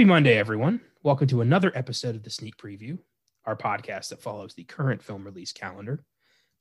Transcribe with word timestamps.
Happy 0.00 0.08
Monday, 0.08 0.38
everyone. 0.38 0.80
Welcome 1.02 1.26
to 1.26 1.42
another 1.42 1.70
episode 1.74 2.16
of 2.16 2.22
the 2.22 2.30
Sneak 2.30 2.56
Preview, 2.56 2.96
our 3.44 3.54
podcast 3.54 4.08
that 4.08 4.22
follows 4.22 4.54
the 4.54 4.64
current 4.64 5.02
film 5.02 5.24
release 5.24 5.52
calendar. 5.52 6.02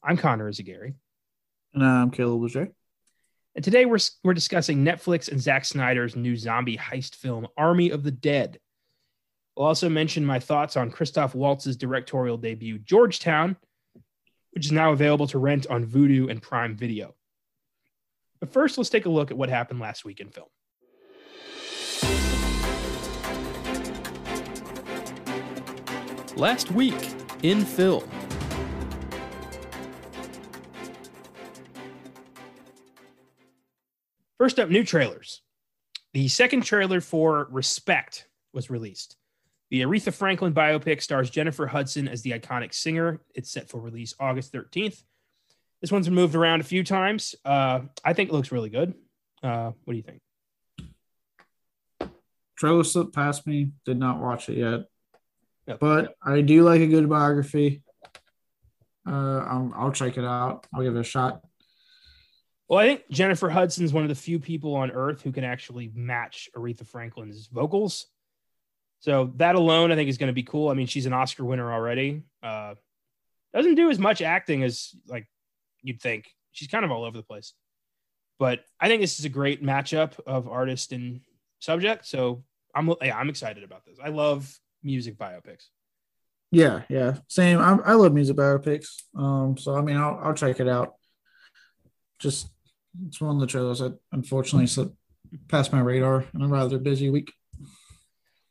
I'm 0.03 0.17
Connor 0.17 0.51
Eyzaguirre, 0.51 0.93
And 1.73 1.85
I'm 1.85 2.11
Caleb 2.11 2.41
Leger. 2.41 2.73
and 3.55 3.63
today 3.63 3.85
we're, 3.85 3.99
we're 4.25 4.33
discussing 4.33 4.83
Netflix 4.83 5.31
and 5.31 5.39
Zack 5.39 5.63
Snyder's 5.63 6.17
new 6.17 6.35
zombie 6.35 6.75
heist 6.75 7.15
film, 7.15 7.47
Army 7.55 7.91
of 7.91 8.03
the 8.03 8.11
Dead. 8.11 8.59
We'll 9.55 9.67
also 9.67 9.87
mention 9.87 10.25
my 10.25 10.41
thoughts 10.41 10.75
on 10.75 10.91
Christoph 10.91 11.33
Waltz's 11.33 11.77
directorial 11.77 12.35
debut, 12.35 12.77
Georgetown, 12.77 13.55
which 14.51 14.65
is 14.65 14.73
now 14.73 14.91
available 14.91 15.27
to 15.27 15.39
rent 15.39 15.65
on 15.67 15.87
Vudu 15.87 16.29
and 16.29 16.41
Prime 16.41 16.75
Video. 16.75 17.15
But 18.41 18.51
first, 18.51 18.77
let's 18.77 18.89
take 18.89 19.05
a 19.05 19.09
look 19.09 19.31
at 19.31 19.37
what 19.37 19.47
happened 19.47 19.79
last 19.79 20.03
week 20.03 20.19
in 20.19 20.29
film. 20.29 20.49
Last 26.39 26.71
week 26.71 26.95
in 27.43 27.65
film. 27.65 28.09
First 34.37 34.57
up, 34.57 34.69
new 34.69 34.85
trailers. 34.85 35.41
The 36.13 36.29
second 36.29 36.61
trailer 36.61 37.01
for 37.01 37.49
Respect 37.51 38.29
was 38.53 38.69
released. 38.69 39.17
The 39.69 39.81
Aretha 39.81 40.13
Franklin 40.13 40.53
biopic 40.53 41.01
stars 41.01 41.29
Jennifer 41.29 41.67
Hudson 41.67 42.07
as 42.07 42.21
the 42.21 42.31
iconic 42.31 42.73
singer. 42.73 43.19
It's 43.35 43.51
set 43.51 43.67
for 43.67 43.81
release 43.81 44.13
August 44.17 44.53
13th. 44.53 45.03
This 45.81 45.91
one's 45.91 46.07
been 46.07 46.15
moved 46.15 46.35
around 46.35 46.61
a 46.61 46.63
few 46.63 46.85
times. 46.85 47.35
Uh, 47.43 47.81
I 48.05 48.13
think 48.13 48.29
it 48.29 48.33
looks 48.33 48.53
really 48.53 48.69
good. 48.69 48.93
Uh, 49.43 49.71
what 49.83 49.91
do 49.91 49.97
you 49.97 50.03
think? 50.03 50.21
Trailer 52.55 52.85
slipped 52.85 53.13
past 53.13 53.45
me. 53.45 53.71
Did 53.83 53.99
not 53.99 54.21
watch 54.21 54.47
it 54.47 54.57
yet, 54.57 54.88
Yep. 55.69 55.79
but 55.79 56.15
I 56.23 56.41
do 56.41 56.63
like 56.63 56.81
a 56.81 56.87
good 56.87 57.07
biography. 57.07 57.83
Uh, 59.07 59.71
I'll 59.75 59.91
check 59.91 60.17
it 60.17 60.25
out. 60.25 60.65
I'll 60.73 60.81
give 60.81 60.95
it 60.95 60.99
a 60.99 61.03
shot. 61.03 61.41
Well, 62.67 62.79
I 62.79 62.87
think 62.87 63.09
Jennifer 63.11 63.49
Hudson's 63.49 63.93
one 63.93 64.03
of 64.03 64.09
the 64.09 64.15
few 64.15 64.39
people 64.39 64.75
on 64.75 64.89
earth 64.91 65.21
who 65.21 65.31
can 65.31 65.43
actually 65.43 65.91
match 65.93 66.49
Aretha 66.55 66.87
Franklin's 66.87 67.47
vocals. 67.47 68.07
So 68.99 69.31
that 69.37 69.55
alone, 69.55 69.91
I 69.91 69.95
think, 69.95 70.09
is 70.09 70.17
going 70.17 70.27
to 70.27 70.33
be 70.33 70.43
cool. 70.43 70.69
I 70.69 70.73
mean, 70.73 70.87
she's 70.87 71.05
an 71.05 71.13
Oscar 71.13 71.45
winner 71.45 71.71
already. 71.71 72.23
Uh, 72.43 72.75
doesn't 73.53 73.75
do 73.75 73.89
as 73.89 73.99
much 73.99 74.21
acting 74.21 74.63
as 74.63 74.93
like 75.07 75.27
you'd 75.83 76.01
think. 76.01 76.31
She's 76.51 76.67
kind 76.67 76.83
of 76.83 76.91
all 76.91 77.05
over 77.05 77.17
the 77.17 77.23
place. 77.23 77.53
But 78.39 78.61
I 78.79 78.87
think 78.87 79.01
this 79.01 79.19
is 79.19 79.25
a 79.25 79.29
great 79.29 79.63
matchup 79.63 80.19
of 80.25 80.47
artist 80.47 80.91
and 80.91 81.21
subject. 81.59 82.07
So 82.07 82.43
I'm 82.73 82.91
yeah, 83.01 83.17
I'm 83.17 83.29
excited 83.29 83.63
about 83.63 83.85
this. 83.85 83.97
I 84.03 84.09
love 84.09 84.51
music 84.83 85.17
biopics. 85.17 85.67
Yeah, 86.51 86.81
yeah, 86.89 87.17
same. 87.27 87.59
I, 87.59 87.77
I 87.85 87.93
love 87.93 88.13
music 88.13 88.35
biopics. 88.35 89.03
Um, 89.15 89.57
so 89.57 89.75
I 89.75 89.81
mean, 89.81 89.97
I'll 89.97 90.19
I'll 90.23 90.33
check 90.33 90.59
it 90.59 90.67
out. 90.67 90.95
Just 92.17 92.49
it's 93.07 93.21
one 93.21 93.35
of 93.35 93.41
the 93.41 93.47
trailers 93.47 93.79
that 93.79 93.97
unfortunately 94.11 94.67
slipped 94.67 94.95
past 95.47 95.71
my 95.71 95.79
radar 95.79 96.25
in 96.33 96.41
a 96.41 96.47
rather 96.47 96.79
busy 96.79 97.09
week. 97.09 97.31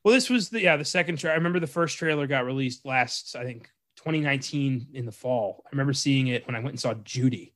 Well, 0.04 0.14
this 0.14 0.30
was 0.30 0.48
the 0.48 0.62
yeah 0.62 0.76
the 0.76 0.84
second 0.84 1.16
trailer. 1.16 1.34
I 1.34 1.38
remember 1.38 1.60
the 1.60 1.66
first 1.66 1.98
trailer 1.98 2.26
got 2.26 2.44
released 2.44 2.86
last 2.86 3.34
I 3.34 3.44
think 3.44 3.68
2019 3.96 4.88
in 4.94 5.04
the 5.04 5.12
fall. 5.12 5.64
I 5.66 5.70
remember 5.72 5.92
seeing 5.92 6.28
it 6.28 6.46
when 6.46 6.54
I 6.54 6.60
went 6.60 6.70
and 6.70 6.80
saw 6.80 6.94
Judy. 6.94 7.52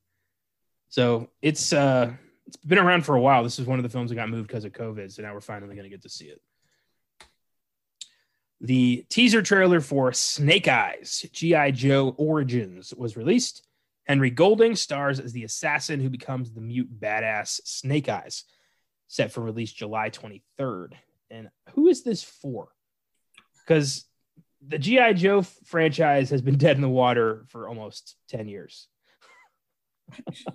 So 0.89 1.29
it's 1.41 1.71
uh 1.71 2.11
it's 2.45 2.57
been 2.57 2.77
around 2.77 3.05
for 3.05 3.15
a 3.15 3.21
while. 3.21 3.43
This 3.43 3.59
is 3.59 3.65
one 3.65 3.79
of 3.79 3.83
the 3.83 3.89
films 3.89 4.09
that 4.09 4.15
got 4.15 4.29
moved 4.29 4.47
because 4.47 4.65
of 4.65 4.73
COVID. 4.73 5.11
So 5.11 5.21
now 5.21 5.33
we're 5.33 5.41
finally 5.41 5.75
going 5.75 5.85
to 5.85 5.89
get 5.89 6.01
to 6.03 6.09
see 6.09 6.25
it. 6.25 6.41
The 8.63 9.05
teaser 9.09 9.41
trailer 9.41 9.81
for 9.81 10.13
Snake 10.13 10.69
Eyes 10.69 11.25
G.I. 11.33 11.71
Joe 11.71 12.15
Origins 12.17 12.93
was 12.95 13.17
released. 13.17 13.67
Henry 14.05 14.29
Golding 14.29 14.77
stars 14.77 15.19
as 15.19 15.33
the 15.33 15.43
assassin 15.43 15.99
who 15.99 16.09
becomes 16.09 16.49
the 16.49 16.61
mute 16.61 16.89
badass 16.97 17.59
Snake 17.65 18.07
Eyes, 18.07 18.45
set 19.09 19.33
for 19.33 19.41
release 19.41 19.73
July 19.73 20.09
23rd. 20.09 20.93
And 21.29 21.49
who 21.73 21.87
is 21.87 22.03
this 22.03 22.23
for? 22.23 22.69
Because 23.59 24.05
the 24.65 24.79
G.I. 24.79 25.11
Joe 25.11 25.41
franchise 25.41 26.29
has 26.29 26.41
been 26.41 26.57
dead 26.57 26.77
in 26.77 26.81
the 26.81 26.87
water 26.87 27.43
for 27.49 27.67
almost 27.67 28.15
10 28.29 28.47
years. 28.47 28.87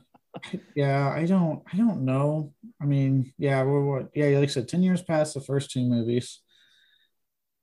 Yeah, 0.76 1.08
I 1.08 1.24
don't 1.24 1.64
I 1.72 1.76
don't 1.76 2.04
know. 2.04 2.52
I 2.80 2.84
mean, 2.84 3.32
yeah, 3.38 3.64
we're 3.64 4.06
yeah, 4.14 4.38
like 4.38 4.50
I 4.50 4.52
said, 4.52 4.68
10 4.68 4.84
years 4.84 5.02
past 5.02 5.34
the 5.34 5.40
first 5.40 5.70
two 5.70 5.82
movies 5.82 6.42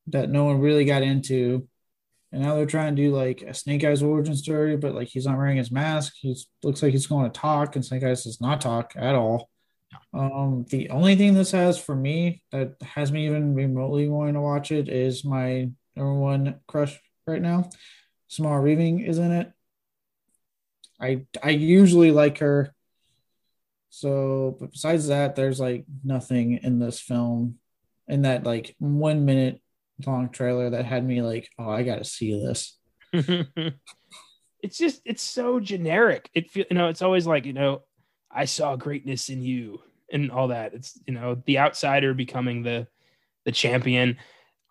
that 0.07 0.29
no 0.29 0.45
one 0.45 0.59
really 0.59 0.85
got 0.85 1.03
into. 1.03 1.67
And 2.31 2.41
now 2.41 2.55
they're 2.55 2.65
trying 2.65 2.95
to 2.95 3.01
do 3.01 3.15
like 3.15 3.41
a 3.41 3.53
Snake 3.53 3.83
Eyes 3.83 4.03
origin 4.03 4.35
story, 4.35 4.75
but 4.75 4.93
like 4.93 5.07
he's 5.07 5.25
not 5.25 5.37
wearing 5.37 5.57
his 5.57 5.71
mask. 5.71 6.13
He 6.17 6.35
looks 6.63 6.83
like 6.83 6.91
he's 6.91 7.07
going 7.07 7.31
to 7.31 7.39
talk, 7.39 7.75
and 7.75 7.85
Snake 7.85 8.03
Eyes 8.03 8.23
does 8.23 8.41
not 8.41 8.61
talk 8.61 8.93
at 8.95 9.15
all. 9.15 9.49
Um, 10.13 10.65
the 10.69 10.89
only 10.89 11.15
thing 11.15 11.33
this 11.33 11.51
has 11.51 11.79
for 11.79 11.95
me 11.95 12.41
that 12.51 12.75
has 12.81 13.11
me 13.11 13.25
even 13.27 13.55
remotely 13.55 14.07
wanting 14.09 14.33
to 14.33 14.41
watch 14.41 14.71
it 14.71 14.89
is 14.89 15.23
my 15.23 15.69
number 15.95 16.13
one 16.13 16.59
crush 16.67 16.99
right 17.25 17.41
now. 17.41 17.69
Samara 18.27 18.61
Weaving 18.61 18.99
is 19.01 19.17
in 19.17 19.31
it. 19.31 19.51
I 20.99 21.25
I 21.43 21.49
usually 21.51 22.11
like 22.11 22.39
her. 22.39 22.73
So, 23.89 24.57
but 24.59 24.71
besides 24.71 25.07
that, 25.07 25.35
there's 25.35 25.59
like 25.59 25.85
nothing 26.03 26.59
in 26.63 26.79
this 26.79 26.99
film 26.99 27.59
in 28.07 28.23
that 28.23 28.43
like 28.43 28.75
one 28.79 29.25
minute 29.25 29.61
long 30.05 30.29
trailer 30.29 30.71
that 30.71 30.85
had 30.85 31.05
me 31.05 31.21
like, 31.21 31.49
oh, 31.57 31.69
I 31.69 31.83
got 31.83 31.97
to 31.97 32.03
see 32.03 32.39
this. 32.39 32.77
it's 34.61 34.77
just 34.77 35.01
it's 35.05 35.23
so 35.23 35.59
generic. 35.59 36.29
It 36.33 36.51
feel 36.51 36.65
you 36.69 36.75
know, 36.75 36.89
it's 36.89 37.01
always 37.01 37.27
like, 37.27 37.45
you 37.45 37.53
know, 37.53 37.83
I 38.31 38.45
saw 38.45 38.75
greatness 38.75 39.29
in 39.29 39.41
you 39.41 39.81
and 40.11 40.31
all 40.31 40.49
that. 40.49 40.73
It's 40.73 40.99
you 41.05 41.13
know, 41.13 41.41
the 41.45 41.59
outsider 41.59 42.13
becoming 42.13 42.63
the 42.63 42.87
the 43.45 43.51
champion. 43.51 44.17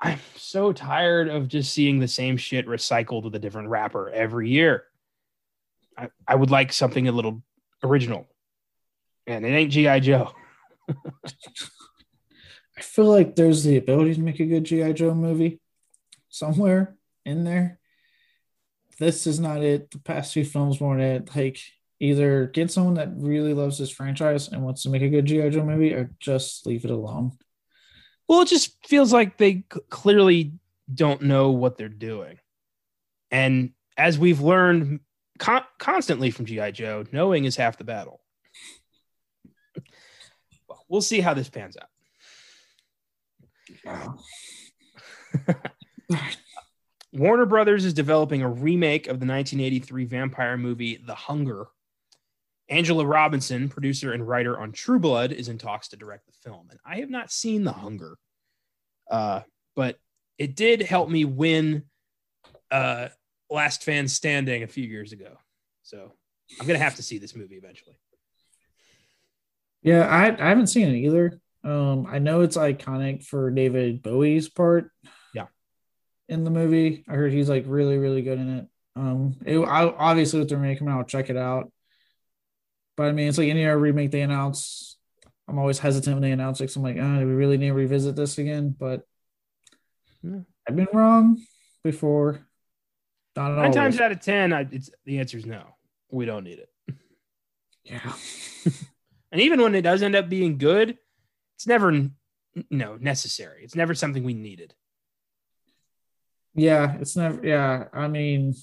I'm 0.01 0.19
so 0.37 0.73
tired 0.73 1.29
of 1.29 1.49
just 1.49 1.73
seeing 1.73 1.99
the 1.99 2.09
same 2.09 2.37
shit 2.37 2.67
recycled 2.67 3.25
with 3.25 3.35
a 3.35 3.39
different 3.39 3.69
rapper 3.69 4.11
every 4.11 4.51
year. 4.51 4.85
I, 5.97 6.09
I 6.27 6.35
would 6.35 6.51
like 6.51 6.73
something 6.73 7.09
a 7.09 7.12
little 7.12 7.43
original. 7.83 8.27
And 9.27 9.47
it 9.47 9.51
ain't 9.51 9.73
G.I. 9.73 10.01
Joe. 10.01 10.33
I 12.77 12.83
feel 12.83 13.07
like 13.07 13.37
there's 13.37 13.62
the 13.65 13.77
ability 13.77 14.15
to 14.15 14.21
make 14.21 14.41
a 14.41 14.47
good 14.47 14.65
GI 14.65 14.95
Joe 14.95 15.15
movie 15.15 15.61
somewhere 16.29 16.97
in 17.25 17.45
there. 17.45 17.79
This 18.99 19.27
is 19.27 19.39
not 19.39 19.62
it. 19.62 19.91
The 19.91 19.99
past 19.99 20.33
two 20.33 20.45
films 20.45 20.81
weren't 20.81 21.01
it. 21.01 21.37
Like 21.37 21.59
either 22.01 22.47
get 22.47 22.71
someone 22.71 22.95
that 22.95 23.12
really 23.17 23.55
loves 23.55 23.79
this 23.79 23.91
franchise 23.91 24.49
and 24.49 24.62
wants 24.62 24.83
to 24.83 24.91
make 24.91 25.03
a 25.03 25.09
good 25.09 25.27
GI 25.27 25.51
Joe 25.51 25.65
movie, 25.65 25.95
or 25.95 26.11
just 26.21 26.67
leave 26.67 26.85
it 26.85 26.91
alone. 26.91 27.33
Well, 28.29 28.43
it 28.43 28.49
just 28.49 28.77
feels 28.87 29.12
like 29.12 29.37
they 29.37 29.65
clearly 29.91 30.55
don't 30.93 31.23
know 31.23 31.51
what 31.51 31.77
they're 31.77 31.89
doing. 31.89 32.39
And 33.31 33.73
as 33.97 34.19
we've 34.19 34.41
learned 34.41 35.01
con- 35.39 35.65
constantly 35.79 36.31
from 36.31 36.47
G.I. 36.47 36.71
Joe, 36.73 37.05
knowing 37.12 37.45
is 37.45 37.56
half 37.56 37.79
the 37.79 37.85
battle. 37.85 38.21
well, 40.69 40.85
we'll 40.88 41.00
see 41.00 41.20
how 41.20 41.35
this 41.35 41.49
pans 41.49 41.77
out. 41.77 41.88
Warner 47.12 47.46
Brothers 47.46 47.84
is 47.84 47.94
developing 47.94 48.42
a 48.42 48.48
remake 48.48 49.06
of 49.06 49.20
the 49.20 49.26
1983 49.26 50.04
vampire 50.04 50.56
movie 50.56 51.02
The 51.04 51.14
Hunger. 51.14 51.66
Angela 52.69 53.06
Robinson, 53.06 53.69
producer 53.69 54.12
and 54.12 54.26
writer 54.26 54.58
on 54.58 54.72
True 54.72 54.98
Blood, 54.98 55.32
is 55.32 55.48
in 55.48 55.58
talks 55.58 55.88
to 55.88 55.96
direct 55.96 56.26
the 56.26 56.32
film. 56.32 56.69
And 56.70 56.81
I 56.84 56.96
have 56.96 57.10
not 57.10 57.31
seen 57.31 57.62
The 57.62 57.72
Hunger, 57.72 58.16
uh, 59.10 59.40
but 59.76 59.98
it 60.38 60.56
did 60.56 60.82
help 60.82 61.08
me 61.08 61.25
win 61.25 61.84
uh, 62.70 63.08
Last 63.50 63.84
Fan 63.84 64.08
Standing 64.08 64.62
a 64.62 64.66
few 64.69 64.84
years 64.84 65.12
ago. 65.12 65.36
So 65.82 66.12
I'm 66.58 66.66
going 66.66 66.78
to 66.78 66.84
have 66.84 66.96
to 66.96 67.02
see 67.02 67.19
this 67.19 67.36
movie 67.36 67.56
eventually. 67.56 67.96
Yeah, 69.82 70.06
I, 70.06 70.34
I 70.42 70.48
haven't 70.48 70.69
seen 70.69 70.88
it 70.88 70.96
either. 70.96 71.40
Um, 71.64 72.06
I 72.06 72.19
know 72.19 72.43
it's 72.43 72.56
iconic 72.56 73.25
for 73.25 73.50
David 73.50 74.02
Bowie's 74.02 74.49
part. 74.49 74.90
Yeah. 75.34 75.46
In 76.28 76.44
the 76.44 76.50
movie, 76.50 77.05
I 77.08 77.14
heard 77.14 77.32
he's 77.32 77.49
like 77.49 77.64
really, 77.66 77.96
really 77.99 78.22
good 78.22 78.38
in 78.38 78.58
it. 78.58 78.66
Um, 78.96 79.37
it, 79.44 79.58
I, 79.58 79.84
obviously 79.88 80.38
with 80.40 80.49
the 80.50 80.56
remake 80.56 80.78
coming 80.78 80.93
out, 80.93 80.99
I'll 80.99 81.05
check 81.05 81.31
it 81.31 81.37
out. 81.37 81.72
But 82.96 83.05
I 83.05 83.12
mean, 83.12 83.28
it's 83.28 83.38
like 83.38 83.49
any 83.49 83.64
other 83.66 83.78
remake 83.78 84.11
they 84.11 84.20
announce. 84.22 84.99
I'm 85.49 85.58
always 85.58 85.78
hesitant 85.78 86.14
when 86.14 86.22
they 86.22 86.32
announce 86.32 86.61
it. 86.61 86.66
'cause 86.66 86.76
I'm 86.76 86.82
like, 86.82 86.96
oh, 86.99 87.20
do 87.20 87.26
we 87.26 87.32
really 87.34 87.56
need 87.58 87.69
to 87.69 87.75
revisit 87.75 88.14
this 88.17 88.38
again? 88.38 88.75
But 88.78 89.02
Yeah. 90.22 90.40
I've 90.69 90.76
been 90.76 90.88
wrong 90.93 91.43
before. 91.82 92.46
Not 93.37 93.56
Nine 93.56 93.72
times 93.72 94.00
out 94.00 94.12
of 94.12 94.20
10, 94.20 94.52
I, 94.52 94.67
it's, 94.70 94.90
the 95.05 95.19
answer 95.19 95.37
is 95.38 95.44
no. 95.44 95.64
We 96.10 96.25
don't 96.25 96.44
need 96.44 96.60
it. 96.60 96.69
Yeah. 97.84 98.12
And 99.32 99.40
even 99.43 99.60
when 99.60 99.75
it 99.75 99.82
does 99.82 100.00
end 100.05 100.14
up 100.14 100.28
being 100.28 100.58
good, 100.58 100.96
it's 101.56 101.67
never 101.67 102.11
no 102.71 102.97
necessary. 102.97 103.65
It's 103.65 103.75
never 103.75 103.95
something 103.95 104.25
we 104.25 104.35
needed. 104.35 104.75
Yeah, 106.55 106.97
it's 107.01 107.17
never. 107.17 107.45
Yeah, 107.45 107.85
I 107.93 108.09
mean, 108.09 108.55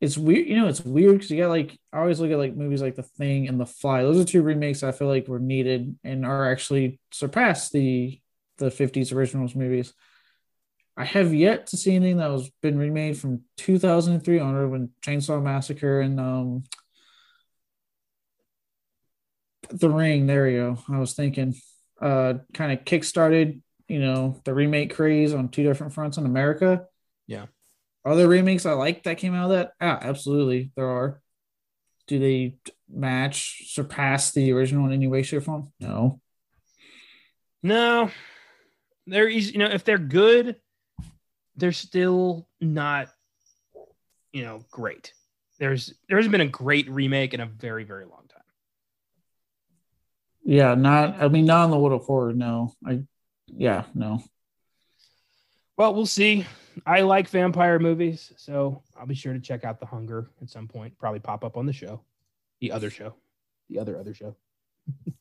it's 0.00 0.16
weird. 0.16 0.46
You 0.46 0.56
know, 0.56 0.68
it's 0.68 0.84
weird 0.84 1.14
because 1.14 1.30
you 1.30 1.42
got 1.42 1.48
like 1.48 1.78
I 1.92 1.98
always 1.98 2.20
look 2.20 2.30
at 2.30 2.38
like 2.38 2.54
movies 2.54 2.82
like 2.82 2.94
The 2.94 3.02
Thing 3.02 3.48
and 3.48 3.58
The 3.58 3.66
Fly. 3.66 4.02
Those 4.02 4.20
are 4.20 4.24
two 4.24 4.42
remakes 4.42 4.82
I 4.82 4.92
feel 4.92 5.08
like 5.08 5.26
were 5.28 5.38
needed 5.40 5.98
and 6.04 6.24
are 6.24 6.50
actually 6.50 7.00
surpassed 7.10 7.72
the 7.72 8.20
the 8.58 8.66
'50s 8.70 9.12
originals 9.12 9.54
movies. 9.54 9.92
I 10.96 11.04
have 11.04 11.34
yet 11.34 11.66
to 11.68 11.76
see 11.76 11.96
anything 11.96 12.18
that 12.18 12.30
was 12.30 12.50
been 12.62 12.78
remade 12.78 13.18
from 13.18 13.42
2003 13.56 14.38
onward 14.38 14.68
when 14.68 14.90
Chainsaw 15.04 15.42
Massacre 15.42 16.00
and 16.00 16.20
um 16.20 16.64
The 19.70 19.90
Ring. 19.90 20.26
There 20.26 20.48
you 20.48 20.60
go. 20.60 20.94
I 20.94 20.98
was 21.00 21.14
thinking, 21.14 21.54
uh, 22.04 22.34
kind 22.52 22.70
of 22.70 22.84
kickstarted, 22.84 23.60
you 23.88 23.98
know, 23.98 24.40
the 24.44 24.54
remake 24.54 24.94
craze 24.94 25.32
on 25.34 25.48
two 25.48 25.64
different 25.64 25.94
fronts 25.94 26.18
in 26.18 26.26
America. 26.26 26.86
Yeah. 27.26 27.46
Are 28.04 28.14
there 28.14 28.28
remakes 28.28 28.66
I 28.66 28.72
like 28.74 29.04
that 29.04 29.16
came 29.16 29.34
out 29.34 29.50
of 29.50 29.56
that? 29.56 29.72
Yeah, 29.80 29.98
absolutely. 30.00 30.70
There 30.76 30.88
are. 30.88 31.20
Do 32.06 32.18
they 32.18 32.58
match, 32.86 33.72
surpass 33.72 34.32
the 34.32 34.52
original 34.52 34.84
in 34.86 34.92
any 34.92 35.08
way, 35.08 35.22
shape, 35.22 35.38
or 35.38 35.40
form? 35.40 35.72
No. 35.80 36.20
No, 37.62 38.10
they're 39.06 39.28
easy. 39.28 39.52
You 39.52 39.60
know, 39.60 39.70
if 39.70 39.84
they're 39.84 39.96
good, 39.96 40.56
they're 41.56 41.72
still 41.72 42.46
not, 42.60 43.08
you 44.34 44.42
know, 44.42 44.60
great. 44.70 45.14
There's 45.58 45.94
there 46.08 46.18
hasn't 46.18 46.32
been 46.32 46.42
a 46.42 46.46
great 46.46 46.90
remake 46.90 47.32
in 47.32 47.40
a 47.40 47.46
very 47.46 47.84
very 47.84 48.04
long. 48.04 48.23
Yeah, 50.44 50.74
not. 50.74 51.22
I 51.22 51.28
mean, 51.28 51.46
not 51.46 51.64
in 51.64 51.70
the 51.70 51.78
world 51.78 52.00
of 52.00 52.06
horror. 52.06 52.32
No, 52.32 52.74
I. 52.86 53.02
Yeah, 53.46 53.84
no. 53.94 54.22
Well, 55.76 55.94
we'll 55.94 56.06
see. 56.06 56.46
I 56.86 57.00
like 57.00 57.28
vampire 57.28 57.78
movies, 57.78 58.32
so 58.36 58.82
I'll 58.98 59.06
be 59.06 59.14
sure 59.14 59.32
to 59.32 59.40
check 59.40 59.64
out 59.64 59.80
The 59.80 59.86
Hunger 59.86 60.28
at 60.42 60.50
some 60.50 60.68
point. 60.68 60.98
Probably 60.98 61.20
pop 61.20 61.44
up 61.44 61.56
on 61.56 61.66
the 61.66 61.72
show, 61.72 62.02
the 62.60 62.72
other 62.72 62.90
show, 62.90 63.14
the 63.68 63.78
other 63.78 63.98
other 63.98 64.14
show 64.14 64.36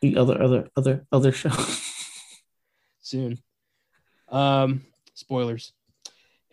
The 0.00 0.18
other, 0.18 0.42
other, 0.42 0.68
other, 0.76 1.06
other 1.12 1.32
show. 1.32 1.50
soon. 3.00 3.38
Um, 4.28 4.84
spoilers. 5.14 5.72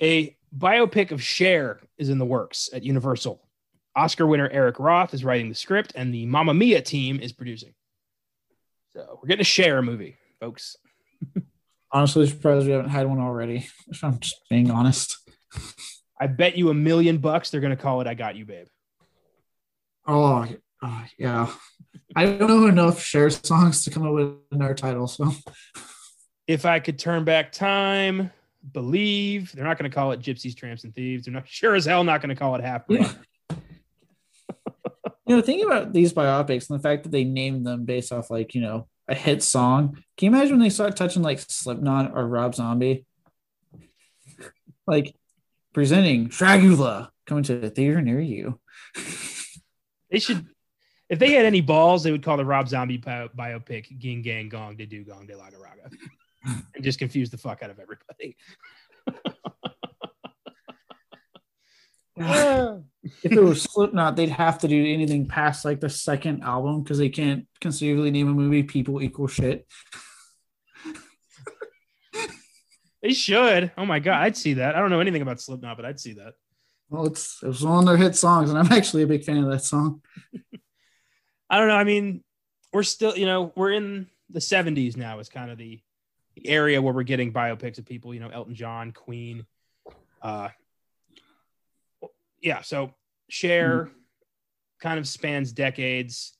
A 0.01 0.37
biopic 0.57 1.11
of 1.11 1.21
Cher 1.21 1.81
is 1.97 2.09
in 2.09 2.17
the 2.17 2.25
works 2.25 2.69
at 2.73 2.83
Universal. 2.83 3.41
Oscar 3.95 4.25
winner 4.25 4.49
Eric 4.49 4.79
Roth 4.79 5.13
is 5.13 5.25
writing 5.25 5.49
the 5.49 5.55
script, 5.55 5.91
and 5.95 6.13
the 6.13 6.25
Mamma 6.25 6.53
Mia 6.53 6.81
team 6.81 7.19
is 7.19 7.33
producing. 7.33 7.73
So 8.95 9.19
we're 9.21 9.27
getting 9.27 9.39
to 9.39 9.45
share 9.45 9.77
a 9.77 9.83
movie, 9.83 10.17
folks. 10.39 10.75
Honestly, 11.91 12.27
surprised 12.27 12.65
we 12.65 12.73
haven't 12.73 12.89
had 12.89 13.07
one 13.07 13.19
already. 13.19 13.67
If 13.87 14.03
I'm 14.03 14.19
just 14.19 14.41
being 14.49 14.71
honest. 14.71 15.17
I 16.19 16.27
bet 16.27 16.57
you 16.57 16.69
a 16.69 16.73
million 16.73 17.17
bucks 17.17 17.49
they're 17.49 17.61
gonna 17.61 17.75
call 17.75 18.01
it 18.01 18.07
"I 18.07 18.13
Got 18.13 18.35
You, 18.35 18.45
Babe." 18.45 18.67
Oh, 20.07 20.47
oh, 20.81 21.03
yeah. 21.17 21.51
I 22.15 22.25
don't 22.25 22.47
know 22.47 22.67
enough 22.67 23.01
Cher 23.01 23.29
songs 23.29 23.83
to 23.83 23.91
come 23.91 24.07
up 24.07 24.13
with 24.13 24.35
another 24.51 24.73
title. 24.73 25.07
So 25.07 25.31
If 26.47 26.65
I 26.65 26.79
could 26.79 26.99
turn 26.99 27.23
back 27.23 27.51
time, 27.51 28.31
believe 28.73 29.51
they're 29.51 29.65
not 29.65 29.77
gonna 29.77 29.89
call 29.89 30.11
it 30.11 30.21
"Gypsies, 30.21 30.55
Tramps, 30.55 30.83
and 30.83 30.93
Thieves." 30.93 31.25
They're 31.25 31.33
not 31.33 31.47
sure 31.47 31.75
as 31.75 31.85
hell 31.85 32.03
not 32.03 32.21
gonna 32.21 32.35
call 32.35 32.55
it 32.55 32.61
"Half." 32.61 32.87
Brothers." 32.87 33.15
You 35.31 35.37
know, 35.37 35.41
thinking 35.41 35.65
about 35.65 35.93
these 35.93 36.11
biopics 36.11 36.69
and 36.69 36.77
the 36.77 36.83
fact 36.83 37.03
that 37.03 37.11
they 37.13 37.23
named 37.23 37.65
them 37.65 37.85
based 37.85 38.11
off 38.11 38.29
like 38.29 38.53
you 38.53 38.59
know 38.59 38.89
a 39.07 39.15
hit 39.15 39.41
song. 39.41 39.93
Can 40.17 40.25
you 40.25 40.37
imagine 40.37 40.55
when 40.55 40.59
they 40.59 40.69
start 40.69 40.97
touching 40.97 41.21
like 41.21 41.39
Slipknot 41.39 42.11
or 42.13 42.27
Rob 42.27 42.53
Zombie? 42.53 43.05
Like 44.85 45.15
presenting 45.73 46.27
Dragula 46.27 47.11
coming 47.25 47.45
to 47.45 47.65
a 47.65 47.69
theater 47.69 48.01
near 48.01 48.19
you. 48.19 48.59
They 50.09 50.19
should, 50.19 50.45
if 51.09 51.17
they 51.17 51.31
had 51.31 51.45
any 51.45 51.61
balls, 51.61 52.03
they 52.03 52.11
would 52.11 52.23
call 52.23 52.35
the 52.35 52.43
Rob 52.43 52.67
Zombie 52.67 52.97
bio- 52.97 53.29
biopic 53.29 53.97
"Ging 53.99 54.21
Gang 54.21 54.49
Gong 54.49 54.75
De 54.75 54.85
Do 54.85 55.05
Gong 55.05 55.27
De 55.27 55.33
Laga 55.33 55.61
Raga," 55.63 55.95
and 56.75 56.83
just 56.83 56.99
confuse 56.99 57.29
the 57.29 57.37
fuck 57.37 57.63
out 57.63 57.69
of 57.69 57.79
everybody. 57.79 58.35
if 62.17 63.31
it 63.31 63.41
was 63.41 63.63
Slipknot, 63.63 64.15
they'd 64.15 64.29
have 64.29 64.59
to 64.59 64.67
do 64.67 64.85
anything 64.85 65.27
past 65.27 65.65
like 65.65 65.79
the 65.79 65.89
second 65.89 66.43
album 66.43 66.83
because 66.83 66.97
they 66.97 67.09
can't 67.09 67.47
conceivably 67.59 68.11
name 68.11 68.29
a 68.29 68.33
movie 68.33 68.63
"People 68.63 69.01
Equal 69.01 69.27
Shit." 69.27 69.67
They 73.01 73.13
should. 73.13 73.71
Oh 73.77 73.85
my 73.85 73.99
god, 73.99 74.21
I'd 74.21 74.37
see 74.37 74.55
that. 74.55 74.75
I 74.75 74.79
don't 74.79 74.91
know 74.91 74.99
anything 74.99 75.21
about 75.21 75.41
Slipknot, 75.41 75.75
but 75.75 75.85
I'd 75.85 75.99
see 75.99 76.13
that. 76.13 76.33
Well, 76.89 77.07
it's 77.07 77.41
it 77.41 77.47
was 77.47 77.63
one 77.63 77.79
of 77.79 77.85
their 77.85 77.97
hit 77.97 78.15
songs, 78.15 78.49
and 78.49 78.59
I'm 78.59 78.71
actually 78.71 79.03
a 79.03 79.07
big 79.07 79.23
fan 79.23 79.43
of 79.43 79.49
that 79.49 79.63
song. 79.63 80.01
I 81.49 81.57
don't 81.57 81.67
know. 81.67 81.75
I 81.75 81.83
mean, 81.83 82.23
we're 82.71 82.83
still, 82.83 83.17
you 83.17 83.25
know, 83.25 83.51
we're 83.55 83.71
in 83.71 84.07
the 84.29 84.39
70s 84.39 84.95
now. 84.97 85.19
Is 85.19 85.29
kind 85.29 85.51
of 85.51 85.57
the, 85.57 85.81
the 86.35 86.47
area 86.47 86.81
where 86.81 86.93
we're 86.93 87.03
getting 87.03 87.33
biopics 87.33 87.77
of 87.77 87.85
people. 87.85 88.13
You 88.13 88.19
know, 88.19 88.29
Elton 88.29 88.55
John, 88.55 88.91
Queen. 88.91 89.45
Uh, 90.21 90.49
yeah. 92.41 92.61
So 92.61 92.87
hmm. 92.87 92.91
Cher 93.29 93.89
kind 94.81 94.99
of 94.99 95.07
spans 95.07 95.53
decades. 95.53 96.33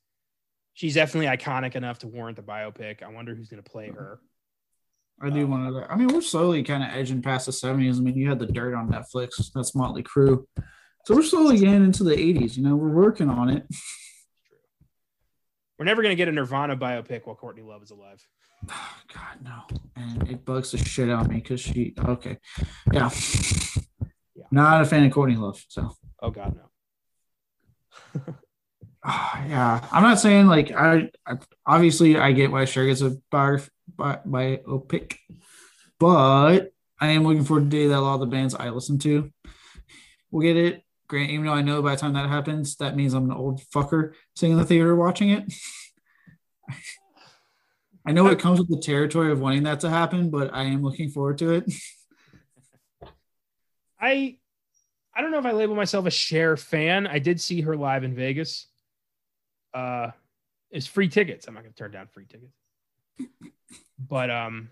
She's 0.73 0.95
definitely 0.95 1.27
iconic 1.27 1.75
enough 1.75 1.99
to 1.99 2.07
warrant 2.07 2.37
the 2.37 2.43
biopic. 2.43 3.03
I 3.03 3.09
wonder 3.09 3.35
who's 3.35 3.49
going 3.49 3.61
to 3.61 3.69
play 3.69 3.89
her. 3.89 4.19
I 5.21 5.29
do 5.29 5.43
um, 5.43 5.51
want 5.51 5.75
to. 5.75 5.91
I 5.91 5.95
mean, 5.95 6.07
we're 6.07 6.21
slowly 6.21 6.63
kind 6.63 6.83
of 6.83 6.89
edging 6.89 7.21
past 7.21 7.45
the 7.45 7.51
70s. 7.51 7.97
I 7.97 8.01
mean, 8.01 8.15
you 8.15 8.27
had 8.27 8.39
the 8.39 8.47
Dirt 8.47 8.73
on 8.73 8.89
Netflix. 8.89 9.51
That's 9.53 9.75
Motley 9.75 10.03
Crue. 10.03 10.45
So 11.05 11.15
we're 11.15 11.23
slowly 11.23 11.59
getting 11.59 11.83
into 11.83 12.03
the 12.03 12.15
80s. 12.15 12.57
You 12.57 12.63
know, 12.63 12.75
we're 12.75 12.89
working 12.89 13.29
on 13.29 13.49
it. 13.49 13.65
We're 15.77 15.85
never 15.85 16.01
going 16.01 16.11
to 16.11 16.15
get 16.15 16.27
a 16.27 16.31
Nirvana 16.31 16.77
biopic 16.77 17.25
while 17.25 17.35
Courtney 17.35 17.63
Love 17.63 17.83
is 17.83 17.91
alive. 17.91 18.23
Oh, 18.69 18.95
God, 19.13 19.43
no. 19.43 19.79
And 19.95 20.29
it 20.29 20.45
bugs 20.45 20.71
the 20.71 20.77
shit 20.77 21.09
out 21.09 21.25
of 21.25 21.29
me 21.29 21.35
because 21.35 21.59
she. 21.59 21.93
Okay, 21.99 22.37
yeah. 22.93 23.09
Yeah. 24.35 24.45
Not 24.51 24.81
a 24.81 24.85
fan 24.85 25.03
of 25.05 25.11
Courtney 25.11 25.35
Love. 25.35 25.63
So 25.67 25.91
Oh 26.21 26.29
God, 26.29 26.55
no. 26.55 28.35
Ah, 29.03 29.45
yeah, 29.47 29.87
I'm 29.91 30.03
not 30.03 30.19
saying 30.19 30.47
like 30.47 30.71
I, 30.71 31.09
I 31.25 31.37
obviously 31.65 32.17
I 32.17 32.31
get 32.31 32.51
why 32.51 32.65
Cher 32.65 32.85
gets 32.85 33.01
a 33.01 33.17
bar 33.31 33.61
by 33.95 34.19
biopic, 34.25 35.17
but 35.99 36.71
I 36.99 37.07
am 37.07 37.23
looking 37.23 37.43
forward 37.43 37.63
to 37.63 37.69
the 37.69 37.83
day 37.83 37.87
that 37.87 37.97
a 37.97 38.01
lot 38.01 38.15
of 38.15 38.19
the 38.19 38.27
bands 38.27 38.53
I 38.53 38.69
listen 38.69 38.99
to 38.99 39.31
will 40.29 40.41
get 40.41 40.57
it. 40.57 40.83
Grant, 41.07 41.31
even 41.31 41.45
though 41.45 41.53
I 41.53 41.61
know 41.61 41.81
by 41.81 41.95
the 41.95 42.01
time 42.01 42.13
that 42.13 42.29
happens, 42.29 42.75
that 42.77 42.95
means 42.95 43.13
I'm 43.13 43.29
an 43.29 43.35
old 43.35 43.61
fucker 43.73 44.13
sitting 44.35 44.53
in 44.53 44.59
the 44.59 44.65
theater 44.65 44.95
watching 44.95 45.29
it. 45.29 45.51
I 48.05 48.13
know 48.13 48.27
it 48.27 48.39
comes 48.39 48.59
with 48.59 48.69
the 48.69 48.79
territory 48.79 49.31
of 49.31 49.41
wanting 49.41 49.63
that 49.63 49.81
to 49.81 49.89
happen, 49.89 50.29
but 50.29 50.53
I 50.53 50.63
am 50.63 50.81
looking 50.81 51.09
forward 51.09 51.37
to 51.39 51.51
it. 51.51 51.71
I 53.99 54.37
I 55.13 55.21
don't 55.21 55.31
know 55.31 55.39
if 55.39 55.45
I 55.45 55.51
label 55.51 55.75
myself 55.75 56.05
a 56.05 56.11
Cher 56.11 56.55
fan. 56.55 57.05
I 57.07 57.19
did 57.19 57.41
see 57.41 57.61
her 57.61 57.75
live 57.75 58.03
in 58.03 58.15
Vegas. 58.15 58.67
Uh 59.73 60.11
it's 60.69 60.87
free 60.87 61.09
tickets. 61.09 61.47
I'm 61.47 61.53
not 61.53 61.63
gonna 61.63 61.73
turn 61.73 61.91
down 61.91 62.07
free 62.07 62.25
tickets. 62.25 62.55
But 63.99 64.29
um 64.31 64.69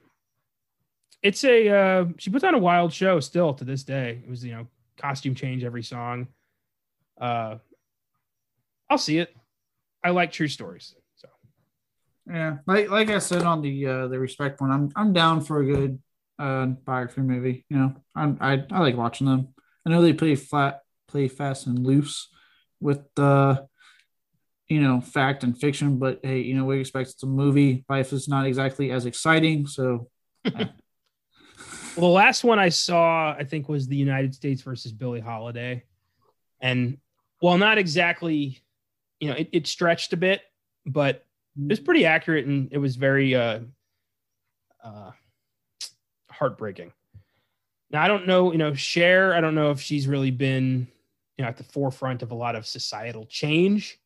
it's 1.22 1.43
a 1.43 1.67
uh 1.69 2.05
she 2.17 2.29
puts 2.29 2.43
on 2.43 2.55
a 2.55 2.60
wild 2.60 2.93
show 2.93 3.19
still 3.19 3.53
to 3.55 3.63
this 3.65 3.84
day. 3.84 4.22
It 4.24 4.29
was, 4.29 4.43
you 4.43 4.51
know, 4.53 4.67
costume 4.98 5.36
change 5.36 5.63
every 5.63 5.84
song. 5.84 6.27
Uh 7.19 7.58
I'll 8.89 8.98
see 8.98 9.19
it. 9.19 9.36
I 10.03 10.12
like 10.12 10.31
true 10.31 10.48
stories. 10.48 10.96
So 11.15 11.27
Yeah, 12.29 12.58
like 12.65 12.89
like 12.89 13.10
I 13.10 13.19
said 13.19 13.43
on 13.43 13.62
the 13.62 13.86
uh, 13.86 14.08
the 14.08 14.19
respect 14.19 14.62
one, 14.62 14.72
I'm 14.72 14.89
I'm 14.96 15.13
down 15.13 15.41
for 15.41 15.62
a 15.62 15.65
good 15.65 16.00
uh, 16.39 16.67
biography 16.67 17.22
movie. 17.22 17.65
You 17.69 17.77
know, 17.77 17.96
I'm, 18.15 18.38
I 18.39 18.63
I 18.72 18.79
like 18.79 18.96
watching 18.96 19.27
them. 19.27 19.50
I 19.89 19.93
know 19.93 20.01
they 20.03 20.13
play 20.13 20.36
flat, 20.36 20.81
play 21.08 21.27
fast 21.27 21.65
and 21.65 21.84
loose 21.84 22.29
with 22.79 23.01
the 23.15 23.67
you 24.67 24.81
know 24.81 25.01
fact 25.01 25.43
and 25.43 25.60
fiction, 25.60 25.98
but 25.98 26.19
hey, 26.22 26.41
you 26.41 26.55
know 26.55 26.65
we 26.65 26.79
expect 26.79 27.10
it's 27.10 27.24
a 27.24 27.25
movie. 27.25 27.86
Life 27.89 28.13
is 28.13 28.27
not 28.27 28.46
exactly 28.46 28.91
as 28.91 29.08
exciting, 29.08 29.65
so 29.65 30.08
well, 30.53 30.69
the 31.96 32.05
last 32.05 32.43
one 32.43 32.60
I 32.60 32.69
saw, 32.69 33.34
I 33.34 33.43
think, 33.43 33.67
was 33.67 33.88
the 33.88 33.96
United 33.96 34.36
States 34.36 34.62
versus 34.62 34.91
Billie 34.91 35.22
Holiday. 35.22 35.84
And 36.62 37.00
while 37.39 37.58
not 37.58 37.79
exactly, 37.79 38.62
you 39.19 39.29
know, 39.29 39.36
it, 39.36 39.50
it 39.51 39.67
stretched 39.67 40.13
a 40.13 40.17
bit, 40.17 40.41
but 40.86 41.25
it 41.58 41.67
was 41.67 41.79
pretty 41.79 42.05
accurate 42.05 42.46
and 42.46 42.69
it 42.72 42.77
was 42.77 42.96
very 42.96 43.34
uh, 43.34 43.62
uh, 44.84 45.12
heartbreaking. 46.29 46.91
Now, 47.91 48.03
I 48.03 48.08
don't 48.08 48.27
know, 48.27 48.51
you 48.51 48.58
know, 48.58 48.74
Cher, 48.74 49.34
I 49.34 49.41
don't 49.41 49.55
know 49.55 49.72
if 49.72 49.81
she's 49.81 50.08
really 50.08 50.31
been, 50.31 50.88
you 51.38 51.43
know, 51.43 51.50
at 51.50 51.58
the 51.58 51.63
forefront 51.63 52.22
of 52.22 52.31
a 52.31 52.36
lot 52.36 52.55
of 52.55 52.67
societal 52.67 53.25
change. 53.25 54.00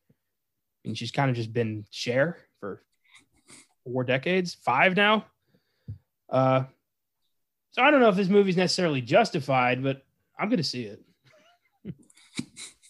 I 0.84 0.88
mean, 0.88 0.96
she's 0.96 1.12
kind 1.12 1.30
of 1.30 1.36
just 1.36 1.52
been 1.52 1.86
Cher 1.90 2.38
for 2.60 2.82
four 3.84 4.04
decades, 4.04 4.54
five 4.54 4.96
now. 4.96 5.26
Uh, 6.30 6.64
so 7.72 7.82
I 7.82 7.92
don't 7.92 8.00
know 8.00 8.10
if 8.10 8.16
this 8.16 8.30
movie's 8.30 8.58
necessarily 8.58 9.02
justified, 9.02 9.84
but 9.84 10.04
I'm 10.38 10.48
going 10.48 10.58
to 10.58 10.64
see 10.64 10.84
it. 10.84 11.02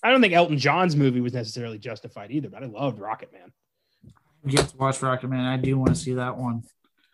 I 0.04 0.12
don't 0.12 0.22
think 0.22 0.34
Elton 0.34 0.58
John's 0.58 0.96
movie 0.96 1.22
was 1.22 1.34
necessarily 1.34 1.78
justified 1.78 2.32
either, 2.32 2.50
but 2.50 2.64
I 2.64 2.68
loved 2.68 3.00
Rocket 3.00 3.32
Man. 3.34 3.52
Get 4.46 4.68
to 4.68 4.78
watch 4.78 5.02
Rocket 5.02 5.30
Man. 5.30 5.46
I 5.46 5.58
do 5.58 5.78
want 5.78 5.90
to 5.90 5.96
see 5.96 6.14
that 6.16 6.38
one. 6.38 6.64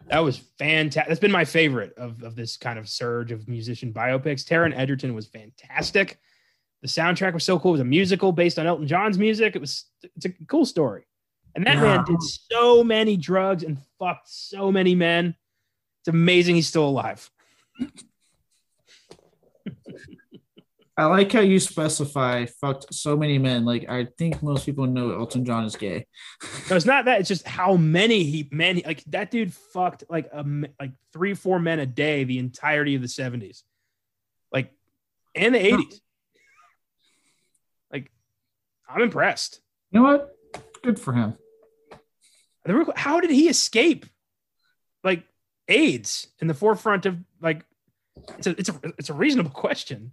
That 0.10 0.20
was 0.20 0.38
fantastic. 0.38 1.08
That's 1.08 1.20
been 1.20 1.32
my 1.32 1.46
favorite 1.46 1.94
of, 1.98 2.24
of 2.24 2.36
this 2.36 2.58
kind 2.58 2.80
of 2.80 2.90
surge 2.90 3.32
of 3.32 3.48
musician 3.48 3.94
biopics. 3.94 4.44
Taron 4.44 4.76
Egerton 4.76 5.14
was 5.14 5.28
fantastic. 5.28 6.20
The 6.82 6.88
soundtrack 6.88 7.34
was 7.34 7.44
so 7.44 7.60
cool. 7.60 7.72
It 7.72 7.74
was 7.74 7.82
a 7.82 7.86
musical 7.86 8.32
based 8.32 8.58
on 8.58 8.66
Elton 8.66 8.88
John's 8.88 9.18
music. 9.18 9.56
It 9.56 9.60
was 9.60 9.86
it's 10.16 10.26
a 10.26 10.30
cool 10.48 10.66
story. 10.66 11.06
And 11.56 11.66
that 11.68 11.76
yeah. 11.76 11.82
man 11.82 12.06
did 12.06 12.22
so 12.22 12.84
many 12.84 13.18
drugs 13.18 13.64
and 13.64 13.78
fucked 14.00 14.30
so 14.30 14.72
many 14.72 14.96
men. 14.96 15.36
It's 16.02 16.08
amazing 16.08 16.56
he's 16.56 16.68
still 16.68 16.88
alive. 16.88 17.30
I 21.00 21.06
like 21.06 21.32
how 21.32 21.40
you 21.40 21.62
specify 21.62 22.46
fucked 22.46 22.94
so 22.94 23.16
many 23.16 23.38
men. 23.38 23.64
Like 23.64 23.90
I 23.90 24.10
think 24.18 24.44
most 24.44 24.66
people 24.66 24.86
know 24.86 25.14
Elton 25.14 25.46
John 25.46 25.64
is 25.64 25.78
gay. 25.78 26.06
no, 26.70 26.76
it's 26.76 26.86
not 26.86 27.06
that. 27.06 27.22
It's 27.22 27.30
just 27.30 27.48
how 27.48 27.78
many 27.78 28.26
he 28.26 28.50
men 28.52 28.82
like 28.86 29.06
that 29.06 29.32
dude 29.32 29.54
fucked 29.54 30.04
like 30.10 30.30
a 30.34 30.46
like 30.78 30.92
three 31.14 31.36
four 31.36 31.58
men 31.58 31.80
a 31.80 31.86
day 31.86 32.26
the 32.26 32.38
entirety 32.38 32.96
of 32.96 33.02
the 33.02 33.08
seventies, 33.08 33.64
like 34.52 34.74
and 35.36 35.56
the 35.56 35.66
eighties. 35.66 36.02
Like 37.94 38.12
I'm 38.90 39.02
impressed. 39.02 39.62
You 39.92 40.02
know 40.02 40.06
what? 40.06 40.36
Good 40.84 41.00
for 41.00 41.14
him. 41.14 41.38
How 42.98 43.22
did 43.22 43.32
he 43.32 43.48
escape? 43.48 44.06
Like 45.06 45.24
AIDS 45.70 46.28
in 46.42 46.48
the 46.48 46.54
forefront 46.54 47.06
of 47.06 47.18
like 47.42 47.64
it's 48.38 48.48
a 48.48 48.50
it's 48.60 48.68
a 48.68 48.82
it's 48.98 49.10
a 49.10 49.14
reasonable 49.14 49.52
question. 49.52 50.12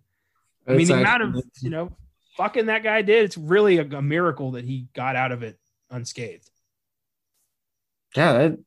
I 0.67 0.75
mean, 0.75 0.87
the 0.87 0.95
amount 0.95 1.23
of 1.23 1.45
you 1.61 1.71
know 1.71 1.97
fucking 2.37 2.67
that 2.67 2.83
guy 2.83 3.03
did, 3.03 3.25
it's 3.25 3.37
really 3.37 3.79
a, 3.79 3.85
a 3.85 4.03
miracle 4.03 4.53
that 4.53 4.65
he 4.65 4.89
got 4.95 5.17
out 5.17 5.33
of 5.33 5.43
it 5.43 5.59
unscathed. 5.91 6.51
Yeah, 8.15 8.33
that, 8.33 8.59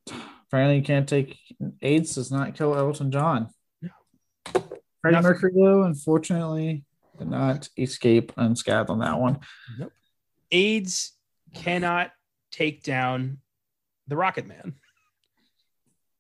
apparently 0.47 0.77
you 0.77 0.83
can't 0.83 1.07
take 1.07 1.37
AIDS 1.81 2.15
does 2.15 2.31
not 2.31 2.55
kill 2.55 2.75
Elton 2.75 3.11
John. 3.11 3.49
No. 3.81 3.89
Freddie 5.01 5.15
Nothing. 5.15 5.21
Mercury, 5.23 5.51
though, 5.55 5.83
unfortunately, 5.83 6.83
did 7.17 7.29
not 7.29 7.69
escape 7.77 8.31
unscathed 8.37 8.89
on 8.89 8.99
that 8.99 9.19
one. 9.19 9.39
Nope. 9.77 9.91
AIDS 10.51 11.13
cannot 11.53 12.11
take 12.51 12.83
down 12.83 13.39
the 14.07 14.15
Rocket 14.15 14.47
Man 14.47 14.75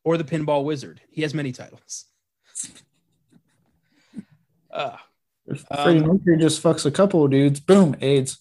or 0.03 0.17
the 0.17 0.23
Pinball 0.23 0.63
Wizard. 0.63 1.01
He 1.09 1.21
has 1.23 1.33
many 1.33 1.51
titles. 1.51 2.05
Uh, 4.71 4.97
if 5.49 5.65
Freddie 5.73 5.99
um, 5.99 6.07
Mercury 6.07 6.37
just 6.37 6.61
fucks 6.61 6.85
a 6.85 6.91
couple 6.91 7.23
of 7.23 7.31
dudes, 7.31 7.59
boom, 7.59 7.95
AIDS. 8.01 8.39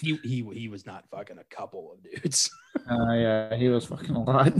He 0.00 0.18
he 0.22 0.42
he 0.52 0.68
was 0.68 0.86
not 0.86 1.04
fucking 1.10 1.38
a 1.38 1.44
couple 1.54 1.92
of 1.92 2.02
dudes. 2.02 2.50
uh, 2.90 3.12
yeah, 3.12 3.54
he 3.56 3.68
was 3.68 3.86
fucking 3.86 4.14
a 4.14 4.22
lot. 4.22 4.52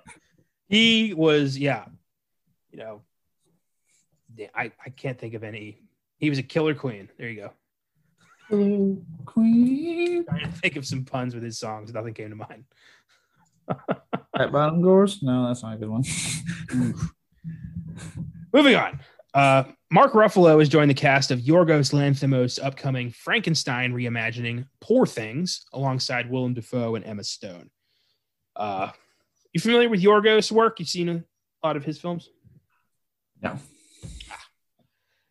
he 0.68 1.14
was, 1.14 1.58
yeah. 1.58 1.84
You 2.70 2.78
know, 2.78 3.02
I 4.54 4.72
I 4.84 4.90
can't 4.90 5.18
think 5.18 5.34
of 5.34 5.44
any. 5.44 5.78
He 6.18 6.30
was 6.30 6.38
a 6.38 6.42
killer 6.42 6.74
queen. 6.74 7.08
There 7.18 7.28
you 7.28 7.40
go. 7.40 7.52
Queen. 9.24 10.24
Trying 10.28 10.40
to 10.40 10.48
think 10.58 10.76
of 10.76 10.86
some 10.86 11.04
puns 11.04 11.34
with 11.34 11.42
his 11.42 11.58
songs. 11.58 11.92
Nothing 11.92 12.14
came 12.14 12.30
to 12.30 12.36
mind. 12.36 12.64
At 14.38 14.52
bottom 14.52 14.82
doors? 14.82 15.22
No, 15.22 15.46
that's 15.46 15.62
not 15.62 15.74
a 15.74 15.76
good 15.78 15.88
one. 15.88 16.04
Moving 18.52 18.76
on. 18.76 19.00
Uh, 19.32 19.64
Mark 19.92 20.14
Ruffalo 20.14 20.58
has 20.58 20.70
joined 20.70 20.88
the 20.88 20.94
cast 20.94 21.30
of 21.30 21.40
Yorgos 21.40 21.92
Lanthimos' 21.92 22.58
upcoming 22.64 23.10
Frankenstein 23.10 23.92
reimagining 23.92 24.64
Poor 24.80 25.04
Things 25.04 25.66
alongside 25.74 26.30
Willem 26.30 26.54
Dafoe 26.54 26.94
and 26.94 27.04
Emma 27.04 27.22
Stone. 27.22 27.68
Uh, 28.56 28.88
you 29.52 29.60
familiar 29.60 29.90
with 29.90 30.02
Yorgos' 30.02 30.50
work? 30.50 30.80
You've 30.80 30.88
seen 30.88 31.10
a 31.10 31.22
lot 31.62 31.76
of 31.76 31.84
his 31.84 31.98
films? 32.00 32.30
No. 33.42 33.58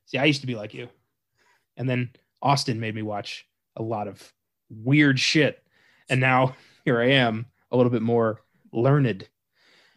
See, 0.06 0.20
I 0.20 0.25
used 0.25 0.41
to 0.41 0.48
be 0.48 0.53
like 0.53 0.75
you. 0.75 0.89
And 1.75 1.89
then 1.89 2.12
Austin 2.39 2.80
made 2.80 2.94
me 2.94 3.01
watch 3.01 3.48
a 3.75 3.82
lot 3.82 4.08
of 4.08 4.32
weird 4.70 5.20
shit. 5.20 5.58
And 6.08 6.22
now 6.22 6.56
here 6.86 7.01
I 7.01 7.13
am, 7.13 7.48
a 7.72 7.77
little 7.77 7.91
bit 7.91 8.03
more 8.03 8.44
learned. 8.72 9.27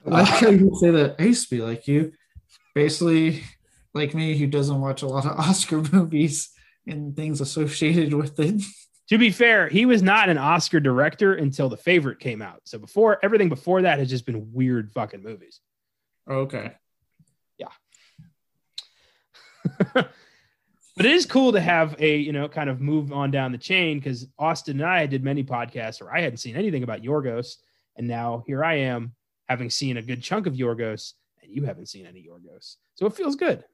I 0.07 0.23
like 0.23 0.29
how 0.29 0.49
you 0.49 0.75
say 0.81 0.91
that 0.91 1.17
I 1.19 1.25
used 1.25 1.51
to 1.51 1.55
be 1.55 1.61
like 1.61 1.87
you. 1.87 2.13
Basically, 2.75 3.43
like 3.95 4.15
me 4.15 4.37
who 4.37 4.47
doesn't 4.47 4.81
watch 4.81 5.03
a 5.03 5.07
lot 5.07 5.25
of 5.25 5.39
Oscar 5.39 5.83
movies 5.93 6.51
and 6.87 7.17
things 7.17 7.41
associated 7.41 8.13
with 8.13 8.39
it. 8.41 8.63
To 9.09 9.19
be 9.19 9.31
fair, 9.31 9.69
he 9.69 9.87
was 9.87 10.03
not 10.03 10.29
an 10.29 10.39
Oscar 10.39 10.81
director 10.81 11.35
until 11.35 11.69
The 11.69 11.77
Favorite 11.77 12.21
came 12.21 12.41
out. 12.41 12.63
So 12.65 12.79
before 12.79 13.19
everything 13.23 13.49
before 13.49 13.83
that 13.83 13.99
has 13.99 14.09
just 14.09 14.25
been 14.25 14.53
weird 14.53 14.93
fucking 14.93 15.23
movies. 15.23 15.61
Okay. 16.29 16.73
Yeah. 17.59 17.69
but 19.95 20.11
it 20.99 21.07
is 21.07 21.27
cool 21.27 21.53
to 21.53 21.61
have 21.61 21.97
a, 21.99 22.17
you 22.17 22.33
know, 22.33 22.49
kind 22.49 22.71
of 22.71 22.81
move 22.81 23.13
on 23.13 23.31
down 23.31 23.53
the 23.53 23.59
chain 23.59 23.99
because 23.99 24.27
Austin 24.39 24.81
and 24.81 24.89
I 24.89 25.05
did 25.05 25.23
many 25.23 25.45
podcasts 25.45 26.01
where 26.01 26.15
I 26.15 26.23
hadn't 26.23 26.39
seen 26.39 26.57
anything 26.57 26.83
about 26.83 27.03
Yorgos. 27.03 27.57
And 27.97 28.09
now 28.09 28.43
here 28.47 28.65
I 28.65 28.77
am 28.77 29.15
having 29.49 29.69
seen 29.69 29.99
a 29.99 30.03
good 30.03 30.23
chunk 30.23 30.47
of 30.47 30.55
Yorgos 30.55 31.13
and 31.43 31.53
you 31.53 31.65
haven't 31.65 31.91
seen 31.91 32.07
any 32.07 32.27
Yorgos. 32.27 32.77
So 32.95 33.05
it 33.05 33.15
feels 33.15 33.37
good. 33.37 33.65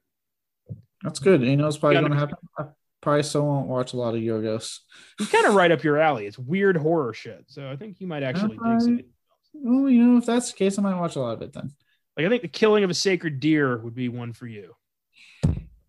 That's 1.02 1.18
good. 1.18 1.42
You 1.42 1.56
know, 1.56 1.66
it's 1.66 1.78
probably 1.78 2.00
going 2.00 2.12
to 2.12 2.18
happen. 2.18 2.36
I 2.58 2.64
probably 3.00 3.22
still 3.22 3.46
won't 3.46 3.68
watch 3.68 3.92
a 3.92 3.96
lot 3.96 4.14
of 4.14 4.20
Yorgos. 4.20 4.78
It's 5.18 5.30
kind 5.30 5.46
of 5.46 5.54
right 5.54 5.70
up 5.70 5.82
your 5.82 5.98
alley. 5.98 6.26
It's 6.26 6.38
weird 6.38 6.76
horror 6.76 7.14
shit. 7.14 7.44
So 7.48 7.70
I 7.70 7.76
think 7.76 8.00
you 8.00 8.06
might 8.06 8.22
actually 8.22 8.58
dig 8.58 8.98
it. 8.98 9.06
Well, 9.52 9.90
you 9.90 10.04
know, 10.04 10.18
if 10.18 10.26
that's 10.26 10.52
the 10.52 10.56
case, 10.56 10.78
I 10.78 10.82
might 10.82 10.98
watch 10.98 11.16
a 11.16 11.20
lot 11.20 11.34
of 11.34 11.42
it 11.42 11.52
then. 11.52 11.72
Like 12.16 12.26
I 12.26 12.28
think 12.28 12.42
the 12.42 12.48
killing 12.48 12.84
of 12.84 12.90
a 12.90 12.94
sacred 12.94 13.40
deer 13.40 13.78
would 13.78 13.94
be 13.94 14.08
one 14.08 14.32
for 14.32 14.46
you. 14.46 14.74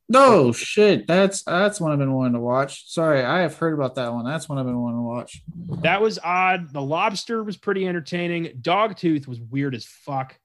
No 0.07 0.51
shit. 0.51 1.07
That's 1.07 1.43
that's 1.43 1.79
one 1.79 1.91
I've 1.91 1.97
been 1.97 2.13
wanting 2.13 2.33
to 2.33 2.39
watch. 2.39 2.91
Sorry, 2.91 3.23
I 3.23 3.41
have 3.41 3.55
heard 3.55 3.73
about 3.73 3.95
that 3.95 4.13
one. 4.13 4.25
That's 4.25 4.49
one 4.49 4.57
I've 4.57 4.65
been 4.65 4.79
wanting 4.79 4.99
to 4.99 5.03
watch. 5.03 5.41
That 5.83 6.01
was 6.01 6.19
odd. 6.21 6.73
The 6.73 6.81
lobster 6.81 7.43
was 7.43 7.55
pretty 7.55 7.87
entertaining. 7.87 8.59
Dogtooth 8.61 9.27
was 9.27 9.39
weird 9.39 9.73
as 9.73 9.85
fuck. 9.85 10.37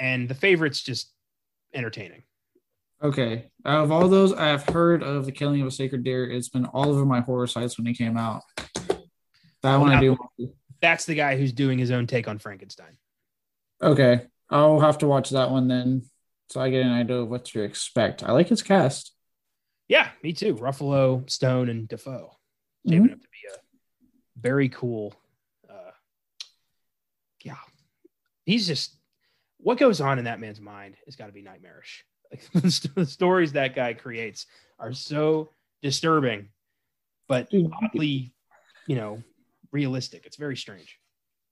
And 0.00 0.28
the 0.28 0.34
favorite's 0.34 0.82
just 0.82 1.12
entertaining. 1.72 2.24
Okay. 3.02 3.50
Out 3.64 3.84
of 3.84 3.92
all 3.92 4.08
those, 4.08 4.32
I 4.32 4.46
have 4.46 4.64
heard 4.64 5.02
of 5.02 5.26
the 5.26 5.32
killing 5.32 5.60
of 5.60 5.66
a 5.66 5.70
sacred 5.70 6.04
deer. 6.04 6.28
It's 6.30 6.48
been 6.48 6.66
all 6.66 6.88
over 6.88 7.04
my 7.04 7.20
horror 7.20 7.46
sites 7.46 7.78
when 7.78 7.86
it 7.86 7.94
came 7.94 8.16
out. 8.16 8.42
That 9.62 9.76
one 9.76 9.92
I 9.92 10.00
do. 10.00 10.16
That's 10.80 11.04
the 11.06 11.14
guy 11.14 11.36
who's 11.36 11.52
doing 11.52 11.78
his 11.78 11.90
own 11.90 12.06
take 12.06 12.28
on 12.28 12.38
Frankenstein. 12.38 12.96
Okay. 13.82 14.26
I'll 14.48 14.80
have 14.80 14.98
to 14.98 15.06
watch 15.06 15.30
that 15.30 15.50
one 15.50 15.68
then 15.68 16.02
so 16.48 16.60
I 16.60 16.70
get 16.70 16.86
an 16.86 16.92
idea 16.92 17.16
of 17.16 17.28
what 17.28 17.44
to 17.46 17.62
expect. 17.62 18.22
I 18.22 18.32
like 18.32 18.48
his 18.48 18.62
cast. 18.62 19.12
Yeah, 19.88 20.08
me 20.22 20.32
too. 20.32 20.54
Ruffalo, 20.54 21.28
Stone, 21.28 21.68
and 21.68 21.88
Dafoe. 21.88 22.36
Shaping 22.86 23.04
mm-hmm. 23.04 23.12
up 23.14 23.20
to 23.20 23.28
be 23.28 23.38
a 23.52 23.58
very 24.40 24.68
cool. 24.68 25.14
Uh, 25.68 25.90
yeah, 27.42 27.56
he's 28.44 28.66
just 28.66 28.94
what 29.58 29.78
goes 29.78 30.00
on 30.00 30.18
in 30.18 30.24
that 30.26 30.40
man's 30.40 30.60
mind 30.60 30.96
has 31.06 31.16
got 31.16 31.26
to 31.26 31.32
be 31.32 31.42
nightmarish. 31.42 32.04
The 32.52 33.06
stories 33.06 33.52
that 33.52 33.74
guy 33.74 33.94
creates 33.94 34.46
are 34.78 34.92
so 34.92 35.50
disturbing, 35.82 36.48
but 37.28 37.48
oddly, 37.82 38.32
you 38.86 38.96
know, 38.96 39.22
realistic. 39.72 40.26
It's 40.26 40.36
very 40.36 40.56
strange. 40.56 40.98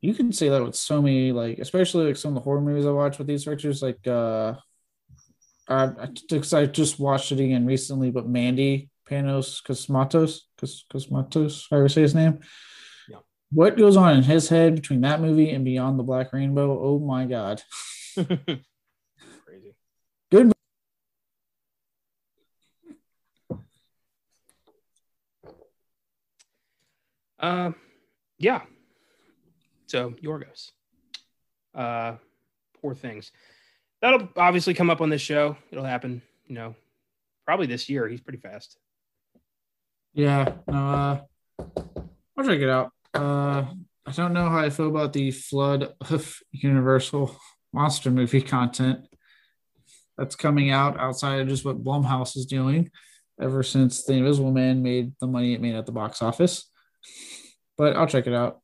You 0.00 0.14
can 0.14 0.32
say 0.32 0.48
that 0.50 0.62
with 0.62 0.74
so 0.74 1.00
many, 1.00 1.32
like, 1.32 1.58
especially 1.58 2.06
like 2.06 2.16
some 2.16 2.30
of 2.30 2.34
the 2.34 2.40
horror 2.40 2.60
movies 2.60 2.86
I 2.86 2.90
watch 2.90 3.18
with 3.18 3.26
these 3.26 3.44
directors, 3.44 3.82
like, 3.82 4.06
uh, 4.06 4.54
I, 5.68 5.84
I, 5.84 6.08
I 6.52 6.66
just 6.66 7.00
watched 7.00 7.32
it 7.32 7.40
again 7.40 7.64
recently, 7.64 8.10
but 8.10 8.28
Mandy 8.28 8.90
Panos 9.08 9.62
Cosmatos, 9.62 10.40
Cos, 10.58 10.84
Cosmatos, 10.92 11.66
I 11.72 11.76
ever 11.76 11.88
say 11.88 12.02
his 12.02 12.14
name. 12.14 12.40
Yeah. 13.08 13.18
What 13.50 13.78
goes 13.78 13.96
on 13.96 14.16
in 14.16 14.22
his 14.22 14.48
head 14.48 14.74
between 14.74 15.02
that 15.02 15.20
movie 15.20 15.50
and 15.50 15.64
Beyond 15.64 15.98
the 15.98 16.02
Black 16.04 16.32
Rainbow? 16.32 16.78
Oh 16.82 16.98
my 16.98 17.26
God. 17.26 17.62
Crazy. 18.14 18.58
Good 20.30 20.52
Uh, 27.44 27.72
yeah. 28.38 28.62
So 29.86 30.12
Yorgos. 30.12 30.70
Uh, 31.74 32.16
poor 32.80 32.94
things. 32.94 33.32
That'll 34.00 34.30
obviously 34.36 34.72
come 34.72 34.88
up 34.88 35.02
on 35.02 35.10
this 35.10 35.20
show. 35.20 35.58
It'll 35.70 35.84
happen, 35.84 36.22
you 36.46 36.54
know, 36.54 36.74
probably 37.44 37.66
this 37.66 37.90
year. 37.90 38.08
He's 38.08 38.22
pretty 38.22 38.38
fast. 38.38 38.78
Yeah. 40.14 40.54
Uh, 40.66 41.20
I'll 41.58 42.44
check 42.46 42.60
it 42.60 42.70
out. 42.70 42.92
Uh, 43.12 43.66
I 44.06 44.12
don't 44.12 44.32
know 44.32 44.48
how 44.48 44.60
I 44.60 44.70
feel 44.70 44.88
about 44.88 45.12
the 45.12 45.30
flood 45.30 45.92
of 46.10 46.38
Universal 46.50 47.36
monster 47.74 48.10
movie 48.10 48.40
content. 48.40 49.00
that's 50.16 50.36
coming 50.36 50.70
out 50.70 50.98
outside 50.98 51.40
of 51.40 51.48
just 51.48 51.66
what 51.66 51.84
Blumhouse 51.84 52.38
is 52.38 52.46
doing 52.46 52.90
ever 53.38 53.62
since 53.62 54.04
The 54.04 54.14
Invisible 54.14 54.52
Man 54.52 54.82
made 54.82 55.12
the 55.20 55.26
money 55.26 55.52
it 55.52 55.60
made 55.60 55.74
at 55.74 55.84
the 55.84 55.92
box 55.92 56.22
office. 56.22 56.70
But 57.76 57.96
I'll 57.96 58.06
check 58.06 58.26
it 58.26 58.34
out. 58.34 58.60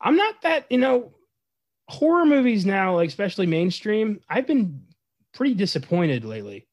I'm 0.00 0.16
not 0.16 0.42
that, 0.42 0.66
you 0.70 0.78
know, 0.78 1.14
horror 1.88 2.26
movies 2.26 2.66
now, 2.66 2.94
like 2.94 3.08
especially 3.08 3.46
mainstream, 3.46 4.20
I've 4.28 4.46
been 4.46 4.82
pretty 5.32 5.54
disappointed 5.54 6.24
lately 6.24 6.66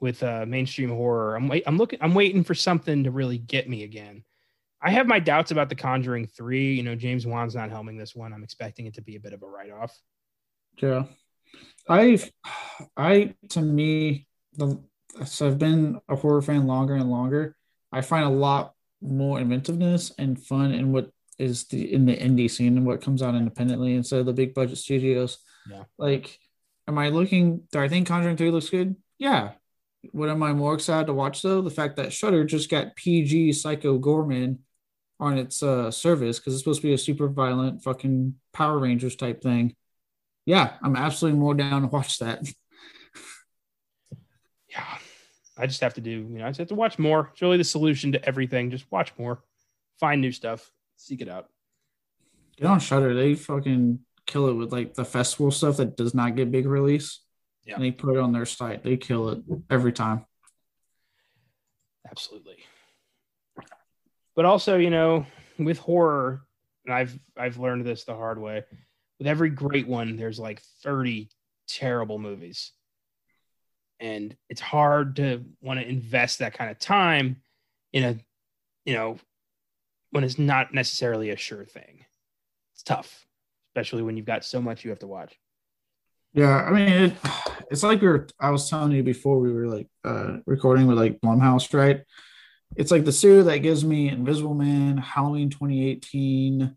with 0.00 0.22
uh 0.22 0.44
mainstream 0.46 0.90
horror. 0.90 1.36
I'm 1.36 1.48
wait 1.48 1.62
I'm 1.66 1.78
looking 1.78 1.98
I'm 2.02 2.14
waiting 2.14 2.44
for 2.44 2.54
something 2.54 3.04
to 3.04 3.10
really 3.10 3.38
get 3.38 3.68
me 3.68 3.84
again. 3.84 4.24
I 4.82 4.90
have 4.90 5.06
my 5.06 5.18
doubts 5.18 5.50
about 5.50 5.70
The 5.70 5.74
Conjuring 5.74 6.26
3. 6.26 6.74
You 6.74 6.82
know, 6.82 6.94
James 6.94 7.26
Wan's 7.26 7.54
not 7.54 7.70
helming 7.70 7.98
this 7.98 8.14
one. 8.14 8.34
I'm 8.34 8.44
expecting 8.44 8.86
it 8.86 8.94
to 8.94 9.02
be 9.02 9.16
a 9.16 9.20
bit 9.20 9.32
of 9.32 9.42
a 9.42 9.46
write-off. 9.46 9.98
Yeah. 10.76 11.04
I've 11.88 12.30
I 12.96 13.34
to 13.50 13.62
me 13.62 14.26
the 14.54 14.78
so 15.24 15.46
I've 15.46 15.58
been 15.58 16.00
a 16.08 16.16
horror 16.16 16.42
fan 16.42 16.66
longer 16.66 16.94
and 16.94 17.10
longer. 17.10 17.56
I 17.92 18.00
find 18.00 18.24
a 18.24 18.30
lot 18.30 18.74
more 19.04 19.38
inventiveness 19.38 20.12
and 20.18 20.42
fun 20.42 20.72
in 20.72 20.92
what 20.92 21.10
is 21.38 21.64
the 21.64 21.92
in 21.92 22.06
the 22.06 22.16
indie 22.16 22.50
scene 22.50 22.76
and 22.76 22.86
what 22.86 23.02
comes 23.02 23.22
out 23.22 23.34
independently 23.34 23.94
instead 23.94 24.20
of 24.20 24.26
the 24.26 24.32
big 24.32 24.54
budget 24.54 24.78
studios. 24.78 25.38
Yeah. 25.70 25.84
Like, 25.98 26.38
am 26.88 26.98
I 26.98 27.08
looking? 27.08 27.62
Do 27.72 27.80
I 27.80 27.88
think 27.88 28.08
Conjuring 28.08 28.36
Three 28.36 28.50
looks 28.50 28.70
good? 28.70 28.96
Yeah. 29.18 29.52
What 30.12 30.28
am 30.28 30.42
I 30.42 30.52
more 30.52 30.74
excited 30.74 31.06
to 31.06 31.14
watch 31.14 31.42
though? 31.42 31.62
The 31.62 31.70
fact 31.70 31.96
that 31.96 32.12
Shudder 32.12 32.44
just 32.44 32.70
got 32.70 32.96
PG 32.96 33.52
Psycho 33.54 33.98
Goreman 33.98 34.58
on 35.20 35.38
its 35.38 35.62
uh, 35.62 35.90
service 35.90 36.38
because 36.38 36.54
it's 36.54 36.62
supposed 36.62 36.82
to 36.82 36.86
be 36.86 36.94
a 36.94 36.98
super 36.98 37.28
violent 37.28 37.82
fucking 37.82 38.34
Power 38.52 38.78
Rangers 38.78 39.16
type 39.16 39.42
thing. 39.42 39.74
Yeah, 40.46 40.74
I'm 40.82 40.96
absolutely 40.96 41.40
more 41.40 41.54
down 41.54 41.82
to 41.82 41.88
watch 41.88 42.18
that. 42.18 42.46
yeah, 44.68 44.98
I 45.56 45.66
just 45.66 45.80
have 45.80 45.94
to 45.94 46.00
do, 46.00 46.10
you 46.10 46.38
know, 46.38 46.46
I 46.46 46.48
just 46.48 46.58
have 46.58 46.68
to 46.68 46.74
watch 46.74 46.98
more. 46.98 47.30
It's 47.32 47.42
really 47.42 47.56
the 47.56 47.64
solution 47.64 48.12
to 48.12 48.24
everything. 48.24 48.70
Just 48.70 48.90
watch 48.90 49.12
more, 49.18 49.42
find 50.00 50.20
new 50.20 50.32
stuff, 50.32 50.70
seek 50.96 51.20
it 51.20 51.28
out. 51.28 51.48
Get 52.56 52.66
on 52.66 52.80
Shudder. 52.80 53.14
They 53.14 53.34
fucking 53.34 54.00
kill 54.26 54.48
it 54.48 54.54
with 54.54 54.72
like 54.72 54.94
the 54.94 55.04
festival 55.04 55.50
stuff 55.50 55.76
that 55.76 55.96
does 55.96 56.14
not 56.14 56.36
get 56.36 56.50
big 56.50 56.66
release. 56.66 57.20
Yeah. 57.64 57.74
And 57.74 57.84
they 57.84 57.90
put 57.90 58.16
it 58.16 58.20
on 58.20 58.32
their 58.32 58.46
site. 58.46 58.82
They 58.82 58.96
kill 58.96 59.30
it 59.30 59.42
every 59.70 59.92
time. 59.92 60.26
Absolutely. 62.08 62.58
But 64.36 64.44
also, 64.44 64.76
you 64.76 64.90
know, 64.90 65.26
with 65.58 65.78
horror, 65.78 66.42
and 66.84 66.94
I've 66.94 67.18
I've 67.36 67.58
learned 67.58 67.84
this 67.84 68.04
the 68.04 68.14
hard 68.14 68.38
way. 68.38 68.64
With 69.18 69.28
every 69.28 69.50
great 69.50 69.86
one, 69.86 70.16
there's 70.16 70.38
like 70.38 70.60
30 70.82 71.30
terrible 71.68 72.18
movies 72.18 72.72
and 74.04 74.36
it's 74.50 74.60
hard 74.60 75.16
to 75.16 75.44
want 75.62 75.80
to 75.80 75.88
invest 75.88 76.40
that 76.40 76.54
kind 76.54 76.70
of 76.70 76.78
time 76.78 77.40
in 77.92 78.04
a 78.04 78.16
you 78.84 78.94
know 78.94 79.18
when 80.10 80.22
it's 80.24 80.38
not 80.38 80.72
necessarily 80.72 81.30
a 81.30 81.36
sure 81.36 81.64
thing. 81.64 82.04
It's 82.74 82.82
tough 82.82 83.24
especially 83.74 84.02
when 84.04 84.16
you've 84.16 84.26
got 84.26 84.44
so 84.44 84.60
much 84.60 84.84
you 84.84 84.90
have 84.90 85.00
to 85.00 85.06
watch. 85.06 85.34
Yeah 86.32 86.64
i 86.64 86.70
mean 86.70 86.88
it, 86.88 87.12
it's 87.70 87.82
like 87.82 88.00
we 88.00 88.08
were 88.08 88.26
i 88.40 88.50
was 88.50 88.68
telling 88.68 88.92
you 88.92 89.02
before 89.02 89.38
we 89.38 89.52
were 89.52 89.66
like 89.68 89.88
uh 90.04 90.38
recording 90.46 90.86
with 90.86 90.98
like 90.98 91.20
blumhouse 91.20 91.72
right? 91.74 92.02
It's 92.76 92.90
like 92.90 93.04
the 93.04 93.12
studio 93.12 93.44
that 93.44 93.58
gives 93.58 93.84
me 93.84 94.08
invisible 94.08 94.54
man 94.54 94.96
halloween 94.96 95.50
2018 95.50 96.76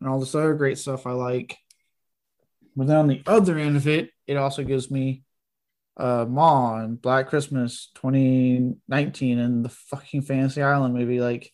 and 0.00 0.08
all 0.08 0.18
this 0.18 0.34
other 0.34 0.54
great 0.54 0.78
stuff 0.78 1.06
i 1.06 1.12
like. 1.12 1.56
But 2.74 2.86
then 2.88 2.96
on 2.96 3.08
the 3.08 3.22
other 3.26 3.58
end 3.58 3.76
of 3.76 3.86
it 3.86 4.10
it 4.26 4.36
also 4.36 4.62
gives 4.62 4.90
me 4.90 5.24
uh 5.96 6.26
Ma 6.28 6.76
and 6.76 7.00
Black 7.00 7.28
Christmas 7.28 7.90
2019 7.94 9.38
and 9.38 9.64
the 9.64 9.68
fucking 9.68 10.22
Fantasy 10.22 10.62
Island 10.62 10.94
movie. 10.94 11.20
Like, 11.20 11.52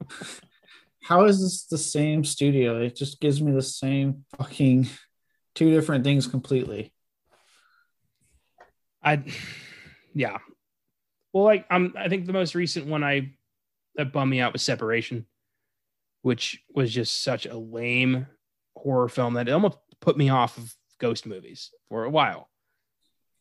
how 1.02 1.24
is 1.24 1.40
this 1.40 1.64
the 1.66 1.78
same 1.78 2.24
studio? 2.24 2.80
It 2.80 2.96
just 2.96 3.20
gives 3.20 3.42
me 3.42 3.52
the 3.52 3.62
same 3.62 4.24
fucking 4.38 4.88
two 5.54 5.70
different 5.70 6.04
things 6.04 6.26
completely. 6.26 6.92
I, 9.02 9.22
yeah. 10.14 10.38
Well, 11.32 11.44
like 11.44 11.66
I'm. 11.68 11.94
I 11.96 12.08
think 12.08 12.26
the 12.26 12.32
most 12.32 12.54
recent 12.54 12.86
one 12.86 13.04
I 13.04 13.32
that 13.96 14.12
bummed 14.12 14.30
me 14.30 14.40
out 14.40 14.52
was 14.52 14.62
Separation, 14.62 15.26
which 16.22 16.62
was 16.74 16.92
just 16.92 17.22
such 17.22 17.46
a 17.46 17.56
lame 17.56 18.26
horror 18.76 19.08
film 19.08 19.34
that 19.34 19.48
it 19.48 19.52
almost 19.52 19.78
put 20.00 20.16
me 20.16 20.30
off 20.30 20.58
of 20.58 20.72
ghost 20.98 21.26
movies 21.26 21.70
for 21.88 22.04
a 22.04 22.10
while. 22.10 22.48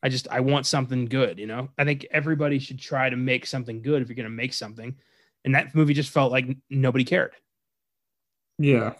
I 0.03 0.09
just 0.09 0.27
I 0.29 0.41
want 0.41 0.65
something 0.65 1.05
good, 1.05 1.39
you 1.39 1.47
know. 1.47 1.69
I 1.77 1.85
think 1.85 2.05
everybody 2.11 2.59
should 2.59 2.79
try 2.79 3.09
to 3.09 3.15
make 3.15 3.45
something 3.45 3.81
good 3.81 4.01
if 4.01 4.09
you're 4.09 4.17
going 4.17 4.25
to 4.25 4.29
make 4.29 4.53
something. 4.53 4.95
And 5.45 5.55
that 5.55 5.73
movie 5.73 5.93
just 5.93 6.11
felt 6.11 6.31
like 6.31 6.57
nobody 6.69 7.05
cared. 7.05 7.31
Yeah. 8.59 8.93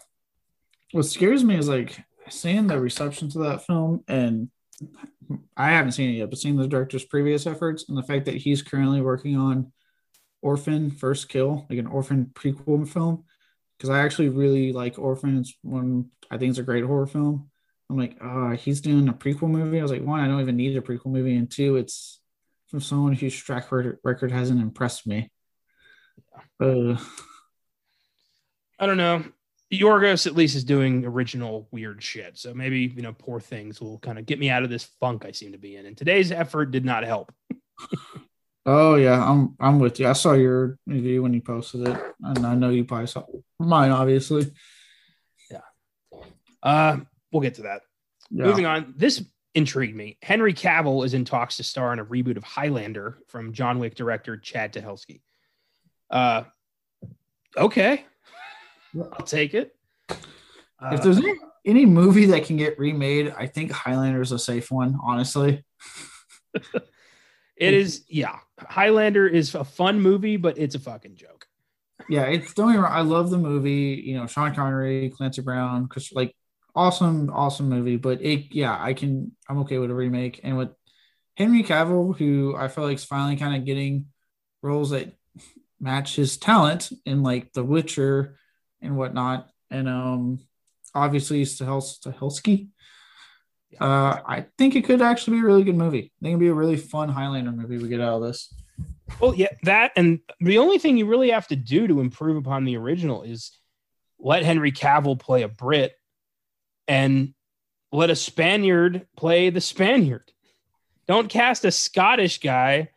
What 0.92 1.04
scares 1.04 1.44
me 1.44 1.56
is 1.56 1.68
like 1.68 2.02
seeing 2.30 2.66
the 2.66 2.80
reception 2.80 3.28
to 3.30 3.38
that 3.40 3.66
film 3.66 4.02
and 4.08 4.48
I 5.56 5.70
haven't 5.70 5.92
seen 5.92 6.10
it 6.10 6.18
yet, 6.18 6.30
but 6.30 6.38
seeing 6.38 6.56
the 6.56 6.66
director's 6.66 7.04
previous 7.04 7.46
efforts 7.46 7.88
and 7.88 7.96
the 7.96 8.02
fact 8.02 8.24
that 8.24 8.36
he's 8.36 8.62
currently 8.62 9.00
working 9.00 9.36
on 9.36 9.72
Orphan 10.42 10.90
First 10.90 11.28
Kill, 11.28 11.66
like 11.70 11.78
an 11.78 11.86
Orphan 11.86 12.30
prequel 12.34 12.88
film. 12.88 13.24
Because 13.76 13.90
I 13.90 14.00
actually 14.00 14.28
really 14.28 14.72
like 14.72 14.98
Orphan. 14.98 15.38
It's 15.38 15.54
one 15.62 16.10
I 16.30 16.38
think 16.38 16.50
it's 16.50 16.58
a 16.58 16.64
great 16.64 16.84
horror 16.84 17.06
film. 17.06 17.50
I'm 17.94 18.00
like, 18.00 18.16
oh, 18.20 18.50
he's 18.50 18.80
doing 18.80 19.08
a 19.08 19.12
prequel 19.12 19.48
movie. 19.48 19.78
I 19.78 19.82
was 19.82 19.92
like, 19.92 20.02
one, 20.02 20.18
I 20.18 20.26
don't 20.26 20.40
even 20.40 20.56
need 20.56 20.76
a 20.76 20.80
prequel 20.80 21.06
movie, 21.06 21.36
and 21.36 21.48
two, 21.48 21.76
it's 21.76 22.18
from 22.66 22.80
someone 22.80 23.12
whose 23.12 23.36
track 23.36 23.70
record 23.70 24.32
hasn't 24.32 24.60
impressed 24.60 25.06
me. 25.06 25.30
Uh, 26.60 26.96
I 28.80 28.86
don't 28.86 28.96
know. 28.96 29.24
Yorgos 29.72 30.26
at 30.26 30.34
least 30.34 30.56
is 30.56 30.64
doing 30.64 31.04
original 31.04 31.68
weird 31.70 32.02
shit. 32.02 32.36
So 32.36 32.52
maybe, 32.52 32.80
you 32.80 33.02
know, 33.02 33.12
poor 33.12 33.38
things 33.38 33.80
will 33.80 34.00
kind 34.00 34.18
of 34.18 34.26
get 34.26 34.40
me 34.40 34.50
out 34.50 34.64
of 34.64 34.70
this 34.70 34.84
funk 34.98 35.24
I 35.24 35.30
seem 35.30 35.52
to 35.52 35.58
be 35.58 35.76
in. 35.76 35.86
And 35.86 35.96
today's 35.96 36.32
effort 36.32 36.72
did 36.72 36.84
not 36.84 37.04
help. 37.04 37.32
oh 38.66 38.96
yeah, 38.96 39.22
I'm 39.24 39.54
I'm 39.60 39.78
with 39.78 40.00
you. 40.00 40.08
I 40.08 40.14
saw 40.14 40.32
your 40.32 40.78
review 40.86 41.22
when 41.22 41.32
you 41.32 41.42
posted 41.42 41.86
it. 41.88 42.00
And 42.22 42.44
I 42.44 42.56
know 42.56 42.70
you 42.70 42.84
probably 42.84 43.06
saw 43.06 43.24
mine, 43.60 43.92
obviously. 43.92 44.52
Yeah. 45.48 45.60
Uh 46.60 46.98
we'll 47.34 47.42
get 47.42 47.54
to 47.56 47.62
that. 47.62 47.82
Yeah. 48.30 48.44
Moving 48.44 48.64
on, 48.64 48.94
this 48.96 49.22
intrigued 49.54 49.94
me. 49.94 50.16
Henry 50.22 50.54
Cavill 50.54 51.04
is 51.04 51.12
in 51.12 51.24
talks 51.24 51.58
to 51.58 51.64
star 51.64 51.92
in 51.92 51.98
a 51.98 52.04
reboot 52.04 52.36
of 52.36 52.44
Highlander 52.44 53.18
from 53.26 53.52
John 53.52 53.78
Wick 53.78 53.96
director 53.96 54.36
Chad 54.36 54.72
Stahelski. 54.72 55.20
Uh, 56.10 56.44
okay, 57.56 58.06
I'll 58.96 59.26
take 59.26 59.52
it. 59.54 59.76
If 60.92 61.02
there's 61.02 61.18
any, 61.18 61.34
any 61.64 61.86
movie 61.86 62.26
that 62.26 62.44
can 62.44 62.56
get 62.56 62.78
remade, 62.78 63.34
I 63.36 63.46
think 63.46 63.72
Highlander 63.72 64.20
is 64.20 64.32
a 64.32 64.38
safe 64.38 64.70
one. 64.70 64.98
Honestly, 65.02 65.64
it 66.54 67.74
is. 67.74 68.04
Yeah, 68.08 68.38
Highlander 68.60 69.26
is 69.26 69.54
a 69.54 69.64
fun 69.64 70.00
movie, 70.00 70.36
but 70.36 70.58
it's 70.58 70.74
a 70.74 70.78
fucking 70.78 71.16
joke. 71.16 71.46
Yeah, 72.08 72.24
it's 72.24 72.52
don't 72.52 72.68
get 72.68 72.74
me 72.74 72.82
wrong. 72.82 72.92
I 72.92 73.00
love 73.00 73.30
the 73.30 73.38
movie. 73.38 74.02
You 74.04 74.18
know, 74.18 74.26
Sean 74.26 74.54
Connery, 74.54 75.10
Clancy 75.10 75.40
Brown, 75.40 75.84
because 75.84 76.12
like 76.12 76.36
awesome, 76.74 77.30
awesome 77.30 77.68
movie. 77.68 77.96
But 77.96 78.22
it, 78.22 78.54
yeah, 78.54 78.76
I 78.78 78.94
can, 78.94 79.32
I'm 79.48 79.58
okay 79.60 79.78
with 79.78 79.90
a 79.90 79.94
remake. 79.94 80.40
And 80.42 80.56
with 80.56 80.70
Henry 81.36 81.62
Cavill, 81.62 82.16
who 82.16 82.54
I 82.56 82.68
feel 82.68 82.84
like 82.84 82.96
is 82.96 83.04
finally 83.04 83.36
kind 83.36 83.56
of 83.56 83.64
getting 83.64 84.06
roles 84.62 84.90
that 84.90 85.12
match 85.80 86.16
his 86.16 86.36
talent 86.36 86.90
in 87.04 87.22
like 87.22 87.52
The 87.52 87.64
Witcher 87.64 88.36
and 88.80 88.96
whatnot. 88.96 89.48
And 89.70 89.88
um, 89.88 90.40
obviously 90.94 91.42
Stahelski. 91.42 92.68
Uh, 93.80 94.20
I 94.24 94.46
think 94.56 94.76
it 94.76 94.84
could 94.84 95.02
actually 95.02 95.38
be 95.38 95.42
a 95.42 95.46
really 95.46 95.64
good 95.64 95.76
movie. 95.76 96.12
I 96.20 96.22
think 96.22 96.30
it'd 96.30 96.40
be 96.40 96.48
a 96.48 96.54
really 96.54 96.76
fun 96.76 97.08
Highlander 97.08 97.50
movie 97.50 97.78
we 97.78 97.88
get 97.88 98.00
out 98.00 98.14
of 98.14 98.22
this. 98.22 98.54
Well, 99.20 99.34
yeah, 99.34 99.48
that 99.64 99.92
and 99.96 100.20
the 100.40 100.58
only 100.58 100.78
thing 100.78 100.96
you 100.96 101.06
really 101.06 101.30
have 101.30 101.48
to 101.48 101.56
do 101.56 101.86
to 101.88 102.00
improve 102.00 102.36
upon 102.36 102.64
the 102.64 102.76
original 102.76 103.22
is 103.22 103.58
let 104.18 104.44
Henry 104.44 104.72
Cavill 104.72 105.18
play 105.18 105.42
a 105.42 105.48
Brit 105.48 105.92
and 106.88 107.34
let 107.92 108.10
a 108.10 108.16
Spaniard 108.16 109.06
play 109.16 109.50
the 109.50 109.60
Spaniard. 109.60 110.32
Don't 111.06 111.28
cast 111.28 111.64
a 111.64 111.70
Scottish 111.70 112.40
guy 112.40 112.90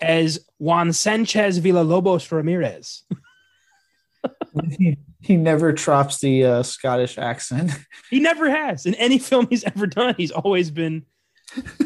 as 0.00 0.46
Juan 0.58 0.92
Sanchez 0.92 1.60
Villalobos 1.60 2.30
Ramirez. 2.32 3.04
he, 4.78 4.98
he 5.20 5.36
never 5.36 5.72
drops 5.72 6.20
the 6.20 6.44
uh, 6.44 6.62
Scottish 6.62 7.18
accent. 7.18 7.70
He 8.10 8.20
never 8.20 8.50
has 8.50 8.84
in 8.84 8.94
any 8.96 9.18
film 9.18 9.46
he's 9.48 9.64
ever 9.64 9.86
done. 9.86 10.14
He's 10.18 10.32
always 10.32 10.70
been 10.70 11.06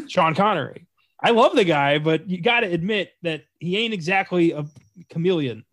Sean 0.09 0.35
Connery. 0.35 0.89
I 1.21 1.31
love 1.31 1.55
the 1.55 1.63
guy, 1.63 1.99
but 1.99 2.29
you 2.29 2.41
got 2.41 2.61
to 2.61 2.67
admit 2.67 3.13
that 3.23 3.45
he 3.61 3.77
ain't 3.77 3.95
exactly 3.95 4.51
a 4.51 4.67
chameleon. 5.09 5.65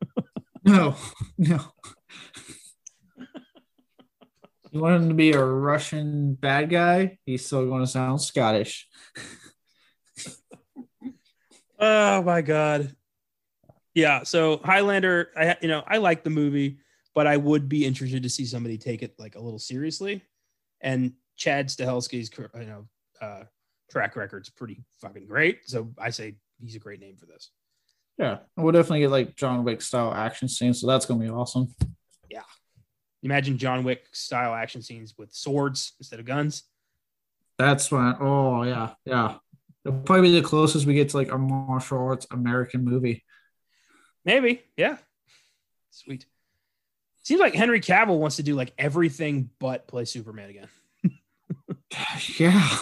no, 0.64 0.94
no. 1.36 1.60
You 4.70 4.80
want 4.80 5.02
him 5.02 5.08
to 5.08 5.14
be 5.14 5.32
a 5.32 5.42
Russian 5.42 6.34
bad 6.34 6.70
guy? 6.70 7.18
He's 7.24 7.46
still 7.46 7.66
going 7.66 7.82
to 7.82 7.86
sound 7.86 8.20
Scottish. 8.20 8.88
Oh 11.78 12.22
my 12.22 12.42
god. 12.42 12.94
Yeah, 13.94 14.24
so 14.24 14.60
Highlander, 14.64 15.30
I 15.36 15.56
you 15.62 15.68
know, 15.68 15.82
I 15.86 15.98
like 15.98 16.24
the 16.24 16.30
movie, 16.30 16.78
but 17.14 17.26
I 17.26 17.36
would 17.36 17.68
be 17.68 17.86
interested 17.86 18.22
to 18.24 18.28
see 18.28 18.44
somebody 18.44 18.78
take 18.78 19.02
it 19.02 19.14
like 19.18 19.36
a 19.36 19.40
little 19.40 19.58
seriously. 19.58 20.22
And 20.80 21.12
Chad 21.36 21.68
Stahelski's 21.68 22.30
you 22.36 22.66
know 22.66 22.88
uh, 23.20 23.44
track 23.90 24.16
record's 24.16 24.50
pretty 24.50 24.82
fucking 25.00 25.26
great. 25.26 25.60
So 25.68 25.92
I 25.98 26.10
say 26.10 26.36
he's 26.60 26.76
a 26.76 26.80
great 26.80 27.00
name 27.00 27.16
for 27.16 27.26
this. 27.26 27.50
Yeah, 28.18 28.38
we'll 28.56 28.72
definitely 28.72 29.00
get 29.00 29.10
like 29.10 29.36
John 29.36 29.62
Wick 29.62 29.80
style 29.80 30.12
action 30.12 30.48
scenes, 30.48 30.80
so 30.80 30.88
that's 30.88 31.06
gonna 31.06 31.24
be 31.24 31.30
awesome. 31.30 31.74
Imagine 33.22 33.58
John 33.58 33.84
Wick 33.84 34.06
style 34.12 34.54
action 34.54 34.82
scenes 34.82 35.14
with 35.18 35.32
swords 35.32 35.92
instead 35.98 36.20
of 36.20 36.26
guns. 36.26 36.64
That's 37.58 37.90
when. 37.90 38.14
Oh 38.20 38.62
yeah, 38.62 38.90
yeah. 39.04 39.36
It'll 39.84 40.00
probably 40.00 40.30
be 40.30 40.40
the 40.40 40.46
closest 40.46 40.86
we 40.86 40.94
get 40.94 41.10
to 41.10 41.16
like 41.16 41.32
a 41.32 41.38
martial 41.38 41.98
arts 41.98 42.26
American 42.30 42.84
movie. 42.84 43.24
Maybe, 44.24 44.62
yeah. 44.76 44.98
Sweet. 45.90 46.26
Seems 47.22 47.40
like 47.40 47.54
Henry 47.54 47.80
Cavill 47.80 48.18
wants 48.18 48.36
to 48.36 48.42
do 48.42 48.54
like 48.54 48.72
everything 48.78 49.50
but 49.58 49.88
play 49.88 50.04
Superman 50.04 50.50
again. 50.50 50.68
yeah. 52.38 52.78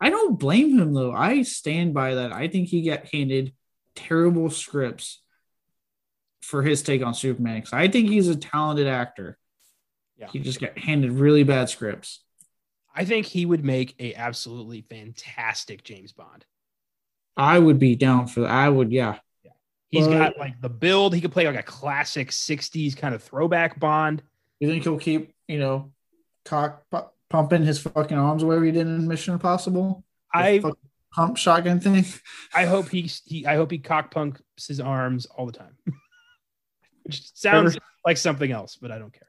I 0.00 0.10
don't 0.10 0.38
blame 0.38 0.78
him 0.78 0.92
though. 0.92 1.12
I 1.12 1.42
stand 1.42 1.94
by 1.94 2.16
that. 2.16 2.32
I 2.32 2.48
think 2.48 2.68
he 2.68 2.82
got 2.82 3.06
handed 3.06 3.52
terrible 3.96 4.50
scripts 4.50 5.22
for 6.42 6.62
his 6.62 6.82
take 6.82 7.02
on 7.02 7.14
Superman 7.14 7.56
because 7.56 7.72
I 7.72 7.88
think 7.88 8.08
he's 8.08 8.28
a 8.28 8.36
talented 8.36 8.86
actor. 8.86 9.38
Yeah. 10.24 10.30
He 10.32 10.38
just 10.40 10.60
got 10.60 10.78
handed 10.78 11.12
really 11.12 11.42
bad 11.42 11.68
scripts. 11.68 12.20
I 12.94 13.04
think 13.04 13.26
he 13.26 13.44
would 13.44 13.64
make 13.64 13.94
a 13.98 14.14
absolutely 14.14 14.82
fantastic 14.82 15.82
James 15.82 16.12
Bond. 16.12 16.44
I 17.36 17.58
would 17.58 17.78
be 17.78 17.96
down 17.96 18.28
for 18.28 18.40
that. 18.40 18.50
I 18.50 18.68
would, 18.68 18.92
yeah. 18.92 19.18
Yeah. 19.42 19.50
He's 19.90 20.06
but, 20.06 20.18
got 20.18 20.38
like 20.38 20.60
the 20.60 20.68
build. 20.68 21.14
He 21.14 21.20
could 21.20 21.32
play 21.32 21.46
like 21.46 21.58
a 21.58 21.62
classic 21.62 22.30
60s 22.30 22.96
kind 22.96 23.14
of 23.14 23.22
throwback 23.22 23.80
Bond. 23.80 24.22
You 24.60 24.68
think 24.68 24.84
he'll 24.84 24.98
keep, 24.98 25.34
you 25.48 25.58
know, 25.58 25.92
cock 26.44 26.84
pumping 27.28 27.64
his 27.64 27.80
fucking 27.80 28.16
arms 28.16 28.44
wherever 28.44 28.64
he 28.64 28.70
did 28.70 28.86
in 28.86 29.08
Mission 29.08 29.34
Impossible? 29.34 30.04
I 30.32 30.62
pump 31.12 31.36
shotgun 31.36 31.80
thing. 31.80 32.04
I 32.54 32.66
hope 32.66 32.90
he, 32.90 33.10
he 33.24 33.46
I 33.46 33.56
hope 33.56 33.70
he 33.70 33.78
cock 33.78 34.12
pumps 34.12 34.68
his 34.68 34.80
arms 34.80 35.26
all 35.26 35.46
the 35.46 35.52
time. 35.52 35.76
Which 37.02 37.34
sounds 37.34 37.76
like 38.06 38.16
something 38.16 38.50
else, 38.50 38.76
but 38.80 38.90
I 38.90 38.98
don't 38.98 39.12
care. 39.12 39.28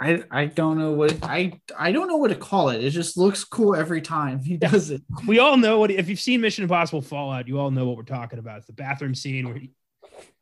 I 0.00 0.22
I 0.30 0.46
don't 0.46 0.78
know 0.78 0.92
what 0.92 1.16
I 1.22 1.60
I 1.76 1.90
don't 1.90 2.06
know 2.06 2.16
what 2.16 2.28
to 2.28 2.36
call 2.36 2.68
it. 2.68 2.84
It 2.84 2.90
just 2.90 3.16
looks 3.16 3.42
cool 3.44 3.74
every 3.74 4.00
time 4.00 4.42
he 4.42 4.56
does 4.56 4.90
it. 4.90 5.02
We 5.26 5.40
all 5.40 5.56
know 5.56 5.80
what 5.80 5.90
if 5.90 6.08
you've 6.08 6.20
seen 6.20 6.40
Mission 6.40 6.62
Impossible 6.62 7.02
Fallout, 7.02 7.48
you 7.48 7.58
all 7.58 7.70
know 7.70 7.86
what 7.86 7.96
we're 7.96 8.04
talking 8.04 8.38
about. 8.38 8.58
It's 8.58 8.66
the 8.66 8.72
bathroom 8.72 9.14
scene 9.14 9.48
where 9.48 9.58
he, 9.58 9.70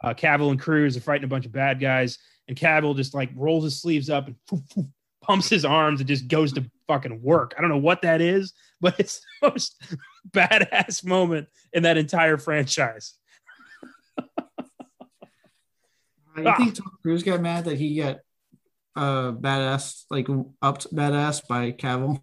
uh, 0.04 0.14
Cavill 0.14 0.50
and 0.50 0.60
Cruise 0.60 0.96
are 0.96 1.00
fighting 1.00 1.24
a 1.24 1.28
bunch 1.28 1.46
of 1.46 1.52
bad 1.52 1.80
guys, 1.80 2.18
and 2.48 2.56
Cavill 2.56 2.96
just 2.96 3.14
like 3.14 3.30
rolls 3.34 3.64
his 3.64 3.80
sleeves 3.80 4.10
up 4.10 4.26
and 4.26 4.36
poof, 4.46 4.60
poof, 4.74 4.86
pumps 5.22 5.48
his 5.48 5.64
arms 5.64 6.00
and 6.00 6.08
just 6.08 6.28
goes 6.28 6.52
to 6.52 6.70
fucking 6.86 7.22
work. 7.22 7.54
I 7.56 7.60
don't 7.60 7.70
know 7.70 7.78
what 7.78 8.02
that 8.02 8.20
is, 8.20 8.52
but 8.80 9.00
it's 9.00 9.20
the 9.40 9.50
most 9.50 9.82
badass 10.30 11.04
moment 11.04 11.48
in 11.72 11.84
that 11.84 11.96
entire 11.96 12.36
franchise. 12.36 13.14
you 16.36 16.44
think. 16.56 16.74
Tom 16.74 16.92
Cruise 17.02 17.22
got 17.22 17.40
mad 17.40 17.64
that 17.64 17.78
he 17.78 17.96
got 17.96 18.18
uh 18.96 19.32
badass 19.32 20.04
like 20.10 20.26
upped 20.62 20.94
badass 20.94 21.46
by 21.46 21.72
Cavill? 21.72 22.20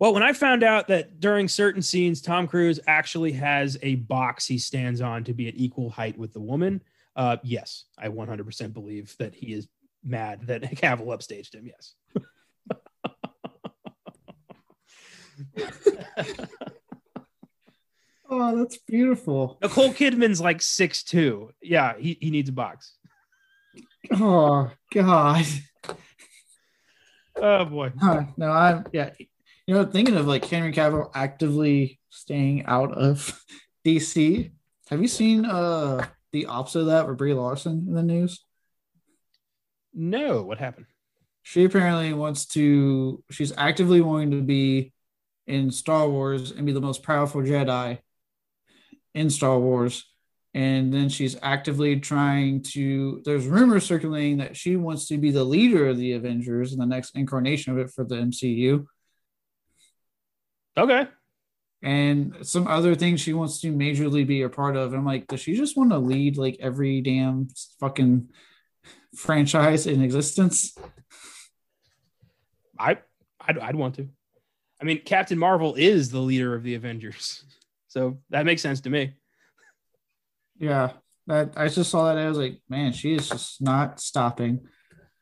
Well, 0.00 0.14
when 0.14 0.22
I 0.22 0.32
found 0.32 0.62
out 0.62 0.86
that 0.88 1.18
during 1.18 1.48
certain 1.48 1.82
scenes, 1.82 2.22
Tom 2.22 2.46
Cruise 2.46 2.78
actually 2.86 3.32
has 3.32 3.76
a 3.82 3.96
box 3.96 4.46
he 4.46 4.58
stands 4.58 5.00
on 5.00 5.24
to 5.24 5.34
be 5.34 5.48
at 5.48 5.54
equal 5.56 5.90
height 5.90 6.16
with 6.16 6.32
the 6.32 6.40
woman, 6.40 6.80
uh, 7.16 7.36
yes, 7.42 7.84
I 7.98 8.08
100% 8.08 8.72
believe 8.72 9.16
that 9.18 9.34
he 9.34 9.52
is 9.52 9.66
mad 10.04 10.42
that 10.46 10.62
Cavill 10.76 11.08
upstaged 11.08 11.52
him. 11.52 11.66
Yes. 11.66 11.94
oh, 18.30 18.56
that's 18.56 18.78
beautiful. 18.78 19.58
Nicole 19.60 19.92
Kidman's 19.92 20.40
like 20.40 20.62
six 20.62 21.02
two. 21.02 21.50
Yeah, 21.60 21.94
he, 21.98 22.16
he 22.20 22.30
needs 22.30 22.48
a 22.48 22.52
box. 22.52 22.94
Oh 24.12 24.70
God. 24.94 25.44
Oh 27.40 27.64
boy. 27.64 27.92
Huh, 28.00 28.24
no, 28.36 28.50
I'm 28.50 28.84
yeah. 28.92 29.10
You 29.66 29.74
know, 29.74 29.84
thinking 29.84 30.16
of 30.16 30.26
like 30.26 30.44
Henry 30.44 30.72
Cavill 30.72 31.10
actively 31.14 32.00
staying 32.10 32.66
out 32.66 32.92
of 32.92 33.40
DC. 33.86 34.50
Have 34.88 35.02
you 35.02 35.08
seen 35.08 35.44
uh 35.44 36.06
the 36.32 36.46
opposite 36.46 36.80
of 36.80 36.86
that 36.86 37.08
with 37.08 37.18
Brie 37.18 37.34
Larson 37.34 37.84
in 37.88 37.94
the 37.94 38.02
news? 38.02 38.44
No, 39.94 40.42
what 40.42 40.58
happened? 40.58 40.86
She 41.42 41.64
apparently 41.64 42.12
wants 42.12 42.46
to. 42.48 43.22
She's 43.30 43.52
actively 43.56 44.00
wanting 44.00 44.32
to 44.32 44.42
be 44.42 44.92
in 45.46 45.70
Star 45.70 46.08
Wars 46.08 46.50
and 46.50 46.66
be 46.66 46.72
the 46.72 46.80
most 46.80 47.02
powerful 47.02 47.42
Jedi 47.42 47.98
in 49.14 49.30
Star 49.30 49.58
Wars 49.58 50.04
and 50.54 50.92
then 50.92 51.08
she's 51.08 51.36
actively 51.42 52.00
trying 52.00 52.62
to 52.62 53.20
there's 53.24 53.46
rumors 53.46 53.84
circulating 53.84 54.38
that 54.38 54.56
she 54.56 54.76
wants 54.76 55.06
to 55.06 55.18
be 55.18 55.30
the 55.30 55.44
leader 55.44 55.88
of 55.88 55.98
the 55.98 56.12
avengers 56.12 56.72
in 56.72 56.78
the 56.78 56.86
next 56.86 57.14
incarnation 57.14 57.72
of 57.72 57.78
it 57.78 57.90
for 57.90 58.04
the 58.04 58.14
mcu 58.14 58.86
okay. 60.76 61.08
And 61.80 62.34
some 62.42 62.66
other 62.66 62.96
things 62.96 63.20
she 63.20 63.34
wants 63.34 63.60
to 63.60 63.72
majorly 63.72 64.26
be 64.26 64.42
a 64.42 64.48
part 64.48 64.76
of. 64.76 64.92
And 64.92 65.00
i'm 65.00 65.04
like 65.04 65.26
does 65.26 65.40
she 65.40 65.56
just 65.56 65.76
want 65.76 65.90
to 65.90 65.98
lead 65.98 66.36
like 66.36 66.56
every 66.60 67.00
damn 67.02 67.48
fucking 67.78 68.28
franchise 69.14 69.86
in 69.86 70.02
existence? 70.02 70.76
I 72.78 72.98
I'd, 73.40 73.58
I'd 73.58 73.76
want 73.76 73.96
to. 73.96 74.08
I 74.80 74.84
mean 74.84 75.02
captain 75.04 75.38
marvel 75.38 75.74
is 75.74 76.10
the 76.10 76.20
leader 76.20 76.54
of 76.54 76.62
the 76.62 76.74
avengers. 76.74 77.44
So 77.90 78.18
that 78.28 78.44
makes 78.44 78.60
sense 78.60 78.82
to 78.82 78.90
me 78.90 79.14
yeah, 80.58 80.92
that 81.26 81.52
I 81.56 81.68
just 81.68 81.90
saw 81.90 82.06
that. 82.06 82.18
I 82.18 82.28
was 82.28 82.38
like, 82.38 82.60
man, 82.68 82.92
she 82.92 83.14
is 83.14 83.28
just 83.28 83.60
not 83.60 84.00
stopping. 84.00 84.66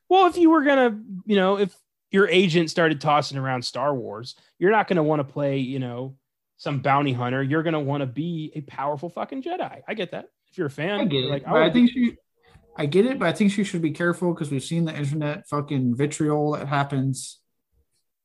Well, 0.08 0.26
if 0.26 0.36
you 0.36 0.50
were 0.50 0.62
gonna, 0.62 1.00
you 1.24 1.36
know, 1.36 1.58
if 1.58 1.74
your 2.10 2.28
agent 2.28 2.70
started 2.70 3.00
tossing 3.00 3.38
around 3.38 3.64
Star 3.64 3.94
Wars, 3.94 4.36
you're 4.58 4.70
not 4.70 4.88
gonna 4.88 5.02
want 5.02 5.20
to 5.20 5.24
play, 5.24 5.58
you 5.58 5.78
know, 5.78 6.16
some 6.56 6.80
bounty 6.80 7.12
hunter. 7.12 7.42
You're 7.42 7.62
gonna 7.62 7.80
want 7.80 8.02
to 8.02 8.06
be 8.06 8.52
a 8.54 8.60
powerful 8.62 9.10
fucking 9.10 9.42
Jedi. 9.42 9.82
I 9.86 9.94
get 9.94 10.12
that. 10.12 10.26
If 10.50 10.58
you're 10.58 10.68
a 10.68 10.70
fan, 10.70 11.00
I 11.00 11.04
get 11.04 11.24
it. 11.24 11.30
Like, 11.30 11.46
I, 11.46 11.66
I 11.66 11.72
think 11.72 11.90
she, 11.90 12.16
I 12.76 12.86
get 12.86 13.06
it, 13.06 13.18
but 13.18 13.28
I 13.28 13.32
think 13.32 13.52
she 13.52 13.64
should 13.64 13.82
be 13.82 13.90
careful 13.90 14.32
because 14.32 14.50
we've 14.50 14.62
seen 14.62 14.84
the 14.84 14.96
internet 14.96 15.48
fucking 15.48 15.96
vitriol 15.96 16.52
that 16.52 16.68
happens, 16.68 17.40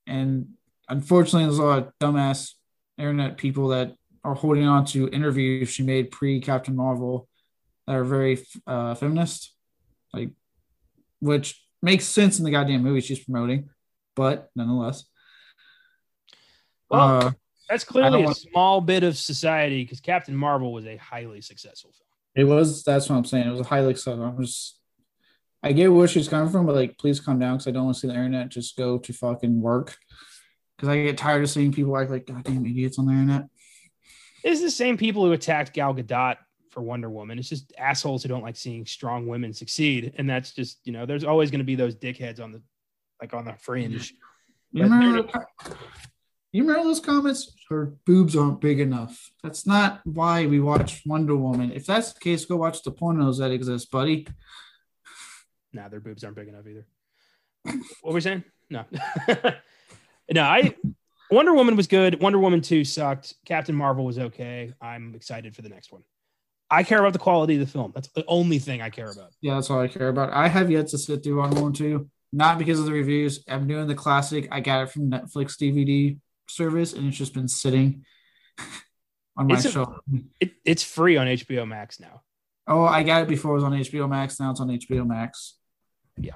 and 0.05 0.49
unfortunately, 0.87 1.45
there's 1.45 1.57
a 1.57 1.63
lot 1.63 1.79
of 1.79 1.93
dumbass 1.99 2.53
internet 2.97 3.37
people 3.37 3.69
that 3.69 3.95
are 4.23 4.35
holding 4.35 4.65
on 4.65 4.85
to 4.85 5.09
interviews 5.09 5.69
she 5.69 5.83
made 5.83 6.11
pre 6.11 6.39
Captain 6.41 6.75
Marvel 6.75 7.27
that 7.87 7.95
are 7.95 8.03
very 8.03 8.45
uh, 8.67 8.95
feminist, 8.95 9.53
like 10.13 10.31
which 11.19 11.61
makes 11.81 12.05
sense 12.05 12.39
in 12.39 12.45
the 12.45 12.51
goddamn 12.51 12.83
movie 12.83 13.01
she's 13.01 13.23
promoting, 13.23 13.69
but 14.15 14.49
nonetheless. 14.55 15.05
Well, 16.89 17.01
uh, 17.01 17.31
that's 17.69 17.83
clearly 17.83 18.21
a 18.21 18.25
want... 18.25 18.37
small 18.37 18.81
bit 18.81 19.03
of 19.03 19.17
society 19.17 19.83
because 19.83 20.01
Captain 20.01 20.35
Marvel 20.35 20.73
was 20.73 20.85
a 20.85 20.97
highly 20.97 21.41
successful 21.41 21.91
film. 21.91 22.07
It 22.35 22.43
was. 22.43 22.83
That's 22.83 23.09
what 23.09 23.15
I'm 23.15 23.25
saying. 23.25 23.47
It 23.47 23.51
was 23.51 23.61
a 23.61 23.65
highly 23.65 23.93
successful. 23.93 24.23
I'm 24.23 24.41
just. 24.41 24.77
I 25.63 25.73
get 25.73 25.93
where 25.93 26.07
she's 26.07 26.27
coming 26.27 26.51
from, 26.51 26.65
but 26.65 26.75
like, 26.75 26.97
please 26.97 27.19
calm 27.19 27.37
down 27.39 27.53
because 27.57 27.67
I 27.67 27.71
don't 27.71 27.85
want 27.85 27.95
to 27.95 28.01
see 28.01 28.07
the 28.07 28.15
internet 28.15 28.49
just 28.49 28.75
go 28.75 28.97
to 28.97 29.13
fucking 29.13 29.61
work. 29.61 29.95
Because 30.75 30.89
I 30.89 31.03
get 31.03 31.17
tired 31.17 31.43
of 31.43 31.49
seeing 31.49 31.71
people 31.71 31.95
act 31.97 32.09
like 32.09 32.25
goddamn 32.25 32.65
idiots 32.65 32.97
on 32.97 33.05
the 33.05 33.13
internet. 33.13 33.45
It's 34.43 34.61
the 34.61 34.71
same 34.71 34.97
people 34.97 35.25
who 35.25 35.31
attacked 35.31 35.73
Gal 35.73 35.93
Gadot 35.93 36.37
for 36.69 36.81
Wonder 36.81 37.09
Woman. 37.09 37.37
It's 37.37 37.49
just 37.49 37.73
assholes 37.77 38.23
who 38.23 38.29
don't 38.29 38.43
like 38.43 38.55
seeing 38.55 38.85
strong 38.85 39.27
women 39.27 39.53
succeed, 39.53 40.13
and 40.17 40.29
that's 40.29 40.53
just 40.53 40.79
you 40.85 40.93
know, 40.93 41.05
there's 41.05 41.23
always 41.23 41.51
going 41.51 41.59
to 41.59 41.65
be 41.65 41.75
those 41.75 41.95
dickheads 41.95 42.41
on 42.41 42.51
the 42.51 42.61
like 43.21 43.33
on 43.33 43.45
the 43.45 43.53
fringe. 43.53 44.13
You 44.71 44.83
remember, 44.83 45.29
you 46.51 46.63
remember 46.63 46.83
those 46.85 46.99
comments? 46.99 47.53
Her 47.69 47.93
boobs 48.05 48.35
aren't 48.35 48.61
big 48.61 48.79
enough. 48.79 49.31
That's 49.43 49.67
not 49.67 50.01
why 50.05 50.45
we 50.45 50.59
watch 50.59 51.01
Wonder 51.05 51.35
Woman. 51.35 51.71
If 51.71 51.85
that's 51.85 52.13
the 52.13 52.19
case, 52.19 52.45
go 52.45 52.57
watch 52.57 52.83
the 52.83 52.91
pornos 52.91 53.39
that 53.39 53.51
exist, 53.51 53.91
buddy. 53.91 54.27
Nah, 55.73 55.87
their 55.87 55.99
boobs 55.99 56.23
aren't 56.23 56.35
big 56.35 56.47
enough 56.47 56.65
either. 56.67 56.85
what 57.63 58.11
were 58.11 58.13
we 58.13 58.21
saying? 58.21 58.43
No. 58.69 58.85
no, 60.31 60.43
I 60.43 60.75
Wonder 61.31 61.53
Woman 61.53 61.75
was 61.75 61.87
good. 61.87 62.19
Wonder 62.21 62.39
Woman 62.39 62.61
2 62.61 62.83
sucked. 62.83 63.33
Captain 63.45 63.75
Marvel 63.75 64.03
was 64.05 64.19
okay. 64.19 64.73
I'm 64.81 65.15
excited 65.15 65.55
for 65.55 65.61
the 65.61 65.69
next 65.69 65.91
one. 65.91 66.03
I 66.69 66.83
care 66.83 66.99
about 66.99 67.13
the 67.13 67.19
quality 67.19 67.55
of 67.55 67.59
the 67.61 67.67
film. 67.71 67.91
That's 67.95 68.07
the 68.09 68.23
only 68.27 68.59
thing 68.59 68.81
I 68.81 68.89
care 68.89 69.09
about. 69.11 69.31
Yeah, 69.41 69.55
that's 69.55 69.69
all 69.69 69.79
I 69.79 69.87
care 69.87 70.09
about. 70.09 70.31
I 70.31 70.47
have 70.47 70.69
yet 70.71 70.87
to 70.89 70.97
sit 70.97 71.23
through 71.23 71.37
Wonder 71.37 71.55
Woman 71.57 71.73
2. 71.73 72.09
not 72.33 72.57
because 72.57 72.79
of 72.79 72.85
the 72.85 72.91
reviews. 72.93 73.43
I'm 73.49 73.67
doing 73.67 73.87
the 73.87 73.95
classic. 73.95 74.47
I 74.51 74.59
got 74.61 74.83
it 74.83 74.91
from 74.91 75.09
Netflix 75.09 75.57
DVD 75.57 76.17
service, 76.47 76.93
and 76.93 77.07
it's 77.07 77.17
just 77.17 77.33
been 77.33 77.47
sitting 77.49 78.05
on 79.37 79.47
my 79.47 79.55
It's 79.55 79.65
a- 79.65 79.71
shelf. 79.71 79.95
It, 80.39 80.51
it's 80.65 80.83
free 80.83 81.17
on 81.17 81.27
HBO 81.27 81.67
Max 81.67 81.99
now. 81.99 82.21
Oh, 82.67 82.83
I 82.85 83.03
got 83.03 83.23
it 83.23 83.27
before 83.27 83.51
it 83.51 83.55
was 83.55 83.63
on 83.63 83.73
HBO 83.73 84.07
Max. 84.09 84.39
Now 84.39 84.51
it's 84.51 84.61
on 84.61 84.69
HBO 84.69 85.05
Max. 85.05 85.55
Yeah. 86.17 86.35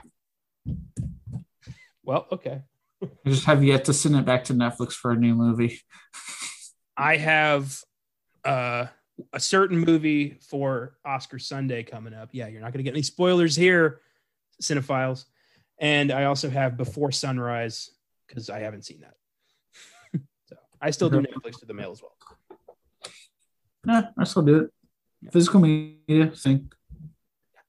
Well, 2.03 2.27
okay. 2.31 2.61
I 3.03 3.29
just 3.29 3.45
have 3.45 3.63
yet 3.63 3.85
to 3.85 3.93
send 3.93 4.15
it 4.15 4.25
back 4.25 4.45
to 4.45 4.53
Netflix 4.53 4.93
for 4.93 5.11
a 5.11 5.15
new 5.15 5.35
movie. 5.35 5.79
I 6.97 7.17
have 7.17 7.81
uh, 8.43 8.85
a 9.33 9.39
certain 9.39 9.79
movie 9.79 10.37
for 10.49 10.95
Oscar 11.05 11.39
Sunday 11.39 11.83
coming 11.83 12.13
up. 12.13 12.29
Yeah, 12.31 12.47
you're 12.47 12.61
not 12.61 12.71
going 12.71 12.79
to 12.79 12.83
get 12.83 12.93
any 12.93 13.03
spoilers 13.03 13.55
here, 13.55 14.01
cinephiles. 14.61 15.25
And 15.79 16.11
I 16.11 16.25
also 16.25 16.49
have 16.49 16.77
Before 16.77 17.11
Sunrise 17.11 17.91
because 18.27 18.49
I 18.49 18.59
haven't 18.59 18.85
seen 18.85 19.01
that. 19.01 20.21
so 20.49 20.55
I 20.81 20.91
still 20.91 21.09
do. 21.09 21.21
Netflix 21.21 21.59
to 21.59 21.65
the 21.65 21.73
mail 21.73 21.91
as 21.91 22.01
well. 22.01 22.15
Nah, 23.85 24.03
I 24.17 24.23
still 24.23 24.41
do 24.41 24.57
it. 24.59 25.31
Physical 25.31 25.59
media 25.59 26.27
thing. 26.27 26.71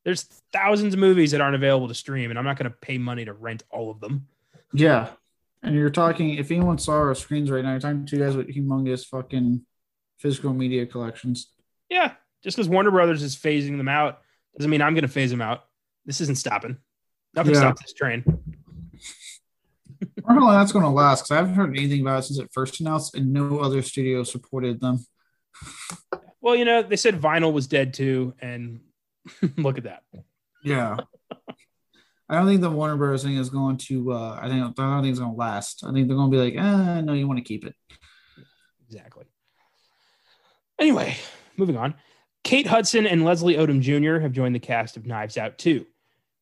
There's 0.05 0.23
thousands 0.53 0.95
of 0.95 1.01
movies 1.01 1.33
that 1.33 1.41
aren't 1.41 1.57
available 1.57 1.89
to 1.89 1.95
stream, 1.95 2.31
and 2.31 2.39
I'm 2.39 2.45
not 2.45 2.57
going 2.57 2.71
to 2.71 2.77
pay 2.81 2.97
money 2.97 3.25
to 3.25 3.33
rent 3.33 3.65
all 3.71 3.91
of 3.91 4.01
them. 4.01 4.29
Yeah. 4.77 5.09
And 5.63 5.75
you're 5.75 5.91
talking, 5.91 6.35
if 6.35 6.51
anyone 6.51 6.79
saw 6.79 6.93
our 6.93 7.15
screens 7.15 7.51
right 7.51 7.65
now, 7.65 7.71
you're 7.73 7.81
talking 7.81 8.07
to 8.07 8.17
you 8.17 8.23
guys 8.23 8.37
with 8.37 8.49
humongous 8.55 9.05
fucking 9.07 9.63
physical 10.19 10.53
media 10.53 10.87
collections. 10.87 11.51
Yeah, 11.89 12.13
just 12.43 12.57
because 12.57 12.69
Warner 12.69 12.91
Brothers 12.91 13.23
is 13.23 13.37
phasing 13.37 13.77
them 13.77 13.89
out 13.89 14.21
doesn't 14.57 14.71
mean 14.71 14.83
I'm 14.83 14.95
going 14.95 15.03
to 15.03 15.09
phase 15.09 15.31
them 15.31 15.41
out. 15.43 15.65
This 16.05 16.21
isn't 16.21 16.39
stopping. 16.39 16.77
Nothing 17.35 17.55
Yeah. 17.55 17.61
stops 17.61 17.83
this 17.83 17.93
train. 17.93 18.25
I 20.29 20.35
how 20.35 20.41
long 20.41 20.55
that's 20.55 20.73
going 20.73 20.85
to 20.85 20.91
last 20.91 21.23
because 21.23 21.31
I 21.31 21.37
haven't 21.37 21.55
heard 21.55 21.77
anything 21.77 22.01
about 22.01 22.21
it 22.21 22.23
since 22.25 22.39
it 22.39 22.51
first 22.53 22.81
announced, 22.81 23.15
and 23.15 23.33
no 23.33 23.59
other 23.61 23.83
studio 23.83 24.25
supported 24.25 24.81
them. 24.81 25.05
Well, 26.41 26.55
you 26.57 26.65
know, 26.65 26.83
they 26.83 26.97
said 26.97 27.21
vinyl 27.21 27.53
was 27.53 27.67
dead 27.67 27.95
too, 27.95 28.35
and 28.41 28.81
look 29.57 29.79
at 29.79 29.85
that. 29.85 30.03
Yeah. 30.63 30.97
I 32.29 32.37
don't 32.37 32.47
think 32.47 32.61
the 32.61 32.71
Warner 32.71 32.97
Bros. 32.97 33.23
thing 33.23 33.37
is 33.37 33.51
going 33.51 33.77
to. 33.79 34.13
Uh, 34.13 34.39
I 34.41 34.49
think 34.49 34.63
I 34.63 34.83
don't 34.83 35.03
think 35.03 35.11
it's 35.13 35.21
going 35.21 35.33
to 35.33 35.37
last. 35.39 35.85
I 35.85 35.93
think 35.93 36.09
they're 36.09 36.17
going 36.17 36.31
to 36.31 36.37
be 36.37 36.43
like, 36.43 36.55
ah, 36.59 37.01
no, 37.01 37.13
you 37.13 37.27
want 37.29 37.39
to 37.39 37.45
keep 37.45 37.65
it. 37.65 37.75
Exactly. 38.89 39.25
Anyway, 40.79 41.17
moving 41.57 41.77
on. 41.77 41.95
Kate 42.45 42.67
Hudson 42.67 43.07
and 43.07 43.25
Leslie 43.25 43.57
Odom 43.57 43.81
Jr. 43.81 44.21
have 44.21 44.33
joined 44.33 44.55
the 44.55 44.61
cast 44.61 44.97
of 44.97 45.07
Knives 45.07 45.37
Out 45.37 45.59
2, 45.59 45.85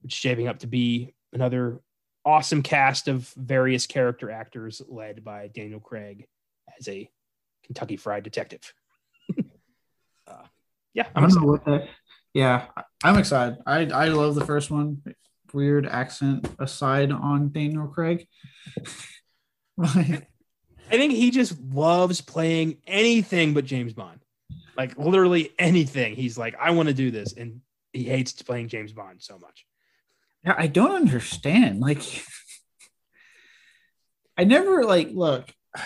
which 0.03 0.13
is 0.13 0.19
shaping 0.19 0.49
up 0.49 0.59
to 0.61 0.67
be 0.67 1.15
another 1.33 1.81
awesome 2.25 2.63
cast 2.63 3.09
of 3.09 3.29
various 3.37 3.87
character 3.87 4.31
actors 4.31 4.83
led 4.89 5.25
by 5.25 5.49
Daniel 5.49 5.81
Craig 5.81 6.27
as 6.79 6.89
a 6.89 7.09
Kentucky 7.65 7.97
Fried 7.97 8.23
Detective. 8.25 8.73
uh, 10.27 10.43
yeah, 10.95 11.07
I 11.15 11.21
I'm 11.21 11.29
don't 11.29 11.43
know 11.43 11.55
excited. 11.55 11.71
what 11.73 11.81
that. 11.83 11.89
Yeah, 12.35 12.67
I'm 13.03 13.17
excited. 13.19 13.59
I 13.67 13.87
I 13.87 14.09
love 14.09 14.35
the 14.35 14.45
first 14.45 14.71
one. 14.71 15.03
Weird 15.55 15.87
accent 15.87 16.49
aside 16.59 17.13
on 17.13 17.53
Daniel 17.53 17.87
Craig. 17.87 18.27
Like, 19.77 20.29
I 20.89 20.97
think 20.97 21.15
he 21.15 21.33
just 21.33 21.61
loves 21.61 22.21
playing 22.21 22.77
anything 22.87 23.55
but 23.55 23.65
James 23.65 23.93
Bond. 23.93 24.21
Like 24.77 24.97
literally 24.97 25.51
anything. 25.59 26.15
He's 26.15 26.39
like, 26.39 26.55
I 26.61 26.71
want 26.71 26.87
to 26.87 26.95
do 26.95 27.11
this. 27.11 27.33
And 27.33 27.61
he 27.93 28.05
hates 28.05 28.41
playing 28.41 28.69
James 28.69 28.93
Bond 28.93 29.21
so 29.21 29.37
much. 29.37 29.67
Yeah, 30.45 30.55
I 30.57 30.69
don't 30.69 30.95
understand. 30.95 31.81
Like, 31.81 31.99
I 34.37 34.45
never 34.45 34.85
like 34.85 35.11
look. 35.13 35.53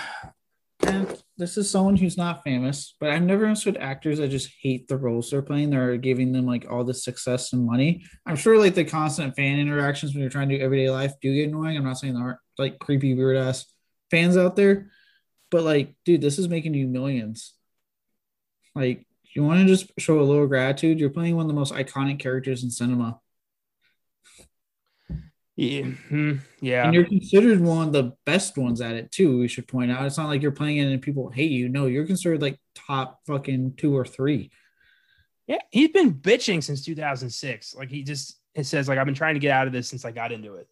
And 0.87 1.20
this 1.38 1.57
is 1.57 1.70
someone 1.70 1.96
who's 1.96 2.16
not 2.16 2.42
famous, 2.42 2.96
but 2.98 3.11
I've 3.11 3.22
never 3.22 3.46
understood 3.46 3.77
actors 3.77 4.18
that 4.18 4.29
just 4.29 4.51
hate 4.61 4.88
the 4.88 4.96
roles 4.96 5.31
they're 5.31 5.40
playing. 5.40 5.70
They're 5.70 5.96
giving 5.96 6.33
them 6.33 6.46
like 6.46 6.66
all 6.68 6.83
the 6.83 6.92
success 6.92 7.53
and 7.53 7.64
money. 7.64 8.05
I'm 8.27 8.35
sure 8.35 8.59
like 8.59 8.74
the 8.74 8.85
constant 8.85 9.37
fan 9.37 9.61
interactions 9.61 10.12
when 10.12 10.20
you're 10.20 10.31
trying 10.31 10.48
to 10.48 10.59
do 10.59 10.64
everyday 10.64 10.90
life 10.90 11.12
do 11.22 11.33
get 11.33 11.48
annoying. 11.48 11.77
I'm 11.77 11.85
not 11.85 11.98
saying 11.98 12.14
there 12.14 12.24
aren't 12.24 12.38
like 12.59 12.81
creepy 12.81 13.14
weird 13.14 13.37
ass 13.37 13.66
fans 14.11 14.37
out 14.37 14.57
there, 14.57 14.90
but 15.53 15.62
like, 15.62 15.94
dude, 16.05 16.20
this 16.20 16.40
is 16.40 16.48
making 16.48 16.74
you 16.74 16.88
millions. 16.88 17.55
Like, 18.74 19.07
you 19.35 19.44
want 19.44 19.61
to 19.61 19.66
just 19.66 19.92
show 19.98 20.18
a 20.18 20.22
little 20.22 20.48
gratitude? 20.48 20.98
You're 20.98 21.11
playing 21.11 21.37
one 21.37 21.44
of 21.44 21.48
the 21.48 21.55
most 21.55 21.72
iconic 21.72 22.18
characters 22.18 22.64
in 22.64 22.70
cinema. 22.70 23.20
Yeah. 25.59 25.87
hmm, 25.87 26.35
yeah. 26.61 26.85
And 26.85 26.94
you're 26.94 27.05
considered 27.05 27.61
one 27.61 27.88
of 27.88 27.92
the 27.92 28.12
best 28.25 28.57
ones 28.57 28.81
at 28.81 28.94
it 28.94 29.11
too. 29.11 29.40
We 29.40 29.49
should 29.49 29.66
point 29.66 29.90
out. 29.90 30.07
It's 30.07 30.16
not 30.16 30.29
like 30.29 30.40
you're 30.40 30.53
playing 30.53 30.77
it 30.77 30.85
and 30.85 31.03
people 31.03 31.31
hate 31.31 31.51
you. 31.51 31.68
No, 31.68 31.87
you're 31.87 32.07
considered 32.07 32.40
like 32.40 32.61
top 32.77 33.18
fucking 33.27 33.75
two 33.77 33.97
or 33.97 34.05
three. 34.05 34.53
Yeah, 35.49 35.59
he's 35.71 35.88
been 35.88 36.14
bitching 36.14 36.62
since 36.62 36.85
2006. 36.85 37.75
Like 37.75 37.90
he 37.90 38.05
just 38.05 38.38
it 38.55 38.66
says 38.66 38.88
like 38.88 38.99
I've 38.99 39.07
been 39.07 39.16
trying 39.16 39.35
to 39.35 39.40
get 39.40 39.51
out 39.51 39.66
of 39.66 39.73
this 39.73 39.88
since 39.88 40.05
I 40.05 40.12
got 40.12 40.31
into 40.31 40.55
it. 40.55 40.68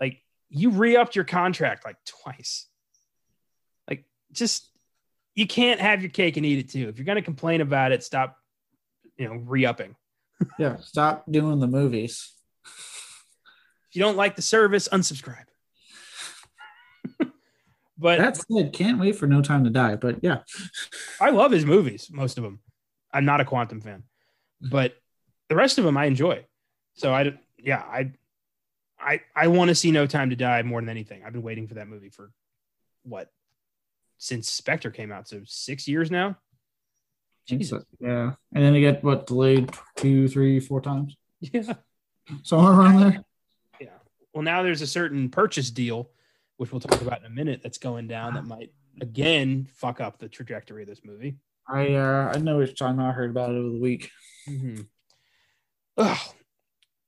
Like 0.00 0.22
you 0.48 0.70
re-upped 0.70 1.14
your 1.14 1.26
contract 1.26 1.84
like 1.84 1.96
twice. 2.06 2.66
Like 3.86 4.06
just 4.32 4.70
you 5.34 5.46
can't 5.46 5.80
have 5.80 6.00
your 6.00 6.10
cake 6.10 6.38
and 6.38 6.46
eat 6.46 6.60
it 6.60 6.70
too. 6.70 6.88
If 6.88 6.96
you're 6.96 7.04
gonna 7.04 7.20
complain 7.20 7.60
about 7.60 7.92
it, 7.92 8.02
stop, 8.02 8.38
you 9.18 9.28
know, 9.28 9.34
re-upping. 9.34 9.96
Yeah, 10.58 10.78
stop 10.78 11.24
doing 11.30 11.60
the 11.60 11.66
movies. 11.66 12.33
If 13.94 13.98
you 13.98 14.02
don't 14.02 14.16
like 14.16 14.34
the 14.34 14.42
service, 14.42 14.88
unsubscribe. 14.88 15.44
but 17.96 18.18
That 18.18 18.36
said, 18.36 18.72
can't 18.72 18.98
wait 18.98 19.14
for 19.14 19.28
No 19.28 19.40
Time 19.40 19.62
to 19.62 19.70
Die. 19.70 19.94
But 19.94 20.16
yeah, 20.20 20.38
I 21.20 21.30
love 21.30 21.52
his 21.52 21.64
movies, 21.64 22.10
most 22.10 22.36
of 22.36 22.42
them. 22.42 22.58
I'm 23.12 23.24
not 23.24 23.40
a 23.40 23.44
quantum 23.44 23.80
fan, 23.80 24.02
but 24.60 24.96
the 25.48 25.54
rest 25.54 25.78
of 25.78 25.84
them 25.84 25.96
I 25.96 26.06
enjoy. 26.06 26.44
So 26.94 27.14
I, 27.14 27.38
yeah, 27.56 27.82
I, 27.82 28.10
I, 28.98 29.20
I 29.36 29.46
want 29.46 29.68
to 29.68 29.76
see 29.76 29.92
No 29.92 30.08
Time 30.08 30.30
to 30.30 30.36
Die 30.36 30.62
more 30.62 30.80
than 30.80 30.88
anything. 30.88 31.22
I've 31.24 31.32
been 31.32 31.42
waiting 31.42 31.68
for 31.68 31.74
that 31.74 31.86
movie 31.86 32.10
for 32.10 32.32
what 33.04 33.30
since 34.18 34.50
Spectre 34.50 34.90
came 34.90 35.12
out, 35.12 35.28
so 35.28 35.42
six 35.44 35.86
years 35.86 36.10
now. 36.10 36.36
Jesus, 37.46 37.70
so. 37.70 37.84
yeah. 38.00 38.32
And 38.52 38.64
then 38.64 38.74
it 38.74 38.80
got 38.80 39.04
what 39.04 39.28
delayed 39.28 39.70
two, 39.94 40.26
three, 40.26 40.58
four 40.58 40.80
times, 40.80 41.16
yeah, 41.38 41.74
somewhere 42.42 42.72
around 42.72 43.00
there. 43.00 43.24
Well, 44.34 44.42
now 44.42 44.62
there's 44.62 44.82
a 44.82 44.86
certain 44.86 45.28
purchase 45.28 45.70
deal, 45.70 46.10
which 46.56 46.72
we'll 46.72 46.80
talk 46.80 47.00
about 47.00 47.20
in 47.20 47.26
a 47.26 47.30
minute, 47.30 47.60
that's 47.62 47.78
going 47.78 48.08
down 48.08 48.34
that 48.34 48.46
might 48.46 48.72
again 49.00 49.68
fuck 49.74 50.00
up 50.00 50.18
the 50.18 50.28
trajectory 50.28 50.82
of 50.82 50.88
this 50.88 51.00
movie. 51.04 51.36
I 51.68 51.94
uh, 51.94 52.32
I 52.34 52.38
know 52.38 52.58
which 52.58 52.78
time 52.78 53.00
I 53.00 53.12
heard 53.12 53.30
about 53.30 53.50
it 53.50 53.56
over 53.58 53.70
the 53.70 53.80
week. 53.80 54.10
Mm-hmm. 54.48 54.82
Ugh. 55.98 56.18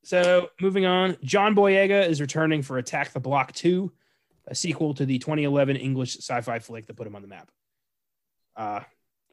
So 0.05 0.51
moving 0.61 0.87
on, 0.87 1.17
John 1.25 1.57
Boyega 1.57 2.09
is 2.09 2.21
returning 2.21 2.63
for 2.63 2.79
Attack 2.79 3.13
the 3.13 3.21
Block 3.21 3.53
2, 3.53 3.93
a 4.47 4.55
sequel 4.55 4.95
to 4.95 5.05
the 5.05 5.19
2011 5.19 5.77
English 5.77 6.17
sci-fi 6.19 6.61
flick 6.61 6.87
that 6.87 6.95
put 6.95 7.09
him 7.09 7.17
on 7.17 7.23
the 7.23 7.29
map. 7.29 7.51
Uh, 8.55 8.81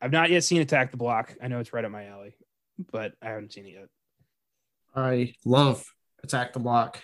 I've 0.02 0.12
not 0.12 0.32
yet 0.32 0.44
seen 0.44 0.62
Attack 0.62 0.90
the 0.90 0.98
Block. 0.98 1.36
I 1.42 1.48
know 1.48 1.60
it's 1.60 1.74
right 1.74 1.86
up 1.86 1.92
my 1.92 2.08
alley, 2.08 2.36
but 2.92 3.14
I 3.22 3.28
haven't 3.28 3.54
seen 3.54 3.68
it 3.68 3.74
yet. 3.74 3.88
I 4.96 5.36
love 5.46 5.86
Attack 6.24 6.54
the 6.54 6.60
Block, 6.60 7.00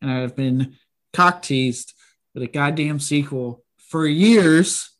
and 0.00 0.10
I've 0.10 0.36
been 0.36 0.76
cock 1.12 1.42
teased 1.42 1.94
with 2.34 2.42
a 2.42 2.46
goddamn 2.46 3.00
sequel 3.00 3.64
for 3.88 4.06
years, 4.06 4.90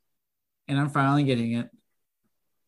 and 0.69 0.79
I'm 0.79 0.91
finally 0.91 1.25
getting 1.25 1.53
it. 1.53 1.69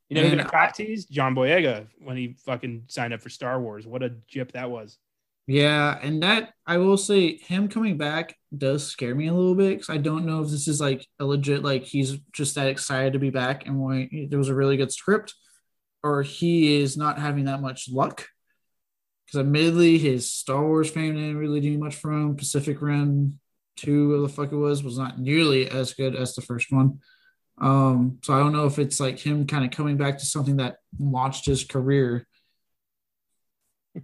You 0.08 0.16
know 0.16 0.22
who 0.22 0.28
And 0.28 0.42
got 0.42 0.52
cock 0.52 0.74
teased? 0.74 1.10
John 1.10 1.34
Boyega 1.34 1.86
when 1.98 2.16
he 2.16 2.36
fucking 2.44 2.84
signed 2.88 3.14
up 3.14 3.22
for 3.22 3.30
Star 3.30 3.60
Wars. 3.60 3.86
What 3.86 4.02
a 4.02 4.10
jip 4.28 4.52
that 4.52 4.70
was. 4.70 4.98
Yeah, 5.46 5.98
and 6.00 6.22
that 6.22 6.52
I 6.66 6.76
will 6.76 6.96
say, 6.96 7.36
him 7.36 7.68
coming 7.68 7.96
back 7.96 8.36
does 8.56 8.86
scare 8.86 9.14
me 9.14 9.26
a 9.26 9.34
little 9.34 9.56
bit 9.56 9.70
because 9.70 9.90
I 9.90 9.96
don't 9.96 10.24
know 10.24 10.42
if 10.42 10.50
this 10.50 10.68
is 10.68 10.80
like 10.80 11.06
a 11.18 11.24
legit 11.24 11.64
like 11.64 11.82
he's 11.82 12.16
just 12.32 12.54
that 12.54 12.68
excited 12.68 13.14
to 13.14 13.18
be 13.18 13.30
back 13.30 13.66
and 13.66 13.82
when 13.82 14.28
there 14.30 14.38
was 14.38 14.48
a 14.48 14.54
really 14.54 14.76
good 14.76 14.92
script, 14.92 15.34
or 16.04 16.22
he 16.22 16.80
is 16.80 16.96
not 16.96 17.18
having 17.18 17.46
that 17.46 17.60
much 17.60 17.88
luck. 17.90 18.26
Because 19.32 19.46
admittedly, 19.46 19.98
his 19.98 20.30
Star 20.30 20.62
Wars 20.62 20.90
fame 20.90 21.14
didn't 21.14 21.38
really 21.38 21.60
do 21.60 21.78
much 21.78 21.94
for 21.94 22.12
him. 22.12 22.36
Pacific 22.36 22.82
Rim 22.82 23.38
Two, 23.76 24.08
whatever 24.08 24.26
the 24.26 24.32
fuck 24.32 24.52
it 24.52 24.56
was, 24.56 24.84
was 24.84 24.98
not 24.98 25.18
nearly 25.18 25.70
as 25.70 25.94
good 25.94 26.14
as 26.14 26.34
the 26.34 26.42
first 26.42 26.70
one. 26.70 27.00
Um, 27.58 28.18
so 28.22 28.34
I 28.34 28.38
don't 28.40 28.52
know 28.52 28.66
if 28.66 28.78
it's 28.78 29.00
like 29.00 29.18
him 29.18 29.46
kind 29.46 29.64
of 29.64 29.70
coming 29.70 29.96
back 29.96 30.18
to 30.18 30.26
something 30.26 30.58
that 30.58 30.76
launched 30.98 31.46
his 31.46 31.64
career 31.64 32.26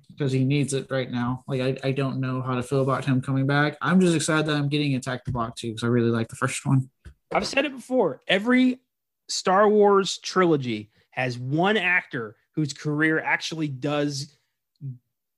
because 0.08 0.32
he 0.32 0.44
needs 0.44 0.72
it 0.72 0.86
right 0.90 1.10
now. 1.10 1.44
Like 1.46 1.60
I, 1.60 1.88
I 1.88 1.92
don't 1.92 2.20
know 2.20 2.40
how 2.40 2.54
to 2.54 2.62
feel 2.62 2.80
about 2.80 3.04
him 3.04 3.20
coming 3.20 3.46
back. 3.46 3.76
I'm 3.82 4.00
just 4.00 4.16
excited 4.16 4.46
that 4.46 4.56
I'm 4.56 4.68
getting 4.68 4.94
Attack 4.94 5.26
the 5.26 5.32
Block 5.32 5.56
too 5.56 5.68
because 5.68 5.84
I 5.84 5.88
really 5.88 6.10
like 6.10 6.28
the 6.28 6.36
first 6.36 6.64
one. 6.64 6.88
I've 7.32 7.46
said 7.46 7.66
it 7.66 7.74
before. 7.74 8.22
Every 8.26 8.80
Star 9.28 9.68
Wars 9.68 10.18
trilogy 10.18 10.90
has 11.10 11.38
one 11.38 11.76
actor 11.76 12.36
whose 12.54 12.72
career 12.72 13.20
actually 13.20 13.68
does 13.68 14.37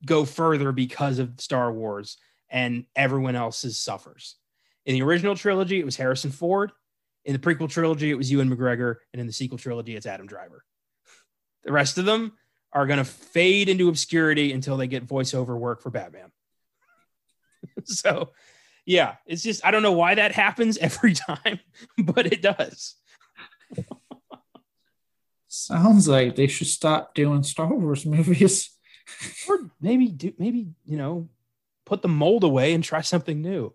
go 0.04 0.24
further 0.24 0.72
because 0.72 1.18
of 1.18 1.40
Star 1.40 1.72
Wars. 1.72 2.16
and 2.52 2.84
everyone 2.96 3.36
else's 3.36 3.78
suffers. 3.78 4.34
In 4.84 4.94
the 4.94 5.02
original 5.02 5.36
trilogy, 5.36 5.78
it 5.78 5.84
was 5.84 5.96
Harrison 5.96 6.32
Ford. 6.32 6.72
In 7.24 7.32
the 7.32 7.38
prequel 7.38 7.70
trilogy, 7.70 8.10
it 8.10 8.16
was 8.16 8.32
Ewan 8.32 8.50
McGregor, 8.50 8.96
and 9.12 9.20
in 9.20 9.28
the 9.28 9.32
sequel 9.32 9.56
trilogy, 9.58 9.94
it's 9.94 10.06
Adam 10.06 10.26
Driver. 10.26 10.64
The 11.62 11.70
rest 11.70 11.96
of 11.98 12.06
them 12.06 12.32
are 12.72 12.86
going 12.86 12.98
to 12.98 13.04
fade 13.04 13.68
into 13.68 13.88
obscurity 13.88 14.52
until 14.52 14.76
they 14.76 14.88
get 14.88 15.06
voiceover 15.06 15.56
work 15.56 15.80
for 15.80 15.90
Batman. 15.90 16.32
so, 17.84 18.30
yeah, 18.86 19.16
it's 19.26 19.42
just 19.42 19.64
I 19.64 19.70
don't 19.70 19.82
know 19.82 19.92
why 19.92 20.16
that 20.16 20.32
happens 20.32 20.76
every 20.78 21.12
time, 21.12 21.60
but 21.98 22.26
it 22.26 22.42
does. 22.42 22.96
Sounds 25.46 26.08
like 26.08 26.36
they 26.36 26.46
should 26.46 26.68
stop 26.68 27.14
doing 27.14 27.42
Star 27.42 27.74
Wars 27.74 28.06
movies. 28.06 28.70
or 29.48 29.70
maybe 29.80 30.08
do 30.08 30.32
maybe, 30.38 30.68
you 30.84 30.96
know, 30.96 31.28
put 31.86 32.02
the 32.02 32.08
mold 32.08 32.44
away 32.44 32.74
and 32.74 32.84
try 32.84 33.00
something 33.00 33.40
new. 33.40 33.74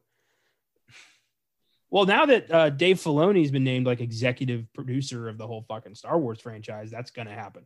Well, 1.89 2.05
now 2.05 2.25
that 2.25 2.51
uh, 2.51 2.69
Dave 2.71 2.97
Filoni's 2.97 3.51
been 3.51 3.63
named 3.63 3.85
like 3.85 4.01
executive 4.01 4.65
producer 4.73 5.29
of 5.29 5.37
the 5.37 5.47
whole 5.47 5.65
fucking 5.67 5.95
Star 5.95 6.19
Wars 6.19 6.41
franchise, 6.41 6.91
that's 6.91 7.11
to 7.11 7.23
happen. 7.25 7.65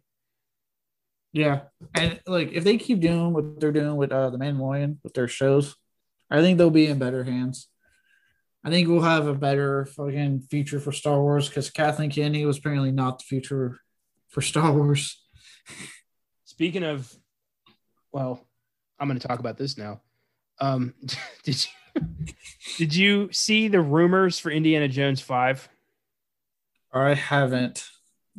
Yeah, 1.31 1.61
and 1.93 2.19
like 2.25 2.51
if 2.53 2.63
they 2.63 2.77
keep 2.77 2.99
doing 2.99 3.33
what 3.33 3.59
they're 3.59 3.71
doing 3.71 3.95
with 3.95 4.11
uh, 4.11 4.29
the 4.29 4.37
Mandalorian 4.37 4.97
with 5.03 5.13
their 5.13 5.27
shows, 5.27 5.75
I 6.29 6.41
think 6.41 6.57
they'll 6.57 6.69
be 6.69 6.87
in 6.87 6.99
better 6.99 7.23
hands. 7.23 7.67
I 8.63 8.69
think 8.69 8.87
we'll 8.87 9.01
have 9.01 9.27
a 9.27 9.33
better 9.33 9.85
fucking 9.85 10.41
future 10.49 10.79
for 10.79 10.91
Star 10.91 11.21
Wars 11.21 11.47
because 11.47 11.69
Kathleen 11.69 12.11
Kennedy 12.11 12.45
was 12.45 12.57
apparently 12.57 12.91
not 12.91 13.19
the 13.19 13.25
future 13.25 13.79
for 14.27 14.41
Star 14.41 14.73
Wars. 14.73 15.23
Speaking 16.45 16.83
of, 16.83 17.15
well, 18.11 18.45
I'm 18.99 19.07
going 19.07 19.19
to 19.19 19.27
talk 19.27 19.39
about 19.39 19.57
this 19.57 19.77
now. 19.77 20.01
Um, 20.59 20.93
did 21.43 21.65
you 21.65 22.05
did 22.77 22.95
you 22.95 23.31
see 23.31 23.67
the 23.67 23.81
rumors 23.81 24.39
for 24.39 24.51
Indiana 24.51 24.87
Jones 24.87 25.21
five? 25.21 25.67
I 26.93 27.13
haven't. 27.13 27.87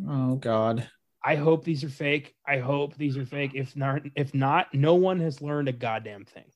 Oh 0.09 0.37
God. 0.37 0.88
I 1.22 1.37
hope 1.37 1.64
these 1.64 1.85
are 1.85 1.90
fake. 1.90 2.35
I 2.46 2.59
hope 2.59 2.96
these 2.96 3.16
are 3.16 3.26
fake. 3.26 3.52
If 3.54 3.76
not, 3.76 4.02
if 4.14 4.35
not, 4.35 4.72
no 4.72 4.94
one 4.94 5.20
has 5.20 5.42
learned 5.42 5.68
a 5.68 5.72
goddamn 5.72 6.24
thing. 6.24 6.50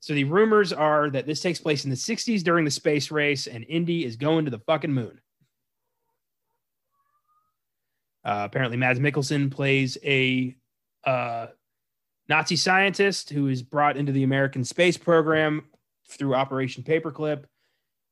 So 0.00 0.14
the 0.14 0.24
rumors 0.24 0.72
are 0.72 1.10
that 1.10 1.26
this 1.26 1.40
takes 1.40 1.60
place 1.60 1.84
in 1.84 1.90
the 1.90 1.96
60s 1.96 2.42
during 2.42 2.64
the 2.64 2.70
space 2.70 3.10
race, 3.10 3.46
and 3.46 3.64
Indy 3.68 4.04
is 4.04 4.16
going 4.16 4.46
to 4.46 4.50
the 4.50 4.58
fucking 4.58 4.92
moon. 4.92 5.20
Uh, 8.24 8.42
apparently, 8.44 8.76
Mads 8.76 8.98
Mikkelsen 8.98 9.50
plays 9.50 9.98
a 10.02 10.56
uh, 11.04 11.48
Nazi 12.28 12.56
scientist 12.56 13.30
who 13.30 13.48
is 13.48 13.62
brought 13.62 13.96
into 13.96 14.12
the 14.12 14.22
American 14.22 14.64
space 14.64 14.96
program 14.96 15.64
through 16.08 16.34
Operation 16.34 16.82
Paperclip. 16.82 17.44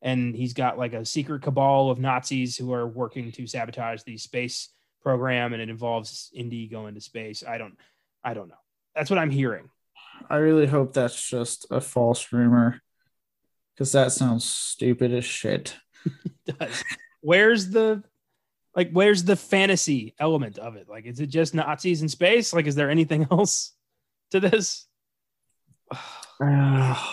And 0.03 0.35
he's 0.35 0.55
got 0.55 0.79
like 0.79 0.95
a 0.95 1.05
secret 1.05 1.43
cabal 1.43 1.91
of 1.91 1.99
Nazis 1.99 2.57
who 2.57 2.73
are 2.73 2.87
working 2.87 3.31
to 3.33 3.47
sabotage 3.47 4.03
the 4.03 4.17
space 4.17 4.71
program, 5.03 5.53
and 5.53 5.61
it 5.63 5.69
involves 5.69 6.31
Indy 6.35 6.67
going 6.69 6.95
to 6.95 7.01
space. 7.01 7.45
I 7.47 7.59
don't, 7.59 7.77
I 8.25 8.33
don't 8.33 8.49
know. 8.49 8.55
That's 8.95 9.11
what 9.11 9.19
I'm 9.19 9.31
hearing. 9.31 9.69
I 10.29 10.37
really 10.37 10.67
hope 10.67 10.93
that's 10.93 11.29
just 11.29 11.67
a 11.71 11.81
false 11.81 12.33
rumor 12.33 12.81
because 13.75 13.93
that 13.93 14.13
sounds 14.13 14.45
stupid 14.45 15.13
as 15.13 15.25
shit. 15.25 15.77
it 16.47 16.59
does. 16.59 16.85
Where's 17.21 17.71
the 17.71 18.03
like 18.75 18.91
where's 18.93 19.25
the 19.25 19.37
fantasy 19.37 20.15
element 20.19 20.59
of 20.59 20.77
it? 20.77 20.89
Like 20.89 21.07
is 21.07 21.21
it 21.21 21.29
just 21.29 21.55
Nazis 21.55 22.03
in 22.03 22.09
space? 22.09 22.53
Like 22.53 22.67
is 22.67 22.75
there 22.75 22.91
anything 22.91 23.27
else 23.31 23.73
to 24.31 24.41
this? 24.41 24.87
Uh, 25.91 25.97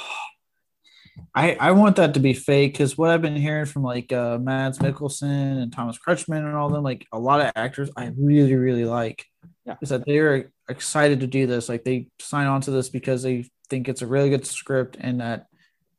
I 1.36 1.56
I 1.60 1.72
want 1.72 1.98
that 1.98 2.14
to 2.14 2.20
be 2.20 2.34
fake 2.34 2.74
because 2.74 2.98
what 2.98 3.10
I've 3.10 3.22
been 3.22 3.36
hearing 3.36 3.66
from 3.66 3.84
like 3.84 4.12
uh, 4.12 4.38
Mads 4.40 4.80
Mikkelsen 4.80 5.62
and 5.62 5.74
Thomas 5.74 5.98
Kretschmann 5.98 6.46
and 6.46 6.56
all 6.56 6.70
them, 6.70 6.84
like 6.84 7.06
a 7.12 7.20
lot 7.20 7.42
of 7.42 7.52
actors 7.56 7.90
I 7.96 8.12
really 8.18 8.56
really 8.56 8.86
like, 8.86 9.26
yeah. 9.66 9.76
is 9.82 9.90
that 9.90 10.06
they're 10.06 10.52
excited 10.70 11.20
to 11.22 11.28
do 11.28 11.48
this. 11.48 11.70
Like 11.70 11.84
they 11.84 12.08
sign 12.20 12.48
on 12.48 12.62
to 12.62 12.72
this 12.72 12.90
because 12.90 13.24
they 13.24 13.50
think 13.70 13.90
it's 13.90 14.02
a 14.02 14.08
really 14.08 14.30
good 14.30 14.46
script 14.46 14.98
and 15.00 15.22
that 15.22 15.48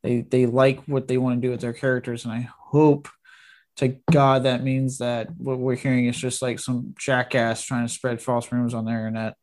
they 0.03 0.23
they 0.23 0.47
like 0.47 0.83
what 0.85 1.09
they 1.09 1.19
want 1.19 1.41
to 1.41 1.47
do 1.47 1.51
with 1.51 1.61
their 1.61 1.73
characters. 1.73 2.25
And 2.25 2.33
I 2.33 2.49
hope 2.59 3.09
to 3.77 3.97
God 4.11 4.43
that 4.43 4.65
means 4.65 4.99
that 4.99 5.29
what 5.37 5.59
we're 5.59 5.77
hearing 5.77 6.07
is 6.07 6.19
just 6.19 6.43
like 6.43 6.59
some 6.59 6.95
jackass 6.99 7.63
trying 7.63 7.87
to 7.87 7.93
spread 7.93 8.21
false 8.21 8.51
rumors 8.51 8.75
on 8.75 8.85
the 8.85 8.91
internet. 8.91 9.35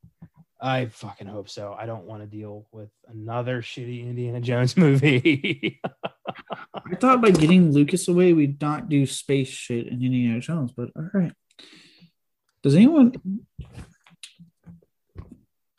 I 0.65 0.87
fucking 0.87 1.27
hope 1.27 1.47
so. 1.47 1.75
I 1.79 1.85
don't 1.85 2.05
want 2.05 2.23
to 2.23 2.27
deal 2.27 2.65
with 2.71 2.89
another 3.07 3.61
shitty 3.61 4.01
Indiana 4.01 4.41
Jones 4.41 4.75
movie. 4.85 5.79
I 6.73 6.95
thought 6.95 7.21
by 7.21 7.29
getting 7.29 7.71
Lucas 7.71 8.07
away, 8.07 8.33
we'd 8.33 8.59
not 8.59 8.89
do 8.89 9.05
space 9.05 9.47
shit 9.47 9.85
in 9.85 10.01
Indiana 10.01 10.39
Jones, 10.39 10.71
but 10.75 10.89
all 10.95 11.07
right. 11.13 11.31
Does 12.63 12.73
anyone? 12.73 13.13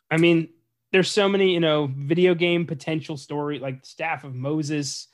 I 0.09 0.15
mean, 0.15 0.51
there's 0.93 1.11
so 1.11 1.27
many, 1.27 1.51
you 1.51 1.59
know, 1.59 1.91
video 1.93 2.33
game 2.33 2.65
potential 2.65 3.17
story, 3.17 3.59
like 3.59 3.85
Staff 3.85 4.23
of 4.23 4.35
Moses. 4.35 5.09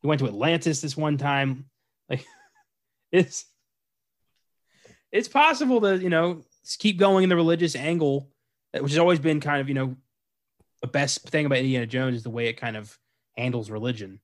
He 0.00 0.08
went 0.08 0.20
to 0.20 0.28
Atlantis 0.28 0.80
this 0.80 0.96
one 0.96 1.18
time. 1.18 1.66
Like, 2.08 2.24
it's 3.12 3.44
it's 5.12 5.28
possible 5.28 5.82
to, 5.82 5.98
you 5.98 6.08
know, 6.08 6.42
keep 6.78 6.98
going 6.98 7.24
in 7.24 7.28
the 7.28 7.36
religious 7.36 7.76
angle 7.76 8.30
which 8.72 8.92
has 8.92 8.98
always 8.98 9.18
been 9.18 9.40
kind 9.40 9.60
of 9.60 9.68
you 9.68 9.74
know 9.74 9.96
the 10.80 10.88
best 10.88 11.28
thing 11.28 11.46
about 11.46 11.58
Indiana 11.58 11.86
Jones 11.86 12.16
is 12.16 12.22
the 12.22 12.30
way 12.30 12.46
it 12.46 12.54
kind 12.54 12.76
of 12.76 12.96
handles 13.36 13.70
religion. 13.70 14.20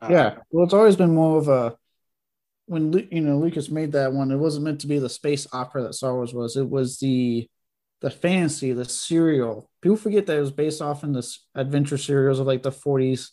Uh, 0.00 0.08
yeah, 0.10 0.34
well, 0.50 0.64
it's 0.64 0.74
always 0.74 0.96
been 0.96 1.14
more 1.14 1.38
of 1.38 1.48
a 1.48 1.76
when 2.66 2.92
you 3.10 3.20
know 3.20 3.38
Lucas 3.38 3.70
made 3.70 3.92
that 3.92 4.12
one. 4.12 4.30
It 4.30 4.36
wasn't 4.36 4.64
meant 4.64 4.80
to 4.80 4.86
be 4.86 4.98
the 4.98 5.08
space 5.08 5.46
opera 5.52 5.82
that 5.82 5.94
Star 5.94 6.14
Wars 6.14 6.34
was. 6.34 6.56
It 6.56 6.68
was 6.68 6.98
the 6.98 7.48
the 8.00 8.10
fantasy, 8.10 8.72
the 8.72 8.84
serial. 8.84 9.70
People 9.80 9.96
forget 9.96 10.26
that 10.26 10.36
it 10.36 10.40
was 10.40 10.50
based 10.50 10.82
off 10.82 11.04
in 11.04 11.12
this 11.12 11.46
adventure 11.54 11.96
serials 11.96 12.38
of 12.38 12.46
like 12.46 12.62
the 12.62 12.70
40s 12.70 13.30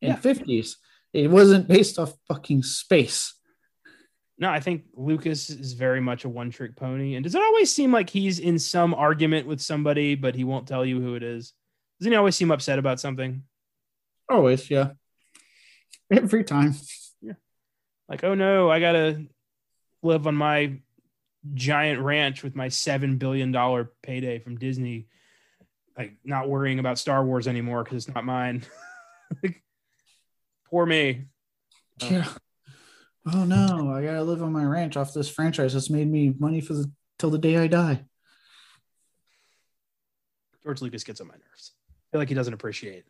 and 0.00 0.12
yeah. 0.12 0.32
50s. 0.32 0.76
It 1.12 1.30
wasn't 1.30 1.68
based 1.68 1.98
off 1.98 2.14
fucking 2.26 2.62
space. 2.62 3.34
No, 4.44 4.50
I 4.50 4.60
think 4.60 4.84
Lucas 4.94 5.48
is 5.48 5.72
very 5.72 6.02
much 6.02 6.26
a 6.26 6.28
one 6.28 6.50
trick 6.50 6.76
pony. 6.76 7.14
And 7.14 7.24
does 7.24 7.34
it 7.34 7.40
always 7.40 7.74
seem 7.74 7.90
like 7.90 8.10
he's 8.10 8.38
in 8.38 8.58
some 8.58 8.92
argument 8.92 9.46
with 9.46 9.58
somebody, 9.58 10.16
but 10.16 10.34
he 10.34 10.44
won't 10.44 10.68
tell 10.68 10.84
you 10.84 11.00
who 11.00 11.14
it 11.14 11.22
is? 11.22 11.54
Doesn't 11.98 12.12
he 12.12 12.16
always 12.18 12.36
seem 12.36 12.50
upset 12.50 12.78
about 12.78 13.00
something? 13.00 13.44
Always, 14.28 14.68
yeah. 14.68 14.90
Every 16.10 16.44
time. 16.44 16.74
Yeah. 17.22 17.32
Like, 18.06 18.22
oh 18.22 18.34
no, 18.34 18.70
I 18.70 18.80
gotta 18.80 19.24
live 20.02 20.26
on 20.26 20.34
my 20.34 20.74
giant 21.54 22.02
ranch 22.02 22.42
with 22.42 22.54
my 22.54 22.68
seven 22.68 23.16
billion 23.16 23.50
dollar 23.50 23.92
payday 24.02 24.40
from 24.40 24.58
Disney. 24.58 25.06
Like 25.96 26.18
not 26.22 26.50
worrying 26.50 26.80
about 26.80 26.98
Star 26.98 27.24
Wars 27.24 27.48
anymore 27.48 27.82
because 27.82 28.04
it's 28.04 28.14
not 28.14 28.26
mine. 28.26 28.62
like, 29.42 29.62
poor 30.68 30.84
me. 30.84 31.28
Yeah 32.02 32.26
oh 33.32 33.44
no, 33.44 33.92
I 33.92 34.02
gotta 34.02 34.22
live 34.22 34.42
on 34.42 34.52
my 34.52 34.64
ranch 34.64 34.96
off 34.96 35.14
this 35.14 35.30
franchise 35.30 35.72
that's 35.72 35.90
made 35.90 36.10
me 36.10 36.34
money 36.38 36.60
for 36.60 36.74
the 36.74 36.90
till 37.18 37.30
the 37.30 37.38
day 37.38 37.56
I 37.56 37.66
die. 37.66 38.04
George 40.62 40.82
Lucas 40.82 41.04
gets 41.04 41.20
on 41.20 41.28
my 41.28 41.34
nerves. 41.34 41.72
I 41.90 42.10
feel 42.10 42.20
like 42.20 42.28
he 42.28 42.34
doesn't 42.34 42.54
appreciate 42.54 43.04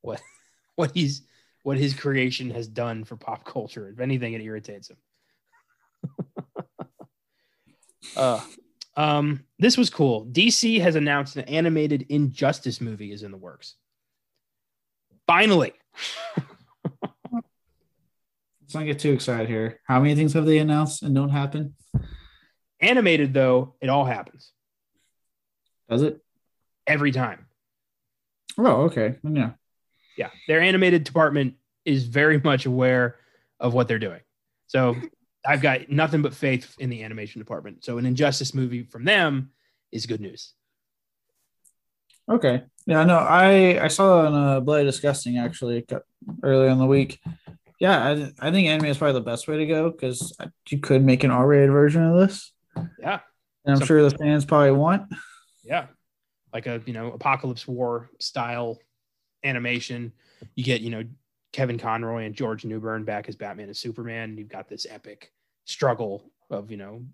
what 0.00 0.20
what 0.76 0.92
he's 0.94 1.22
what 1.62 1.78
his 1.78 1.94
creation 1.94 2.50
has 2.50 2.66
done 2.66 3.04
for 3.04 3.16
pop 3.16 3.44
culture. 3.44 3.88
If 3.88 4.00
anything, 4.00 4.32
it 4.32 4.40
irritates 4.40 4.90
him. 4.90 4.96
uh, 8.16 8.40
um, 8.96 9.44
this 9.58 9.76
was 9.76 9.90
cool. 9.90 10.26
DC 10.26 10.80
has 10.80 10.96
announced 10.96 11.36
an 11.36 11.44
animated 11.44 12.06
Injustice 12.08 12.80
movie 12.80 13.12
is 13.12 13.22
in 13.22 13.30
the 13.30 13.36
works. 13.36 13.76
Finally. 15.26 15.72
Let's 18.72 18.86
not 18.86 18.86
get 18.86 19.00
too 19.00 19.12
excited 19.12 19.50
here. 19.50 19.80
How 19.84 20.00
many 20.00 20.14
things 20.14 20.32
have 20.32 20.46
they 20.46 20.56
announced 20.56 21.02
and 21.02 21.14
don't 21.14 21.28
happen? 21.28 21.74
Animated 22.80 23.34
though, 23.34 23.74
it 23.82 23.90
all 23.90 24.06
happens. 24.06 24.50
Does 25.90 26.00
it? 26.00 26.22
Every 26.86 27.12
time. 27.12 27.48
Oh, 28.56 28.84
okay. 28.84 29.16
Yeah. 29.24 29.50
Yeah. 30.16 30.30
Their 30.48 30.62
animated 30.62 31.04
department 31.04 31.56
is 31.84 32.06
very 32.06 32.40
much 32.40 32.64
aware 32.64 33.16
of 33.60 33.74
what 33.74 33.88
they're 33.88 33.98
doing. 33.98 34.22
So 34.68 34.96
I've 35.46 35.60
got 35.60 35.90
nothing 35.90 36.22
but 36.22 36.32
faith 36.32 36.74
in 36.78 36.88
the 36.88 37.04
animation 37.04 37.42
department. 37.42 37.84
So 37.84 37.98
an 37.98 38.06
injustice 38.06 38.54
movie 38.54 38.84
from 38.84 39.04
them 39.04 39.50
is 39.92 40.06
good 40.06 40.22
news. 40.22 40.54
Okay. 42.26 42.62
Yeah, 42.86 43.04
no, 43.04 43.18
I 43.18 43.84
I 43.84 43.88
saw 43.88 44.24
on 44.24 44.34
uh, 44.34 44.60
Bloody 44.60 44.84
Disgusting 44.84 45.36
actually 45.36 45.84
earlier 46.42 46.70
in 46.70 46.78
the 46.78 46.86
week 46.86 47.20
yeah, 47.82 48.30
I, 48.40 48.48
I 48.48 48.50
think 48.52 48.68
anime 48.68 48.86
is 48.86 48.98
probably 48.98 49.14
the 49.14 49.24
best 49.24 49.48
way 49.48 49.56
to 49.56 49.66
go 49.66 49.90
because 49.90 50.36
you 50.68 50.78
could 50.78 51.04
make 51.04 51.24
an 51.24 51.32
R-rated 51.32 51.68
version 51.68 52.04
of 52.04 52.16
this. 52.16 52.52
Yeah, 53.00 53.18
and 53.64 53.74
I'm 53.74 53.78
Some, 53.78 53.86
sure 53.88 54.08
the 54.08 54.16
fans 54.16 54.44
probably 54.44 54.70
want. 54.70 55.12
Yeah, 55.64 55.86
like 56.54 56.68
a 56.68 56.80
you 56.86 56.92
know 56.92 57.10
apocalypse 57.10 57.66
war 57.66 58.08
style 58.20 58.78
animation. 59.42 60.12
You 60.54 60.62
get, 60.62 60.80
you 60.80 60.90
know, 60.90 61.02
Kevin 61.52 61.76
Conroy 61.76 62.24
and 62.24 62.36
George 62.36 62.64
Newbern 62.64 63.02
back 63.02 63.28
as 63.28 63.34
Batman 63.34 63.66
and 63.66 63.76
Superman. 63.76 64.38
You've 64.38 64.48
got 64.48 64.68
this 64.68 64.86
epic 64.88 65.32
struggle 65.64 66.30
of, 66.50 66.70
you 66.70 66.76
know, 66.76 67.04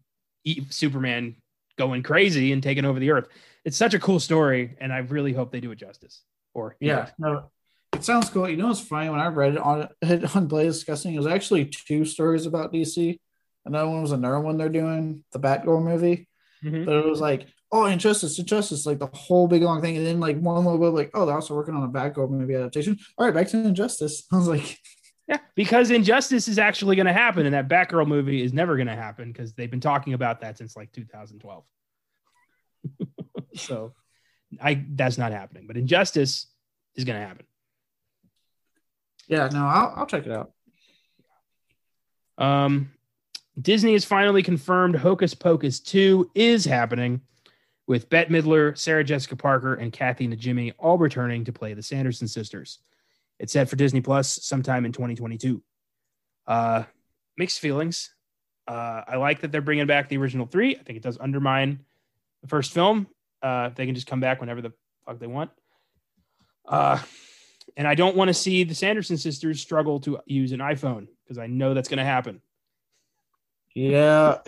Superman 0.68 1.36
going 1.76 2.02
crazy 2.02 2.52
and 2.52 2.62
taking 2.62 2.84
over 2.84 3.00
the 3.00 3.10
earth. 3.10 3.28
It's 3.64 3.78
such 3.78 3.94
a 3.94 3.98
cool 3.98 4.20
story, 4.20 4.76
and 4.82 4.92
I 4.92 4.98
really 4.98 5.32
hope 5.32 5.50
they 5.50 5.60
do 5.60 5.70
it 5.70 5.76
justice. 5.76 6.20
Or 6.52 6.76
yeah, 6.78 7.08
no, 7.18 7.50
it 7.98 8.04
sounds 8.04 8.30
cool. 8.30 8.48
You 8.48 8.56
know, 8.56 8.70
it's 8.70 8.80
funny 8.80 9.10
when 9.10 9.20
I 9.20 9.26
read 9.26 9.54
it 9.54 9.58
on 9.58 9.88
on 10.34 10.46
Bloody 10.46 10.68
Disgusting. 10.68 11.14
It 11.14 11.18
was 11.18 11.26
actually 11.26 11.66
two 11.66 12.04
stories 12.04 12.46
about 12.46 12.72
DC. 12.72 13.18
Another 13.64 13.90
one 13.90 14.02
was 14.02 14.12
another 14.12 14.40
one 14.40 14.56
they're 14.56 14.68
doing, 14.68 15.24
the 15.32 15.40
Batgirl 15.40 15.82
movie. 15.82 16.28
Mm-hmm. 16.64 16.84
But 16.84 16.96
it 16.96 17.04
was 17.04 17.20
like, 17.20 17.48
oh, 17.70 17.86
Injustice, 17.86 18.38
Injustice, 18.38 18.86
like 18.86 18.98
the 18.98 19.10
whole 19.12 19.48
big 19.48 19.62
long 19.62 19.82
thing. 19.82 19.96
And 19.96 20.06
then 20.06 20.20
like 20.20 20.38
one 20.38 20.64
little 20.64 20.78
bit 20.78 20.96
like, 20.96 21.10
oh, 21.14 21.26
they're 21.26 21.34
also 21.34 21.54
working 21.54 21.74
on 21.74 21.82
a 21.82 21.88
Batgirl 21.88 22.30
movie 22.30 22.54
adaptation. 22.54 22.98
All 23.18 23.26
right, 23.26 23.34
back 23.34 23.48
to 23.48 23.58
Injustice. 23.58 24.24
I 24.32 24.36
was 24.36 24.48
like, 24.48 24.78
yeah, 25.26 25.38
because 25.56 25.90
Injustice 25.90 26.48
is 26.48 26.58
actually 26.58 26.96
going 26.96 27.06
to 27.06 27.12
happen, 27.12 27.44
and 27.46 27.54
that 27.54 27.68
Batgirl 27.68 28.06
movie 28.06 28.42
is 28.42 28.52
never 28.52 28.76
going 28.76 28.86
to 28.86 28.96
happen 28.96 29.32
because 29.32 29.52
they've 29.52 29.70
been 29.70 29.80
talking 29.80 30.14
about 30.14 30.40
that 30.40 30.56
since 30.56 30.76
like 30.76 30.92
2012. 30.92 31.64
so, 33.54 33.92
I 34.62 34.84
that's 34.88 35.18
not 35.18 35.32
happening. 35.32 35.66
But 35.66 35.76
Injustice 35.76 36.46
is 36.94 37.04
going 37.04 37.20
to 37.20 37.26
happen. 37.26 37.44
Yeah, 39.28 39.48
no, 39.52 39.66
I'll 39.66 39.92
I'll 39.96 40.06
check 40.06 40.26
it 40.26 40.32
out. 40.32 40.52
Um, 42.38 42.90
Disney 43.60 43.92
has 43.92 44.04
finally 44.04 44.42
confirmed 44.42 44.96
Hocus 44.96 45.34
Pocus 45.34 45.80
2 45.80 46.30
is 46.34 46.64
happening 46.64 47.20
with 47.86 48.08
Bette 48.08 48.30
Midler, 48.32 48.76
Sarah 48.78 49.02
Jessica 49.02 49.34
Parker, 49.34 49.74
and 49.74 49.92
Kathy 49.92 50.28
Najimy 50.28 50.72
all 50.78 50.98
returning 50.98 51.44
to 51.46 51.52
play 51.52 51.74
the 51.74 51.82
Sanderson 51.82 52.28
sisters. 52.28 52.78
It's 53.38 53.52
set 53.52 53.68
for 53.68 53.76
Disney 53.76 54.00
Plus 54.00 54.44
sometime 54.44 54.84
in 54.84 54.92
2022. 54.92 55.62
Uh, 56.46 56.84
mixed 57.36 57.60
feelings. 57.60 58.14
Uh, 58.66 59.02
I 59.06 59.16
like 59.16 59.40
that 59.40 59.52
they're 59.52 59.62
bringing 59.62 59.86
back 59.86 60.08
the 60.08 60.18
original 60.18 60.46
three. 60.46 60.76
I 60.76 60.82
think 60.82 60.96
it 60.96 61.02
does 61.02 61.18
undermine 61.18 61.80
the 62.42 62.48
first 62.48 62.72
film. 62.72 63.06
Uh, 63.42 63.70
they 63.70 63.86
can 63.86 63.94
just 63.94 64.06
come 64.06 64.20
back 64.20 64.40
whenever 64.40 64.60
the 64.60 64.72
fuck 65.06 65.18
they 65.18 65.26
want. 65.26 65.50
Uh, 66.66 66.98
and 67.78 67.86
I 67.86 67.94
don't 67.94 68.16
want 68.16 68.28
to 68.28 68.34
see 68.34 68.64
the 68.64 68.74
Sanderson 68.74 69.16
sisters 69.16 69.60
struggle 69.60 70.00
to 70.00 70.18
use 70.26 70.50
an 70.50 70.58
iPhone 70.58 71.06
because 71.22 71.38
I 71.38 71.46
know 71.46 71.74
that's 71.74 71.88
going 71.88 71.98
to 71.98 72.04
happen. 72.04 72.42
Yeah, 73.72 74.38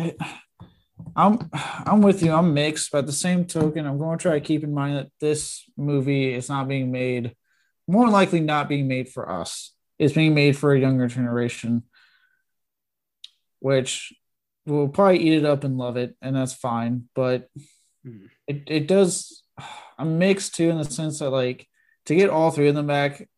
I'm 1.16 1.48
I'm 1.52 2.02
with 2.02 2.24
you. 2.24 2.32
I'm 2.32 2.52
mixed, 2.52 2.90
but 2.90 2.98
at 2.98 3.06
the 3.06 3.12
same 3.12 3.44
token, 3.44 3.86
I'm 3.86 3.98
going 3.98 4.18
to 4.18 4.22
try 4.22 4.32
to 4.32 4.44
keep 4.44 4.64
in 4.64 4.74
mind 4.74 4.96
that 4.96 5.12
this 5.20 5.64
movie 5.76 6.34
is 6.34 6.48
not 6.48 6.66
being 6.66 6.90
made, 6.90 7.36
more 7.86 8.08
likely 8.08 8.40
not 8.40 8.68
being 8.68 8.88
made 8.88 9.08
for 9.08 9.30
us. 9.30 9.72
It's 10.00 10.14
being 10.14 10.34
made 10.34 10.56
for 10.56 10.72
a 10.72 10.80
younger 10.80 11.06
generation, 11.06 11.84
which 13.60 14.12
will 14.66 14.88
probably 14.88 15.18
eat 15.20 15.34
it 15.34 15.44
up 15.44 15.62
and 15.62 15.78
love 15.78 15.96
it, 15.96 16.16
and 16.20 16.34
that's 16.34 16.54
fine. 16.54 17.08
But 17.14 17.48
hmm. 18.04 18.26
it 18.48 18.64
it 18.66 18.88
does. 18.88 19.44
I'm 19.96 20.18
mixed 20.18 20.56
too 20.56 20.70
in 20.70 20.78
the 20.78 20.84
sense 20.84 21.20
that 21.20 21.30
like 21.30 21.68
to 22.10 22.16
get 22.16 22.28
all 22.28 22.50
three 22.50 22.66
of 22.66 22.74
them 22.74 22.88
back 22.88 23.28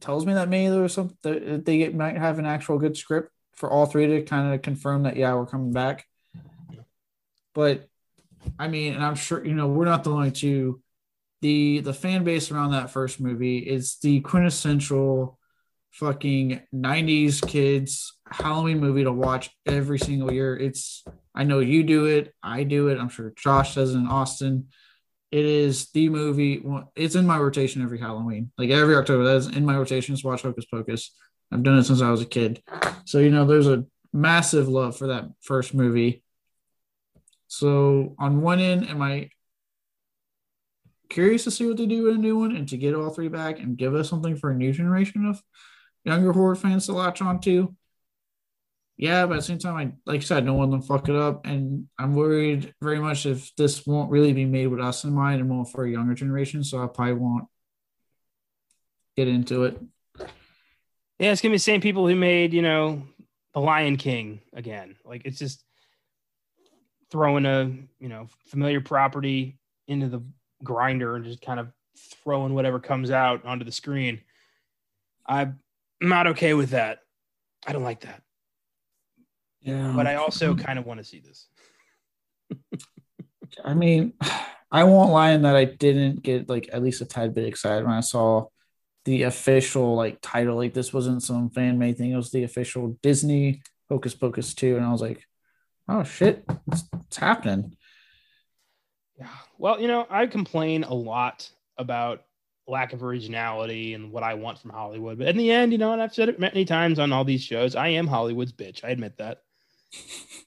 tells 0.00 0.26
me 0.26 0.34
that 0.34 0.48
maybe 0.48 0.70
there's 0.70 0.94
some 0.94 1.16
they 1.22 1.78
get, 1.78 1.94
might 1.94 2.16
have 2.16 2.40
an 2.40 2.46
actual 2.46 2.76
good 2.76 2.96
script 2.96 3.30
for 3.54 3.70
all 3.70 3.86
three 3.86 4.08
to 4.08 4.22
kind 4.22 4.52
of 4.52 4.60
confirm 4.60 5.04
that 5.04 5.16
yeah 5.16 5.32
we're 5.34 5.46
coming 5.46 5.72
back. 5.72 6.04
But 7.54 7.88
I 8.58 8.66
mean, 8.66 8.94
and 8.94 9.04
I'm 9.04 9.14
sure 9.14 9.44
you 9.44 9.54
know 9.54 9.68
we're 9.68 9.84
not 9.84 10.02
the 10.02 10.10
only 10.10 10.32
two. 10.32 10.82
The 11.42 11.78
the 11.78 11.94
fan 11.94 12.24
base 12.24 12.50
around 12.50 12.72
that 12.72 12.90
first 12.90 13.20
movie 13.20 13.58
is 13.58 13.98
the 14.02 14.18
quintessential 14.22 15.38
fucking 15.92 16.60
90s 16.74 17.46
kids 17.46 18.18
Halloween 18.28 18.80
movie 18.80 19.04
to 19.04 19.12
watch 19.12 19.50
every 19.64 20.00
single 20.00 20.32
year. 20.32 20.56
It's 20.56 21.04
I 21.36 21.44
know 21.44 21.60
you 21.60 21.84
do 21.84 22.06
it, 22.06 22.34
I 22.42 22.64
do 22.64 22.88
it. 22.88 22.98
I'm 22.98 23.10
sure 23.10 23.32
Josh 23.36 23.76
does 23.76 23.94
in 23.94 24.08
Austin. 24.08 24.70
It 25.30 25.44
is 25.44 25.90
the 25.90 26.08
movie. 26.08 26.62
It's 26.96 27.14
in 27.14 27.26
my 27.26 27.38
rotation 27.38 27.82
every 27.82 27.98
Halloween, 27.98 28.50
like 28.56 28.70
every 28.70 28.96
October. 28.96 29.24
That's 29.24 29.46
in 29.54 29.66
my 29.66 29.76
rotation. 29.76 30.14
Is 30.14 30.24
watch 30.24 30.42
Hocus 30.42 30.64
Pocus. 30.64 31.10
I've 31.52 31.62
done 31.62 31.78
it 31.78 31.84
since 31.84 32.00
I 32.00 32.10
was 32.10 32.22
a 32.22 32.26
kid. 32.26 32.62
So, 33.04 33.18
you 33.18 33.30
know, 33.30 33.44
there's 33.44 33.66
a 33.66 33.84
massive 34.12 34.68
love 34.68 34.96
for 34.96 35.08
that 35.08 35.24
first 35.40 35.74
movie. 35.74 36.22
So, 37.46 38.14
on 38.18 38.42
one 38.42 38.58
end, 38.58 38.88
am 38.88 39.00
I 39.02 39.30
curious 41.08 41.44
to 41.44 41.50
see 41.50 41.66
what 41.66 41.78
they 41.78 41.86
do 41.86 42.04
with 42.04 42.16
a 42.16 42.18
new 42.18 42.38
one 42.38 42.54
and 42.54 42.68
to 42.68 42.76
get 42.76 42.94
all 42.94 43.10
three 43.10 43.28
back 43.28 43.58
and 43.58 43.76
give 43.76 43.94
us 43.94 44.08
something 44.08 44.36
for 44.36 44.50
a 44.50 44.54
new 44.54 44.72
generation 44.72 45.26
of 45.26 45.42
younger 46.04 46.32
horror 46.32 46.54
fans 46.54 46.86
to 46.86 46.92
latch 46.92 47.22
on 47.22 47.40
to? 47.40 47.74
Yeah, 48.98 49.26
but 49.26 49.34
at 49.34 49.36
the 49.36 49.42
same 49.42 49.58
time, 49.60 49.76
I 49.76 50.10
like 50.10 50.22
I 50.22 50.24
said, 50.24 50.44
don't 50.44 50.58
want 50.58 50.72
them 50.72 50.82
fuck 50.82 51.08
it 51.08 51.14
up, 51.14 51.46
and 51.46 51.86
I'm 52.00 52.14
worried 52.14 52.74
very 52.82 52.98
much 52.98 53.26
if 53.26 53.54
this 53.54 53.86
won't 53.86 54.10
really 54.10 54.32
be 54.32 54.44
made 54.44 54.66
with 54.66 54.80
us 54.80 55.04
in 55.04 55.12
mind 55.12 55.38
and 55.38 55.48
more 55.48 55.64
for 55.64 55.84
a 55.84 55.90
younger 55.90 56.14
generation. 56.14 56.64
So 56.64 56.82
I 56.82 56.88
probably 56.88 57.14
won't 57.14 57.44
get 59.16 59.28
into 59.28 59.62
it. 59.62 59.80
Yeah, 61.20 61.30
it's 61.30 61.40
gonna 61.40 61.52
be 61.52 61.58
the 61.58 61.60
same 61.60 61.80
people 61.80 62.08
who 62.08 62.16
made, 62.16 62.52
you 62.52 62.60
know, 62.62 63.04
The 63.54 63.60
Lion 63.60 63.98
King 63.98 64.40
again. 64.52 64.96
Like 65.04 65.22
it's 65.24 65.38
just 65.38 65.62
throwing 67.12 67.46
a, 67.46 67.70
you 68.00 68.08
know, 68.08 68.26
familiar 68.48 68.80
property 68.80 69.60
into 69.86 70.08
the 70.08 70.22
grinder 70.64 71.14
and 71.14 71.24
just 71.24 71.40
kind 71.40 71.60
of 71.60 71.68
throwing 72.24 72.52
whatever 72.52 72.80
comes 72.80 73.12
out 73.12 73.44
onto 73.44 73.64
the 73.64 73.72
screen. 73.72 74.20
I'm 75.24 75.60
not 76.00 76.26
okay 76.28 76.54
with 76.54 76.70
that. 76.70 76.98
I 77.64 77.72
don't 77.72 77.84
like 77.84 78.00
that. 78.00 78.22
Yeah. 79.60 79.92
But 79.94 80.06
I 80.06 80.16
also 80.16 80.54
kind 80.54 80.78
of 80.78 80.86
want 80.86 80.98
to 80.98 81.04
see 81.04 81.20
this. 81.20 81.48
I 83.64 83.74
mean, 83.74 84.14
I 84.70 84.84
won't 84.84 85.10
lie 85.10 85.30
in 85.30 85.42
that 85.42 85.56
I 85.56 85.64
didn't 85.64 86.22
get 86.22 86.48
like 86.48 86.68
at 86.72 86.82
least 86.82 87.00
a 87.00 87.04
tad 87.04 87.34
bit 87.34 87.46
excited 87.46 87.84
when 87.84 87.94
I 87.94 88.00
saw 88.00 88.46
the 89.04 89.22
official 89.22 89.94
like 89.94 90.18
title. 90.20 90.56
Like 90.56 90.74
this 90.74 90.92
wasn't 90.92 91.22
some 91.22 91.50
fan 91.50 91.78
made 91.78 91.98
thing. 91.98 92.12
It 92.12 92.16
was 92.16 92.30
the 92.30 92.44
official 92.44 92.98
Disney 93.02 93.62
Hocus 93.88 94.14
Pocus 94.14 94.54
2. 94.54 94.76
And 94.76 94.84
I 94.84 94.92
was 94.92 95.00
like, 95.00 95.24
oh 95.88 96.04
shit, 96.04 96.44
it's, 96.70 96.84
it's 97.06 97.16
happening. 97.16 97.76
Yeah. 99.18 99.28
Well, 99.56 99.80
you 99.80 99.88
know, 99.88 100.06
I 100.08 100.26
complain 100.26 100.84
a 100.84 100.94
lot 100.94 101.50
about 101.76 102.24
lack 102.68 102.92
of 102.92 103.02
originality 103.02 103.94
and 103.94 104.12
what 104.12 104.22
I 104.22 104.34
want 104.34 104.58
from 104.58 104.70
Hollywood. 104.70 105.18
But 105.18 105.28
in 105.28 105.36
the 105.38 105.50
end, 105.50 105.72
you 105.72 105.78
know, 105.78 105.92
and 105.92 106.02
I've 106.02 106.14
said 106.14 106.28
it 106.28 106.38
many 106.38 106.64
times 106.64 106.98
on 106.98 107.12
all 107.12 107.24
these 107.24 107.42
shows, 107.42 107.74
I 107.74 107.88
am 107.88 108.06
Hollywood's 108.06 108.52
bitch. 108.52 108.84
I 108.84 108.90
admit 108.90 109.16
that. 109.16 109.42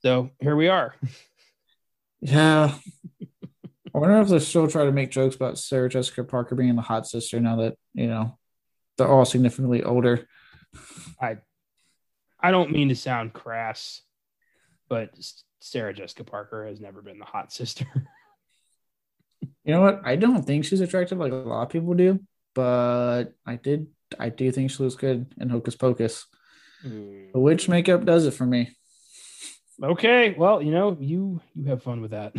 So 0.01 0.31
here 0.39 0.55
we 0.55 0.67
are. 0.67 0.95
Yeah. 2.21 2.73
I 3.93 3.97
wonder 3.97 4.21
if 4.21 4.29
they 4.29 4.39
still 4.39 4.67
try 4.67 4.85
to 4.85 4.91
make 4.91 5.11
jokes 5.11 5.35
about 5.35 5.57
Sarah 5.57 5.89
Jessica 5.89 6.23
Parker 6.23 6.55
being 6.55 6.75
the 6.75 6.81
hot 6.81 7.07
sister 7.07 7.39
now 7.39 7.57
that, 7.57 7.75
you 7.93 8.07
know, 8.07 8.37
they're 8.97 9.07
all 9.07 9.25
significantly 9.25 9.83
older. 9.83 10.27
I 11.19 11.37
I 12.39 12.51
don't 12.51 12.71
mean 12.71 12.89
to 12.89 12.95
sound 12.95 13.33
crass, 13.33 14.01
but 14.89 15.13
Sarah 15.59 15.93
Jessica 15.93 16.23
Parker 16.23 16.65
has 16.65 16.79
never 16.79 17.01
been 17.01 17.19
the 17.19 17.25
hot 17.25 17.51
sister. 17.51 17.85
you 19.41 19.73
know 19.73 19.81
what? 19.81 20.01
I 20.05 20.15
don't 20.15 20.43
think 20.43 20.65
she's 20.65 20.81
attractive 20.81 21.17
like 21.17 21.31
a 21.31 21.35
lot 21.35 21.63
of 21.63 21.69
people 21.69 21.93
do, 21.93 22.19
but 22.55 23.25
I 23.45 23.57
did 23.57 23.87
I 24.19 24.29
do 24.29 24.51
think 24.51 24.71
she 24.71 24.83
looks 24.83 24.95
good 24.95 25.33
in 25.39 25.49
Hocus 25.49 25.75
Pocus. 25.75 26.25
Mm. 26.85 27.33
The 27.33 27.39
witch 27.39 27.69
makeup 27.69 28.05
does 28.05 28.25
it 28.25 28.33
for 28.33 28.45
me. 28.45 28.75
Okay, 29.83 30.35
well, 30.37 30.61
you 30.61 30.71
know, 30.71 30.97
you 30.99 31.41
you 31.55 31.65
have 31.65 31.83
fun 31.83 32.01
with 32.01 32.11
that. 32.11 32.33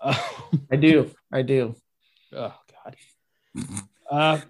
Uh, 0.00 0.18
I 0.70 0.76
do. 0.76 1.10
I 1.32 1.42
do. 1.42 1.74
Oh 2.30 2.52
God. 2.84 2.96
Uh, 4.10 4.40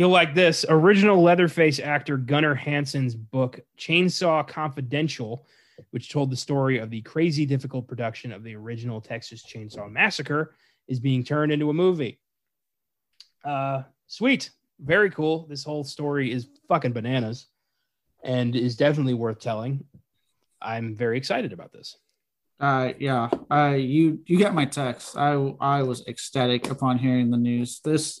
You'll 0.00 0.08
like 0.08 0.34
this 0.34 0.64
original 0.68 1.22
Leatherface 1.22 1.78
actor 1.78 2.16
Gunnar 2.16 2.54
Hansen's 2.54 3.14
book, 3.14 3.60
Chainsaw 3.76 4.48
Confidential, 4.48 5.44
which 5.90 6.10
told 6.10 6.30
the 6.30 6.36
story 6.36 6.78
of 6.78 6.88
the 6.88 7.02
crazy 7.02 7.44
difficult 7.44 7.86
production 7.88 8.32
of 8.32 8.42
the 8.42 8.54
original 8.54 9.00
Texas 9.00 9.44
Chainsaw 9.44 9.90
Massacre, 9.90 10.54
is 10.88 11.00
being 11.00 11.22
turned 11.22 11.52
into 11.52 11.68
a 11.68 11.74
movie. 11.74 12.18
Uh, 13.44 13.82
sweet. 14.06 14.48
Very 14.78 15.10
cool. 15.10 15.46
This 15.48 15.64
whole 15.64 15.84
story 15.84 16.32
is 16.32 16.48
fucking 16.68 16.92
bananas 16.92 17.48
and 18.24 18.56
is 18.56 18.76
definitely 18.76 19.12
worth 19.12 19.38
telling. 19.40 19.84
I'm 20.60 20.96
very 20.96 21.18
excited 21.18 21.52
about 21.52 21.72
this. 21.72 21.96
Uh, 22.58 22.92
yeah, 22.98 23.30
uh, 23.50 23.74
you 23.76 24.20
you 24.26 24.38
got 24.38 24.54
my 24.54 24.66
text. 24.66 25.16
I 25.16 25.32
I 25.60 25.82
was 25.82 26.06
ecstatic 26.06 26.70
upon 26.70 26.98
hearing 26.98 27.30
the 27.30 27.38
news. 27.38 27.80
This 27.82 28.20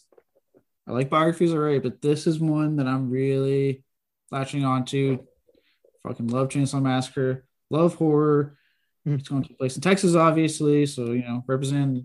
I 0.88 0.92
like 0.92 1.10
biographies 1.10 1.52
already, 1.52 1.78
but 1.78 2.00
this 2.00 2.26
is 2.26 2.40
one 2.40 2.76
that 2.76 2.86
I'm 2.86 3.10
really 3.10 3.84
latching 4.30 4.64
on 4.64 4.84
to. 4.86 5.26
Fucking 6.02 6.28
love 6.28 6.48
Chainsaw 6.48 6.80
Massacre, 6.80 7.44
love 7.68 7.94
horror. 7.94 8.56
Mm. 9.06 9.18
It's 9.18 9.28
going 9.28 9.42
to 9.42 9.48
take 9.48 9.58
place 9.58 9.76
in 9.76 9.82
Texas, 9.82 10.14
obviously. 10.14 10.86
So, 10.86 11.12
you 11.12 11.22
know, 11.22 11.44
represent, 11.46 12.04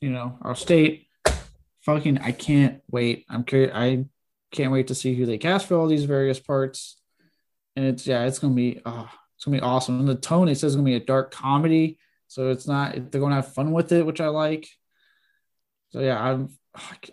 you 0.00 0.10
know, 0.10 0.38
our 0.42 0.54
state. 0.54 1.06
fucking 1.82 2.18
I 2.18 2.32
can't 2.32 2.82
wait. 2.90 3.24
I'm 3.30 3.44
curious. 3.44 3.72
I 3.74 4.04
can't 4.52 4.72
wait 4.72 4.88
to 4.88 4.94
see 4.94 5.14
who 5.14 5.24
they 5.24 5.38
cast 5.38 5.66
for 5.66 5.76
all 5.76 5.86
these 5.86 6.04
various 6.04 6.40
parts. 6.40 7.00
And 7.76 7.86
it's 7.86 8.06
yeah, 8.06 8.26
it's 8.26 8.40
gonna 8.40 8.54
be 8.54 8.80
oh, 8.84 9.08
it's 9.38 9.44
gonna 9.44 9.58
be 9.58 9.62
awesome. 9.62 10.00
And 10.00 10.08
the 10.08 10.16
tone 10.16 10.48
it 10.48 10.56
says 10.56 10.72
it's 10.72 10.74
gonna 10.74 10.84
be 10.84 10.96
a 10.96 11.00
dark 11.00 11.30
comedy, 11.30 12.00
so 12.26 12.50
it's 12.50 12.66
not 12.66 13.12
they're 13.12 13.20
gonna 13.20 13.36
have 13.36 13.54
fun 13.54 13.70
with 13.70 13.92
it, 13.92 14.04
which 14.04 14.20
I 14.20 14.26
like. 14.26 14.68
So 15.90 16.00
yeah, 16.00 16.20
I'm 16.20 16.58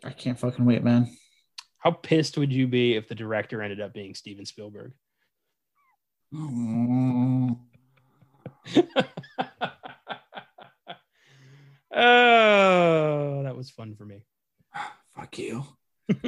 I 0.03 0.09
can't 0.09 0.39
fucking 0.39 0.65
wait, 0.65 0.84
man. 0.84 1.15
How 1.78 1.91
pissed 1.91 2.36
would 2.39 2.51
you 2.51 2.65
be 2.65 2.95
if 2.95 3.07
the 3.07 3.13
director 3.13 3.61
ended 3.61 3.80
up 3.80 3.93
being 3.93 4.15
Steven 4.15 4.43
Spielberg? 4.43 4.93
Oh, 6.34 7.59
oh 11.95 13.43
that 13.43 13.55
was 13.55 13.69
fun 13.69 13.93
for 13.95 14.05
me. 14.05 14.26
Fuck 15.15 15.38
you. 15.38 15.63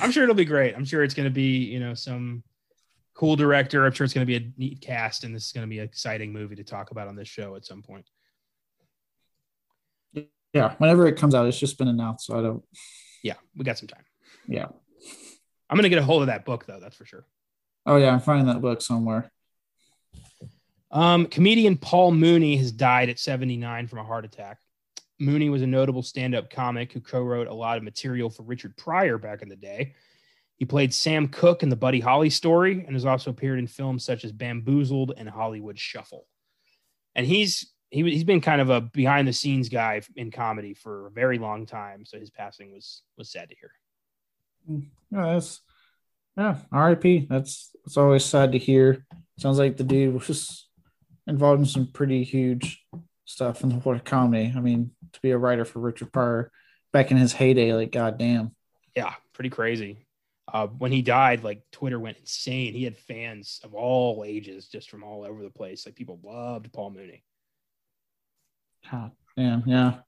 I'm 0.00 0.10
sure 0.10 0.24
it'll 0.24 0.34
be 0.34 0.44
great. 0.44 0.74
I'm 0.74 0.84
sure 0.84 1.02
it's 1.02 1.14
going 1.14 1.24
to 1.24 1.34
be, 1.34 1.64
you 1.64 1.80
know, 1.80 1.94
some 1.94 2.42
cool 3.18 3.34
director. 3.34 3.84
I'm 3.84 3.92
sure 3.92 4.04
it's 4.04 4.14
going 4.14 4.26
to 4.26 4.26
be 4.26 4.36
a 4.36 4.52
neat 4.56 4.80
cast, 4.80 5.24
and 5.24 5.34
this 5.34 5.46
is 5.46 5.52
going 5.52 5.66
to 5.66 5.68
be 5.68 5.80
an 5.80 5.84
exciting 5.84 6.32
movie 6.32 6.54
to 6.54 6.64
talk 6.64 6.92
about 6.92 7.08
on 7.08 7.16
this 7.16 7.26
show 7.26 7.56
at 7.56 7.66
some 7.66 7.82
point. 7.82 8.06
Yeah, 10.54 10.74
whenever 10.78 11.06
it 11.06 11.16
comes 11.16 11.34
out, 11.34 11.46
it's 11.46 11.58
just 11.58 11.76
been 11.76 11.88
announced, 11.88 12.26
so 12.26 12.38
I 12.38 12.42
don't. 12.42 12.64
Yeah, 13.22 13.34
we 13.56 13.64
got 13.64 13.76
some 13.76 13.88
time. 13.88 14.04
Yeah, 14.46 14.66
I'm 15.68 15.76
going 15.76 15.82
to 15.82 15.88
get 15.88 15.98
a 15.98 16.04
hold 16.04 16.22
of 16.22 16.28
that 16.28 16.44
book 16.44 16.64
though. 16.64 16.78
That's 16.80 16.96
for 16.96 17.04
sure. 17.04 17.26
Oh 17.84 17.96
yeah, 17.96 18.12
I'm 18.12 18.20
finding 18.20 18.46
that 18.46 18.62
book 18.62 18.80
somewhere. 18.80 19.30
Um, 20.90 21.26
comedian 21.26 21.76
Paul 21.76 22.12
Mooney 22.12 22.56
has 22.56 22.72
died 22.72 23.10
at 23.10 23.18
79 23.18 23.88
from 23.88 23.98
a 23.98 24.04
heart 24.04 24.24
attack. 24.24 24.58
Mooney 25.18 25.50
was 25.50 25.60
a 25.62 25.66
notable 25.66 26.02
stand 26.02 26.34
up 26.34 26.48
comic 26.48 26.92
who 26.92 27.00
co 27.00 27.20
wrote 27.20 27.48
a 27.48 27.52
lot 27.52 27.76
of 27.76 27.82
material 27.82 28.30
for 28.30 28.44
Richard 28.44 28.76
Pryor 28.76 29.18
back 29.18 29.42
in 29.42 29.48
the 29.48 29.56
day. 29.56 29.94
He 30.58 30.64
played 30.64 30.92
Sam 30.92 31.28
Cooke 31.28 31.62
in 31.62 31.68
the 31.68 31.76
Buddy 31.76 32.00
Holly 32.00 32.30
story 32.30 32.84
and 32.84 32.94
has 32.94 33.06
also 33.06 33.30
appeared 33.30 33.60
in 33.60 33.68
films 33.68 34.04
such 34.04 34.24
as 34.24 34.32
Bamboozled 34.32 35.12
and 35.16 35.28
Hollywood 35.28 35.78
Shuffle. 35.78 36.26
And 37.14 37.26
he's 37.26 37.72
he, 37.90 38.02
he's 38.02 38.24
been 38.24 38.40
kind 38.40 38.60
of 38.60 38.68
a 38.68 38.80
behind 38.80 39.26
the 39.28 39.32
scenes 39.32 39.68
guy 39.68 40.02
in 40.16 40.30
comedy 40.30 40.74
for 40.74 41.06
a 41.06 41.10
very 41.10 41.38
long 41.38 41.64
time. 41.64 42.04
So 42.04 42.18
his 42.18 42.30
passing 42.30 42.72
was 42.72 43.02
was 43.16 43.30
sad 43.30 43.48
to 43.50 43.56
hear. 43.56 43.70
Yeah, 45.12 45.34
that's 45.34 45.60
yeah, 46.36 46.58
R.I.P. 46.72 47.26
That's 47.30 47.70
it's 47.86 47.96
always 47.96 48.24
sad 48.24 48.52
to 48.52 48.58
hear. 48.58 49.06
Sounds 49.38 49.58
like 49.58 49.76
the 49.76 49.84
dude 49.84 50.14
was 50.14 50.68
involved 51.26 51.60
in 51.60 51.66
some 51.66 51.86
pretty 51.92 52.24
huge 52.24 52.84
stuff 53.24 53.62
in 53.62 53.68
the 53.68 53.76
world 53.76 54.00
of 54.00 54.04
comedy. 54.04 54.52
I 54.54 54.60
mean, 54.60 54.90
to 55.12 55.20
be 55.20 55.30
a 55.30 55.38
writer 55.38 55.64
for 55.64 55.78
Richard 55.78 56.12
Pryor 56.12 56.50
back 56.92 57.12
in 57.12 57.16
his 57.16 57.32
heyday, 57.32 57.72
like 57.74 57.92
goddamn. 57.92 58.56
Yeah, 58.96 59.14
pretty 59.32 59.50
crazy. 59.50 60.07
Uh, 60.50 60.66
when 60.66 60.92
he 60.92 61.02
died, 61.02 61.44
like 61.44 61.62
Twitter 61.72 62.00
went 62.00 62.16
insane. 62.18 62.72
He 62.72 62.84
had 62.84 62.96
fans 62.96 63.60
of 63.64 63.74
all 63.74 64.24
ages, 64.26 64.68
just 64.68 64.88
from 64.90 65.04
all 65.04 65.24
over 65.24 65.42
the 65.42 65.50
place. 65.50 65.84
Like 65.84 65.94
people 65.94 66.20
loved 66.22 66.72
Paul 66.72 66.90
Mooney. 66.90 67.22
God 68.90 69.12
damn, 69.36 69.62
yeah. 69.66 69.98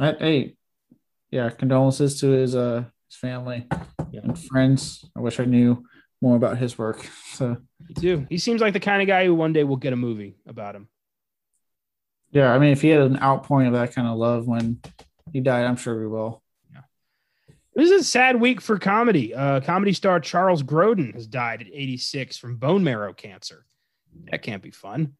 I, 0.00 0.12
hey, 0.18 0.56
yeah, 1.30 1.50
condolences 1.50 2.20
to 2.20 2.28
his 2.28 2.56
uh 2.56 2.84
his 3.08 3.16
family 3.16 3.66
yeah. 4.10 4.20
and 4.22 4.38
friends. 4.38 5.04
I 5.16 5.20
wish 5.20 5.38
I 5.38 5.44
knew 5.44 5.84
more 6.20 6.36
about 6.36 6.58
his 6.58 6.78
work. 6.78 7.08
So 7.34 7.56
me 7.88 7.94
too. 8.00 8.26
He 8.30 8.38
seems 8.38 8.60
like 8.60 8.74
the 8.74 8.78
kind 8.78 9.02
of 9.02 9.08
guy 9.08 9.24
who 9.24 9.34
one 9.34 9.52
day 9.52 9.64
will 9.64 9.74
get 9.74 9.92
a 9.92 9.96
movie 9.96 10.36
about 10.46 10.76
him. 10.76 10.86
Yeah, 12.30 12.54
I 12.54 12.60
mean, 12.60 12.70
if 12.70 12.80
he 12.80 12.90
had 12.90 13.00
an 13.00 13.20
outpouring 13.20 13.66
of 13.66 13.72
that 13.72 13.92
kind 13.92 14.06
of 14.06 14.16
love 14.16 14.46
when 14.46 14.80
he 15.32 15.40
died, 15.40 15.64
I'm 15.64 15.74
sure 15.74 15.98
we 15.98 16.06
will. 16.06 16.43
This 17.74 17.90
is 17.90 18.02
a 18.02 18.04
sad 18.04 18.40
week 18.40 18.60
for 18.60 18.78
comedy. 18.78 19.34
Uh, 19.34 19.60
comedy 19.60 19.92
star 19.92 20.20
Charles 20.20 20.62
Grodin 20.62 21.12
has 21.14 21.26
died 21.26 21.60
at 21.60 21.66
86 21.66 22.36
from 22.36 22.56
bone 22.56 22.84
marrow 22.84 23.12
cancer. 23.12 23.66
That 24.30 24.42
can't 24.42 24.62
be 24.62 24.70
fun. 24.70 25.14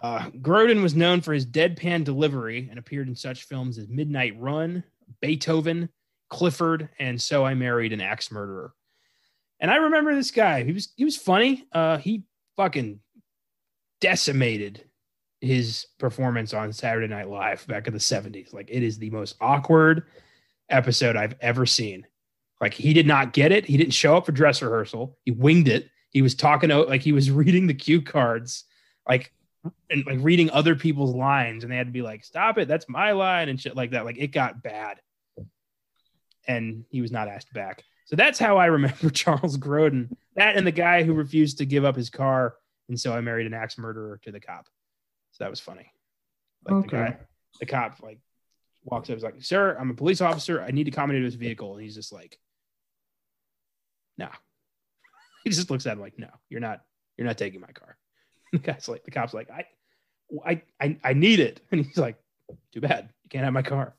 Uh, 0.00 0.30
Grodin 0.30 0.82
was 0.82 0.94
known 0.94 1.20
for 1.20 1.32
his 1.32 1.44
deadpan 1.44 2.04
delivery 2.04 2.68
and 2.70 2.78
appeared 2.78 3.08
in 3.08 3.16
such 3.16 3.44
films 3.44 3.78
as 3.78 3.88
Midnight 3.88 4.38
Run, 4.38 4.84
Beethoven, 5.20 5.88
Clifford, 6.30 6.88
and 7.00 7.20
So 7.20 7.44
I 7.44 7.54
Married 7.54 7.92
an 7.92 8.00
Axe 8.00 8.30
Murderer. 8.30 8.72
And 9.58 9.70
I 9.70 9.76
remember 9.76 10.14
this 10.14 10.30
guy. 10.30 10.62
He 10.62 10.72
was 10.72 10.92
he 10.96 11.04
was 11.04 11.16
funny. 11.16 11.66
Uh, 11.72 11.98
he 11.98 12.22
fucking 12.56 13.00
decimated 14.00 14.84
his 15.40 15.86
performance 15.98 16.54
on 16.54 16.72
Saturday 16.72 17.08
Night 17.08 17.28
Live 17.28 17.66
back 17.66 17.88
in 17.88 17.92
the 17.92 17.98
70s. 17.98 18.52
Like 18.52 18.70
it 18.70 18.84
is 18.84 18.98
the 18.98 19.10
most 19.10 19.34
awkward 19.40 20.06
episode 20.68 21.16
I've 21.16 21.36
ever 21.40 21.66
seen. 21.66 22.06
Like 22.60 22.74
he 22.74 22.92
did 22.92 23.06
not 23.06 23.32
get 23.32 23.52
it. 23.52 23.66
He 23.66 23.76
didn't 23.76 23.92
show 23.92 24.16
up 24.16 24.26
for 24.26 24.32
dress 24.32 24.62
rehearsal. 24.62 25.18
He 25.24 25.32
winged 25.32 25.68
it. 25.68 25.88
He 26.10 26.22
was 26.22 26.34
talking 26.34 26.70
out 26.70 26.88
like 26.88 27.02
he 27.02 27.12
was 27.12 27.30
reading 27.42 27.66
the 27.66 27.74
cue 27.74 28.02
cards, 28.02 28.64
like 29.08 29.32
and 29.90 30.06
like 30.06 30.18
reading 30.20 30.50
other 30.50 30.74
people's 30.74 31.14
lines, 31.14 31.64
and 31.64 31.72
they 31.72 31.76
had 31.76 31.86
to 31.88 31.92
be 31.92 32.02
like, 32.02 32.24
"Stop 32.24 32.58
it, 32.58 32.68
that's 32.68 32.88
my 32.88 33.12
line," 33.12 33.48
and 33.48 33.60
shit 33.60 33.76
like 33.76 33.90
that. 33.92 34.04
Like 34.04 34.18
it 34.18 34.28
got 34.28 34.62
bad, 34.62 35.00
and 36.46 36.84
he 36.88 37.00
was 37.00 37.12
not 37.12 37.28
asked 37.28 37.52
back. 37.52 37.82
So 38.04 38.16
that's 38.16 38.38
how 38.38 38.58
I 38.58 38.66
remember 38.66 39.10
Charles 39.10 39.56
Grodin. 39.56 40.14
That 40.36 40.56
and 40.56 40.66
the 40.66 40.72
guy 40.72 41.02
who 41.02 41.14
refused 41.14 41.58
to 41.58 41.66
give 41.66 41.84
up 41.84 41.96
his 41.96 42.10
car, 42.10 42.54
and 42.88 42.98
so 42.98 43.12
I 43.12 43.20
married 43.20 43.46
an 43.46 43.54
axe 43.54 43.78
murderer 43.78 44.20
to 44.22 44.32
the 44.32 44.40
cop. 44.40 44.66
So 45.32 45.44
that 45.44 45.50
was 45.50 45.60
funny. 45.60 45.92
Like 46.64 46.76
okay. 46.76 46.88
the 46.88 46.96
guy, 46.96 47.18
the 47.60 47.66
cop, 47.66 48.02
like 48.02 48.18
walks 48.84 49.10
up, 49.10 49.16
is 49.16 49.22
like, 49.22 49.42
"Sir, 49.42 49.76
I'm 49.78 49.90
a 49.90 49.94
police 49.94 50.20
officer. 50.20 50.62
I 50.62 50.70
need 50.70 50.84
to 50.84 50.90
accommodate 50.90 51.22
this 51.22 51.34
vehicle," 51.34 51.74
and 51.74 51.82
he's 51.82 51.94
just 51.94 52.12
like, 52.12 52.38
"No." 54.18 54.28
he 55.44 55.50
just 55.50 55.70
looks 55.70 55.86
at 55.86 55.94
him 55.94 56.00
like, 56.00 56.18
"No, 56.18 56.28
you're 56.48 56.60
not. 56.60 56.82
You're 57.16 57.26
not 57.26 57.38
taking 57.38 57.60
my 57.60 57.72
car." 57.72 57.96
the 58.52 58.58
guy's 58.58 58.88
like, 58.88 59.04
the 59.04 59.10
cop's 59.10 59.34
like, 59.34 59.50
"I, 59.50 59.64
I, 60.44 60.62
I, 60.80 60.98
I 61.04 61.12
need 61.14 61.40
it," 61.40 61.60
and 61.70 61.84
he's 61.84 61.98
like, 61.98 62.16
"Too 62.72 62.80
bad. 62.80 63.10
You 63.24 63.30
can't 63.30 63.44
have 63.44 63.52
my 63.52 63.62
car." 63.62 63.94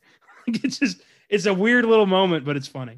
it's 0.47 0.79
just, 0.79 1.01
it's 1.29 1.45
a 1.45 1.53
weird 1.53 1.86
little 1.86 2.05
moment, 2.05 2.45
but 2.45 2.57
it's 2.57 2.67
funny. 2.67 2.97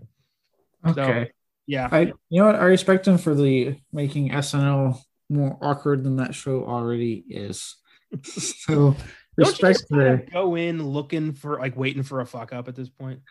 Okay. 0.85 1.25
So, 1.25 1.31
yeah. 1.67 1.89
I, 1.91 1.99
you 2.01 2.41
know 2.41 2.45
what? 2.45 2.55
I 2.55 2.65
respect 2.65 3.07
him 3.07 3.17
for 3.17 3.35
the 3.35 3.77
making 3.93 4.29
SNL 4.29 4.99
more 5.29 5.57
awkward 5.61 6.03
than 6.03 6.17
that 6.17 6.35
show 6.35 6.63
already 6.65 7.23
is. 7.27 7.75
so 8.23 8.95
respect 9.37 9.83
for 9.89 10.17
go 10.31 10.55
in 10.55 10.83
looking 10.85 11.33
for 11.33 11.59
like 11.59 11.75
waiting 11.75 12.03
for 12.03 12.21
a 12.21 12.25
fuck 12.25 12.53
up 12.53 12.67
at 12.67 12.75
this 12.75 12.89
point. 12.89 13.21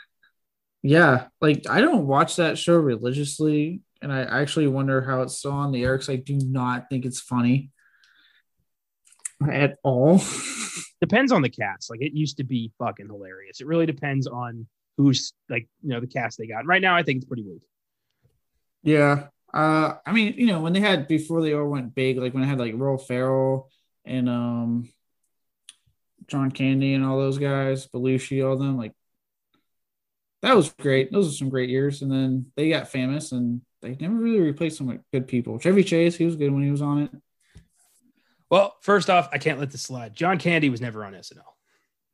Yeah, 0.83 1.29
like 1.41 1.69
I 1.69 1.81
don't 1.81 2.07
watch 2.07 2.37
that 2.37 2.59
show 2.59 2.77
religiously, 2.77 3.81
and 4.03 4.13
I 4.13 4.23
actually 4.23 4.67
wonder 4.67 5.01
how 5.01 5.23
it's 5.23 5.39
still 5.39 5.53
on 5.53 5.73
the 5.73 5.83
air 5.83 5.95
because 5.95 6.11
I 6.11 6.17
do 6.17 6.37
not 6.37 6.91
think 6.91 7.05
it's 7.05 7.21
funny 7.21 7.71
at 9.51 9.77
all. 9.83 10.21
depends 11.01 11.33
on 11.33 11.43
the 11.43 11.49
cast. 11.49 11.91
Like 11.91 12.03
it 12.03 12.13
used 12.13 12.39
to 12.39 12.45
be 12.45 12.73
fucking 12.79 13.07
hilarious. 13.07 13.61
It 13.61 13.67
really 13.67 13.87
depends 13.87 14.27
on 14.27 14.67
who's 14.97 15.33
like 15.49 15.69
you 15.83 15.91
know 15.91 16.01
the 16.01 16.07
cast 16.07 16.39
they 16.39 16.47
got. 16.47 16.67
Right 16.67 16.83
now, 16.83 16.97
I 16.97 17.03
think 17.03 17.19
it's 17.19 17.27
pretty 17.27 17.45
weak. 17.45 17.63
Yeah, 18.83 19.29
uh, 19.53 19.95
I 20.05 20.13
mean, 20.13 20.35
you 20.37 20.47
know, 20.47 20.61
when 20.61 20.73
they 20.73 20.81
had 20.81 21.09
before 21.09 21.41
they 21.41 21.55
all 21.55 21.69
went 21.69 21.95
big, 21.95 22.19
like 22.19 22.35
when 22.35 22.43
I 22.43 22.47
had 22.47 22.59
like 22.59 22.75
Will 22.75 22.99
Farrell 22.99 23.71
and 24.05 24.29
um 24.29 24.89
John 26.27 26.51
Candy 26.51 26.95
and 26.95 27.05
all 27.05 27.19
those 27.19 27.39
guys, 27.39 27.87
Belushi, 27.87 28.47
all 28.47 28.57
them, 28.57 28.77
like 28.77 28.93
that 30.43 30.57
was 30.57 30.71
great. 30.73 31.11
Those 31.11 31.29
are 31.29 31.37
some 31.37 31.49
great 31.49 31.71
years. 31.71 32.03
And 32.03 32.13
then 32.13 32.47
they 32.57 32.69
got 32.69 32.89
famous 32.89 33.33
and 33.33 33.63
they 33.81 33.97
never 33.99 34.15
really 34.15 34.41
replaced 34.41 34.79
some 34.79 35.01
good 35.13 35.27
people. 35.27 35.59
Chevy 35.59 35.85
Chase, 35.85 36.17
he 36.17 36.27
was 36.27 36.37
good 36.37 36.53
when 36.53 36.63
he 36.63 36.71
was 36.71 36.83
on 36.83 37.03
it. 37.03 37.11
Well, 38.51 38.77
first 38.83 39.09
off, 39.09 39.29
I 39.33 39.39
can't 39.39 39.59
let 39.59 39.71
this 39.71 39.83
slide. 39.83 40.15
John 40.15 40.39
Candy 40.39 40.69
was 40.69 40.81
never 40.81 41.05
on 41.05 41.15
SNL. 41.15 41.39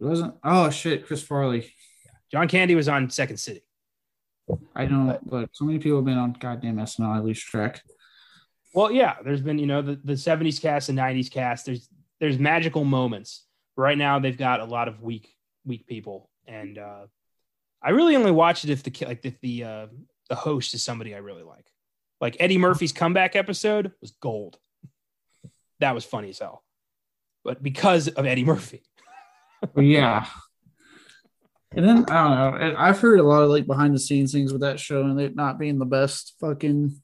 It 0.00 0.04
wasn't. 0.04 0.34
Oh 0.42 0.70
shit, 0.70 1.06
Chris 1.06 1.22
Farley. 1.22 1.74
Yeah. 2.04 2.12
John 2.30 2.48
Candy 2.48 2.74
was 2.74 2.88
on 2.88 3.10
Second 3.10 3.38
City. 3.38 3.62
I 4.74 4.86
know, 4.86 5.18
but 5.22 5.50
so 5.52 5.64
many 5.64 5.78
people 5.78 5.98
have 5.98 6.04
been 6.04 6.18
on 6.18 6.32
goddamn 6.38 6.76
SNL. 6.76 7.14
I 7.14 7.18
lose 7.20 7.40
track. 7.40 7.82
Well, 8.74 8.90
yeah, 8.90 9.16
there's 9.24 9.40
been 9.42 9.58
you 9.58 9.66
know 9.66 9.82
the, 9.82 10.00
the 10.02 10.14
70s 10.14 10.60
cast 10.60 10.88
and 10.88 10.98
90s 10.98 11.30
cast. 11.30 11.66
There's 11.66 11.88
there's 12.20 12.38
magical 12.38 12.84
moments. 12.84 13.44
Right 13.80 13.96
now, 13.96 14.18
they've 14.18 14.36
got 14.36 14.60
a 14.60 14.64
lot 14.66 14.88
of 14.88 15.02
weak 15.02 15.34
weak 15.64 15.86
people, 15.86 16.28
and 16.46 16.76
uh, 16.76 17.06
I 17.82 17.90
really 17.90 18.14
only 18.14 18.30
watch 18.30 18.62
it 18.62 18.68
if 18.68 18.82
the 18.82 19.06
like 19.06 19.24
if 19.24 19.40
the 19.40 19.64
uh, 19.64 19.86
the 20.28 20.34
host 20.34 20.74
is 20.74 20.82
somebody 20.82 21.14
I 21.14 21.18
really 21.18 21.42
like. 21.42 21.64
Like 22.20 22.36
Eddie 22.40 22.58
Murphy's 22.58 22.92
comeback 22.92 23.36
episode 23.36 23.92
was 24.02 24.10
gold. 24.10 24.58
That 25.78 25.94
was 25.94 26.04
funny 26.04 26.28
as 26.28 26.38
hell, 26.38 26.62
but 27.42 27.62
because 27.62 28.08
of 28.08 28.26
Eddie 28.26 28.44
Murphy. 28.44 28.82
yeah. 29.76 30.26
And 31.74 31.88
then 31.88 32.04
I 32.10 32.50
don't 32.50 32.60
know. 32.60 32.74
I've 32.76 33.00
heard 33.00 33.18
a 33.18 33.22
lot 33.22 33.42
of 33.42 33.48
like 33.48 33.66
behind 33.66 33.94
the 33.94 33.98
scenes 33.98 34.32
things 34.32 34.52
with 34.52 34.60
that 34.60 34.78
show, 34.78 35.04
and 35.04 35.18
it 35.18 35.34
not 35.34 35.58
being 35.58 35.78
the 35.78 35.86
best 35.86 36.34
fucking 36.38 37.00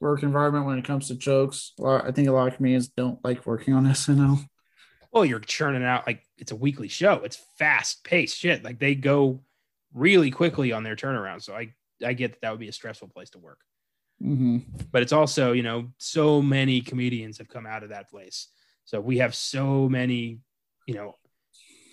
work 0.00 0.22
environment 0.22 0.64
when 0.64 0.78
it 0.78 0.86
comes 0.86 1.08
to 1.08 1.16
jokes. 1.16 1.72
Lot, 1.78 2.06
I 2.06 2.12
think 2.12 2.28
a 2.28 2.32
lot 2.32 2.48
of 2.48 2.56
comedians 2.56 2.88
don't 2.88 3.22
like 3.22 3.44
working 3.44 3.74
on 3.74 3.84
SNL. 3.84 4.42
Well, 5.12 5.24
you're 5.24 5.40
churning 5.40 5.84
out 5.84 6.06
like 6.06 6.22
it's 6.38 6.52
a 6.52 6.56
weekly 6.56 6.88
show. 6.88 7.22
It's 7.24 7.36
fast 7.58 8.04
paced 8.04 8.36
shit. 8.36 8.64
Like 8.64 8.78
they 8.78 8.94
go 8.94 9.42
really 9.94 10.30
quickly 10.30 10.72
on 10.72 10.82
their 10.82 10.96
turnaround. 10.96 11.42
So 11.42 11.54
I 11.54 11.72
I 12.04 12.12
get 12.12 12.32
that 12.32 12.40
that 12.42 12.50
would 12.50 12.60
be 12.60 12.68
a 12.68 12.72
stressful 12.72 13.08
place 13.08 13.30
to 13.30 13.38
work. 13.38 13.60
Mm-hmm. 14.22 14.58
But 14.92 15.02
it's 15.02 15.12
also, 15.12 15.52
you 15.52 15.62
know, 15.62 15.88
so 15.98 16.40
many 16.40 16.80
comedians 16.80 17.38
have 17.38 17.48
come 17.48 17.66
out 17.66 17.82
of 17.82 17.90
that 17.90 18.08
place. 18.10 18.48
So 18.84 19.00
we 19.00 19.18
have 19.18 19.34
so 19.34 19.88
many, 19.88 20.40
you 20.86 20.94
know, 20.94 21.16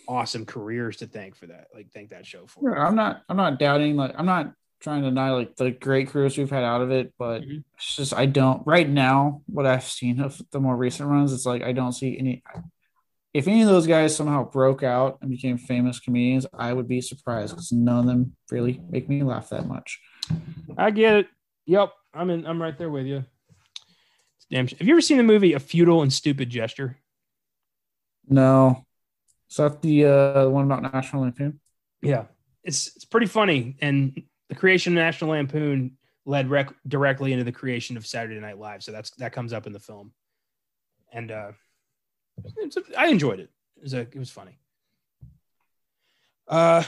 awesome 0.07 0.45
careers 0.45 0.97
to 0.97 1.07
thank 1.07 1.35
for 1.35 1.47
that. 1.47 1.67
Like 1.73 1.91
thank 1.93 2.09
that 2.09 2.25
show 2.25 2.45
for. 2.47 2.77
I'm 2.77 2.95
not 2.95 3.23
I'm 3.29 3.37
not 3.37 3.59
doubting 3.59 3.95
like 3.95 4.13
I'm 4.17 4.25
not 4.25 4.53
trying 4.79 5.01
to 5.01 5.09
deny 5.09 5.31
like 5.31 5.55
the 5.55 5.71
great 5.71 6.09
careers 6.09 6.37
we've 6.37 6.49
had 6.49 6.63
out 6.63 6.81
of 6.81 6.91
it, 6.91 7.13
but 7.17 7.41
Mhm. 7.41 7.63
it's 7.75 7.95
just 7.95 8.13
I 8.13 8.25
don't 8.25 8.65
right 8.67 8.87
now 8.87 9.41
what 9.45 9.65
I've 9.65 9.85
seen 9.85 10.19
of 10.19 10.41
the 10.51 10.59
more 10.59 10.75
recent 10.75 11.09
runs, 11.09 11.31
it's 11.31 11.45
like 11.45 11.63
I 11.63 11.71
don't 11.71 11.93
see 11.93 12.17
any 12.17 12.43
if 13.33 13.47
any 13.47 13.63
of 13.63 13.67
those 13.67 13.87
guys 13.87 14.15
somehow 14.15 14.49
broke 14.49 14.83
out 14.83 15.17
and 15.21 15.29
became 15.29 15.57
famous 15.57 15.99
comedians, 15.99 16.45
I 16.53 16.71
would 16.71 16.87
be 16.87 17.01
surprised 17.01 17.53
because 17.53 17.71
none 17.71 17.99
of 17.99 18.05
them 18.05 18.35
really 18.51 18.79
make 18.89 19.09
me 19.09 19.23
laugh 19.23 19.49
that 19.49 19.67
much. 19.67 19.99
I 20.77 20.91
get 20.91 21.15
it. 21.15 21.27
Yep, 21.65 21.93
I'm 22.13 22.29
in. 22.29 22.45
I'm 22.45 22.61
right 22.61 22.77
there 22.77 22.89
with 22.89 23.05
you. 23.05 23.25
It's 24.37 24.45
damn. 24.51 24.67
Have 24.67 24.87
you 24.87 24.93
ever 24.93 25.01
seen 25.01 25.17
the 25.17 25.23
movie 25.23 25.53
A 25.53 25.59
Futile 25.59 26.03
and 26.03 26.13
Stupid 26.13 26.49
Gesture? 26.49 26.97
No. 28.27 28.85
Is 29.49 29.57
that 29.57 29.81
the 29.81 30.05
uh 30.05 30.49
one 30.49 30.65
about 30.65 30.93
National 30.93 31.23
Lampoon? 31.23 31.59
Yeah, 32.01 32.25
it's 32.63 32.95
it's 32.95 33.05
pretty 33.05 33.27
funny, 33.27 33.77
and 33.81 34.21
the 34.49 34.55
creation 34.55 34.93
of 34.93 35.03
National 35.03 35.31
Lampoon 35.31 35.97
led 36.25 36.49
rec- 36.49 36.73
directly 36.87 37.33
into 37.33 37.43
the 37.43 37.51
creation 37.51 37.97
of 37.97 38.05
Saturday 38.05 38.39
Night 38.39 38.57
Live. 38.59 38.83
So 38.83 38.91
that's 38.91 39.11
that 39.11 39.33
comes 39.33 39.53
up 39.53 39.67
in 39.67 39.73
the 39.73 39.79
film, 39.79 40.11
and 41.11 41.31
uh, 41.31 41.51
I 42.97 43.07
enjoyed 43.07 43.39
it. 43.39 43.49
It 43.77 43.83
was 43.83 43.93
a, 43.93 44.01
it 44.01 44.17
was 44.17 44.29
funny. 44.29 44.57
Uh, 46.47 46.83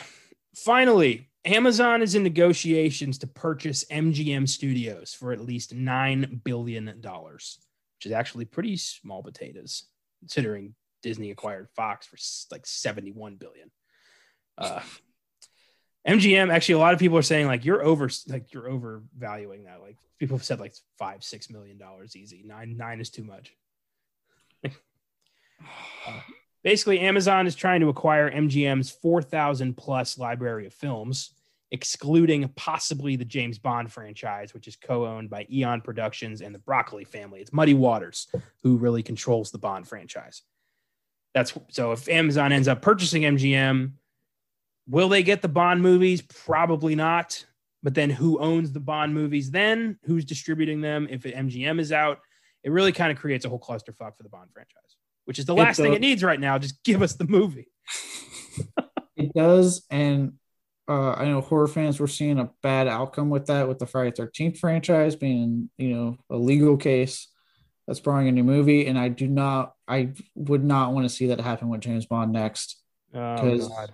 finally, 0.55 1.29
Amazon 1.45 2.01
is 2.01 2.15
in 2.15 2.23
negotiations 2.23 3.19
to 3.19 3.27
purchase 3.27 3.85
MGM 3.85 4.49
Studios 4.49 5.13
for 5.13 5.31
at 5.31 5.39
least 5.39 5.73
nine 5.73 6.41
billion 6.43 6.99
dollars, 7.01 7.59
which 7.97 8.07
is 8.07 8.11
actually 8.11 8.45
pretty 8.45 8.77
small 8.77 9.21
potatoes 9.21 9.85
considering 10.19 10.73
Disney 11.03 11.31
acquired 11.31 11.69
Fox 11.75 12.07
for 12.07 12.17
like 12.53 12.65
seventy-one 12.65 13.35
billion. 13.35 13.69
Uh, 14.57 14.81
MGM 16.07 16.51
actually 16.51 16.75
a 16.75 16.79
lot 16.79 16.93
of 16.93 16.99
people 16.99 17.17
are 17.17 17.23
saying 17.23 17.47
like 17.47 17.65
you're 17.65 17.83
over 17.83 18.09
like 18.27 18.53
you're 18.53 18.69
overvaluing 18.69 19.65
that. 19.65 19.81
Like 19.81 19.97
people 20.19 20.37
have 20.37 20.45
said 20.45 20.59
like 20.59 20.73
five, 20.97 21.23
six 21.23 21.49
million 21.49 21.77
dollars 21.77 22.15
easy. 22.15 22.43
Nine, 22.45 22.77
nine 22.77 22.99
is 22.99 23.09
too 23.09 23.23
much. 23.23 23.53
Basically, 26.63 26.99
Amazon 26.99 27.45
is 27.45 27.55
trying 27.55 27.81
to 27.81 27.89
acquire 27.89 28.31
MGM's 28.31 28.89
4,000 28.89 29.77
plus 29.77 30.17
library 30.17 30.65
of 30.65 30.73
films, 30.73 31.31
excluding 31.71 32.47
possibly 32.55 33.15
the 33.15 33.25
James 33.25 33.59
Bond 33.59 33.91
franchise, 33.91 34.53
which 34.53 34.67
is 34.67 34.75
co 34.75 35.05
owned 35.05 35.29
by 35.29 35.45
Eon 35.51 35.81
Productions 35.81 36.41
and 36.41 36.55
the 36.55 36.59
Broccoli 36.59 37.03
family. 37.03 37.41
It's 37.41 37.53
Muddy 37.53 37.75
Waters 37.75 38.27
who 38.63 38.77
really 38.77 39.03
controls 39.03 39.51
the 39.51 39.59
Bond 39.59 39.87
franchise. 39.87 40.41
That's 41.35 41.53
so 41.69 41.91
if 41.91 42.07
Amazon 42.09 42.51
ends 42.51 42.67
up 42.67 42.81
purchasing 42.81 43.23
MGM, 43.23 43.91
will 44.87 45.09
they 45.09 45.21
get 45.21 45.41
the 45.41 45.47
Bond 45.47 45.81
movies? 45.81 46.21
Probably 46.21 46.95
not. 46.95 47.45
But 47.83 47.93
then 47.93 48.09
who 48.09 48.39
owns 48.39 48.71
the 48.71 48.79
Bond 48.79 49.13
movies 49.13 49.51
then? 49.51 49.99
Who's 50.05 50.25
distributing 50.25 50.81
them? 50.81 51.07
If 51.07 51.21
MGM 51.21 51.79
is 51.79 51.91
out, 51.91 52.19
it 52.63 52.71
really 52.71 52.91
kind 52.91 53.11
of 53.11 53.17
creates 53.19 53.45
a 53.45 53.49
whole 53.49 53.59
clusterfuck 53.59 54.17
for 54.17 54.23
the 54.23 54.29
Bond 54.29 54.49
franchise, 54.51 54.97
which 55.25 55.39
is 55.39 55.45
the 55.45 55.53
It 55.53 55.59
last 55.59 55.77
thing 55.77 55.93
it 55.93 56.01
needs 56.01 56.23
right 56.23 56.39
now. 56.39 56.57
Just 56.57 56.83
give 56.83 57.01
us 57.01 57.13
the 57.15 57.25
movie. 57.25 57.67
It 59.17 59.33
does, 59.33 59.85
and 59.89 60.33
uh, 60.89 61.11
I 61.13 61.23
know 61.25 61.39
horror 61.39 61.67
fans 61.69 62.01
were 62.01 62.07
seeing 62.07 62.37
a 62.37 62.49
bad 62.61 62.89
outcome 62.89 63.29
with 63.29 63.45
that, 63.45 63.67
with 63.69 63.79
the 63.79 63.85
Friday 63.85 64.11
Thirteenth 64.11 64.59
franchise 64.59 65.15
being, 65.15 65.69
you 65.77 65.89
know, 65.95 66.17
a 66.29 66.35
legal 66.35 66.75
case 66.75 67.29
that's 67.87 68.01
drawing 68.01 68.27
a 68.27 68.31
new 68.33 68.43
movie, 68.43 68.85
and 68.87 68.99
I 68.99 69.07
do 69.07 69.27
not, 69.27 69.73
I 69.87 70.09
would 70.35 70.65
not 70.65 70.91
want 70.91 71.05
to 71.05 71.09
see 71.15 71.27
that 71.27 71.39
happen 71.39 71.69
with 71.69 71.79
James 71.79 72.05
Bond 72.05 72.33
next. 72.33 72.77
Oh, 73.13 73.37
'Cause- 73.37 73.69
God. 73.69 73.93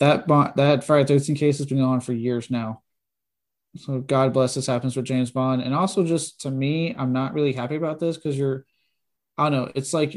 That 0.00 0.26
Bond, 0.26 0.52
that 0.56 0.84
Friday 0.84 1.06
Thirteenth 1.06 1.38
case 1.38 1.56
has 1.56 1.66
been 1.66 1.78
going 1.78 1.88
on 1.88 2.00
for 2.00 2.12
years 2.12 2.50
now. 2.50 2.82
So 3.76 4.00
God 4.00 4.34
bless 4.34 4.52
this 4.54 4.66
happens 4.66 4.94
with 4.96 5.06
James 5.06 5.30
Bond, 5.30 5.62
and 5.62 5.74
also 5.74 6.04
just 6.04 6.42
to 6.42 6.50
me, 6.50 6.94
I'm 6.94 7.14
not 7.14 7.32
really 7.32 7.54
happy 7.54 7.76
about 7.76 8.00
this 8.00 8.16
because 8.18 8.36
you're, 8.36 8.66
I 9.38 9.48
don't 9.48 9.52
know, 9.52 9.72
it's 9.74 9.94
like 9.94 10.14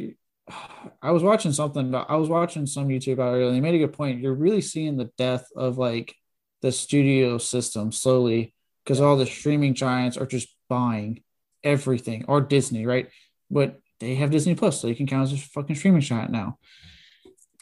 I 1.01 1.11
was 1.11 1.23
watching 1.23 1.51
something 1.51 1.89
about 1.89 2.09
I 2.09 2.15
was 2.15 2.29
watching 2.29 2.65
some 2.65 2.87
YouTube 2.87 3.13
about 3.13 3.33
earlier, 3.33 3.51
they 3.51 3.59
made 3.59 3.75
a 3.75 3.79
good 3.79 3.93
point. 3.93 4.21
You're 4.21 4.33
really 4.33 4.61
seeing 4.61 4.97
the 4.97 5.09
death 5.17 5.47
of 5.55 5.77
like 5.77 6.15
the 6.61 6.71
studio 6.71 7.37
system 7.37 7.91
slowly 7.91 8.53
because 8.83 9.01
all 9.01 9.17
the 9.17 9.25
streaming 9.25 9.73
giants 9.73 10.17
are 10.17 10.27
just 10.27 10.47
buying 10.69 11.23
everything 11.63 12.25
or 12.27 12.41
Disney, 12.41 12.85
right? 12.85 13.09
But 13.49 13.79
they 13.99 14.15
have 14.15 14.31
Disney 14.31 14.55
Plus, 14.55 14.79
so 14.79 14.87
you 14.87 14.95
can 14.95 15.07
count 15.07 15.31
as 15.31 15.33
a 15.33 15.37
fucking 15.37 15.75
streaming 15.75 16.01
giant 16.01 16.31
now. 16.31 16.59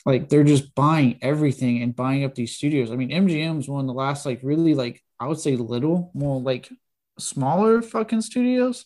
Like 0.05 0.27
they're 0.27 0.43
just 0.43 0.75
buying 0.75 1.19
everything 1.21 1.81
and 1.81 1.95
buying 1.95 2.25
up 2.25 2.35
these 2.35 2.55
studios. 2.55 2.91
I 2.91 2.97
mean, 2.97 3.09
MGM 3.09 3.59
is 3.59 3.69
one 3.69 3.81
of 3.81 3.87
the 3.87 3.93
last 3.93 4.25
like 4.25 4.41
really 4.43 4.73
like 4.73 5.01
I 5.19 5.27
would 5.27 5.39
say 5.39 5.55
little, 5.55 6.11
more 6.13 6.41
like 6.41 6.69
smaller 7.17 7.81
fucking 7.81 8.21
studios 8.21 8.85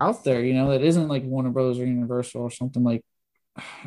out 0.00 0.24
there, 0.24 0.42
you 0.42 0.54
know, 0.54 0.70
that 0.70 0.82
isn't 0.82 1.08
like 1.08 1.24
Warner 1.24 1.50
Brothers 1.50 1.78
or 1.78 1.86
Universal 1.86 2.42
or 2.42 2.50
something 2.50 2.82
like 2.82 3.04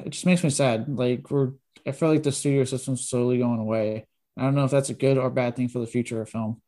it 0.03 0.09
just 0.09 0.25
makes 0.25 0.43
me 0.43 0.49
sad. 0.49 0.87
Like 0.87 1.29
we're 1.31 1.51
I 1.85 1.91
feel 1.91 2.09
like 2.09 2.23
the 2.23 2.31
studio 2.31 2.63
system's 2.63 3.07
slowly 3.07 3.37
going 3.37 3.59
away. 3.59 4.07
I 4.37 4.41
don't 4.41 4.55
know 4.55 4.65
if 4.65 4.71
that's 4.71 4.89
a 4.89 4.95
good 4.95 5.17
or 5.17 5.29
bad 5.29 5.55
thing 5.55 5.69
for 5.69 5.79
the 5.79 5.87
future 5.87 6.21
of 6.21 6.29
film. 6.29 6.61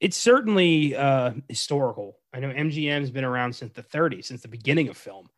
It's 0.00 0.16
certainly 0.16 0.96
uh, 0.96 1.32
historical. 1.48 2.18
I 2.32 2.40
know 2.40 2.50
MGM's 2.50 3.10
been 3.10 3.24
around 3.24 3.54
since 3.54 3.72
the 3.72 3.82
30s, 3.82 4.26
since 4.26 4.42
the 4.42 4.48
beginning 4.48 4.88
of 4.88 4.96
film. 4.96 5.28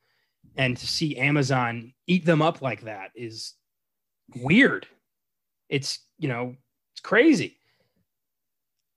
And 0.57 0.77
to 0.77 0.87
see 0.87 1.17
Amazon 1.17 1.95
eat 2.07 2.25
them 2.25 2.43
up 2.43 2.61
like 2.63 2.83
that 2.83 3.11
is 3.15 3.55
weird. 4.37 4.87
It's, 5.69 6.01
you 6.19 6.29
know, 6.29 6.57
it's 6.93 7.01
crazy. 7.01 7.57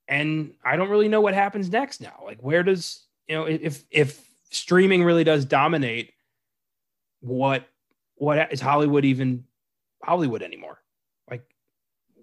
And 0.07 0.53
I 0.63 0.75
don't 0.75 0.89
really 0.89 1.07
know 1.07 1.21
what 1.21 1.33
happens 1.33 1.69
next 1.69 2.01
now. 2.01 2.23
Like, 2.25 2.39
where 2.41 2.63
does, 2.63 3.05
you 3.27 3.35
know, 3.35 3.45
if, 3.45 3.83
if 3.89 4.23
streaming 4.51 5.03
really 5.03 5.23
does 5.23 5.45
dominate, 5.45 6.11
what, 7.21 7.67
what 8.15 8.51
is 8.51 8.61
Hollywood 8.61 9.05
even 9.05 9.45
Hollywood 10.03 10.41
anymore? 10.41 10.79
Like, 11.29 11.43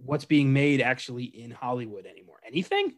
what's 0.04 0.24
being 0.24 0.52
made 0.52 0.80
actually 0.80 1.24
in 1.24 1.50
Hollywood 1.50 2.06
anymore? 2.06 2.40
Anything? 2.46 2.94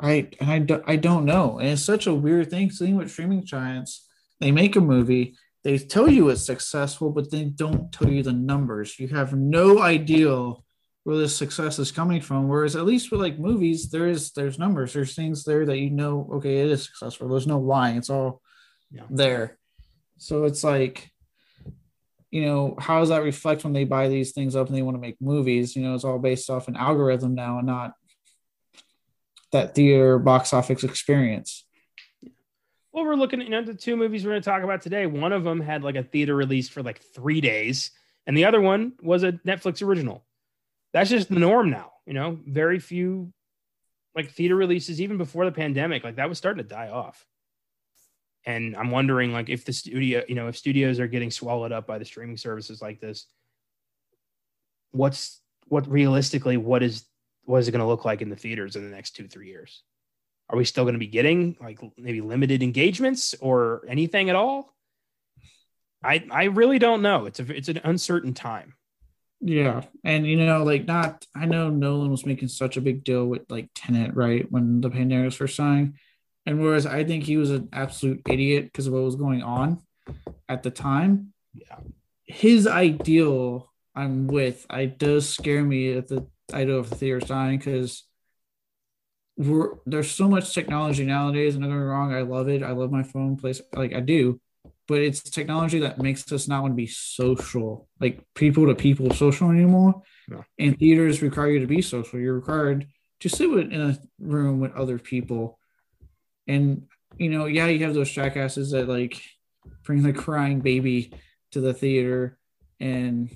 I 0.00 0.28
I, 0.40 0.60
do, 0.60 0.82
I 0.86 0.96
don't 0.96 1.24
know. 1.24 1.58
And 1.58 1.70
it's 1.70 1.82
such 1.82 2.06
a 2.06 2.14
weird 2.14 2.50
thing 2.50 2.70
seeing 2.70 2.96
with 2.96 3.10
streaming 3.10 3.44
giants. 3.44 4.06
They 4.40 4.52
make 4.52 4.76
a 4.76 4.80
movie, 4.80 5.34
they 5.64 5.78
tell 5.78 6.08
you 6.08 6.28
it's 6.28 6.46
successful, 6.46 7.10
but 7.10 7.30
they 7.30 7.44
don't 7.44 7.92
tell 7.92 8.08
you 8.08 8.22
the 8.22 8.32
numbers. 8.32 8.98
You 8.98 9.08
have 9.08 9.34
no 9.34 9.80
idea 9.80 10.52
where 11.08 11.16
this 11.16 11.34
success 11.34 11.78
is 11.78 11.90
coming 11.90 12.20
from. 12.20 12.48
Whereas 12.48 12.76
at 12.76 12.84
least 12.84 13.10
with 13.10 13.22
like 13.22 13.38
movies, 13.38 13.88
there 13.88 14.08
is 14.08 14.30
there's 14.32 14.58
numbers. 14.58 14.92
There's 14.92 15.14
things 15.14 15.42
there 15.42 15.64
that 15.64 15.78
you 15.78 15.88
know, 15.88 16.28
okay, 16.34 16.58
it 16.58 16.70
is 16.70 16.84
successful. 16.84 17.30
There's 17.30 17.46
no 17.46 17.58
lying. 17.58 17.96
It's 17.96 18.10
all 18.10 18.42
Yeah. 18.90 19.04
there. 19.08 19.56
So 20.18 20.44
it's 20.44 20.62
like, 20.62 21.10
you 22.30 22.42
know, 22.42 22.76
how 22.78 23.00
does 23.00 23.08
that 23.08 23.22
reflect 23.22 23.64
when 23.64 23.72
they 23.72 23.84
buy 23.84 24.08
these 24.08 24.32
things 24.32 24.54
up 24.54 24.66
and 24.66 24.76
they 24.76 24.82
want 24.82 24.96
to 24.96 25.00
make 25.00 25.16
movies? 25.18 25.74
You 25.74 25.82
know, 25.82 25.94
it's 25.94 26.04
all 26.04 26.18
based 26.18 26.50
off 26.50 26.68
an 26.68 26.76
algorithm 26.76 27.34
now 27.34 27.56
and 27.56 27.66
not 27.66 27.94
that 29.52 29.74
theater 29.74 30.18
box 30.18 30.52
office 30.52 30.84
experience. 30.84 31.64
Well, 32.92 33.06
we're 33.06 33.14
looking 33.14 33.40
at 33.40 33.46
you 33.46 33.50
know 33.50 33.64
the 33.64 33.72
two 33.72 33.96
movies 33.96 34.26
we're 34.26 34.32
going 34.32 34.42
to 34.42 34.50
talk 34.50 34.62
about 34.62 34.82
today. 34.82 35.06
One 35.06 35.32
of 35.32 35.42
them 35.42 35.62
had 35.62 35.82
like 35.82 35.96
a 35.96 36.02
theater 36.02 36.36
release 36.36 36.68
for 36.68 36.82
like 36.82 37.00
three 37.14 37.40
days, 37.40 37.92
and 38.26 38.36
the 38.36 38.44
other 38.44 38.60
one 38.60 38.92
was 39.00 39.22
a 39.22 39.32
Netflix 39.32 39.82
original. 39.82 40.26
That's 40.92 41.10
just 41.10 41.28
the 41.28 41.38
norm 41.38 41.70
now. 41.70 41.92
You 42.06 42.14
know, 42.14 42.38
very 42.46 42.78
few 42.78 43.32
like 44.14 44.30
theater 44.30 44.56
releases 44.56 45.00
even 45.00 45.18
before 45.18 45.44
the 45.44 45.52
pandemic. 45.52 46.04
Like 46.04 46.16
that 46.16 46.28
was 46.28 46.38
starting 46.38 46.62
to 46.62 46.68
die 46.68 46.88
off. 46.88 47.24
And 48.44 48.76
I'm 48.76 48.90
wondering 48.90 49.32
like 49.32 49.48
if 49.48 49.64
the 49.64 49.72
studio, 49.72 50.22
you 50.28 50.34
know, 50.34 50.48
if 50.48 50.56
studios 50.56 51.00
are 51.00 51.06
getting 51.06 51.30
swallowed 51.30 51.72
up 51.72 51.86
by 51.86 51.98
the 51.98 52.04
streaming 52.04 52.36
services 52.36 52.80
like 52.80 53.00
this, 53.00 53.26
what's 54.92 55.40
what 55.66 55.86
realistically 55.90 56.56
what 56.56 56.82
is 56.82 57.04
what 57.44 57.58
is 57.58 57.68
it 57.68 57.72
going 57.72 57.80
to 57.80 57.86
look 57.86 58.04
like 58.04 58.22
in 58.22 58.30
the 58.30 58.36
theaters 58.36 58.76
in 58.76 58.84
the 58.84 58.94
next 58.94 59.12
two 59.12 59.28
three 59.28 59.48
years? 59.48 59.82
Are 60.50 60.56
we 60.56 60.64
still 60.64 60.84
going 60.84 60.94
to 60.94 60.98
be 60.98 61.06
getting 61.06 61.56
like 61.60 61.78
maybe 61.98 62.22
limited 62.22 62.62
engagements 62.62 63.34
or 63.40 63.84
anything 63.86 64.30
at 64.30 64.36
all? 64.36 64.74
I 66.02 66.24
I 66.30 66.44
really 66.44 66.78
don't 66.78 67.02
know. 67.02 67.26
It's 67.26 67.40
a 67.40 67.54
it's 67.54 67.68
an 67.68 67.80
uncertain 67.84 68.34
time. 68.34 68.74
Yeah. 69.40 69.82
And 70.04 70.26
you 70.26 70.36
know, 70.36 70.64
like 70.64 70.86
not 70.86 71.24
I 71.34 71.46
know 71.46 71.70
Nolan 71.70 72.10
was 72.10 72.26
making 72.26 72.48
such 72.48 72.76
a 72.76 72.80
big 72.80 73.04
deal 73.04 73.26
with 73.26 73.42
like 73.48 73.70
Tenet, 73.74 74.14
right? 74.14 74.50
When 74.50 74.80
the 74.80 74.90
pandemic 74.90 75.26
was 75.26 75.36
first 75.36 75.56
signed. 75.56 75.94
And 76.46 76.60
whereas 76.60 76.86
I 76.86 77.04
think 77.04 77.24
he 77.24 77.36
was 77.36 77.50
an 77.50 77.68
absolute 77.72 78.22
idiot 78.28 78.64
because 78.64 78.86
of 78.86 78.94
what 78.94 79.02
was 79.02 79.16
going 79.16 79.42
on 79.42 79.82
at 80.48 80.62
the 80.62 80.70
time. 80.70 81.32
Yeah. 81.54 81.76
His 82.24 82.66
ideal 82.66 83.72
I'm 83.94 84.28
with, 84.28 84.64
I 84.70 84.86
does 84.86 85.28
scare 85.28 85.62
me 85.62 85.92
at 85.94 86.08
the 86.08 86.26
idea 86.52 86.76
of 86.76 86.88
the 86.88 86.96
theaters 86.96 87.24
dying 87.24 87.58
because 87.58 88.04
we're 89.36 89.74
there's 89.86 90.10
so 90.10 90.28
much 90.28 90.54
technology 90.54 91.04
nowadays, 91.04 91.54
and 91.54 91.62
don't 91.62 91.72
get 91.72 91.78
me 91.78 91.82
wrong, 91.82 92.14
I 92.14 92.22
love 92.22 92.48
it. 92.48 92.62
I 92.62 92.72
love 92.72 92.92
my 92.92 93.02
phone 93.02 93.36
place 93.36 93.60
like 93.74 93.94
I 93.94 94.00
do, 94.00 94.40
but 94.86 95.00
it's 95.00 95.20
technology 95.22 95.80
that 95.80 96.00
makes 96.00 96.30
us 96.32 96.48
not 96.48 96.62
want 96.62 96.72
to 96.72 96.76
be 96.76 96.86
social, 96.86 97.88
like 98.00 98.24
people 98.34 98.66
to 98.66 98.74
people 98.74 99.12
social 99.12 99.50
anymore. 99.50 100.02
No. 100.28 100.44
And 100.58 100.78
theaters 100.78 101.22
require 101.22 101.50
you 101.50 101.60
to 101.60 101.66
be 101.66 101.82
social. 101.82 102.18
You're 102.18 102.34
required 102.34 102.86
to 103.20 103.28
sit 103.28 103.50
with, 103.50 103.70
in 103.70 103.80
a 103.80 103.98
room 104.18 104.60
with 104.60 104.74
other 104.74 104.98
people. 104.98 105.58
And 106.46 106.86
you 107.18 107.30
know, 107.30 107.46
yeah, 107.46 107.66
you 107.66 107.84
have 107.84 107.94
those 107.94 108.10
jackasses 108.10 108.70
that 108.70 108.88
like 108.88 109.20
bring 109.84 110.02
the 110.02 110.12
crying 110.12 110.60
baby 110.60 111.12
to 111.52 111.60
the 111.60 111.74
theater 111.74 112.38
and 112.80 113.30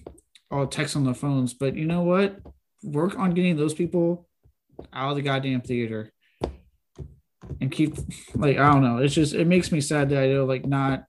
all 0.51 0.66
text 0.66 0.97
on 0.97 1.05
the 1.05 1.14
phones. 1.14 1.55
But 1.55 1.77
you 1.77 1.85
know 1.85 2.03
what? 2.03 2.39
Work 2.83 3.18
on 3.18 3.35
getting 3.35 3.57
those 3.57 3.75
people 3.75 4.29
out 4.93 5.11
of 5.11 5.16
the 5.16 5.23
goddamn 5.23 5.61
theater 5.61 6.12
and 7.61 7.71
keep 7.71 7.97
like 8.35 8.59
I 8.59 8.73
don't 8.73 8.83
know. 8.83 8.99
It's 8.99 9.15
just 9.15 9.35
it 9.35 9.47
makes 9.47 9.73
me 9.73 9.81
sad 9.81 10.11
that 10.11 10.23
I 10.23 10.29
know 10.29 10.45
like 10.45 10.67
not 10.67 11.05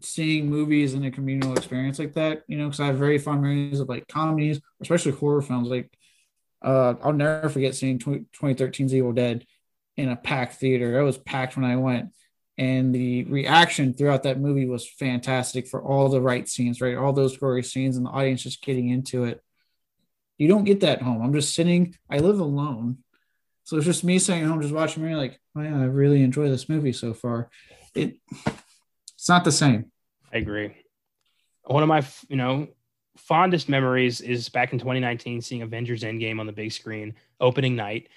seeing 0.00 0.50
movies 0.50 0.94
in 0.94 1.04
a 1.04 1.10
communal 1.10 1.52
experience 1.56 1.98
like 1.98 2.14
that. 2.14 2.42
You 2.48 2.58
know, 2.58 2.66
because 2.66 2.80
I 2.80 2.86
have 2.86 2.96
very 2.96 3.18
fond 3.18 3.42
memories 3.42 3.80
of 3.80 3.88
like 3.88 4.08
comedies, 4.08 4.60
especially 4.80 5.12
horror 5.12 5.42
films. 5.42 5.68
Like 5.68 5.90
uh, 6.62 6.94
I'll 7.02 7.12
never 7.12 7.48
forget 7.48 7.74
seeing 7.74 7.98
20, 7.98 8.26
2013's 8.40 8.94
Evil 8.94 9.12
Dead 9.12 9.44
in 9.96 10.08
a 10.08 10.16
packed 10.16 10.54
theater. 10.54 10.98
It 10.98 11.04
was 11.04 11.18
packed 11.18 11.56
when 11.56 11.64
I 11.64 11.76
went. 11.76 12.10
And 12.58 12.94
the 12.94 13.24
reaction 13.24 13.94
throughout 13.94 14.24
that 14.24 14.38
movie 14.38 14.66
was 14.66 14.88
fantastic 14.88 15.66
for 15.66 15.82
all 15.82 16.08
the 16.08 16.20
right 16.20 16.48
scenes, 16.48 16.80
right? 16.80 16.96
All 16.96 17.12
those 17.12 17.36
gory 17.36 17.62
scenes 17.62 17.96
and 17.96 18.06
the 18.06 18.10
audience 18.10 18.42
just 18.42 18.62
getting 18.62 18.90
into 18.90 19.24
it. 19.24 19.42
You 20.38 20.48
don't 20.48 20.64
get 20.64 20.80
that 20.80 20.98
at 20.98 21.02
home. 21.02 21.22
I'm 21.22 21.32
just 21.32 21.54
sitting, 21.54 21.94
I 22.10 22.18
live 22.18 22.40
alone. 22.40 22.98
So 23.64 23.76
it's 23.76 23.86
just 23.86 24.04
me 24.04 24.18
sitting 24.18 24.42
at 24.42 24.48
home, 24.48 24.60
just 24.60 24.74
watching 24.74 25.04
me 25.04 25.14
like, 25.14 25.38
oh 25.56 25.62
yeah, 25.62 25.80
I 25.80 25.84
really 25.84 26.22
enjoy 26.22 26.48
this 26.48 26.68
movie 26.68 26.92
so 26.92 27.14
far. 27.14 27.48
It 27.94 28.18
it's 29.14 29.28
not 29.28 29.44
the 29.44 29.52
same. 29.52 29.90
I 30.32 30.38
agree. 30.38 30.74
One 31.64 31.82
of 31.82 31.88
my, 31.88 32.04
you 32.28 32.36
know, 32.36 32.68
fondest 33.16 33.68
memories 33.68 34.20
is 34.20 34.48
back 34.48 34.72
in 34.72 34.78
2019 34.78 35.42
seeing 35.42 35.62
Avengers 35.62 36.02
Endgame 36.02 36.40
on 36.40 36.46
the 36.46 36.52
big 36.52 36.72
screen 36.72 37.14
opening 37.40 37.76
night 37.76 38.08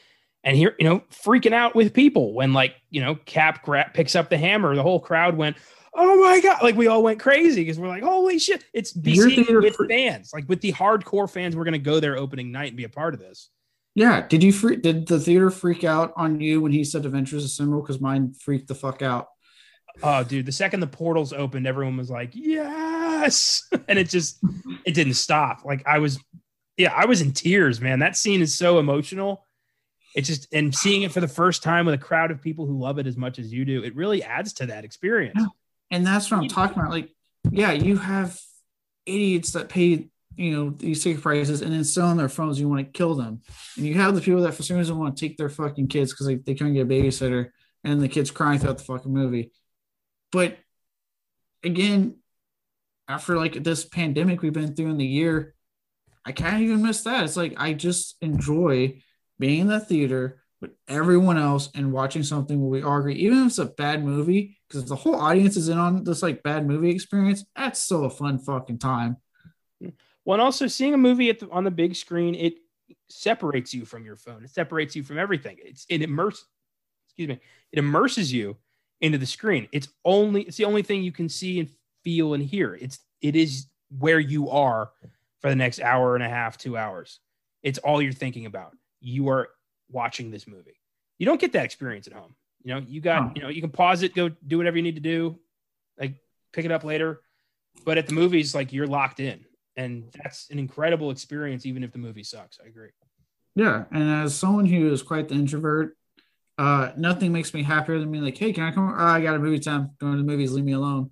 and 0.46 0.56
here, 0.56 0.76
you 0.78 0.88
know, 0.88 1.00
freaking 1.12 1.54
out 1.54 1.76
with 1.76 1.92
people 1.92 2.34
when 2.34 2.54
like, 2.54 2.76
you 2.92 3.02
know, 3.02 3.16
Cap 3.26 3.64
gra- 3.66 3.90
picks 3.94 4.16
up 4.16 4.30
the 4.30 4.38
hammer, 4.38 4.76
the 4.76 4.84
whole 4.84 5.00
crowd 5.00 5.36
went, 5.36 5.58
"Oh 5.92 6.24
my 6.24 6.40
god!" 6.40 6.62
Like 6.62 6.76
we 6.76 6.86
all 6.86 7.02
went 7.02 7.20
crazy 7.20 7.62
because 7.62 7.80
we're 7.80 7.88
like, 7.88 8.04
"Holy 8.04 8.38
shit!" 8.38 8.64
It's 8.72 8.94
BC 8.94 9.62
with 9.62 9.76
fans, 9.90 10.32
like 10.34 10.48
with 10.48 10.62
the 10.62 10.72
hardcore 10.72 11.30
fans. 11.30 11.56
We're 11.56 11.64
gonna 11.64 11.80
go 11.80 12.00
there 12.00 12.16
opening 12.16 12.52
night 12.52 12.68
and 12.68 12.78
be 12.78 12.84
a 12.84 12.90
part 12.90 13.16
of 13.16 13.20
this. 13.20 13.50
Yeah. 13.96 14.28
Did 14.28 14.44
you 14.44 14.52
freak? 14.52 14.82
Did 14.82 15.08
the 15.08 15.20
theater 15.20 15.50
freak 15.50 15.84
out 15.84 16.14
on 16.16 16.40
you 16.40 16.62
when 16.62 16.72
he 16.72 16.84
said 16.84 17.06
Avengers 17.06 17.44
Assemble? 17.44 17.82
Because 17.82 18.00
mine 18.00 18.34
freaked 18.34 18.68
the 18.68 18.76
fuck 18.76 19.02
out. 19.02 19.30
Oh, 20.04 20.24
dude! 20.24 20.46
The 20.46 20.52
second 20.52 20.82
the 20.82 20.88
portals 20.88 21.32
opened, 21.32 21.66
everyone 21.66 21.96
was 21.96 22.10
like, 22.10 22.32
"Yes!" 22.34 23.64
and 23.88 23.98
it 23.98 24.10
just 24.10 24.40
it 24.86 24.94
didn't 24.94 25.14
stop. 25.14 25.64
Like 25.64 25.88
I 25.88 26.00
was, 26.00 26.20
yeah, 26.76 26.94
I 26.94 27.06
was 27.06 27.22
in 27.22 27.32
tears, 27.32 27.80
man. 27.80 28.00
That 28.00 28.18
scene 28.18 28.42
is 28.42 28.54
so 28.54 28.78
emotional 28.78 29.46
it's 30.16 30.30
just 30.30 30.48
and 30.54 30.74
seeing 30.74 31.04
it 31.04 31.12
for 31.12 31.20
the 31.20 31.28
first 31.28 31.62
time 31.62 31.86
with 31.86 31.94
a 31.94 32.00
crowd 32.00 32.32
of 32.32 32.42
people 32.42 32.66
who 32.66 32.80
love 32.80 32.98
it 33.00 33.06
as 33.06 33.18
much 33.18 33.38
as 33.38 33.52
you 33.52 33.66
do, 33.66 33.84
it 33.84 33.96
really 33.96 34.24
adds 34.24 34.54
to 34.54 34.68
that 34.68 34.86
experience. 34.86 35.36
Yeah. 35.38 35.48
And 35.92 36.08
that's 36.08 36.32
what 36.32 36.40
I'm 36.40 36.48
talking 36.48 36.80
about. 36.80 36.90
Like, 36.90 37.14
yeah, 37.52 37.74
you 37.74 37.98
have 37.98 38.40
idiots 39.06 39.52
that 39.52 39.68
pay 39.68 40.08
you 40.36 40.52
know 40.52 40.70
these 40.70 41.04
ticket 41.04 41.22
prices 41.22 41.62
and 41.62 41.74
then 41.74 41.84
sell 41.84 42.08
on 42.08 42.18
their 42.18 42.30
phones. 42.30 42.60
You 42.60 42.70
want 42.70 42.86
to 42.86 42.98
kill 42.98 43.16
them, 43.16 43.42
and 43.78 43.86
you 43.86 43.96
have 43.96 44.16
the 44.16 44.22
people 44.22 44.42
that 44.42 44.54
for 44.54 44.64
some 44.64 44.78
reason 44.78 44.98
want 44.98 45.16
to 45.16 45.28
take 45.28 45.38
their 45.38 45.50
fucking 45.50 45.88
kids 45.88 46.12
because 46.12 46.28
they, 46.28 46.36
they 46.36 46.56
couldn't 46.56 46.74
get 46.74 46.86
a 46.86 46.90
babysitter, 46.90 47.50
and 47.84 48.02
the 48.02 48.08
kids 48.08 48.32
crying 48.32 48.60
throughout 48.60 48.78
the 48.78 48.84
fucking 48.84 49.14
movie. 49.14 49.52
But 50.32 50.58
again, 51.64 52.18
after 53.08 53.38
like 53.38 53.64
this 53.64 53.86
pandemic 53.86 54.42
we've 54.42 54.54
been 54.54 54.76
through 54.76 54.90
in 54.90 54.98
the 54.98 55.06
year, 55.06 55.56
I 56.26 56.32
can't 56.32 56.62
even 56.62 56.82
miss 56.82 57.04
that. 57.04 57.24
It's 57.24 57.38
like 57.38 57.54
I 57.58 57.74
just 57.74 58.16
enjoy 58.22 59.02
being 59.40 59.62
in 59.62 59.68
the 59.68 59.80
theater 59.80 60.42
with 60.62 60.72
everyone 60.88 61.38
else 61.38 61.70
and 61.76 61.92
watching 61.92 62.24
something 62.24 62.60
where 62.60 62.70
we 62.70 62.84
all 62.84 62.98
agree, 62.98 63.16
even 63.16 63.40
if 63.40 63.48
it's 63.48 63.58
a 63.60 63.66
bad 63.66 64.04
movie, 64.04 64.58
because 64.68 64.86
the 64.86 64.96
whole 64.96 65.16
audience 65.16 65.58
is 65.58 65.70
in 65.70 65.78
on 65.78 66.04
this 66.04 66.24
like 66.24 66.44
bad 66.44 66.66
movie 66.66 66.90
experience, 66.90 67.44
that's 67.56 67.80
still 67.80 68.06
a 68.06 68.10
fun 68.10 68.40
fucking 68.40 68.80
time. 68.80 69.18
Well, 70.26 70.36
and 70.36 70.42
also 70.42 70.68
seeing 70.68 70.94
a 70.94 70.98
movie 70.98 71.30
at 71.30 71.40
the, 71.40 71.50
on 71.50 71.64
the 71.64 71.72
big 71.72 71.96
screen, 71.96 72.36
it 72.36 72.56
separates 73.10 73.74
you 73.74 73.86
from 73.86 74.04
your 74.04 74.16
phone. 74.16 74.44
It 74.44 74.50
separates 74.50 74.96
you 74.96 75.04
from 75.04 75.18
everything. 75.18 75.58
It's 75.60 75.86
it 75.88 76.02
immerses, 76.02 76.46
excuse 77.08 77.30
me, 77.30 77.40
it 77.72 77.80
immerses 77.80 78.34
you 78.34 78.58
into 79.02 79.18
the 79.18 79.26
screen. 79.26 79.68
It's 79.72 79.88
only 80.04 80.42
it's 80.44 80.58
the 80.58 80.66
only 80.66 80.82
thing 80.82 81.04
you 81.04 81.12
can 81.12 81.30
see 81.30 81.60
and 81.60 81.70
feel 82.04 82.34
and 82.34 82.44
hear. 82.44 82.76
It's 82.76 83.00
it 83.22 83.36
is 83.36 83.68
where 83.98 84.20
you 84.20 84.50
are 84.50 84.92
for 85.42 85.50
the 85.50 85.56
next 85.56 85.80
hour 85.80 86.16
and 86.16 86.24
a 86.24 86.30
half, 86.30 86.58
two 86.58 86.76
hours. 86.78 87.20
It's 87.62 87.80
all 87.80 88.02
you're 88.02 88.14
thinking 88.14 88.46
about 88.46 88.76
you 89.00 89.30
are 89.30 89.50
watching 89.92 90.32
this 90.32 90.48
movie. 90.48 90.80
You 91.20 91.26
don't 91.26 91.40
get 91.40 91.54
that 91.54 91.66
experience 91.66 92.08
at 92.08 92.14
home. 92.14 92.36
You 92.64 92.74
know, 92.74 92.80
you 92.80 93.00
got, 93.00 93.38
you 93.38 93.44
know, 93.44 93.50
you 93.50 93.62
can 93.62 93.70
pause 93.70 94.02
it, 94.02 94.16
go 94.16 94.30
do 94.30 94.58
whatever 94.58 94.78
you 94.78 94.84
need 94.84 94.96
to 94.96 95.02
do, 95.02 95.38
like 96.00 96.16
pick 96.52 96.66
it 96.66 96.72
up 96.72 96.84
later. 96.84 97.22
But 97.86 98.00
at 98.00 98.08
the 98.08 98.14
movies, 98.14 98.56
like 98.56 98.74
you're 98.74 98.88
locked 98.88 99.20
in. 99.20 99.46
And 99.78 100.06
that's 100.14 100.50
an 100.50 100.60
incredible 100.60 101.12
experience, 101.12 101.66
even 101.66 101.84
if 101.84 101.92
the 101.92 101.98
movie 101.98 102.24
sucks. 102.24 102.60
I 102.64 102.68
agree. 102.68 102.90
Yeah. 103.56 103.86
And 103.92 104.10
as 104.10 104.38
someone 104.38 104.66
who 104.66 104.92
is 104.92 105.02
quite 105.02 105.30
the 105.30 105.36
introvert, 105.36 105.98
uh, 106.58 106.92
nothing 106.98 107.32
makes 107.32 107.54
me 107.54 107.64
happier 107.64 108.00
than 108.00 108.12
being 108.12 108.24
like, 108.24 108.38
hey, 108.38 108.54
can 108.54 108.64
I 108.64 108.72
come? 108.72 108.90
Oh, 108.90 109.04
I 109.04 109.22
got 109.22 109.36
a 109.36 109.40
movie 109.40 109.60
time. 109.60 109.92
Going 110.00 110.14
to 110.14 110.18
the 110.20 110.24
movies, 110.24 110.54
leave 110.54 110.64
me 110.64 110.74
alone. 110.74 111.12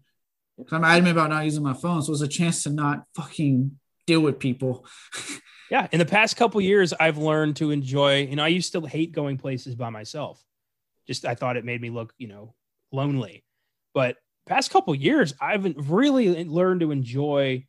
Because 0.57 0.73
I'm 0.73 0.83
adamant 0.83 1.17
about 1.17 1.29
not 1.29 1.45
using 1.45 1.63
my 1.63 1.73
phone. 1.73 2.01
So 2.01 2.13
it's 2.13 2.21
a 2.21 2.27
chance 2.27 2.63
to 2.63 2.69
not 2.69 3.03
fucking 3.15 3.77
deal 4.05 4.21
with 4.21 4.39
people. 4.39 4.85
yeah, 5.71 5.87
in 5.91 5.99
the 5.99 6.05
past 6.05 6.37
couple 6.37 6.61
years, 6.61 6.93
I've 6.93 7.17
learned 7.17 7.57
to 7.57 7.71
enjoy. 7.71 8.27
You 8.27 8.35
know, 8.35 8.43
I 8.43 8.49
used 8.49 8.71
to 8.73 8.81
hate 8.81 9.11
going 9.11 9.37
places 9.37 9.75
by 9.75 9.89
myself. 9.89 10.41
Just 11.07 11.25
I 11.25 11.35
thought 11.35 11.57
it 11.57 11.65
made 11.65 11.81
me 11.81 11.89
look, 11.89 12.13
you 12.17 12.27
know, 12.27 12.53
lonely. 12.91 13.43
But 13.93 14.17
past 14.45 14.71
couple 14.71 14.95
years, 14.95 15.33
I've 15.41 15.65
really 15.89 16.45
learned 16.45 16.81
to 16.81 16.91
enjoy 16.91 17.65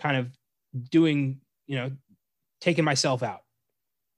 kind 0.00 0.16
of 0.16 0.28
doing, 0.90 1.40
you 1.66 1.76
know, 1.76 1.90
taking 2.60 2.84
myself 2.84 3.22
out. 3.22 3.42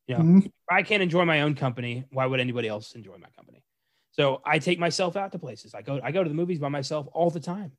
You 0.07 0.17
know, 0.17 0.25
mm-hmm. 0.25 0.47
I 0.71 0.83
can't 0.83 1.03
enjoy 1.03 1.25
my 1.25 1.43
own 1.43 1.55
company. 1.55 2.05
Why 2.11 2.27
would 2.27 2.41
anybody 2.41 2.69
else 2.69 2.95
enjoy 2.95 3.17
my 3.19 3.29
company? 3.37 3.63
So 4.13 4.43
I 4.45 4.59
take 4.59 4.79
myself 4.79 5.17
out 5.17 5.33
to 5.33 5.39
places. 5.39 5.75
I 5.75 5.83
go, 5.83 6.01
I 6.03 6.13
go 6.13 6.23
to 6.23 6.29
the 6.29 6.35
movies 6.35 6.59
by 6.59 6.69
myself 6.69 7.07
all 7.13 7.31
the 7.31 7.41
time. 7.41 7.73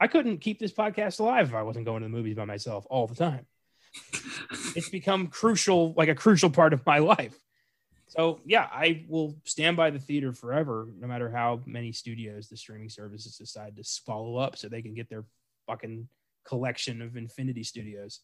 I 0.00 0.06
couldn't 0.06 0.38
keep 0.38 0.58
this 0.58 0.72
podcast 0.72 1.20
alive 1.20 1.48
if 1.48 1.54
I 1.54 1.62
wasn't 1.62 1.86
going 1.86 2.02
to 2.02 2.06
the 2.06 2.14
movies 2.14 2.36
by 2.36 2.44
myself 2.44 2.86
all 2.90 3.06
the 3.06 3.14
time 3.14 3.46
it's 4.76 4.88
become 4.88 5.28
crucial, 5.28 5.94
like 5.96 6.08
a 6.08 6.14
crucial 6.14 6.50
part 6.50 6.72
of 6.72 6.84
my 6.86 6.98
life. 6.98 7.36
So 8.08 8.40
yeah, 8.44 8.66
I 8.72 9.04
will 9.08 9.36
stand 9.44 9.76
by 9.76 9.90
the 9.90 9.98
theater 9.98 10.32
forever, 10.32 10.88
no 10.98 11.06
matter 11.06 11.30
how 11.30 11.60
many 11.66 11.92
studios 11.92 12.48
the 12.48 12.56
streaming 12.56 12.88
services 12.88 13.36
decide 13.36 13.76
to 13.76 13.84
follow 14.06 14.36
up, 14.36 14.56
so 14.56 14.68
they 14.68 14.82
can 14.82 14.94
get 14.94 15.10
their 15.10 15.24
fucking 15.66 16.08
collection 16.48 17.02
of 17.02 17.16
Infinity 17.16 17.62
Studios. 17.62 18.20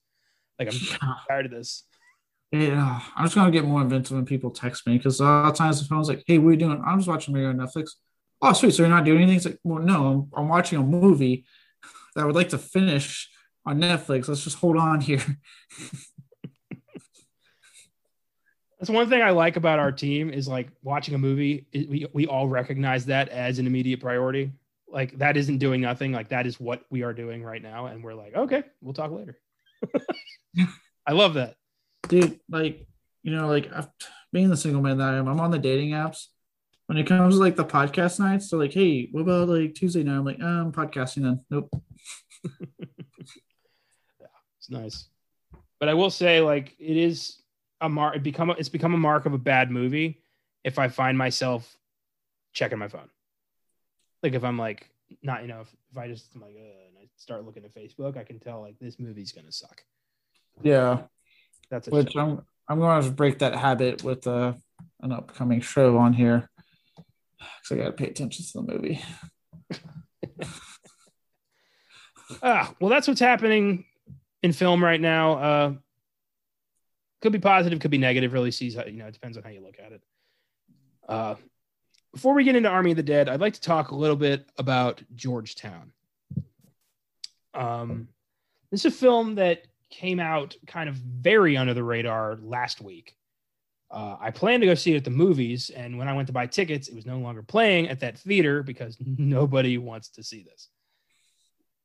Like 0.58 0.68
I'm 0.72 1.18
tired 1.28 1.46
of 1.46 1.52
this. 1.52 1.84
Yeah, 2.52 3.00
I'm 3.16 3.24
just 3.24 3.34
gonna 3.34 3.50
get 3.50 3.64
more 3.64 3.82
inventive 3.82 4.12
when 4.16 4.24
people 4.24 4.50
text 4.50 4.86
me 4.86 4.96
because 4.96 5.20
a 5.20 5.24
lot 5.24 5.50
of 5.50 5.56
times 5.56 5.80
the 5.80 5.86
phone's 5.86 6.08
like, 6.08 6.22
"Hey, 6.26 6.38
what 6.38 6.50
are 6.50 6.52
you 6.52 6.58
doing?" 6.58 6.82
I'm 6.86 6.98
just 6.98 7.08
watching 7.08 7.34
a 7.34 7.38
movie 7.38 7.48
on 7.48 7.56
Netflix. 7.56 7.90
Oh, 8.40 8.52
sweet. 8.52 8.74
So 8.74 8.82
you're 8.82 8.90
not 8.90 9.04
doing 9.04 9.18
anything? 9.18 9.36
It's 9.36 9.46
like, 9.46 9.58
well, 9.64 9.82
no, 9.82 10.06
I'm, 10.06 10.30
I'm 10.36 10.48
watching 10.48 10.78
a 10.78 10.82
movie 10.82 11.46
that 12.14 12.22
I 12.22 12.26
would 12.26 12.34
like 12.34 12.50
to 12.50 12.58
finish 12.58 13.28
on 13.66 13.80
Netflix. 13.80 14.28
Let's 14.28 14.44
just 14.44 14.58
hold 14.58 14.76
on 14.76 15.00
here. 15.00 15.20
That's 18.78 18.90
one 18.90 19.08
thing 19.08 19.22
I 19.22 19.30
like 19.30 19.56
about 19.56 19.78
our 19.78 19.92
team 19.92 20.28
is 20.30 20.46
like 20.46 20.68
watching 20.82 21.14
a 21.14 21.18
movie. 21.18 21.66
We 21.72 22.06
we 22.12 22.26
all 22.26 22.48
recognize 22.48 23.06
that 23.06 23.30
as 23.30 23.58
an 23.58 23.66
immediate 23.66 24.00
priority. 24.00 24.52
Like 24.94 25.18
that 25.18 25.36
isn't 25.36 25.58
doing 25.58 25.80
nothing. 25.80 26.12
Like 26.12 26.28
that 26.28 26.46
is 26.46 26.60
what 26.60 26.84
we 26.88 27.02
are 27.02 27.12
doing 27.12 27.42
right 27.42 27.60
now, 27.60 27.86
and 27.86 28.02
we're 28.02 28.14
like, 28.14 28.36
okay, 28.36 28.62
we'll 28.80 28.94
talk 28.94 29.10
later. 29.10 29.36
I 31.06 31.12
love 31.12 31.34
that, 31.34 31.56
dude. 32.08 32.38
Like 32.48 32.86
you 33.24 33.34
know, 33.34 33.48
like 33.48 33.72
being 34.32 34.50
the 34.50 34.56
single 34.56 34.82
man 34.82 34.98
that 34.98 35.14
I 35.14 35.16
am, 35.16 35.26
I'm 35.26 35.40
on 35.40 35.50
the 35.50 35.58
dating 35.58 35.90
apps. 35.90 36.26
When 36.86 36.96
it 36.96 37.08
comes 37.08 37.34
to 37.34 37.40
like 37.40 37.56
the 37.56 37.64
podcast 37.64 38.20
nights, 38.20 38.48
they're 38.48 38.58
like, 38.58 38.72
hey, 38.72 39.08
what 39.10 39.22
about 39.22 39.48
like 39.48 39.74
Tuesday 39.74 40.04
night? 40.04 40.16
I'm 40.16 40.24
like, 40.24 40.38
oh, 40.40 40.46
I'm 40.46 40.70
podcasting 40.70 41.24
then. 41.24 41.40
Nope. 41.50 41.70
Yeah, 42.44 42.50
it's 44.58 44.70
nice. 44.70 45.08
But 45.80 45.88
I 45.88 45.94
will 45.94 46.10
say, 46.10 46.40
like, 46.40 46.76
it 46.78 46.96
is 46.96 47.42
a 47.80 47.88
mark. 47.88 48.14
It 48.14 48.22
become 48.22 48.50
a, 48.50 48.52
it's 48.52 48.68
become 48.68 48.94
a 48.94 48.98
mark 48.98 49.26
of 49.26 49.32
a 49.32 49.38
bad 49.38 49.72
movie 49.72 50.22
if 50.62 50.78
I 50.78 50.86
find 50.86 51.18
myself 51.18 51.76
checking 52.52 52.78
my 52.78 52.88
phone. 52.88 53.08
Like 54.24 54.32
if 54.32 54.42
I'm 54.42 54.58
like 54.58 54.88
not, 55.22 55.42
you 55.42 55.48
know, 55.48 55.60
if, 55.60 55.68
if 55.92 55.98
I 55.98 56.08
just 56.08 56.34
I'm 56.34 56.40
like 56.40 56.56
uh, 56.56 56.88
and 56.88 56.96
I 56.98 57.08
start 57.16 57.44
looking 57.44 57.64
at 57.64 57.74
Facebook, 57.74 58.16
I 58.16 58.24
can 58.24 58.40
tell 58.40 58.62
like 58.62 58.78
this 58.80 58.98
movie's 58.98 59.32
gonna 59.32 59.52
suck. 59.52 59.84
Yeah, 60.62 61.02
that's 61.70 61.88
which 61.88 62.16
I'm 62.16 62.42
I'm 62.68 62.78
going 62.78 63.02
to 63.02 63.10
break 63.10 63.40
that 63.40 63.54
habit 63.54 64.02
with 64.02 64.26
uh, 64.26 64.54
an 65.02 65.12
upcoming 65.12 65.60
show 65.60 65.98
on 65.98 66.14
here 66.14 66.48
because 67.36 67.72
I 67.72 67.76
got 67.76 67.84
to 67.84 67.92
pay 67.92 68.06
attention 68.06 68.44
to 68.46 68.52
the 68.54 68.72
movie. 68.72 69.02
ah, 72.42 72.74
well, 72.80 72.88
that's 72.88 73.06
what's 73.06 73.20
happening 73.20 73.84
in 74.42 74.52
film 74.52 74.82
right 74.82 75.00
now. 75.00 75.32
Uh, 75.34 75.72
could 77.20 77.32
be 77.32 77.38
positive, 77.38 77.78
could 77.80 77.90
be 77.90 77.98
negative. 77.98 78.32
Really 78.32 78.50
sees 78.50 78.74
how 78.74 78.86
you 78.86 78.96
know. 78.96 79.06
It 79.06 79.12
depends 79.12 79.36
on 79.36 79.42
how 79.42 79.50
you 79.50 79.60
look 79.60 79.76
at 79.84 79.92
it. 79.92 80.02
Uh, 81.06 81.34
before 82.14 82.34
we 82.34 82.44
get 82.44 82.54
into 82.54 82.68
Army 82.68 82.92
of 82.92 82.96
the 82.96 83.02
Dead, 83.02 83.28
I'd 83.28 83.40
like 83.40 83.54
to 83.54 83.60
talk 83.60 83.90
a 83.90 83.96
little 83.96 84.16
bit 84.16 84.48
about 84.56 85.02
Georgetown. 85.16 85.92
Um, 87.52 88.06
this 88.70 88.84
is 88.84 88.94
a 88.94 88.96
film 88.96 89.34
that 89.34 89.66
came 89.90 90.20
out 90.20 90.56
kind 90.64 90.88
of 90.88 90.94
very 90.94 91.56
under 91.56 91.74
the 91.74 91.82
radar 91.82 92.38
last 92.40 92.80
week. 92.80 93.16
Uh, 93.90 94.16
I 94.20 94.30
planned 94.30 94.60
to 94.60 94.66
go 94.68 94.76
see 94.76 94.92
it 94.94 94.98
at 94.98 95.04
the 95.04 95.10
movies, 95.10 95.70
and 95.70 95.98
when 95.98 96.06
I 96.06 96.14
went 96.14 96.28
to 96.28 96.32
buy 96.32 96.46
tickets, 96.46 96.86
it 96.86 96.94
was 96.94 97.04
no 97.04 97.18
longer 97.18 97.42
playing 97.42 97.88
at 97.88 98.00
that 98.00 98.16
theater 98.16 98.62
because 98.62 98.96
nobody 99.04 99.76
wants 99.76 100.08
to 100.10 100.22
see 100.22 100.44
this. 100.44 100.68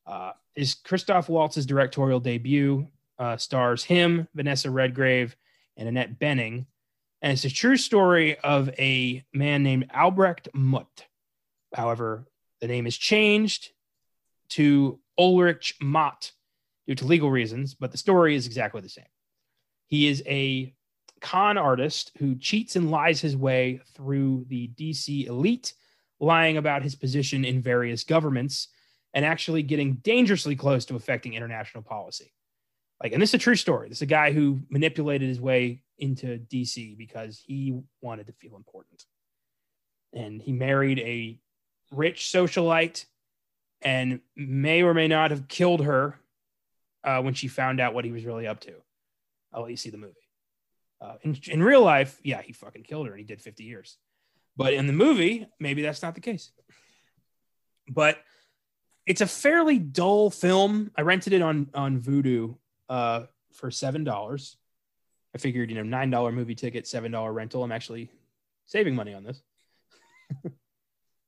Uh, 0.06 0.34
is 0.56 0.76
Christoph 0.76 1.28
Waltz's 1.28 1.66
directorial 1.66 2.20
debut 2.20 2.88
uh, 3.18 3.36
stars 3.38 3.84
him, 3.84 4.28
Vanessa 4.36 4.70
Redgrave, 4.70 5.36
and 5.76 5.88
Annette 5.88 6.20
Bening, 6.20 6.68
and 7.22 7.34
it's 7.34 7.46
a 7.46 7.50
true 7.50 7.78
story 7.78 8.38
of 8.40 8.70
a 8.80 9.24
man 9.34 9.64
named 9.64 9.90
Albrecht 9.94 10.50
Muth. 10.54 11.06
However, 11.74 12.26
the 12.62 12.68
name 12.68 12.88
is 12.88 12.98
changed 12.98 13.72
to 14.50 15.00
Ulrich 15.18 15.76
Mott 15.82 16.32
due 16.88 16.96
to 16.96 17.06
legal 17.06 17.30
reasons, 17.30 17.74
but 17.74 17.92
the 17.92 17.98
story 17.98 18.36
is 18.36 18.46
exactly 18.46 18.82
the 18.82 18.90
same. 18.90 19.06
He 19.88 20.08
is 20.08 20.24
a 20.26 20.74
con 21.22 21.58
artist 21.58 22.12
who 22.18 22.36
cheats 22.36 22.76
and 22.76 22.90
lies 22.90 23.20
his 23.20 23.36
way 23.36 23.82
through 23.94 24.46
the 24.48 24.70
DC 24.70 25.28
elite, 25.28 25.74
lying 26.20 26.58
about 26.58 26.84
his 26.84 26.96
position 26.96 27.44
in 27.44 27.62
various 27.62 28.04
governments 28.04 28.70
and 29.14 29.26
actually 29.26 29.64
getting 29.64 29.96
dangerously 29.96 30.56
close 30.56 30.86
to 30.86 30.96
affecting 30.96 31.34
international 31.34 31.84
policy. 31.84 32.32
Like, 33.02 33.14
and 33.14 33.22
this 33.22 33.32
is 33.32 33.36
a 33.36 33.40
true 33.40 33.56
story. 33.56 33.90
This 33.90 34.00
is 34.00 34.04
a 34.04 34.08
guy 34.08 34.32
who 34.32 34.62
manipulated 34.70 35.28
his 35.28 35.42
way 35.42 35.82
into 36.00 36.38
DC 36.38 36.98
because 36.98 37.42
he 37.46 37.80
wanted 38.02 38.28
to 38.28 38.34
feel 38.34 38.56
important. 38.56 39.06
And 40.14 40.42
he 40.42 40.52
married 40.52 41.00
a 41.00 41.40
rich 41.92 42.32
socialite 42.34 43.06
and 43.82 44.20
may 44.36 44.82
or 44.82 44.94
may 44.94 45.08
not 45.08 45.32
have 45.32 45.48
killed 45.48 45.86
her 45.86 46.20
uh, 47.04 47.22
when 47.22 47.34
she 47.34 47.48
found 47.48 47.80
out 47.80 47.94
what 47.94 48.06
he 48.06 48.12
was 48.12 48.26
really 48.26 48.48
up 48.48 48.60
to. 48.62 48.74
I'll 49.54 49.62
let 49.62 49.72
you 49.72 49.78
see 49.78 49.90
the 49.90 49.98
movie. 49.98 50.16
Uh, 51.02 51.16
in, 51.22 51.38
in 51.48 51.64
real 51.64 51.82
life, 51.82 52.20
yeah, 52.24 52.42
he 52.42 52.54
fucking 52.54 52.84
killed 52.84 53.08
her 53.08 53.14
and 53.14 53.20
he 53.20 53.26
did 53.26 53.42
50 53.42 53.64
years. 53.64 53.98
But 54.58 54.74
in 54.74 54.88
the 54.88 54.94
movie, 54.94 55.48
maybe 55.60 55.82
that's 55.82 56.02
not 56.02 56.16
the 56.16 56.22
case. 56.22 56.52
But 57.88 58.18
it's 59.06 59.22
a 59.22 59.28
fairly 59.28 59.80
dull 59.80 60.30
film. 60.30 60.92
I 60.96 61.02
rented 61.02 61.34
it 61.34 61.42
on 61.42 61.70
on 61.74 62.00
Vudu 62.00 62.58
uh, 62.90 63.24
for 63.54 63.72
seven 63.72 64.04
dollars. 64.04 64.58
I 65.36 65.38
figured, 65.38 65.70
you 65.70 65.76
know, 65.76 65.84
nine 65.84 66.10
dollar 66.10 66.32
movie 66.32 66.56
ticket, 66.56 66.88
seven 66.88 67.12
dollar 67.12 67.32
rental. 67.32 67.64
I'm 67.64 67.72
actually 67.72 68.10
saving 68.66 68.96
money 68.96 69.14
on 69.14 69.24
this. 69.24 69.42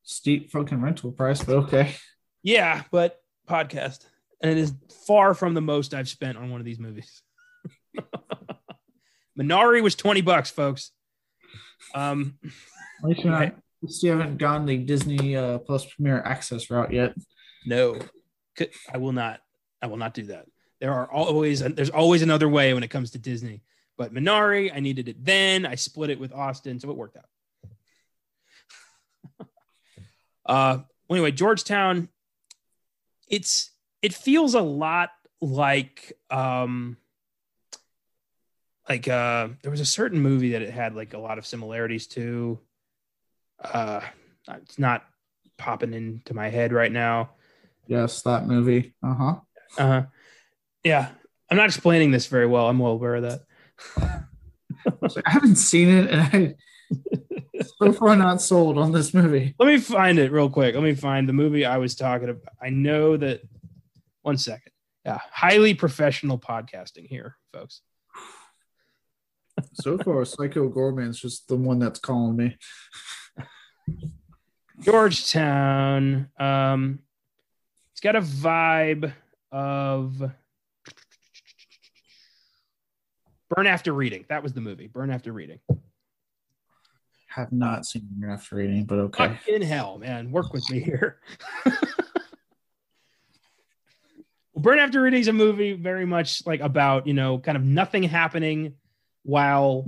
Steep 0.03 0.51
fucking 0.51 0.81
rental 0.81 1.11
price, 1.11 1.43
but 1.43 1.55
okay. 1.57 1.95
Yeah, 2.43 2.83
but 2.91 3.21
podcast 3.47 4.05
and 4.41 4.51
it 4.51 4.57
is 4.57 4.73
far 5.07 5.33
from 5.33 5.53
the 5.53 5.61
most 5.61 5.93
I've 5.93 6.09
spent 6.09 6.37
on 6.37 6.49
one 6.49 6.59
of 6.59 6.65
these 6.65 6.79
movies. 6.79 7.21
Minari 9.39 9.81
was 9.81 9.95
20 9.95 10.21
bucks, 10.21 10.49
folks. 10.49 10.91
Um, 11.95 12.37
At 13.03 13.09
least 13.09 13.23
you're 13.23 13.31
not, 13.31 13.41
at 13.43 13.55
least 13.81 14.03
you 14.03 14.11
haven't 14.11 14.37
gone 14.37 14.65
the 14.65 14.77
Disney 14.77 15.35
uh, 15.35 15.59
Plus 15.59 15.85
Premier 15.85 16.21
Access 16.21 16.69
route 16.69 16.93
yet. 16.93 17.15
no, 17.65 17.97
I 18.91 18.97
will 18.97 19.13
not. 19.13 19.39
I 19.81 19.87
will 19.87 19.97
not 19.97 20.13
do 20.13 20.23
that. 20.23 20.45
There 20.79 20.93
are 20.93 21.11
always 21.11 21.61
there's 21.61 21.89
always 21.89 22.21
another 22.21 22.49
way 22.49 22.73
when 22.73 22.83
it 22.83 22.89
comes 22.89 23.11
to 23.11 23.19
Disney. 23.19 23.63
But 24.01 24.15
Minari, 24.15 24.75
I 24.75 24.79
needed 24.79 25.07
it 25.09 25.23
then. 25.23 25.63
I 25.63 25.75
split 25.75 26.09
it 26.09 26.19
with 26.19 26.33
Austin, 26.33 26.79
so 26.79 26.89
it 26.89 26.97
worked 26.97 27.17
out. 27.17 27.25
uh, 30.47 30.79
anyway, 31.07 31.29
Georgetown. 31.29 32.09
It's 33.29 33.69
it 34.01 34.11
feels 34.11 34.55
a 34.55 34.61
lot 34.61 35.11
like 35.39 36.13
um 36.31 36.97
like 38.89 39.07
uh 39.07 39.49
there 39.61 39.69
was 39.69 39.81
a 39.81 39.85
certain 39.85 40.19
movie 40.19 40.53
that 40.53 40.63
it 40.63 40.71
had 40.71 40.95
like 40.95 41.13
a 41.13 41.19
lot 41.19 41.37
of 41.37 41.45
similarities 41.45 42.07
to 42.07 42.57
uh 43.63 44.01
it's 44.49 44.79
not 44.79 45.05
popping 45.57 45.93
into 45.93 46.33
my 46.33 46.49
head 46.49 46.73
right 46.73 46.91
now 46.91 47.29
Yes, 47.87 48.23
that 48.23 48.47
movie. 48.47 48.95
Uh 49.03 49.13
huh. 49.13 49.35
uh 49.77 49.87
huh. 49.87 50.03
yeah 50.83 51.09
i'm 51.49 51.57
not 51.57 51.67
explaining 51.67 52.11
this 52.11 52.27
very 52.27 52.47
well 52.47 52.67
i'm 52.67 52.79
well 52.79 52.93
aware 52.93 53.15
of 53.15 53.23
that 53.23 53.41
I 53.97 55.29
haven't 55.29 55.55
seen 55.57 55.89
it, 55.89 56.09
and 56.09 56.21
I 56.21 56.55
so 57.77 57.93
far 57.93 58.15
not 58.15 58.41
sold 58.41 58.77
on 58.77 58.91
this 58.91 59.13
movie. 59.13 59.55
let 59.59 59.67
me 59.67 59.77
find 59.77 60.17
it 60.19 60.31
real 60.31 60.49
quick 60.49 60.73
let 60.75 60.83
me 60.83 60.95
find 60.95 61.29
the 61.29 61.33
movie 61.33 61.63
i 61.63 61.77
was 61.77 61.95
talking 61.95 62.27
about 62.29 62.53
i 62.61 62.69
know 62.69 63.15
that 63.15 63.41
one 64.23 64.37
second 64.37 64.71
yeah 65.05 65.19
highly 65.31 65.73
professional 65.73 66.37
podcasting 66.39 67.07
here 67.07 67.37
folks 67.53 67.81
So 69.73 69.97
far, 69.99 70.25
Psycho 70.25 70.69
Goreman's 70.69 71.19
just 71.19 71.47
the 71.47 71.55
one 71.55 71.77
that's 71.79 71.99
calling 71.99 72.35
me. 72.37 72.57
Georgetown. 74.79 76.29
Um, 76.39 76.99
it's 77.91 78.01
got 78.01 78.15
a 78.15 78.21
vibe 78.21 79.13
of 79.51 80.31
Burn 83.55 83.67
After 83.67 83.93
Reading. 83.93 84.25
That 84.29 84.43
was 84.43 84.53
the 84.53 84.61
movie. 84.61 84.87
Burn 84.87 85.11
After 85.11 85.33
Reading. 85.33 85.59
Have 87.27 87.51
not 87.51 87.85
seen 87.85 88.07
Burn 88.11 88.31
after 88.31 88.55
reading, 88.55 88.85
but 88.85 88.99
okay. 88.99 89.27
Fucking 89.27 89.61
hell, 89.61 89.97
man. 89.97 90.31
Work 90.31 90.53
with 90.53 90.69
me 90.69 90.79
here. 90.79 91.19
Burn 94.55 94.79
After 94.79 95.01
Reading 95.01 95.21
is 95.21 95.27
a 95.27 95.33
movie 95.33 95.73
very 95.73 96.05
much 96.05 96.45
like 96.45 96.61
about, 96.61 97.07
you 97.07 97.13
know, 97.13 97.39
kind 97.39 97.57
of 97.57 97.63
nothing 97.63 98.03
happening 98.03 98.75
while 99.23 99.85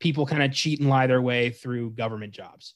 people 0.00 0.26
kind 0.26 0.42
of 0.42 0.52
cheat 0.52 0.80
and 0.80 0.88
lie 0.88 1.06
their 1.06 1.22
way 1.22 1.50
through 1.50 1.90
government 1.90 2.32
jobs. 2.32 2.74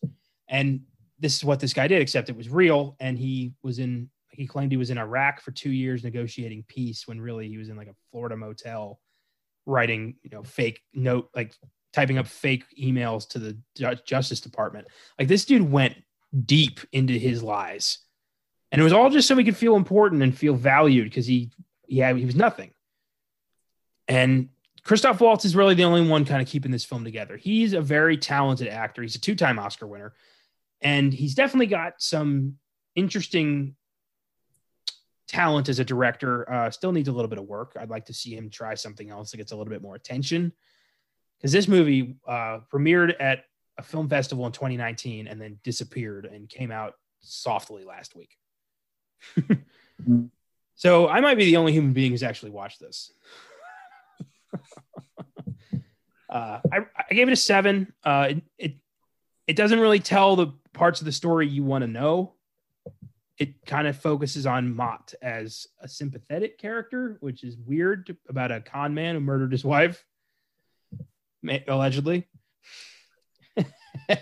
And 0.49 0.83
this 1.19 1.37
is 1.37 1.45
what 1.45 1.61
this 1.61 1.73
guy 1.73 1.87
did, 1.89 2.03
except 2.03 2.29
it 2.29 2.37
was 2.37 2.49
real. 2.49 2.97
And 3.01 3.19
he 3.19 3.55
was 3.63 3.79
in, 3.79 4.09
he 4.31 4.47
claimed 4.47 4.73
he 4.73 4.79
was 4.79 4.91
in 4.91 4.99
Iraq 4.99 5.41
for 5.41 5.51
two 5.53 5.71
years 5.71 6.03
negotiating 6.05 6.65
peace 6.69 7.07
when 7.07 7.21
really 7.21 7.49
he 7.49 7.59
was 7.59 7.69
in 7.69 7.77
like 7.77 7.89
a 7.89 7.95
Florida 8.11 8.37
motel 8.37 9.01
writing, 9.69 10.17
you 10.23 10.31
know, 10.31 10.43
fake 10.43 10.81
note, 10.95 11.29
like 11.35 11.55
typing 11.93 12.19
up 12.19 12.27
fake 12.27 12.65
emails 12.81 13.29
to 13.29 13.39
the 13.39 13.59
Justice 14.05 14.41
Department. 14.41 14.89
Like 15.19 15.29
this 15.29 15.45
dude 15.45 15.71
went 15.71 15.95
deep 16.45 16.81
into 16.93 17.15
his 17.15 17.43
lies. 17.43 17.99
And 18.73 18.81
it 18.81 18.85
was 18.85 18.93
all 18.93 19.11
just 19.11 19.29
so 19.29 19.37
he 19.37 19.45
could 19.45 19.57
feel 19.57 19.77
important 19.77 20.23
and 20.23 20.37
feel 20.37 20.55
valued 20.55 21.05
because 21.05 21.27
he, 21.27 21.51
yeah 21.87 22.13
he 22.13 22.25
was 22.25 22.37
nothing. 22.37 22.73
And 24.09 24.49
Christoph 24.85 25.21
Waltz 25.21 25.45
is 25.45 25.55
really 25.55 25.75
the 25.75 25.85
only 25.85 26.07
one 26.07 26.25
kind 26.25 26.41
of 26.41 26.49
keeping 26.49 26.71
this 26.71 26.85
film 26.85 27.05
together. 27.05 27.37
He's 27.37 27.75
a 27.75 27.81
very 27.81 28.17
talented 28.17 28.69
actor. 28.69 29.03
He's 29.03 29.17
a 29.17 29.21
two-time 29.21 29.59
Oscar 29.59 29.87
winner, 29.87 30.15
and 30.81 31.13
he's 31.13 31.35
definitely 31.35 31.67
got 31.67 31.95
some 31.99 32.55
interesting 32.95 33.77
talent 35.29 35.69
as 35.69 35.79
a 35.79 35.85
director. 35.85 36.51
Uh, 36.51 36.71
still 36.71 36.91
needs 36.91 37.09
a 37.09 37.13
little 37.13 37.29
bit 37.29 37.39
of 37.39 37.45
work. 37.45 37.77
I'd 37.79 37.91
like 37.91 38.07
to 38.07 38.15
see 38.15 38.35
him 38.35 38.51
try 38.51 38.75
something 38.75 39.11
else 39.11 39.31
that 39.31 39.37
gets 39.37 39.53
a 39.53 39.57
little 39.57 39.71
bit 39.71 39.83
more 39.83 39.95
attention. 39.95 40.53
Because 41.39 41.53
this 41.53 41.69
movie 41.69 42.17
uh, 42.27 42.61
premiered 42.73 43.15
at 43.21 43.45
a 43.77 43.83
film 43.83 44.09
festival 44.09 44.45
in 44.47 44.53
2019 44.53 45.29
and 45.29 45.41
then 45.41 45.59
disappeared 45.63 46.25
and 46.25 46.49
came 46.49 46.73
out 46.73 46.95
softly 47.21 47.85
last 47.85 48.17
week. 48.17 48.37
so 50.75 51.09
I 51.09 51.21
might 51.21 51.37
be 51.37 51.45
the 51.45 51.59
only 51.59 51.73
human 51.73 51.93
being 51.93 52.11
who's 52.11 52.25
actually 52.25 52.51
watched 52.51 52.81
this. 52.81 53.13
uh, 56.29 56.61
I, 56.73 56.79
I 57.11 57.15
gave 57.15 57.29
it 57.29 57.33
a 57.33 57.37
seven. 57.37 57.93
Uh, 58.03 58.29
it, 58.31 58.43
it 58.59 58.75
it 59.47 59.57
doesn't 59.57 59.81
really 59.81 59.99
tell 59.99 60.37
the 60.37 60.53
parts 60.75 61.01
of 61.01 61.07
the 61.07 61.13
story 61.13 61.49
you 61.49 61.65
want 61.65 61.83
to 61.83 61.89
know. 61.89 62.35
It 63.39 63.65
kind 63.67 63.87
of 63.87 63.97
focuses 63.97 64.47
on 64.47 64.75
Mott 64.75 65.15
as 65.23 65.69
a 65.81 65.87
sympathetic 65.89 66.59
character, 66.59 67.19
which 67.21 67.45
is 67.45 67.57
weird 67.57 68.07
to, 68.07 68.17
about 68.29 68.51
a 68.51 68.61
con 68.61 68.95
man 68.95 69.15
who 69.15 69.21
murdered 69.21 69.53
his 69.53 69.65
wife, 69.65 70.05
allegedly. 71.69 72.27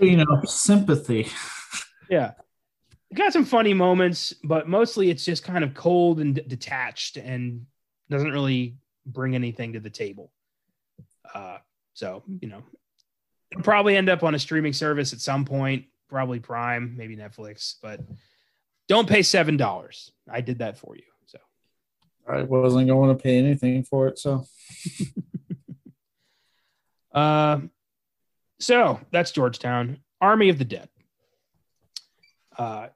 you 0.01 0.17
know, 0.19 0.43
sympathy. 0.45 1.29
Yeah. 2.09 2.35
It 3.11 3.17
got 3.17 3.33
some 3.33 3.45
funny 3.45 3.75
moments, 3.75 4.33
but 4.45 4.69
mostly 4.69 5.11
it's 5.11 5.25
just 5.25 5.43
kind 5.43 5.65
of 5.65 5.75
cold 5.75 6.21
and 6.21 6.37
d- 6.37 6.45
detached 6.47 7.17
and 7.17 7.67
doesn't 8.09 8.31
really 8.31 8.77
bring 9.05 9.35
anything 9.35 9.73
to 9.73 9.81
the 9.81 9.91
table. 9.91 10.31
Uh, 11.35 11.59
So, 11.95 12.23
you 12.41 12.47
know, 12.49 12.63
it'll 13.51 13.65
probably 13.65 13.97
end 13.97 14.09
up 14.09 14.23
on 14.23 14.37
a 14.37 14.39
streaming 14.39 14.73
service 14.73 15.13
at 15.13 15.19
some 15.21 15.45
point, 15.45 15.87
probably 16.09 16.39
Prime, 16.39 16.95
maybe 16.97 17.17
Netflix, 17.17 17.75
but 17.83 17.99
don't 18.89 19.09
pay 19.09 19.21
$7. 19.21 20.11
I 20.31 20.41
did 20.41 20.59
that 20.59 20.79
for 20.79 20.97
you. 20.97 21.03
So 21.27 21.39
I 22.29 22.43
wasn't 22.43 22.89
going 22.89 23.17
to 23.17 23.23
pay 23.23 23.39
anything 23.39 23.83
for 23.83 24.09
it. 24.09 24.19
So, 24.19 24.45
uh, 27.13 27.61
so 28.61 29.01
that's 29.11 29.31
Georgetown, 29.33 29.99
Army 30.21 30.49
of 30.49 30.59
the 30.59 30.65
Dead. 30.65 30.89
Uh, 32.59 32.89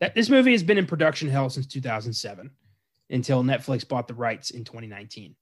that 0.00 0.14
this 0.14 0.28
movie 0.28 0.52
has 0.52 0.62
been 0.62 0.78
in 0.78 0.86
production 0.86 1.28
hell 1.28 1.50
since 1.50 1.66
2007 1.66 2.50
until 3.10 3.42
Netflix 3.42 3.86
bought 3.86 4.08
the 4.08 4.14
rights 4.14 4.50
in 4.50 4.64
2019. 4.64 5.34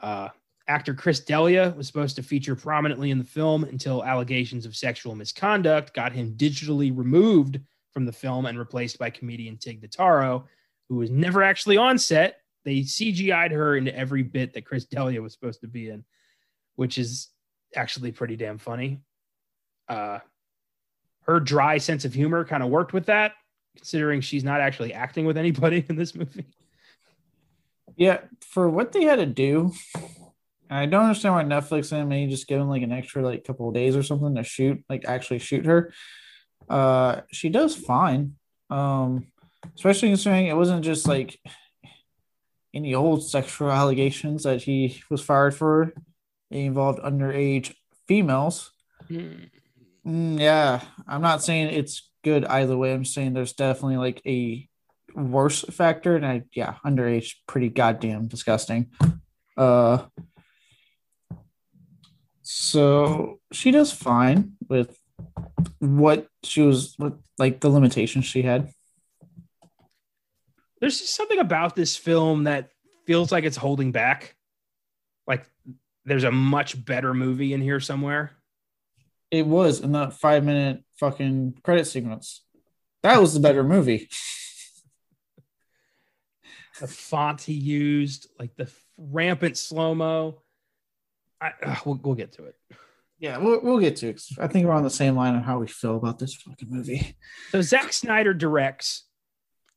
Uh, 0.00 0.28
actor 0.68 0.94
Chris 0.94 1.20
D'Elia 1.20 1.74
was 1.76 1.86
supposed 1.86 2.16
to 2.16 2.22
feature 2.22 2.54
prominently 2.54 3.10
in 3.10 3.18
the 3.18 3.24
film 3.24 3.64
until 3.64 4.04
allegations 4.04 4.66
of 4.66 4.76
sexual 4.76 5.14
misconduct 5.14 5.94
got 5.94 6.12
him 6.12 6.34
digitally 6.36 6.96
removed 6.96 7.60
from 7.92 8.04
the 8.04 8.12
film 8.12 8.46
and 8.46 8.58
replaced 8.58 8.98
by 8.98 9.10
comedian 9.10 9.56
Tig 9.56 9.82
Notaro, 9.82 10.44
who 10.88 10.96
was 10.96 11.10
never 11.10 11.42
actually 11.42 11.76
on 11.76 11.98
set. 11.98 12.40
They 12.64 12.80
CGI'd 12.80 13.52
her 13.52 13.76
into 13.76 13.96
every 13.96 14.22
bit 14.22 14.54
that 14.54 14.64
Chris 14.64 14.84
D'Elia 14.84 15.20
was 15.20 15.32
supposed 15.32 15.60
to 15.62 15.68
be 15.68 15.88
in, 15.88 16.04
which 16.76 16.98
is 16.98 17.28
actually 17.74 18.12
pretty 18.12 18.36
damn 18.36 18.58
funny. 18.58 19.00
Uh, 19.88 20.20
her 21.22 21.40
dry 21.40 21.78
sense 21.78 22.04
of 22.04 22.14
humor 22.14 22.44
kind 22.44 22.62
of 22.62 22.68
worked 22.68 22.92
with 22.92 23.06
that, 23.06 23.32
considering 23.76 24.20
she's 24.20 24.44
not 24.44 24.60
actually 24.60 24.92
acting 24.92 25.24
with 25.24 25.36
anybody 25.36 25.84
in 25.88 25.96
this 25.96 26.14
movie. 26.14 26.46
Yeah, 27.96 28.20
for 28.40 28.68
what 28.68 28.92
they 28.92 29.04
had 29.04 29.16
to 29.16 29.26
do, 29.26 29.72
I 30.70 30.86
don't 30.86 31.02
understand 31.02 31.34
why 31.34 31.44
Netflix 31.44 31.92
and 31.92 32.08
me 32.08 32.26
just 32.28 32.46
given 32.46 32.68
like 32.68 32.82
an 32.82 32.92
extra 32.92 33.22
like 33.22 33.44
couple 33.44 33.68
of 33.68 33.74
days 33.74 33.94
or 33.96 34.02
something 34.02 34.34
to 34.34 34.42
shoot, 34.42 34.82
like 34.88 35.04
actually 35.04 35.38
shoot 35.38 35.66
her. 35.66 35.92
Uh, 36.68 37.22
she 37.30 37.48
does 37.48 37.74
fine. 37.74 38.34
Um, 38.70 39.26
especially 39.76 40.08
considering 40.08 40.46
it 40.46 40.56
wasn't 40.56 40.84
just 40.84 41.06
like 41.06 41.38
any 42.74 42.94
old 42.94 43.22
sexual 43.24 43.70
allegations 43.70 44.44
that 44.44 44.62
he 44.62 45.02
was 45.10 45.22
fired 45.22 45.54
for. 45.54 45.92
It 46.50 46.58
involved 46.58 47.00
underage 47.00 47.74
females. 48.06 48.72
Mm. 49.10 49.50
Mm, 50.06 50.40
yeah, 50.40 50.80
I'm 51.06 51.22
not 51.22 51.42
saying 51.42 51.68
it's 51.68 52.10
good 52.24 52.44
either 52.44 52.76
way. 52.76 52.92
I'm 52.92 53.04
saying 53.04 53.34
there's 53.34 53.52
definitely 53.52 53.96
like 53.96 54.20
a 54.26 54.68
worse 55.14 55.62
factor, 55.62 56.16
and 56.16 56.26
I 56.26 56.42
yeah, 56.54 56.76
underage 56.84 57.34
pretty 57.46 57.68
goddamn 57.68 58.26
disgusting. 58.26 58.90
Uh, 59.56 60.06
so 62.42 63.38
she 63.52 63.70
does 63.70 63.92
fine 63.92 64.52
with 64.68 64.98
what 65.78 66.26
she 66.42 66.62
was 66.62 66.94
what 66.96 67.14
like 67.38 67.60
the 67.60 67.68
limitations 67.68 68.24
she 68.24 68.42
had. 68.42 68.72
There's 70.80 70.98
just 70.98 71.14
something 71.14 71.38
about 71.38 71.76
this 71.76 71.96
film 71.96 72.44
that 72.44 72.70
feels 73.06 73.30
like 73.30 73.44
it's 73.44 73.56
holding 73.56 73.92
back. 73.92 74.36
Like 75.26 75.46
there's 76.04 76.24
a 76.24 76.32
much 76.32 76.84
better 76.84 77.14
movie 77.14 77.52
in 77.52 77.60
here 77.60 77.80
somewhere. 77.80 78.32
It 79.30 79.46
was 79.46 79.80
in 79.80 79.92
that 79.92 80.14
five 80.14 80.44
minute 80.44 80.82
fucking 80.98 81.58
credit 81.62 81.86
sequence. 81.86 82.42
That 83.02 83.20
was 83.20 83.34
the 83.34 83.40
better 83.40 83.64
movie. 83.64 84.08
the 86.80 86.86
font 86.86 87.42
he 87.42 87.54
used, 87.54 88.28
like 88.38 88.54
the 88.56 88.70
rampant 88.96 89.56
slow 89.56 89.94
mo. 89.94 90.42
Uh, 91.40 91.76
we'll, 91.84 92.00
we'll 92.02 92.14
get 92.14 92.32
to 92.32 92.44
it. 92.44 92.56
Yeah, 93.22 93.38
we'll, 93.38 93.60
we'll 93.62 93.78
get 93.78 93.94
to 93.98 94.08
it. 94.08 94.20
I 94.40 94.48
think 94.48 94.66
we're 94.66 94.72
on 94.72 94.82
the 94.82 94.90
same 94.90 95.14
line 95.14 95.36
on 95.36 95.44
how 95.44 95.60
we 95.60 95.68
feel 95.68 95.96
about 95.96 96.18
this 96.18 96.34
fucking 96.34 96.68
movie. 96.68 97.16
So 97.52 97.62
Zack 97.62 97.92
Snyder 97.92 98.34
directs, 98.34 99.04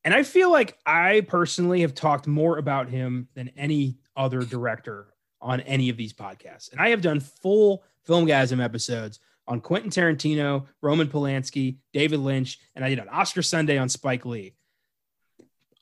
and 0.04 0.16
I 0.16 0.24
feel 0.24 0.52
like 0.52 0.80
I 0.84 1.22
personally 1.28 1.82
have 1.82 1.94
talked 1.94 2.26
more 2.26 2.58
about 2.58 2.90
him 2.90 3.28
than 3.36 3.52
any 3.56 4.00
other 4.18 4.42
director 4.42 5.14
on 5.42 5.62
any 5.62 5.90
of 5.90 5.96
these 5.96 6.12
podcasts. 6.12 6.72
And 6.72 6.82
I 6.82 6.90
have 6.90 7.02
done 7.02 7.20
full 7.20 7.84
Filmgazm 8.08 8.64
episodes 8.64 9.20
on 9.48 9.62
Quentin 9.62 9.92
Tarantino, 9.92 10.66
Roman 10.82 11.08
Polanski, 11.08 11.78
David 11.94 12.22
Lynch, 12.22 12.58
and 12.76 12.84
I 12.84 12.90
did 12.90 12.98
an 12.98 13.10
Oscar 13.10 13.44
Sunday 13.44 13.78
on 13.78 13.90
Spike 13.90 14.26
Lee. 14.26 14.56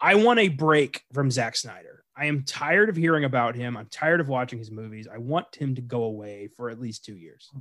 I 0.01 0.15
want 0.15 0.39
a 0.39 0.49
break 0.49 1.03
from 1.13 1.31
Zack 1.31 1.55
Snyder. 1.55 2.02
I 2.15 2.25
am 2.25 2.43
tired 2.43 2.89
of 2.89 2.95
hearing 2.95 3.23
about 3.23 3.55
him. 3.55 3.75
I'm 3.75 3.87
tired 3.87 4.19
of 4.19 4.27
watching 4.27 4.59
his 4.59 4.69
movies. 4.69 5.07
I 5.11 5.17
want 5.17 5.55
him 5.55 5.75
to 5.75 5.81
go 5.81 6.03
away 6.03 6.49
for 6.55 6.69
at 6.69 6.79
least 6.79 7.05
two 7.05 7.15
years. 7.15 7.51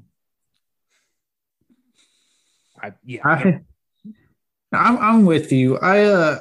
I 2.81 2.93
yeah. 3.05 3.21
I, 3.25 3.61
I'm 4.73 4.99
I'm 4.99 5.25
with 5.27 5.53
you. 5.53 5.79
I 5.79 6.05
uh 6.05 6.39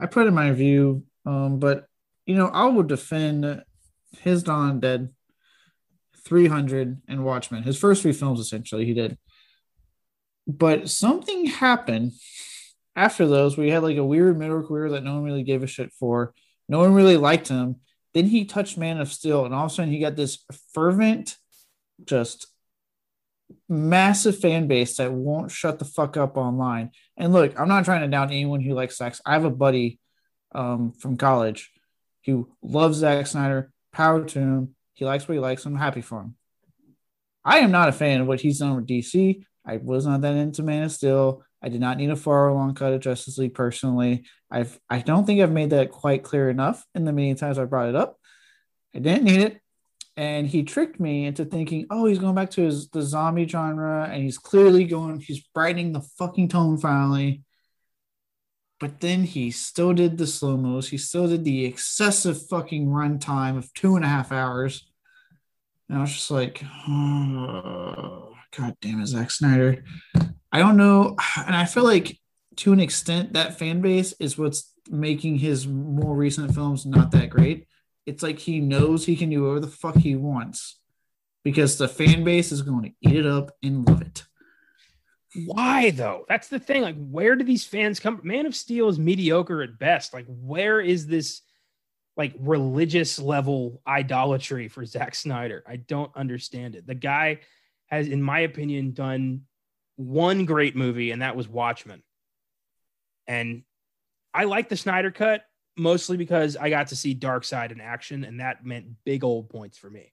I 0.00 0.06
put 0.06 0.26
in 0.26 0.34
my 0.34 0.48
review, 0.48 1.04
um, 1.26 1.58
but 1.58 1.86
you 2.26 2.34
know 2.34 2.48
I 2.48 2.66
will 2.66 2.82
defend 2.82 3.62
his 4.20 4.42
Dawn 4.42 4.80
Dead 4.80 5.10
300 6.24 7.02
and 7.08 7.24
Watchmen. 7.24 7.62
His 7.62 7.78
first 7.78 8.02
three 8.02 8.12
films, 8.12 8.40
essentially, 8.40 8.84
he 8.84 8.94
did. 8.94 9.18
But 10.46 10.88
something 10.88 11.46
happened 11.46 12.12
after 12.94 13.26
those 13.26 13.56
We 13.56 13.70
had 13.70 13.82
like 13.82 13.96
a 13.96 14.04
weird 14.04 14.38
middle 14.38 14.66
career 14.66 14.90
that 14.90 15.04
no 15.04 15.14
one 15.14 15.24
really 15.24 15.42
gave 15.42 15.62
a 15.62 15.66
shit 15.66 15.92
for. 15.92 16.34
No 16.72 16.78
one 16.78 16.94
really 16.94 17.18
liked 17.18 17.48
him. 17.48 17.76
Then 18.14 18.24
he 18.24 18.46
touched 18.46 18.78
Man 18.78 18.98
of 18.98 19.12
Steel, 19.12 19.44
and 19.44 19.54
all 19.54 19.66
of 19.66 19.70
a 19.70 19.74
sudden 19.74 19.92
he 19.92 19.98
got 19.98 20.16
this 20.16 20.42
fervent, 20.72 21.36
just 22.02 22.46
massive 23.68 24.38
fan 24.38 24.68
base 24.68 24.96
that 24.96 25.12
won't 25.12 25.50
shut 25.50 25.78
the 25.78 25.84
fuck 25.84 26.16
up 26.16 26.38
online. 26.38 26.92
And 27.18 27.30
look, 27.30 27.60
I'm 27.60 27.68
not 27.68 27.84
trying 27.84 28.00
to 28.00 28.08
down 28.08 28.30
anyone 28.30 28.62
who 28.62 28.72
likes 28.72 28.96
sex. 28.96 29.20
I 29.26 29.34
have 29.34 29.44
a 29.44 29.50
buddy 29.50 30.00
um, 30.54 30.92
from 30.92 31.18
college 31.18 31.70
who 32.24 32.50
loves 32.62 32.96
Zack 32.96 33.26
Snyder. 33.26 33.70
Power 33.92 34.24
to 34.24 34.38
him. 34.38 34.74
He 34.94 35.04
likes 35.04 35.28
what 35.28 35.34
he 35.34 35.40
likes. 35.40 35.66
I'm 35.66 35.76
happy 35.76 36.00
for 36.00 36.22
him. 36.22 36.36
I 37.44 37.58
am 37.58 37.70
not 37.70 37.90
a 37.90 37.92
fan 37.92 38.22
of 38.22 38.26
what 38.26 38.40
he's 38.40 38.60
done 38.60 38.76
with 38.76 38.86
DC. 38.86 39.44
I 39.66 39.76
was 39.76 40.06
not 40.06 40.22
that 40.22 40.36
into 40.36 40.62
Man 40.62 40.84
of 40.84 40.92
Steel. 40.92 41.44
I 41.62 41.68
did 41.68 41.80
not 41.80 41.96
need 41.96 42.10
a 42.10 42.16
far 42.16 42.52
long 42.52 42.74
cut 42.74 42.92
of 42.92 43.00
Justice 43.00 43.38
League 43.38 43.54
personally. 43.54 44.24
I've 44.50 44.78
I 44.90 44.98
don't 44.98 45.24
think 45.24 45.40
I've 45.40 45.52
made 45.52 45.70
that 45.70 45.90
quite 45.90 46.24
clear 46.24 46.50
enough 46.50 46.84
in 46.94 47.04
the 47.04 47.12
many 47.12 47.34
times 47.34 47.58
I 47.58 47.64
brought 47.64 47.88
it 47.88 47.96
up. 47.96 48.18
I 48.94 48.98
didn't 48.98 49.24
need 49.24 49.40
it. 49.40 49.60
And 50.16 50.46
he 50.46 50.62
tricked 50.62 51.00
me 51.00 51.24
into 51.24 51.44
thinking, 51.44 51.86
oh, 51.88 52.04
he's 52.04 52.18
going 52.18 52.34
back 52.34 52.50
to 52.50 52.62
his 52.62 52.90
the 52.90 53.00
zombie 53.00 53.48
genre, 53.48 54.08
and 54.10 54.22
he's 54.22 54.38
clearly 54.38 54.84
going, 54.84 55.20
he's 55.20 55.40
brightening 55.54 55.92
the 55.92 56.02
fucking 56.18 56.48
tone 56.48 56.76
finally. 56.76 57.42
But 58.78 59.00
then 59.00 59.22
he 59.22 59.52
still 59.52 59.94
did 59.94 60.18
the 60.18 60.26
slow 60.26 60.56
mos. 60.56 60.88
He 60.88 60.98
still 60.98 61.28
did 61.28 61.44
the 61.44 61.64
excessive 61.64 62.48
fucking 62.48 62.88
runtime 62.88 63.56
of 63.56 63.72
two 63.74 63.94
and 63.94 64.04
a 64.04 64.08
half 64.08 64.32
hours. 64.32 64.90
And 65.88 65.98
I 65.98 66.00
was 66.00 66.12
just 66.12 66.30
like, 66.30 66.62
oh, 66.88 68.34
God 68.58 68.76
damn 68.82 69.00
it, 69.00 69.06
Zack 69.06 69.30
Snyder. 69.30 69.84
I 70.52 70.58
don't 70.58 70.76
know. 70.76 71.16
And 71.46 71.56
I 71.56 71.64
feel 71.64 71.84
like 71.84 72.18
to 72.56 72.72
an 72.72 72.80
extent, 72.80 73.32
that 73.32 73.58
fan 73.58 73.80
base 73.80 74.12
is 74.20 74.38
what's 74.38 74.72
making 74.90 75.38
his 75.38 75.66
more 75.66 76.14
recent 76.14 76.54
films 76.54 76.84
not 76.84 77.10
that 77.12 77.30
great. 77.30 77.66
It's 78.04 78.22
like 78.22 78.38
he 78.38 78.60
knows 78.60 79.06
he 79.06 79.16
can 79.16 79.30
do 79.30 79.42
whatever 79.42 79.60
the 79.60 79.68
fuck 79.68 79.96
he 79.96 80.16
wants 80.16 80.78
because 81.44 81.78
the 81.78 81.88
fan 81.88 82.24
base 82.24 82.52
is 82.52 82.62
going 82.62 82.82
to 82.84 83.08
eat 83.08 83.16
it 83.16 83.26
up 83.26 83.52
and 83.62 83.86
love 83.88 84.02
it. 84.02 84.24
Why 85.46 85.90
though? 85.90 86.24
That's 86.28 86.48
the 86.48 86.58
thing. 86.58 86.82
Like, 86.82 86.96
where 86.96 87.36
do 87.36 87.44
these 87.44 87.64
fans 87.64 88.00
come? 88.00 88.20
Man 88.22 88.46
of 88.46 88.54
Steel 88.54 88.88
is 88.88 88.98
mediocre 88.98 89.62
at 89.62 89.78
best. 89.78 90.12
Like, 90.12 90.26
where 90.26 90.80
is 90.80 91.06
this 91.06 91.42
like 92.16 92.34
religious 92.38 93.18
level 93.18 93.80
idolatry 93.86 94.68
for 94.68 94.84
Zack 94.84 95.14
Snyder? 95.14 95.64
I 95.66 95.76
don't 95.76 96.14
understand 96.14 96.74
it. 96.74 96.86
The 96.86 96.94
guy 96.94 97.40
has, 97.86 98.08
in 98.08 98.22
my 98.22 98.40
opinion, 98.40 98.92
done 98.92 99.42
one 100.02 100.44
great 100.44 100.76
movie, 100.76 101.10
and 101.10 101.22
that 101.22 101.36
was 101.36 101.48
Watchmen. 101.48 102.02
And 103.26 103.62
I 104.34 104.44
like 104.44 104.68
the 104.68 104.76
Snyder 104.76 105.10
cut 105.10 105.44
mostly 105.76 106.16
because 106.16 106.56
I 106.56 106.70
got 106.70 106.88
to 106.88 106.96
see 106.96 107.14
Darkseid 107.14 107.72
in 107.72 107.80
action, 107.80 108.24
and 108.24 108.40
that 108.40 108.64
meant 108.64 108.86
big 109.04 109.24
old 109.24 109.48
points 109.48 109.78
for 109.78 109.88
me. 109.88 110.12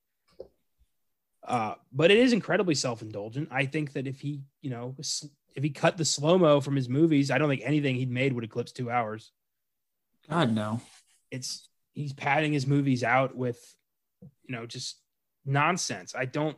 Uh, 1.46 1.76
but 1.92 2.12
it 2.12 2.18
is 2.18 2.34
incredibly 2.34 2.76
self-indulgent. 2.76 3.50
I 3.52 3.66
think 3.66 3.94
that 3.94 4.08
if 4.08 4.20
he, 4.20 4.42
you 4.62 4.70
know, 4.70 4.96
if 5.56 5.64
he 5.64 5.70
cut 5.70 5.98
the 5.98 6.06
slow 6.06 6.38
mo 6.38 6.62
from 6.62 6.76
his 6.76 6.88
movies, 6.88 7.32
I 7.32 7.38
don't 7.38 7.50
think 7.50 7.62
anything 7.64 7.96
he'd 7.96 8.12
made 8.12 8.34
would 8.34 8.44
eclipse 8.44 8.72
two 8.72 8.92
hours. 8.92 9.32
God 10.30 10.54
no. 10.54 10.82
It's 11.32 11.68
he's 11.94 12.14
padding 12.14 12.54
his 12.54 12.68
movies 12.68 13.04
out 13.04 13.36
with, 13.36 13.60
you 14.22 14.56
know, 14.56 14.66
just 14.66 14.98
nonsense. 15.46 16.14
I 16.16 16.26
don't 16.26 16.58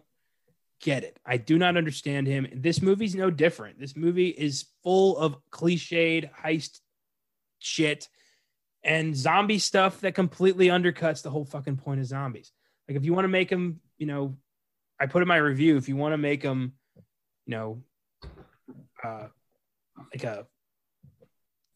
get 0.81 1.03
it. 1.03 1.19
I 1.25 1.37
do 1.37 1.57
not 1.57 1.77
understand 1.77 2.27
him. 2.27 2.47
This 2.53 2.81
movie's 2.81 3.15
no 3.15 3.29
different. 3.29 3.79
This 3.79 3.95
movie 3.95 4.29
is 4.29 4.65
full 4.83 5.17
of 5.17 5.37
cliched 5.51 6.29
heist 6.33 6.79
shit 7.59 8.09
and 8.83 9.15
zombie 9.15 9.59
stuff 9.59 10.01
that 10.01 10.15
completely 10.15 10.67
undercuts 10.67 11.21
the 11.21 11.29
whole 11.29 11.45
fucking 11.45 11.77
point 11.77 11.99
of 11.99 12.07
zombies. 12.07 12.51
Like 12.87 12.97
if 12.97 13.05
you 13.05 13.13
want 13.13 13.25
to 13.25 13.29
make 13.29 13.49
them, 13.49 13.79
you 13.97 14.07
know, 14.07 14.35
I 14.99 15.05
put 15.05 15.21
in 15.21 15.27
my 15.27 15.37
review, 15.37 15.77
if 15.77 15.87
you 15.87 15.95
want 15.95 16.13
to 16.13 16.17
make 16.17 16.41
them, 16.41 16.73
you 17.45 17.51
know, 17.51 17.83
uh, 19.03 19.27
like 20.13 20.23
a 20.23 20.47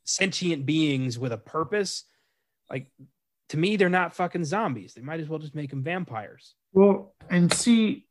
sentient 0.04 0.66
beings 0.66 1.18
with 1.18 1.32
a 1.32 1.38
purpose, 1.38 2.06
like 2.70 2.88
to 3.50 3.58
me, 3.58 3.76
they're 3.76 3.90
not 3.90 4.16
fucking 4.16 4.46
zombies. 4.46 4.94
They 4.94 5.02
might 5.02 5.20
as 5.20 5.30
well 5.30 5.40
just 5.40 5.56
make 5.56 5.70
them 5.70 5.84
vampires. 5.84 6.56
Well, 6.74 7.14
and 7.30 7.54
see 7.54 8.08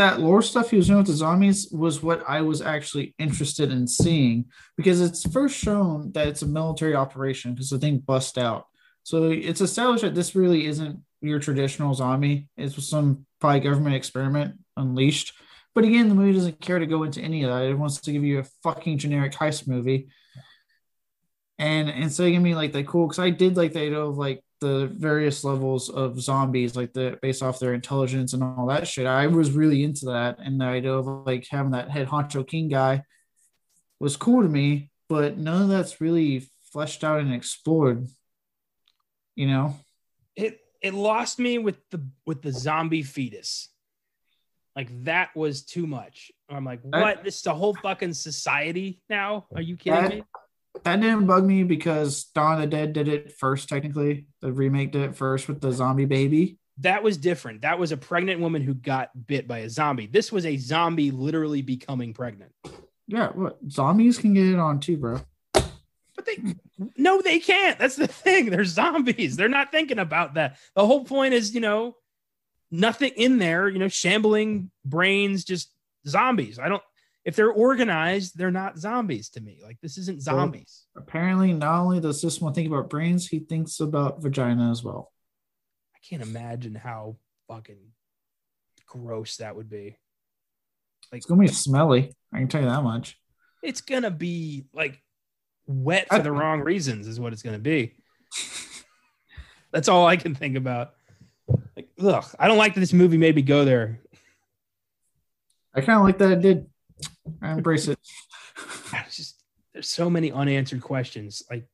that 0.00 0.18
lore 0.18 0.40
stuff 0.40 0.70
he 0.70 0.78
was 0.78 0.86
doing 0.86 0.98
with 0.98 1.08
the 1.08 1.12
zombies 1.12 1.68
was 1.70 2.02
what 2.02 2.24
I 2.26 2.40
was 2.40 2.62
actually 2.62 3.14
interested 3.18 3.70
in 3.70 3.86
seeing 3.86 4.46
because 4.74 5.02
it's 5.02 5.30
first 5.30 5.54
shown 5.54 6.10
that 6.12 6.26
it's 6.26 6.40
a 6.40 6.46
military 6.46 6.94
operation 6.94 7.52
because 7.52 7.68
the 7.68 7.78
thing 7.78 7.98
bust 7.98 8.38
out. 8.38 8.66
So 9.02 9.30
it's 9.30 9.60
established 9.60 10.02
that 10.02 10.14
this 10.14 10.34
really 10.34 10.64
isn't 10.64 11.00
your 11.20 11.38
traditional 11.38 11.92
zombie. 11.92 12.48
It's 12.56 12.82
some 12.88 13.26
probably 13.42 13.60
government 13.60 13.94
experiment 13.94 14.54
unleashed. 14.74 15.34
But 15.74 15.84
again, 15.84 16.08
the 16.08 16.14
movie 16.14 16.32
doesn't 16.32 16.62
care 16.62 16.78
to 16.78 16.86
go 16.86 17.02
into 17.02 17.20
any 17.20 17.42
of 17.42 17.50
that. 17.50 17.66
It 17.66 17.74
wants 17.74 18.00
to 18.00 18.12
give 18.12 18.24
you 18.24 18.38
a 18.38 18.46
fucking 18.62 18.96
generic 18.96 19.32
heist 19.32 19.68
movie. 19.68 20.08
And 21.58 21.90
instead 21.90 22.24
of 22.24 22.30
giving 22.30 22.42
me 22.42 22.54
like 22.54 22.72
the 22.72 22.84
cool, 22.84 23.06
because 23.06 23.18
I 23.18 23.28
did 23.28 23.58
like 23.58 23.74
the 23.74 23.80
idea 23.80 24.00
of 24.00 24.16
like 24.16 24.42
the 24.60 24.90
various 24.94 25.42
levels 25.44 25.88
of 25.88 26.20
zombies, 26.20 26.76
like 26.76 26.92
the 26.92 27.18
based 27.22 27.42
off 27.42 27.58
their 27.58 27.74
intelligence 27.74 28.32
and 28.32 28.42
all 28.42 28.66
that 28.66 28.86
shit. 28.86 29.06
I 29.06 29.26
was 29.26 29.52
really 29.52 29.82
into 29.82 30.06
that, 30.06 30.38
and 30.38 30.60
the 30.60 30.66
idea 30.66 30.92
of 30.92 31.06
like 31.26 31.46
having 31.50 31.72
that 31.72 31.90
head 31.90 32.08
honcho 32.08 32.46
king 32.46 32.68
guy 32.68 33.02
was 33.98 34.16
cool 34.16 34.42
to 34.42 34.48
me. 34.48 34.90
But 35.08 35.38
none 35.38 35.62
of 35.62 35.68
that's 35.68 36.00
really 36.00 36.48
fleshed 36.72 37.02
out 37.02 37.20
and 37.20 37.34
explored. 37.34 38.06
You 39.34 39.48
know, 39.48 39.76
it 40.36 40.60
it 40.82 40.94
lost 40.94 41.38
me 41.38 41.58
with 41.58 41.78
the 41.90 42.06
with 42.26 42.42
the 42.42 42.52
zombie 42.52 43.02
fetus. 43.02 43.68
Like 44.76 45.04
that 45.04 45.34
was 45.34 45.62
too 45.62 45.86
much. 45.86 46.30
I'm 46.48 46.64
like, 46.64 46.80
what? 46.82 47.24
this 47.24 47.40
is 47.40 47.46
a 47.46 47.54
whole 47.54 47.74
fucking 47.74 48.14
society 48.14 49.02
now? 49.08 49.46
Are 49.54 49.62
you 49.62 49.76
kidding 49.76 50.02
that, 50.02 50.10
me? 50.10 50.22
That 50.84 51.00
didn't 51.00 51.26
bug 51.26 51.44
me 51.44 51.64
because 51.64 52.24
Dawn 52.24 52.54
of 52.54 52.60
the 52.60 52.66
Dead 52.66 52.92
did 52.92 53.08
it 53.08 53.32
first, 53.32 53.68
technically. 53.68 54.26
The 54.40 54.52
remake 54.52 54.92
did 54.92 55.02
it 55.02 55.16
first 55.16 55.48
with 55.48 55.60
the 55.60 55.72
zombie 55.72 56.06
baby. 56.06 56.58
That 56.78 57.02
was 57.02 57.18
different. 57.18 57.62
That 57.62 57.78
was 57.78 57.92
a 57.92 57.96
pregnant 57.96 58.40
woman 58.40 58.62
who 58.62 58.72
got 58.72 59.10
bit 59.26 59.46
by 59.46 59.58
a 59.58 59.68
zombie. 59.68 60.06
This 60.06 60.32
was 60.32 60.46
a 60.46 60.56
zombie 60.56 61.10
literally 61.10 61.60
becoming 61.60 62.14
pregnant. 62.14 62.52
Yeah, 63.06 63.28
what 63.28 63.58
zombies 63.68 64.18
can 64.18 64.32
get 64.32 64.46
it 64.46 64.58
on 64.58 64.80
too, 64.80 64.96
bro. 64.96 65.20
But 65.52 66.26
they 66.26 66.54
no, 66.96 67.20
they 67.20 67.38
can't. 67.38 67.78
That's 67.78 67.96
the 67.96 68.06
thing. 68.06 68.50
They're 68.50 68.64
zombies. 68.64 69.36
They're 69.36 69.48
not 69.48 69.72
thinking 69.72 69.98
about 69.98 70.34
that. 70.34 70.56
The 70.74 70.86
whole 70.86 71.04
point 71.04 71.34
is, 71.34 71.54
you 71.54 71.60
know, 71.60 71.96
nothing 72.70 73.12
in 73.16 73.38
there, 73.38 73.68
you 73.68 73.78
know, 73.78 73.88
shambling 73.88 74.70
brains, 74.84 75.44
just 75.44 75.70
zombies. 76.06 76.58
I 76.58 76.68
don't 76.68 76.82
if 77.24 77.36
they're 77.36 77.52
organized, 77.52 78.36
they're 78.36 78.50
not 78.50 78.78
zombies 78.78 79.28
to 79.30 79.40
me. 79.40 79.60
Like 79.62 79.78
this 79.80 79.98
isn't 79.98 80.22
zombies. 80.22 80.86
Well, 80.94 81.04
apparently, 81.04 81.52
not 81.52 81.80
only 81.80 82.00
does 82.00 82.22
this 82.22 82.40
one 82.40 82.54
think 82.54 82.68
about 82.68 82.90
brains, 82.90 83.28
he 83.28 83.40
thinks 83.40 83.80
about 83.80 84.22
vagina 84.22 84.70
as 84.70 84.82
well. 84.82 85.12
I 85.94 85.98
can't 86.08 86.22
imagine 86.22 86.74
how 86.74 87.16
fucking 87.48 87.78
gross 88.86 89.36
that 89.36 89.54
would 89.54 89.68
be. 89.68 89.96
Like 91.12 91.18
it's 91.18 91.26
gonna 91.26 91.40
be 91.40 91.48
smelly. 91.48 92.14
I 92.32 92.38
can 92.38 92.48
tell 92.48 92.62
you 92.62 92.68
that 92.68 92.82
much. 92.82 93.18
It's 93.62 93.82
gonna 93.82 94.10
be 94.10 94.64
like 94.72 95.02
wet 95.66 96.08
for 96.08 96.20
the 96.20 96.32
wrong 96.32 96.60
reasons, 96.60 97.06
is 97.06 97.20
what 97.20 97.32
it's 97.32 97.42
gonna 97.42 97.58
be. 97.58 97.96
That's 99.72 99.88
all 99.88 100.06
I 100.06 100.16
can 100.16 100.34
think 100.34 100.56
about. 100.56 100.94
Like, 101.76 101.90
ugh, 102.00 102.24
I 102.38 102.48
don't 102.48 102.58
like 102.58 102.74
that 102.74 102.80
this 102.80 102.92
movie 102.92 103.18
made 103.18 103.36
me 103.36 103.42
go 103.42 103.64
there. 103.64 104.00
I 105.74 105.80
kind 105.80 105.98
of 105.98 106.04
like 106.04 106.18
that 106.18 106.32
it 106.32 106.40
did. 106.40 106.69
I 107.42 107.52
embrace 107.52 107.88
it. 107.88 107.98
Just 109.10 109.42
there's 109.72 109.88
so 109.88 110.10
many 110.10 110.32
unanswered 110.32 110.82
questions. 110.82 111.42
Like, 111.50 111.66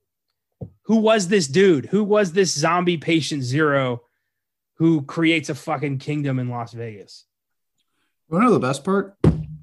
who 0.83 0.97
was 0.97 1.29
this 1.29 1.49
dude? 1.49 1.87
Who 1.87 2.05
was 2.05 2.33
this 2.33 2.53
zombie 2.53 2.99
patient 2.99 3.43
zero 3.43 4.03
who 4.75 5.03
creates 5.03 5.49
a 5.49 5.55
fucking 5.55 5.99
kingdom 5.99 6.39
in 6.39 6.49
Las 6.49 6.73
Vegas? 6.73 7.25
You 8.31 8.39
know 8.39 8.53
the 8.53 8.61
best 8.61 8.85
part? 8.85 9.17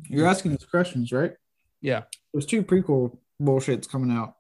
You're 0.08 0.28
asking 0.28 0.52
these 0.52 0.66
questions, 0.66 1.12
right? 1.12 1.34
Yeah. 1.82 2.04
There's 2.34 2.46
two 2.46 2.64
prequel 2.64 3.18
bullshits 3.42 3.90
coming 3.90 4.16
out. 4.16 4.36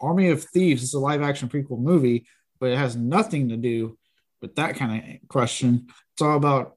Army 0.00 0.30
of 0.30 0.44
Thieves 0.44 0.82
is 0.82 0.94
a 0.94 1.00
live 1.00 1.22
action 1.22 1.48
prequel 1.48 1.78
movie, 1.78 2.26
but 2.60 2.70
it 2.70 2.78
has 2.78 2.96
nothing 2.96 3.48
to 3.50 3.56
do 3.56 3.98
with 4.40 4.54
that 4.56 4.76
kind 4.76 5.20
of 5.22 5.28
question. 5.28 5.88
It's 6.12 6.22
all 6.22 6.36
about, 6.36 6.76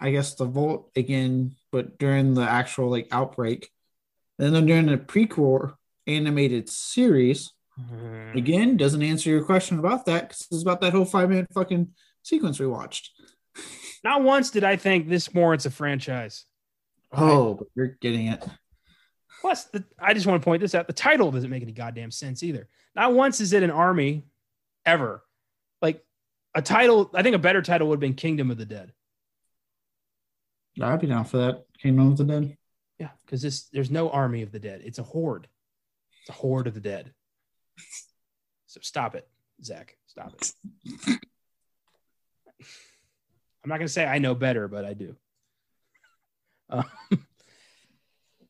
I 0.00 0.10
guess, 0.10 0.34
the 0.34 0.44
Vault 0.44 0.90
again, 0.96 1.56
but 1.70 1.98
during 1.98 2.34
the 2.34 2.42
actual 2.42 2.90
like 2.90 3.08
outbreak. 3.12 3.70
And 4.38 4.54
then 4.54 4.66
during 4.66 4.86
the 4.86 4.96
prequel 4.96 5.74
animated 6.06 6.68
series, 6.68 7.52
mm-hmm. 7.78 8.36
again, 8.38 8.76
doesn't 8.76 9.02
answer 9.02 9.30
your 9.30 9.44
question 9.44 9.78
about 9.78 10.06
that 10.06 10.28
because 10.28 10.46
it's 10.50 10.62
about 10.62 10.80
that 10.80 10.92
whole 10.92 11.04
five 11.04 11.28
minute 11.28 11.48
fucking 11.52 11.88
sequence 12.22 12.58
we 12.58 12.66
watched. 12.66 13.10
Not 14.04 14.22
once 14.22 14.50
did 14.50 14.64
I 14.64 14.76
think 14.76 15.08
this 15.08 15.32
warrants 15.32 15.66
a 15.66 15.70
franchise. 15.70 16.44
Oh, 17.12 17.54
but 17.54 17.68
you're 17.74 17.96
getting 18.00 18.26
it. 18.26 18.44
Plus, 19.40 19.64
the, 19.64 19.84
I 19.98 20.14
just 20.14 20.26
want 20.26 20.40
to 20.40 20.44
point 20.44 20.60
this 20.60 20.74
out: 20.74 20.86
the 20.86 20.92
title 20.92 21.30
doesn't 21.30 21.50
make 21.50 21.62
any 21.62 21.72
goddamn 21.72 22.10
sense 22.10 22.42
either. 22.42 22.68
Not 22.94 23.14
once 23.14 23.40
is 23.40 23.52
it 23.52 23.62
an 23.62 23.70
army, 23.70 24.24
ever. 24.84 25.22
Like 25.80 26.04
a 26.54 26.62
title, 26.62 27.10
I 27.14 27.22
think 27.22 27.36
a 27.36 27.40
better 27.40 27.62
title 27.62 27.88
would 27.88 27.96
have 27.96 28.00
been 28.00 28.14
Kingdom 28.14 28.50
of 28.50 28.58
the 28.58 28.66
Dead. 28.66 28.92
I'd 30.80 31.00
be 31.00 31.06
down 31.06 31.24
for 31.24 31.38
that. 31.38 31.64
Kingdom 31.80 32.12
of 32.12 32.16
the 32.18 32.24
Dead. 32.24 32.56
Yeah, 32.98 33.10
because 33.24 33.42
this 33.42 33.64
there's 33.72 33.90
no 33.90 34.10
army 34.10 34.42
of 34.42 34.52
the 34.52 34.58
dead. 34.58 34.82
It's 34.84 34.98
a 34.98 35.04
horde. 35.04 35.46
It's 36.22 36.30
a 36.30 36.32
horde 36.32 36.66
of 36.66 36.74
the 36.74 36.80
dead. 36.80 37.12
So 38.66 38.80
stop 38.82 39.14
it, 39.14 39.26
Zach. 39.62 39.96
Stop 40.06 40.34
it. 40.34 40.52
I'm 43.62 43.68
not 43.68 43.78
gonna 43.78 43.88
say 43.88 44.04
I 44.04 44.18
know 44.18 44.34
better, 44.34 44.68
but 44.68 44.84
I 44.84 44.94
do. 44.94 45.16
Um, 46.70 46.84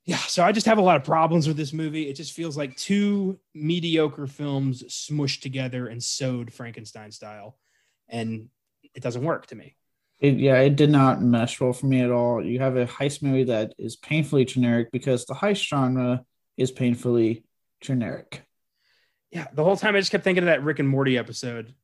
yeah, 0.05 0.17
so 0.17 0.43
I 0.43 0.53
just 0.53 0.67
have 0.67 0.79
a 0.79 0.83
lot 0.83 0.97
of 0.97 1.05
problems 1.05 1.47
with 1.47 1.57
this 1.57 1.73
movie. 1.73 2.09
It 2.09 2.15
just 2.15 2.33
feels 2.33 2.57
like 2.57 2.77
two 2.77 3.39
mediocre 3.55 4.27
films 4.27 4.83
smushed 4.85 5.43
together 5.43 5.87
and 5.89 6.03
sewed 6.03 6.53
Frankenstein 6.53 7.13
style, 7.13 7.59
and 8.09 8.49
it 8.95 9.03
doesn't 9.03 9.25
work 9.25 9.47
to 9.49 9.55
me. 9.55 9.77
It, 10.20 10.35
yeah, 10.35 10.59
it 10.61 10.74
did 10.77 10.90
not 10.90 11.23
mesh 11.23 11.61
well 11.61 11.73
for 11.73 11.86
me 11.86 12.01
at 12.01 12.11
all. 12.11 12.45
You 12.45 12.59
have 12.59 12.77
a 12.77 12.86
heist 12.86 13.23
movie 13.23 13.45
that 13.45 13.74
is 13.78 13.97
painfully 13.97 14.45
generic 14.45 14.90
because 14.90 15.24
the 15.24 15.35
heist 15.35 15.65
genre 15.65 16.24
is 16.57 16.73
painfully 16.73 17.45
generic. 17.81 18.43
Yeah, 19.31 19.47
the 19.53 19.62
whole 19.62 19.77
time 19.77 19.95
I 19.95 20.01
just 20.01 20.11
kept 20.11 20.24
thinking 20.24 20.43
of 20.43 20.47
that 20.47 20.65
Rick 20.65 20.81
and 20.81 20.89
Morty 20.89 21.16
episode. 21.16 21.74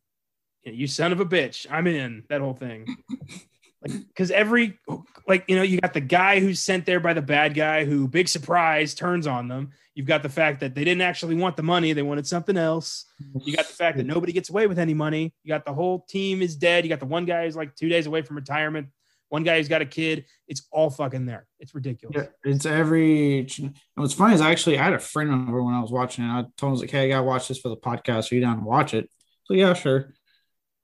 You 0.65 0.87
son 0.87 1.13
of 1.13 1.21
a 1.21 1.27
bitch, 1.27 1.67
I'm 1.71 1.87
in 1.87 2.25
that 2.29 2.41
whole 2.41 2.55
thing. 2.55 2.87
like, 3.87 4.07
because 4.09 4.31
every 4.31 4.79
like 5.27 5.45
you 5.49 5.57
know, 5.57 5.63
you 5.63 5.81
got 5.81 5.95
the 5.95 6.01
guy 6.01 6.41
who's 6.41 6.61
sent 6.61 6.87
there 6.87 7.01
by 7.01 7.13
the 7.13 7.23
bad 7.23 7.55
guy 7.55 7.85
who, 7.85 8.09
big 8.09 8.29
surprise, 8.29 8.95
turns 8.95 9.27
on 9.27 9.49
them. 9.49 9.71
You've 9.95 10.07
got 10.07 10.23
the 10.23 10.29
fact 10.29 10.61
that 10.61 10.75
they 10.75 10.85
didn't 10.85 11.03
actually 11.03 11.37
want 11.37 11.57
the 11.57 11.63
money; 11.63 11.93
they 11.93 12.03
wanted 12.03 12.27
something 12.27 12.57
else. 12.57 13.07
You 13.45 13.55
got 13.55 13.67
the 13.67 13.75
fact 13.75 13.97
that 13.97 14.07
nobody 14.07 14.33
gets 14.33 14.51
away 14.51 14.67
with 14.67 14.79
any 14.79 14.95
money. 14.95 15.35
You 15.43 15.49
got 15.49 15.65
the 15.65 15.73
whole 15.73 16.01
team 16.09 16.43
is 16.43 16.57
dead. 16.57 16.85
You 16.85 16.89
got 16.89 17.01
the 17.01 17.07
one 17.07 17.25
guy 17.25 17.45
who's 17.45 17.57
like 17.57 17.77
two 17.77 17.89
days 17.89 18.07
away 18.07 18.23
from 18.23 18.37
retirement. 18.37 18.89
One 19.29 19.43
guy 19.43 19.57
who's 19.57 19.69
got 19.69 19.83
a 19.83 19.87
kid. 19.87 20.27
It's 20.49 20.67
all 20.71 20.91
fucking 20.91 21.27
there. 21.27 21.47
It's 21.59 21.75
ridiculous. 21.75 22.17
Yeah, 22.17 22.51
it's 22.51 22.67
every. 22.67 23.41
And 23.59 23.75
what's 23.95 24.15
funny 24.15 24.35
is 24.35 24.41
actually 24.41 24.79
I 24.79 24.85
had 24.85 24.93
a 24.93 24.99
friend 24.99 25.49
over 25.49 25.63
when 25.63 25.75
I 25.75 25.81
was 25.81 25.91
watching 25.91 26.25
it. 26.25 26.29
I 26.29 26.45
told 26.57 26.73
him 26.73 26.79
I 26.79 26.81
like, 26.81 26.91
"Hey, 26.91 27.05
I 27.07 27.09
gotta 27.09 27.25
watch 27.25 27.49
this 27.49 27.59
for 27.59 27.69
the 27.69 27.77
podcast. 27.77 28.31
Are 28.31 28.35
you 28.35 28.41
down 28.41 28.59
to 28.59 28.65
watch 28.65 28.95
it?" 28.95 29.09
So 29.45 29.55
yeah, 29.55 29.75
sure. 29.75 30.13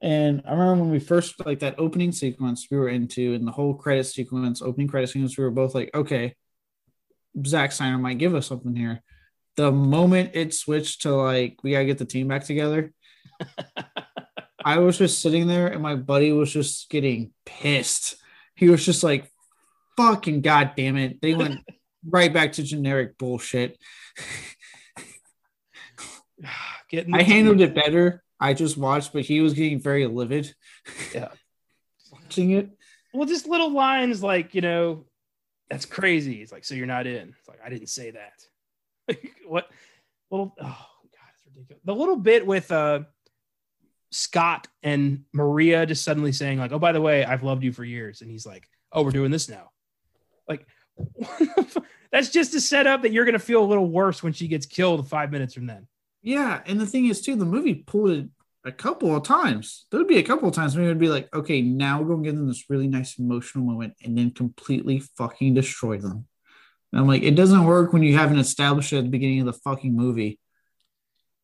And 0.02 0.42
I 0.46 0.52
remember 0.52 0.82
when 0.82 0.90
we 0.90 0.98
first 0.98 1.44
like 1.44 1.60
that 1.60 1.78
opening 1.78 2.12
sequence 2.12 2.66
we 2.70 2.78
were 2.78 2.88
into, 2.88 3.34
and 3.34 3.46
the 3.46 3.52
whole 3.52 3.74
credit 3.74 4.04
sequence, 4.04 4.62
opening 4.62 4.88
credit 4.88 5.08
sequence, 5.08 5.36
we 5.36 5.44
were 5.44 5.50
both 5.50 5.74
like, 5.74 5.90
"Okay, 5.94 6.34
Zack 7.46 7.72
Snyder 7.72 7.98
might 7.98 8.18
give 8.18 8.34
us 8.34 8.46
something 8.46 8.74
here. 8.74 9.02
The 9.56 9.70
moment 9.70 10.30
it 10.34 10.54
switched 10.54 11.02
to 11.02 11.14
like 11.14 11.58
we 11.62 11.72
gotta 11.72 11.84
get 11.84 11.98
the 11.98 12.04
team 12.04 12.28
back 12.28 12.44
together, 12.44 12.92
I 14.64 14.78
was 14.78 14.98
just 14.98 15.20
sitting 15.20 15.46
there 15.46 15.68
and 15.68 15.82
my 15.82 15.96
buddy 15.96 16.32
was 16.32 16.52
just 16.52 16.90
getting 16.90 17.32
pissed. 17.46 18.16
He 18.54 18.68
was 18.68 18.84
just 18.84 19.02
like, 19.02 19.30
fucking 19.96 20.42
goddamn 20.42 20.96
it. 20.96 21.20
They 21.20 21.34
went 21.34 21.60
right 22.08 22.32
back 22.32 22.52
to 22.52 22.62
generic 22.62 23.18
bullshit. 23.18 23.78
I 27.12 27.22
handled 27.22 27.60
it 27.60 27.74
better. 27.74 28.22
I 28.40 28.54
just 28.54 28.76
watched, 28.76 29.12
but 29.12 29.22
he 29.22 29.40
was 29.40 29.54
getting 29.54 29.78
very 29.78 30.06
livid. 30.06 30.54
Yeah. 31.14 31.28
Watching 32.12 32.52
it. 32.52 32.70
Well, 33.12 33.26
just 33.26 33.46
little 33.46 33.70
lines 33.70 34.22
like, 34.22 34.54
you 34.54 34.60
know, 34.60 35.04
that's 35.68 35.84
crazy. 35.84 36.40
It's 36.42 36.52
like, 36.52 36.64
so 36.64 36.74
you're 36.74 36.86
not 36.86 37.06
in. 37.06 37.34
It's 37.38 37.48
like, 37.48 37.60
I 37.64 37.68
didn't 37.68 37.88
say 37.88 38.12
that. 38.12 39.18
what 39.46 39.68
little, 40.30 40.54
oh 40.60 40.64
God, 40.64 41.28
it's 41.34 41.46
ridiculous. 41.46 41.82
The 41.84 41.94
little 41.94 42.16
bit 42.16 42.46
with, 42.46 42.72
uh, 42.72 43.00
Scott 44.12 44.66
and 44.82 45.24
Maria 45.32 45.86
just 45.86 46.04
suddenly 46.04 46.32
saying 46.32 46.58
like, 46.58 46.72
"Oh, 46.72 46.78
by 46.78 46.92
the 46.92 47.00
way, 47.00 47.24
I've 47.24 47.42
loved 47.42 47.62
you 47.62 47.72
for 47.72 47.84
years," 47.84 48.22
and 48.22 48.30
he's 48.30 48.44
like, 48.44 48.68
"Oh, 48.92 49.02
we're 49.02 49.12
doing 49.12 49.30
this 49.30 49.48
now." 49.48 49.70
Like, 50.48 50.66
that's 52.12 52.30
just 52.30 52.52
to 52.52 52.60
set 52.60 52.86
up 52.86 53.02
that 53.02 53.12
you're 53.12 53.24
gonna 53.24 53.38
feel 53.38 53.62
a 53.62 53.66
little 53.66 53.88
worse 53.88 54.22
when 54.22 54.32
she 54.32 54.48
gets 54.48 54.66
killed 54.66 55.08
five 55.08 55.30
minutes 55.30 55.54
from 55.54 55.66
then. 55.66 55.86
Yeah, 56.22 56.60
and 56.66 56.80
the 56.80 56.86
thing 56.86 57.06
is 57.06 57.22
too, 57.22 57.36
the 57.36 57.44
movie 57.44 57.74
pulled 57.74 58.10
it 58.10 58.28
a 58.64 58.72
couple 58.72 59.16
of 59.16 59.22
times. 59.22 59.86
There 59.90 59.98
would 59.98 60.08
be 60.08 60.18
a 60.18 60.22
couple 60.22 60.48
of 60.48 60.54
times 60.54 60.76
when 60.76 60.84
it 60.84 60.88
would 60.88 60.98
be 60.98 61.08
like, 61.08 61.34
okay, 61.34 61.62
now 61.62 62.00
we're 62.00 62.14
gonna 62.14 62.24
give 62.24 62.36
them 62.36 62.46
this 62.46 62.68
really 62.68 62.88
nice 62.88 63.18
emotional 63.18 63.64
moment, 63.64 63.94
and 64.04 64.16
then 64.16 64.30
completely 64.30 65.00
fucking 65.00 65.54
destroy 65.54 65.98
them. 65.98 66.26
And 66.92 67.00
I'm 67.00 67.06
like, 67.06 67.22
it 67.22 67.36
doesn't 67.36 67.64
work 67.64 67.92
when 67.92 68.02
you 68.02 68.16
haven't 68.16 68.38
established 68.38 68.92
it 68.92 68.98
at 68.98 69.04
the 69.04 69.10
beginning 69.10 69.40
of 69.40 69.46
the 69.46 69.52
fucking 69.52 69.94
movie. 69.94 70.38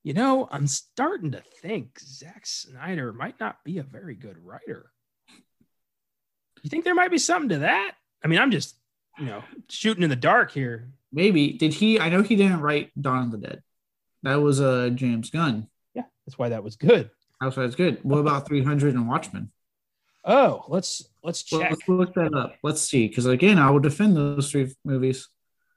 You 0.03 0.13
know, 0.13 0.47
I'm 0.51 0.67
starting 0.67 1.33
to 1.33 1.43
think 1.63 1.99
Zack 2.01 2.47
Snyder 2.47 3.13
might 3.13 3.41
not 3.41 3.65
be 3.65 3.79
a 3.79 3.83
very 3.83 4.15
good 4.15 4.37
writer. 4.39 4.91
You 6.63 6.71
think 6.71 6.85
there 6.85 6.95
might 6.95 7.11
be 7.11 7.19
something 7.19 7.49
to 7.51 7.59
that? 7.61 7.95
I 8.25 8.29
mean, 8.29 8.39
I'm 8.39 8.51
just, 8.51 8.77
you 9.19 9.27
know, 9.27 9.43
shooting 9.69 10.03
in 10.03 10.11
the 10.11 10.17
dark 10.17 10.53
here. 10.53 10.91
Maybe 11.13 11.53
did 11.53 11.73
he? 11.73 11.99
I 11.99 12.09
know 12.09 12.23
he 12.23 12.37
didn't 12.37 12.61
write 12.61 12.91
Dawn 13.01 13.25
of 13.25 13.31
the 13.31 13.39
Dead. 13.39 13.63
That 14.27 14.43
was 14.43 14.61
uh 14.61 14.91
James 14.93 15.31
Gunn. 15.31 15.69
Yeah, 15.95 16.03
that's 16.27 16.37
why 16.37 16.49
that 16.49 16.65
was 16.65 16.75
good. 16.75 17.11
That's 17.41 17.57
why 17.57 17.63
it's 17.63 17.77
good. 17.77 18.01
What 18.03 18.19
about 18.19 18.49
300 18.49 18.93
and 18.93 19.07
Watchmen? 19.07 19.53
Oh, 20.25 20.65
let's 20.67 21.09
let's 21.23 21.45
check. 21.45 21.71
Let's 21.71 21.89
look 21.89 22.13
that 22.15 22.35
up. 22.35 22.57
Let's 22.65 22.81
see, 22.81 23.07
because 23.07 23.27
again, 23.27 23.61
I 23.61 23.71
will 23.71 23.79
defend 23.79 24.17
those 24.17 24.51
three 24.51 24.75
movies. 24.85 25.29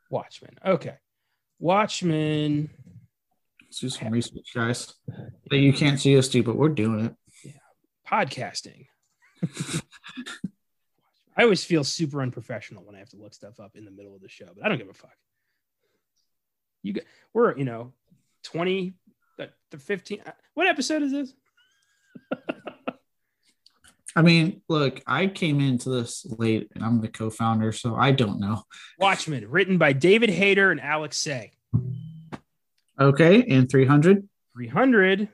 Watchmen. 0.09 0.55
Okay, 0.65 0.95
Watchmen. 1.59 2.71
Let's 3.61 3.81
do 3.81 3.89
some 3.89 4.09
research, 4.09 4.49
guys. 4.55 4.95
That 5.51 5.57
you 5.57 5.71
can't 5.71 5.99
see 5.99 6.17
us 6.17 6.27
do, 6.27 6.41
but 6.41 6.55
we're 6.55 6.69
doing 6.69 7.05
it. 7.05 7.15
Yeah, 7.43 7.51
podcasting. 8.09 8.87
I 11.37 11.43
always 11.43 11.63
feel 11.63 11.83
super 11.83 12.23
unprofessional 12.23 12.83
when 12.83 12.95
I 12.95 12.97
have 12.99 13.09
to 13.09 13.17
look 13.17 13.35
stuff 13.35 13.59
up 13.59 13.75
in 13.75 13.85
the 13.85 13.91
middle 13.91 14.15
of 14.15 14.21
the 14.21 14.27
show, 14.27 14.47
but 14.55 14.65
I 14.65 14.69
don't 14.69 14.79
give 14.79 14.89
a 14.89 14.93
fuck. 14.95 15.13
You 16.81 16.93
get, 16.93 17.05
we're 17.31 17.55
you 17.55 17.65
know, 17.65 17.93
twenty, 18.51 18.93
the, 19.37 19.49
the 19.71 19.77
fifteen. 19.77 20.21
Uh, 20.25 20.31
what 20.53 20.67
episode 20.67 21.01
is 21.01 21.11
this? 21.11 21.33
I 24.15 24.21
mean, 24.21 24.61
look, 24.67 25.01
I 25.05 25.27
came 25.27 25.59
into 25.59 25.89
this 25.89 26.25
late, 26.37 26.71
and 26.73 26.83
I'm 26.83 26.99
the 26.99 27.07
co-founder, 27.07 27.71
so 27.71 27.95
I 27.95 28.11
don't 28.11 28.39
know. 28.39 28.63
Watchmen, 28.97 29.47
written 29.49 29.77
by 29.77 29.93
David 29.93 30.29
Hayter 30.31 30.71
and 30.71 30.81
Alex 30.81 31.17
Tse. 31.17 31.51
Okay, 32.99 33.43
and 33.43 33.69
300. 33.69 34.27
300 34.55 35.29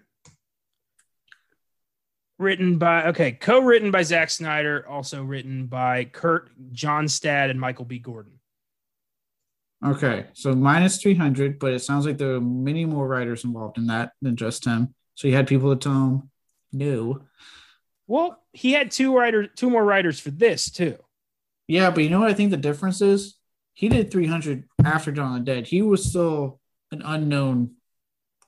written 2.38 2.78
by 2.78 3.06
okay 3.06 3.32
co-written 3.32 3.92
by 3.92 4.04
Zack 4.04 4.30
Snyder 4.30 4.86
also 4.88 5.24
written 5.24 5.68
by 5.68 6.04
Kurt 6.04 6.50
Johnstad 6.74 7.50
and 7.50 7.60
Michael 7.60 7.86
B 7.86 7.98
Gordon 7.98 8.34
Okay, 9.84 10.26
so 10.34 10.54
minus 10.56 11.02
300, 11.02 11.60
but 11.60 11.74
it 11.74 11.80
sounds 11.80 12.06
like 12.06 12.18
there 12.18 12.36
are 12.36 12.42
many 12.42 12.86
more 12.86 13.08
writers 13.08 13.44
involved 13.44 13.78
in 13.78 13.88
that 13.88 14.12
than 14.22 14.36
just 14.36 14.66
him. 14.66 14.94
So 15.16 15.28
you 15.28 15.36
had 15.36 15.48
people 15.48 15.70
that 15.70 15.82
tell 15.82 15.94
him 15.94 16.30
no. 16.72 17.22
well 18.06 18.44
he 18.52 18.74
had 18.74 18.92
two 18.92 19.16
writers 19.16 19.48
two 19.56 19.70
more 19.70 19.84
writers 19.84 20.20
for 20.20 20.30
this 20.30 20.70
too 20.70 20.98
Yeah, 21.68 21.90
but 21.90 22.04
you 22.04 22.10
know 22.10 22.20
what 22.20 22.30
I 22.30 22.34
think 22.34 22.52
the 22.52 22.58
difference 22.58 23.02
is? 23.02 23.38
He 23.74 23.90
did 23.90 24.12
300 24.12 24.66
after 24.84 25.12
Dawn 25.12 25.38
of 25.38 25.46
the 25.46 25.52
Dead. 25.52 25.68
He 25.68 25.82
was 25.82 26.06
still 26.06 26.60
an 26.92 27.02
unknown 27.04 27.72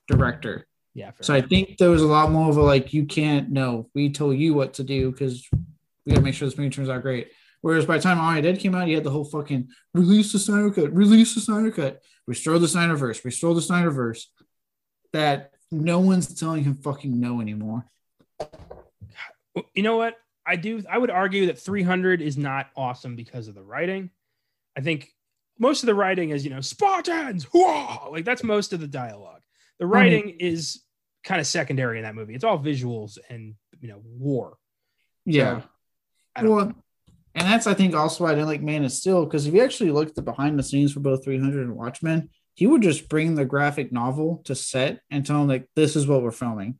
director. 0.08 0.68
yeah 0.94 1.12
So 1.22 1.34
I 1.34 1.41
think 1.41 1.78
there 1.78 1.90
was 1.90 2.02
a 2.02 2.08
lot 2.08 2.32
more 2.32 2.49
of 2.49 2.58
a 2.58 2.62
like, 2.62 2.94
you 2.94 3.06
can't 3.06 3.49
know. 3.49 3.90
We 3.94 4.10
told 4.12 4.38
you 4.38 4.54
what 4.54 4.76
to 4.76 4.84
do 4.84 5.12
because 5.12 5.48
we 6.06 6.12
got 6.12 6.20
to 6.20 6.22
make 6.22 6.34
sure 6.34 6.48
this 6.48 6.58
movie 6.58 6.70
turns 6.70 6.90
out 6.90 7.02
great. 7.02 7.32
Whereas 7.62 7.86
by 7.86 7.98
the 7.98 8.04
time 8.04 8.20
I 8.22 8.40
Dead 8.42 8.60
came 8.60 8.76
out, 8.76 8.88
you 8.88 8.96
had 8.96 9.04
the 9.04 9.10
whole 9.12 9.26
fucking 9.26 9.70
release 9.94 10.32
the 10.32 10.40
Snyder 10.40 10.70
Cut, 10.72 10.94
release 10.94 11.34
the 11.36 11.42
Snyder 11.42 11.72
Cut, 11.72 12.02
restore 12.28 12.60
the 12.60 12.68
Snyderverse, 12.68 13.24
restore 13.26 13.54
the 13.56 13.62
Snyderverse. 13.62 14.26
That 15.14 15.52
no 15.72 16.00
one's 16.00 16.34
telling 16.40 16.64
him 16.64 16.76
fucking 16.76 17.20
no 17.20 17.42
anymore. 17.42 17.86
you 19.74 19.84
know 19.84 19.98
what 19.98 20.16
I 20.46 20.56
do 20.56 20.84
I 20.90 20.98
would 20.98 21.10
argue 21.10 21.48
that 21.48 21.58
300 21.60 22.22
is 22.22 22.38
not 22.38 22.68
awesome 22.76 23.16
because 23.16 23.48
of 23.48 23.56
the 23.56 23.64
writing 23.64 24.12
I 24.78 24.82
think 24.82 25.12
most 25.58 25.82
of 25.84 25.88
the 25.88 25.96
writing 25.96 26.30
is 26.30 26.44
you 26.46 26.52
know 26.52 26.62
Spartans 26.62 27.46
Hoo-ah! 27.52 28.08
like 28.12 28.24
that's 28.26 28.44
most 28.44 28.74
of 28.74 28.80
the 28.80 28.88
dialogue 28.88 29.42
the 29.80 29.88
writing 29.88 30.30
is 30.40 30.84
kind 31.24 31.42
of 31.42 31.48
secondary 31.48 31.98
in 31.98 32.04
that 32.04 32.16
movie 32.16 32.36
it's 32.36 32.44
all 32.44 32.60
visuals 32.60 33.18
and 33.30 33.56
you 33.80 33.88
know 33.90 34.02
war 34.06 34.58
Yeah. 35.26 35.62
I 36.36 36.44
don't- 36.44 36.52
well, 36.56 36.74
and 37.38 37.46
that's 37.46 37.68
I 37.68 37.76
think 37.76 37.94
also 37.94 38.24
why 38.24 38.32
I 38.32 38.34
didn't 38.34 38.48
like 38.48 38.64
Man 38.64 38.84
of 38.84 38.92
Steel 38.92 39.24
because 39.24 39.46
if 39.46 39.54
you 39.54 39.64
actually 39.64 39.92
look 39.92 40.10
at 40.10 40.16
the 40.16 40.24
behind 40.24 40.58
the 40.58 40.64
scenes 40.64 40.92
for 40.92 41.02
both 41.02 41.24
300 41.24 41.68
and 41.68 41.76
Watchmen, 41.76 42.30
he 42.56 42.66
would 42.66 42.82
just 42.82 43.08
bring 43.10 43.36
the 43.36 43.46
graphic 43.46 43.92
novel 43.92 44.42
to 44.46 44.56
set 44.56 45.02
and 45.12 45.24
tell 45.24 45.38
them 45.40 45.48
like 45.48 45.70
this 45.76 45.96
is 45.96 46.08
what 46.08 46.24
we're 46.24 46.32
filming. 46.32 46.80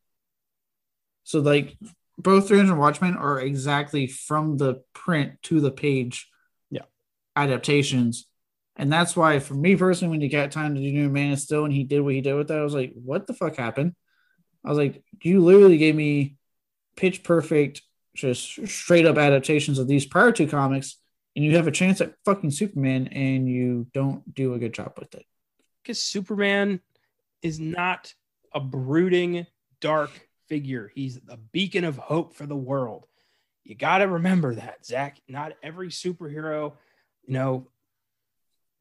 So 1.26 1.42
like 1.42 1.78
both 2.18 2.48
300 2.48 2.72
and 2.72 2.80
Watchmen 2.80 3.16
are 3.16 3.40
exactly 3.40 4.08
from 4.08 4.58
the 4.58 4.82
print 4.94 5.34
to 5.44 5.62
the 5.62 5.70
page. 5.70 6.28
Yeah. 6.72 6.86
Adaptations. 7.36 8.26
And 8.76 8.92
that's 8.92 9.16
why 9.16 9.38
for 9.38 9.54
me 9.54 9.76
personally, 9.76 10.12
when 10.12 10.22
you 10.22 10.30
got 10.30 10.52
time 10.52 10.74
to 10.74 10.82
do 10.82 11.10
Man 11.10 11.34
of 11.34 11.40
Steel 11.40 11.66
and 11.66 11.74
he 11.74 11.84
did 11.84 12.02
what 12.02 12.16
he 12.16 12.22
did 12.22 12.34
with 12.34 12.48
that, 12.48 12.58
I 12.58 12.64
was 12.64 12.74
like, 12.74 12.94
what 12.96 13.28
the 13.28 13.36
fuck 13.36 13.58
happened? 13.58 13.94
I 14.66 14.70
was 14.70 14.78
like, 14.80 15.04
you 15.22 15.42
literally 15.42 15.78
gave 15.78 15.96
me 15.96 16.36
pitch 16.96 17.24
perfect 17.24 17.84
just 18.18 18.68
straight 18.68 19.06
up 19.06 19.18
adaptations 19.18 19.80
of 19.80 19.88
these 19.88 20.06
prior 20.06 20.31
two 20.31 20.48
comics, 20.48 20.98
and 21.35 21.45
you 21.45 21.56
have 21.56 21.68
a 21.68 21.72
chance 21.72 22.02
at 22.02 22.15
fucking 22.26 22.52
Superman, 22.52 23.07
and 23.07 23.48
you 23.48 23.88
don't 23.94 24.34
do 24.34 24.53
a 24.56 24.60
good 24.60 24.73
job 24.73 24.94
with 24.99 25.14
it. 25.15 25.26
because 25.84 26.02
Superman 26.02 26.81
is 27.41 27.60
not 27.60 28.14
a 28.53 28.60
brooding, 28.60 29.45
dark 29.80 30.11
figure. 30.49 30.91
He's 30.94 31.19
a 31.30 31.38
beacon 31.38 31.84
of 31.84 31.98
hope 31.98 32.34
for 32.35 32.45
the 32.45 32.56
world. 32.56 33.06
You 33.64 33.76
got 33.76 33.99
to 33.99 34.07
remember 34.07 34.56
that, 34.56 34.85
Zach. 34.85 35.22
Not 35.27 35.53
every 35.61 35.89
superhero, 35.89 36.73
you 37.26 37.34
know, 37.34 37.68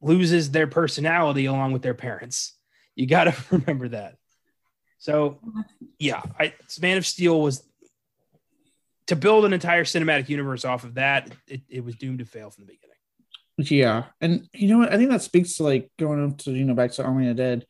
loses 0.01 0.51
their 0.51 0.67
personality 0.67 1.45
along 1.45 1.73
with 1.73 1.81
their 1.81 1.93
parents. 1.93 2.53
You 2.95 3.05
got 3.05 3.25
to 3.25 3.35
remember 3.51 3.89
that. 3.89 4.15
So, 4.97 5.39
yeah, 5.99 6.23
I, 6.39 6.53
Man 6.81 6.97
of 6.97 7.05
Steel 7.05 7.39
was 7.41 7.63
to 9.07 9.15
build 9.15 9.45
an 9.45 9.53
entire 9.53 9.83
cinematic 9.83 10.29
universe 10.29 10.65
off 10.65 10.83
of 10.83 10.95
that. 10.95 11.31
It, 11.47 11.61
it 11.69 11.83
was 11.83 11.95
doomed 11.95 12.19
to 12.19 12.25
fail 12.25 12.49
from 12.49 12.65
the 12.65 12.73
beginning. 12.73 12.87
Yeah, 13.57 14.05
and 14.21 14.47
you 14.53 14.67
know 14.67 14.79
what? 14.79 14.93
I 14.93 14.97
think 14.97 15.09
that 15.09 15.23
speaks 15.23 15.55
to 15.55 15.63
like 15.63 15.89
going 15.97 16.23
up 16.23 16.37
to 16.39 16.51
you 16.51 16.63
know 16.63 16.75
back 16.75 16.91
to 16.93 17.03
Army 17.03 17.27
of 17.27 17.35
the 17.35 17.43
Dead. 17.43 17.65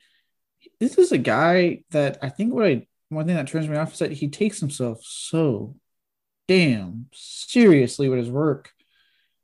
This 0.79 0.97
is 0.97 1.11
a 1.13 1.17
guy 1.17 1.83
that 1.91 2.17
I 2.21 2.29
think 2.29 2.53
what 2.53 2.65
I 2.65 2.87
one 3.09 3.25
thing 3.25 3.35
that 3.35 3.47
turns 3.47 3.69
me 3.69 3.77
off 3.77 3.93
is 3.93 3.99
that 3.99 4.11
he 4.11 4.27
takes 4.27 4.59
himself 4.59 4.99
so 5.01 5.75
damn 6.47 7.07
seriously 7.13 8.09
with 8.09 8.19
his 8.19 8.29
work. 8.29 8.71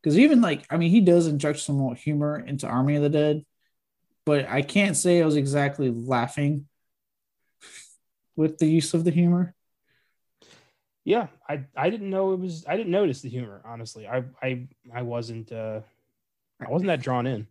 Because 0.02 0.18
even 0.18 0.42
like 0.42 0.66
I 0.70 0.76
mean, 0.76 0.92
he 0.92 1.00
does 1.00 1.28
inject 1.28 1.60
some 1.60 1.78
more 1.78 1.96
humor 1.96 2.44
into 2.46 2.68
Army 2.68 2.98
of 2.98 3.04
the 3.04 3.10
Dead, 3.10 3.46
but 4.26 4.50
I 4.50 4.64
can't 4.64 4.98
say 4.98 5.22
I 5.22 5.26
was 5.26 5.38
exactly 5.38 5.90
laughing 5.90 6.68
with 8.36 8.58
the 8.58 8.68
use 8.68 8.94
of 8.94 9.06
the 9.06 9.12
humor. 9.12 9.56
Yeah, 11.06 11.28
I 11.48 11.66
I 11.76 11.90
didn't 11.90 12.10
know 12.10 12.34
it 12.34 12.40
was 12.40 12.66
I 12.68 12.78
didn't 12.78 12.92
notice 12.92 13.22
the 13.22 13.30
humor, 13.30 13.62
honestly. 13.66 14.08
I 14.08 14.24
I 14.42 14.68
I 14.94 15.02
wasn't 15.02 15.52
uh 15.52 15.82
I 16.66 16.70
wasn't 16.70 16.88
that 16.88 17.02
drawn 17.02 17.28
in. 17.28 17.48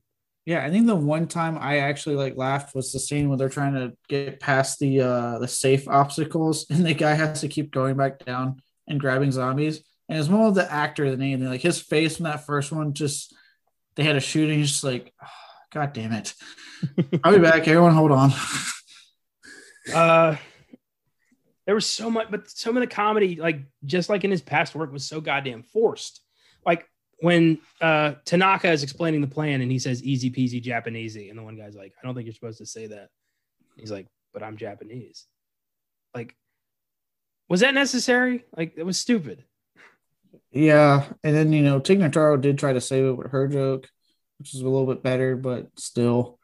Yeah, 0.47 0.65
I 0.65 0.71
think 0.71 0.87
the 0.87 0.97
one 0.97 1.29
time 1.29 1.57
I 1.59 1.79
actually 1.79 2.17
like 2.17 2.37
laughed 2.37 2.75
was 2.75 2.93
the 2.93 2.99
scene 2.99 3.29
where 3.29 3.39
they're 3.39 3.49
trying 3.49 3.75
to 3.75 3.93
get 4.09 4.41
past 4.41 4.79
the 4.79 5.03
uh 5.03 5.39
the 5.39 5.49
safe 5.49 5.87
obstacles 5.87 6.67
and 6.71 6.85
the 6.85 6.95
guy 6.95 7.15
has 7.15 7.43
to 7.43 7.49
keep 7.49 7.71
going 7.73 7.97
back 7.97 8.25
down 8.25 8.63
and 8.89 8.99
grabbing 9.01 9.33
zombies. 9.33 9.83
And 10.09 10.19
it's 10.19 10.29
more 10.29 10.49
of 10.49 10.55
the 10.55 10.71
actor 10.71 11.11
than 11.11 11.23
anything. 11.23 11.49
Like 11.49 11.63
his 11.63 11.81
face 11.81 12.19
in 12.19 12.25
that 12.25 12.47
first 12.47 12.73
one, 12.73 12.95
just 12.95 13.35
they 13.97 14.03
had 14.03 14.17
a 14.17 14.21
shooting, 14.21 14.59
he's 14.59 14.73
just 14.73 14.85
like, 14.85 15.13
"Oh, 15.23 15.27
God 15.73 15.93
damn 15.93 16.13
it. 16.13 16.35
I'll 17.25 17.35
be 17.35 17.39
back. 17.39 17.69
Everyone 17.69 17.93
hold 17.95 18.13
on. 18.13 18.33
Uh 19.95 20.37
there 21.67 21.75
was 21.75 21.87
so 21.87 22.11
much 22.11 22.29
but 22.31 22.51
some 22.51 22.77
of 22.77 22.81
the 22.81 22.87
comedy 22.87 23.37
like 23.37 23.61
just 23.85 24.09
like 24.09 24.25
in 24.25 24.31
his 24.31 24.43
past 24.43 24.75
work 24.75 24.93
was 24.93 25.07
so 25.07 25.21
goddamn 25.21 25.63
forced. 25.63 26.21
Like 26.65 26.89
when 27.21 27.59
uh 27.81 28.15
Tanaka 28.25 28.71
is 28.71 28.83
explaining 28.83 29.21
the 29.21 29.27
plan 29.27 29.61
and 29.61 29.71
he 29.71 29.79
says 29.79 30.03
easy 30.03 30.31
peasy 30.31 30.63
Japanesey 30.63 31.31
and 31.31 31.39
the 31.39 31.43
one 31.43 31.57
guy's 31.57 31.77
like 31.77 31.93
I 32.01 32.07
don't 32.07 32.15
think 32.15 32.27
you're 32.27 32.35
supposed 32.35 32.59
to 32.59 32.67
say 32.67 32.87
that. 32.89 33.09
He's 33.77 33.93
like 33.93 34.07
but 34.33 34.43
I'm 34.43 34.57
Japanese. 34.57 35.27
Like 36.15 36.35
was 37.49 37.61
that 37.61 37.75
necessary? 37.75 38.45
Like 38.57 38.75
it 38.77 38.85
was 38.85 38.99
stupid. 38.99 39.45
yeah. 40.51 41.05
And 41.23 41.35
then 41.37 41.53
you 41.53 41.63
know, 41.63 41.81
Tig 41.81 41.99
Notaro 41.99 42.41
did 42.41 42.59
try 42.59 42.73
to 42.73 42.81
save 42.81 43.05
it 43.05 43.13
with 43.13 43.31
her 43.31 43.47
joke, 43.47 43.89
which 44.39 44.55
is 44.55 44.61
a 44.61 44.69
little 44.69 44.87
bit 44.87 45.03
better, 45.03 45.37
but 45.37 45.69
still. 45.77 46.39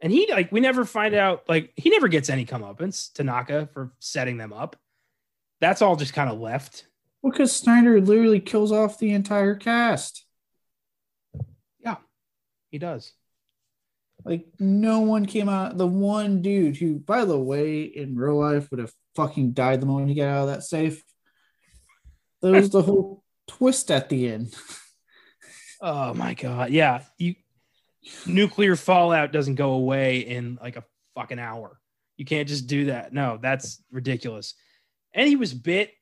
And 0.00 0.12
he 0.12 0.30
like 0.30 0.52
we 0.52 0.60
never 0.60 0.84
find 0.84 1.14
out 1.14 1.48
like 1.48 1.72
he 1.76 1.90
never 1.90 2.08
gets 2.08 2.28
any 2.28 2.44
comeuppance 2.44 3.12
Tanaka 3.12 3.68
for 3.72 3.92
setting 3.98 4.36
them 4.36 4.52
up. 4.52 4.76
That's 5.60 5.80
all 5.80 5.96
just 5.96 6.12
kind 6.12 6.30
of 6.30 6.38
left. 6.38 6.86
Well, 7.22 7.32
because 7.32 7.52
Snyder 7.52 8.00
literally 8.00 8.40
kills 8.40 8.72
off 8.72 8.98
the 8.98 9.12
entire 9.12 9.54
cast. 9.54 10.26
Yeah, 11.80 11.96
he 12.70 12.78
does. 12.78 13.12
Like 14.24 14.46
no 14.58 15.00
one 15.00 15.24
came 15.24 15.48
out. 15.48 15.78
The 15.78 15.86
one 15.86 16.42
dude 16.42 16.76
who, 16.76 16.98
by 16.98 17.24
the 17.24 17.38
way, 17.38 17.82
in 17.82 18.16
real 18.16 18.38
life 18.38 18.70
would 18.70 18.80
have 18.80 18.92
fucking 19.14 19.52
died 19.52 19.80
the 19.80 19.86
moment 19.86 20.10
he 20.10 20.14
got 20.14 20.28
out 20.28 20.42
of 20.42 20.48
that 20.48 20.62
safe. 20.62 21.02
That 22.42 22.52
was 22.52 22.70
the 22.70 22.82
whole 22.82 23.24
twist 23.48 23.90
at 23.90 24.08
the 24.08 24.28
end. 24.30 24.54
Oh 25.80 26.14
my 26.14 26.32
god. 26.32 26.70
Yeah. 26.70 27.02
You 27.18 27.34
nuclear 28.26 28.76
fallout 28.76 29.32
doesn't 29.32 29.56
go 29.56 29.72
away 29.72 30.20
in 30.20 30.58
like 30.60 30.76
a 30.76 30.84
fucking 31.14 31.38
hour. 31.38 31.80
You 32.16 32.24
can't 32.24 32.48
just 32.48 32.66
do 32.66 32.86
that. 32.86 33.12
No, 33.12 33.38
that's 33.40 33.82
ridiculous. 33.90 34.54
And 35.12 35.28
he 35.28 35.36
was 35.36 35.54
bit, 35.54 35.92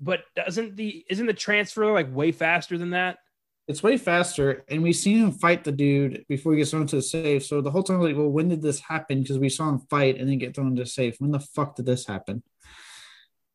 but 0.00 0.20
doesn't 0.36 0.76
the 0.76 1.04
isn't 1.10 1.26
the 1.26 1.34
transfer 1.34 1.92
like 1.92 2.14
way 2.14 2.32
faster 2.32 2.78
than 2.78 2.90
that? 2.90 3.18
It's 3.66 3.82
way 3.82 3.98
faster, 3.98 4.64
and 4.68 4.82
we 4.82 4.94
seen 4.94 5.18
him 5.18 5.30
fight 5.30 5.62
the 5.62 5.72
dude 5.72 6.24
before 6.26 6.52
he 6.52 6.58
gets 6.58 6.70
thrown 6.70 6.86
to 6.86 6.96
the 6.96 7.02
safe. 7.02 7.44
So 7.44 7.60
the 7.60 7.70
whole 7.70 7.82
time, 7.82 8.00
like, 8.00 8.16
well, 8.16 8.30
when 8.30 8.48
did 8.48 8.62
this 8.62 8.80
happen? 8.80 9.20
Because 9.20 9.38
we 9.38 9.50
saw 9.50 9.68
him 9.68 9.80
fight 9.90 10.18
and 10.18 10.26
then 10.26 10.38
get 10.38 10.54
thrown 10.54 10.74
to 10.74 10.82
the 10.82 10.88
safe. 10.88 11.16
When 11.18 11.32
the 11.32 11.40
fuck 11.40 11.76
did 11.76 11.84
this 11.84 12.06
happen? 12.06 12.42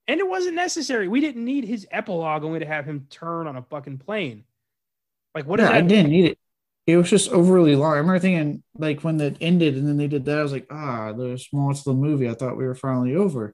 And 0.07 0.19
it 0.19 0.29
wasn't 0.29 0.55
necessary. 0.55 1.07
We 1.07 1.19
didn't 1.19 1.43
need 1.43 1.65
his 1.65 1.87
epilogue 1.89 2.43
only 2.43 2.59
to 2.59 2.65
have 2.65 2.85
him 2.85 3.07
turn 3.09 3.47
on 3.47 3.55
a 3.55 3.63
fucking 3.63 3.97
plane. 3.99 4.43
Like, 5.33 5.47
what? 5.47 5.59
Yeah, 5.59 5.71
I 5.71 5.81
didn't 5.81 6.11
need 6.11 6.25
it. 6.25 6.37
It 6.85 6.97
was 6.97 7.09
just 7.09 7.31
overly 7.31 7.75
long. 7.75 7.93
I 7.93 7.97
remember 7.97 8.19
thinking, 8.19 8.61
like, 8.77 9.03
when 9.03 9.19
it 9.21 9.37
ended 9.39 9.75
and 9.75 9.87
then 9.87 9.97
they 9.97 10.07
did 10.07 10.25
that, 10.25 10.39
I 10.39 10.43
was 10.43 10.51
like, 10.51 10.67
ah, 10.69 11.13
there's 11.13 11.47
more 11.53 11.73
to 11.73 11.83
the 11.83 11.93
movie. 11.93 12.29
I 12.29 12.33
thought 12.33 12.57
we 12.57 12.65
were 12.65 12.75
finally 12.75 13.15
over. 13.15 13.53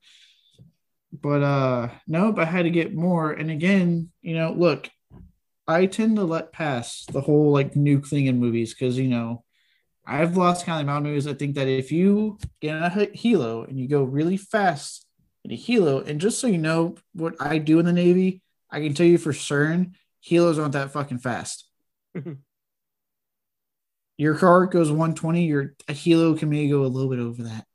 But 1.12 1.44
uh 1.44 1.90
nope, 2.08 2.38
I 2.38 2.46
had 2.46 2.64
to 2.64 2.70
get 2.70 2.94
more. 2.94 3.32
And 3.32 3.50
again, 3.50 4.12
you 4.22 4.36
know, 4.36 4.54
look, 4.54 4.90
I 5.68 5.86
tend 5.86 6.16
to 6.18 6.24
let 6.24 6.52
pass 6.52 7.06
the 7.12 7.22
whole 7.22 7.52
like 7.52 7.74
nuke 7.74 8.08
thing 8.08 8.28
in 8.28 8.40
movies 8.40 8.74
because 8.74 8.98
you 8.98 9.08
know 9.08 9.44
I've 10.06 10.38
lost 10.38 10.66
count 10.66 10.82
of 10.82 10.88
amount 10.88 11.06
of 11.06 11.12
movies. 11.12 11.28
I 11.28 11.34
think 11.34 11.56
that 11.56 11.68
if 11.68 11.92
you 11.92 12.40
get 12.62 12.76
a 12.76 12.90
helo 12.90 13.68
and 13.68 13.80
you 13.80 13.88
go 13.88 14.04
really 14.04 14.38
fast 14.38 15.06
in 15.44 15.52
a 15.52 15.58
helo, 15.58 16.06
and 16.08 16.20
just 16.20 16.40
so 16.40 16.48
you 16.48 16.58
know 16.58 16.96
what 17.14 17.36
I 17.40 17.60
do 17.60 17.80
in 17.80 17.86
the 17.86 17.94
Navy, 17.94 18.42
I 18.72 18.82
can 18.82 18.94
tell 18.94 19.06
you 19.06 19.18
for 19.18 19.34
certain 19.34 19.96
helos 20.28 20.60
aren't 20.60 20.74
that 20.74 20.92
fucking 20.92 21.20
fast. 21.20 21.70
your 24.20 24.36
car 24.36 24.66
goes 24.66 24.90
120, 24.92 25.46
your 25.46 25.76
a 25.88 25.94
helo 25.94 26.38
can 26.38 26.50
maybe 26.50 26.70
go 26.70 26.84
a 26.84 26.88
little 26.88 27.10
bit 27.10 27.20
over 27.20 27.44
that. 27.44 27.66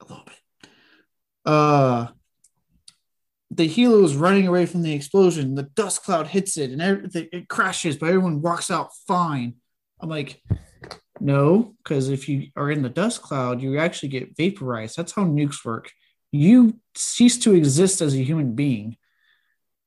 A 0.00 0.04
little 0.04 0.24
bit. 0.24 0.70
Uh 1.44 2.06
the 3.50 3.68
helo 3.68 4.02
is 4.02 4.16
running 4.16 4.48
away 4.48 4.64
from 4.64 4.80
the 4.80 4.94
explosion. 4.94 5.54
The 5.54 5.64
dust 5.64 6.02
cloud 6.02 6.28
hits 6.28 6.56
it 6.56 6.70
and 6.70 6.80
everything 6.80 7.28
it 7.30 7.46
crashes, 7.46 7.98
but 7.98 8.08
everyone 8.08 8.40
walks 8.40 8.70
out 8.70 8.88
fine. 9.06 9.56
I'm 10.00 10.08
like, 10.08 10.42
no, 11.20 11.74
because 11.84 12.08
if 12.08 12.26
you 12.26 12.48
are 12.56 12.70
in 12.70 12.80
the 12.80 12.88
dust 12.88 13.20
cloud, 13.20 13.60
you 13.60 13.78
actually 13.78 14.08
get 14.08 14.34
vaporized. 14.34 14.96
That's 14.96 15.12
how 15.12 15.24
nukes 15.24 15.62
work. 15.62 15.92
You 16.30 16.80
cease 16.94 17.36
to 17.40 17.54
exist 17.54 18.00
as 18.00 18.14
a 18.14 18.24
human 18.24 18.54
being. 18.54 18.96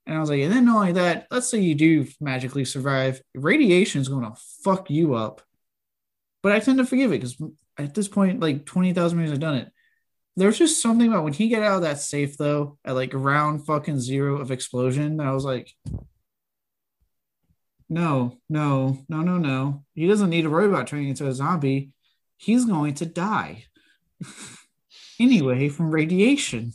And 0.06 0.16
I 0.16 0.20
was 0.20 0.30
like, 0.30 0.42
and 0.42 0.54
then 0.54 0.66
not 0.66 0.76
only 0.76 0.92
that, 0.92 1.26
let's 1.32 1.50
say 1.50 1.60
you 1.60 1.74
do 1.74 2.06
magically 2.22 2.64
survive, 2.64 3.24
radiation 3.34 4.02
is 4.02 4.08
going 4.08 4.24
to 4.24 4.40
fuck 4.64 4.92
you 4.92 5.16
up. 5.16 5.42
But 6.46 6.52
I 6.52 6.60
tend 6.60 6.78
to 6.78 6.86
forgive 6.86 7.12
it 7.12 7.22
because 7.22 7.42
at 7.76 7.96
this 7.96 8.08
point, 8.08 8.40
like 8.40 8.68
20,000 8.68 9.18
movies 9.18 9.34
I've 9.34 9.40
done 9.40 9.56
it. 9.56 9.72
There's 10.36 10.60
just 10.60 10.80
something 10.80 11.08
about 11.08 11.24
when 11.24 11.34
he 11.34 11.48
get 11.48 11.64
out 11.64 11.78
of 11.78 11.82
that 11.82 11.98
safe 11.98 12.38
though, 12.38 12.78
at 12.86 12.94
like 12.94 13.16
round 13.16 13.66
fucking 13.66 14.00
zero 14.00 14.38
of 14.40 14.52
explosion, 14.52 15.18
that 15.18 15.26
I 15.26 15.32
was 15.32 15.44
like, 15.44 15.74
no, 17.90 18.38
no, 18.48 19.00
no, 19.10 19.22
no, 19.24 19.40
no. 19.40 19.86
He 19.96 20.06
doesn't 20.06 20.30
need 20.30 20.44
to 20.44 20.52
worry 20.52 20.68
about 20.68 20.86
turning 20.86 21.10
into 21.10 21.26
a 21.26 21.34
zombie. 21.34 21.90
He's 22.38 22.66
going 22.66 22.94
to 22.94 23.08
die 23.08 23.66
anyway 25.20 25.68
from 25.70 25.90
radiation. 25.90 26.74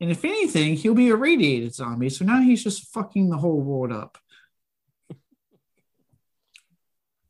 And 0.00 0.10
if 0.10 0.24
anything, 0.24 0.76
he'll 0.76 0.94
be 0.94 1.10
a 1.10 1.16
radiated 1.16 1.74
zombie. 1.74 2.08
So 2.08 2.24
now 2.24 2.40
he's 2.40 2.64
just 2.64 2.88
fucking 2.94 3.28
the 3.28 3.36
whole 3.36 3.60
world 3.60 3.92
up. 3.92 4.16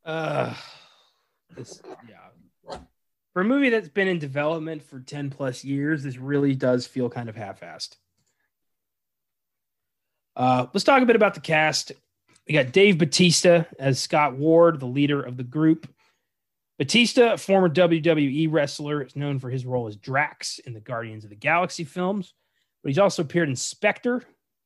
Uh, 0.04 0.54
this, 1.56 1.82
yeah. 2.08 2.78
For 3.32 3.42
a 3.42 3.44
movie 3.44 3.70
that's 3.70 3.88
been 3.88 4.08
in 4.08 4.18
development 4.18 4.82
for 4.82 5.00
10 5.00 5.30
plus 5.30 5.64
years, 5.64 6.02
this 6.02 6.16
really 6.16 6.54
does 6.54 6.86
feel 6.86 7.08
kind 7.08 7.28
of 7.28 7.36
half 7.36 7.60
assed. 7.60 7.96
Uh, 10.36 10.66
let's 10.72 10.84
talk 10.84 11.02
a 11.02 11.06
bit 11.06 11.16
about 11.16 11.34
the 11.34 11.40
cast. 11.40 11.92
We 12.48 12.54
got 12.54 12.72
Dave 12.72 12.98
Batista 12.98 13.64
as 13.78 14.00
Scott 14.00 14.36
Ward, 14.36 14.80
the 14.80 14.86
leader 14.86 15.22
of 15.22 15.36
the 15.36 15.44
group. 15.44 15.88
Batista, 16.78 17.36
former 17.36 17.68
WWE 17.68 18.50
wrestler, 18.50 19.02
is 19.02 19.14
known 19.14 19.38
for 19.38 19.50
his 19.50 19.66
role 19.66 19.86
as 19.86 19.96
Drax 19.96 20.58
in 20.60 20.72
the 20.72 20.80
Guardians 20.80 21.24
of 21.24 21.30
the 21.30 21.36
Galaxy 21.36 21.84
films, 21.84 22.32
but 22.82 22.88
he's 22.88 22.98
also 22.98 23.22
appeared 23.22 23.50
in 23.50 23.56
Spectre, 23.56 24.22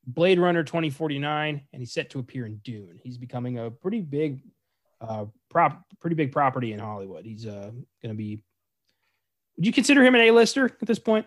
Blade 0.06 0.39
Runner 0.39 0.62
2049, 0.62 1.61
and 1.73 1.82
he's 1.82 1.93
set 1.93 2.11
to 2.11 2.20
appear 2.20 2.47
in 2.47 2.59
Dune. 2.59 3.01
He's 3.02 3.19
becoming 3.19 3.59
a 3.59 3.70
pretty 3.70 4.01
big, 4.01 4.43
uh, 5.09 5.26
prop, 5.51 5.85
pretty 6.01 6.16
big 6.16 6.32
property 6.32 6.72
in 6.72 6.78
Hollywood. 6.78 7.24
He's 7.24 7.47
uh, 7.47 7.70
going 8.02 8.14
to 8.14 8.14
be. 8.14 8.43
Would 9.56 9.66
you 9.66 9.72
consider 9.72 10.05
him 10.05 10.14
an 10.14 10.22
A-lister 10.22 10.66
at 10.66 10.86
this 10.86 10.98
point? 10.98 11.26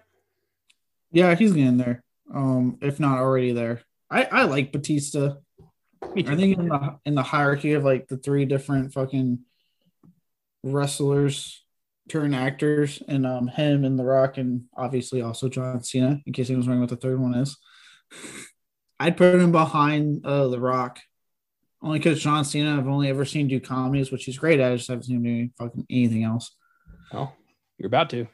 Yeah, 1.11 1.35
he's 1.35 1.53
getting 1.53 1.77
there. 1.77 2.03
Um, 2.33 2.77
if 2.81 2.99
not 2.99 3.19
already 3.19 3.53
there. 3.53 3.81
I, 4.09 4.23
I 4.23 4.43
like 4.43 4.71
Batista. 4.71 5.35
I 6.01 6.35
think 6.35 6.57
in 6.57 6.67
the 6.67 6.99
in 7.05 7.15
the 7.15 7.23
hierarchy 7.23 7.73
of 7.73 7.83
like 7.83 8.07
the 8.07 8.17
three 8.17 8.45
different 8.45 8.93
fucking 8.93 9.39
wrestlers 10.63 11.63
turn 12.09 12.33
actors 12.33 13.01
and 13.07 13.25
um 13.25 13.47
him 13.47 13.83
and 13.83 13.97
The 13.99 14.03
Rock 14.03 14.37
and 14.37 14.65
obviously 14.75 15.21
also 15.21 15.49
John 15.49 15.83
Cena 15.83 16.21
in 16.25 16.33
case 16.33 16.49
anyone's 16.49 16.67
wondering 16.67 16.81
what 16.81 16.89
the 16.89 16.95
third 16.95 17.19
one 17.19 17.33
is. 17.35 17.57
I'd 18.99 19.17
put 19.17 19.35
him 19.35 19.51
behind 19.51 20.25
uh 20.25 20.47
The 20.47 20.59
Rock 20.59 20.99
only 21.81 21.99
because 21.99 22.21
John 22.21 22.43
Cena 22.43 22.77
I've 22.77 22.87
only 22.87 23.09
ever 23.09 23.25
seen 23.25 23.47
do 23.47 23.59
comedies, 23.59 24.11
which 24.11 24.25
he's 24.25 24.37
great 24.37 24.59
at. 24.59 24.71
I 24.71 24.75
just 24.75 24.87
haven't 24.87 25.03
seen 25.03 25.17
him 25.17 25.23
do 25.23 25.49
fucking 25.57 25.85
anything 25.89 26.23
else. 26.23 26.55
Oh, 27.13 27.31
you're 27.77 27.87
about 27.87 28.09
to. 28.11 28.27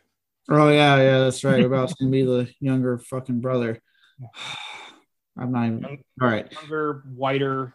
Oh 0.49 0.70
yeah, 0.70 0.98
yeah, 0.98 1.20
that's 1.20 1.44
right. 1.44 1.60
We're 1.60 1.68
about 1.68 1.90
to 1.90 2.10
be 2.10 2.24
the 2.24 2.49
younger 2.60 2.98
fucking 2.98 3.41
brother. 3.41 3.80
I'm 5.38 5.52
not 5.52 5.65
even 5.65 5.86
all 6.22 6.28
right. 6.28 6.52
Younger, 6.52 7.03
whiter, 7.15 7.74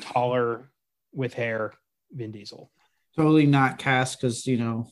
taller, 0.00 0.70
with 1.12 1.34
hair, 1.34 1.72
Vin 2.12 2.30
Diesel. 2.30 2.70
Totally 3.16 3.46
not 3.46 3.78
cast 3.78 4.20
because 4.20 4.46
you 4.46 4.56
know 4.56 4.88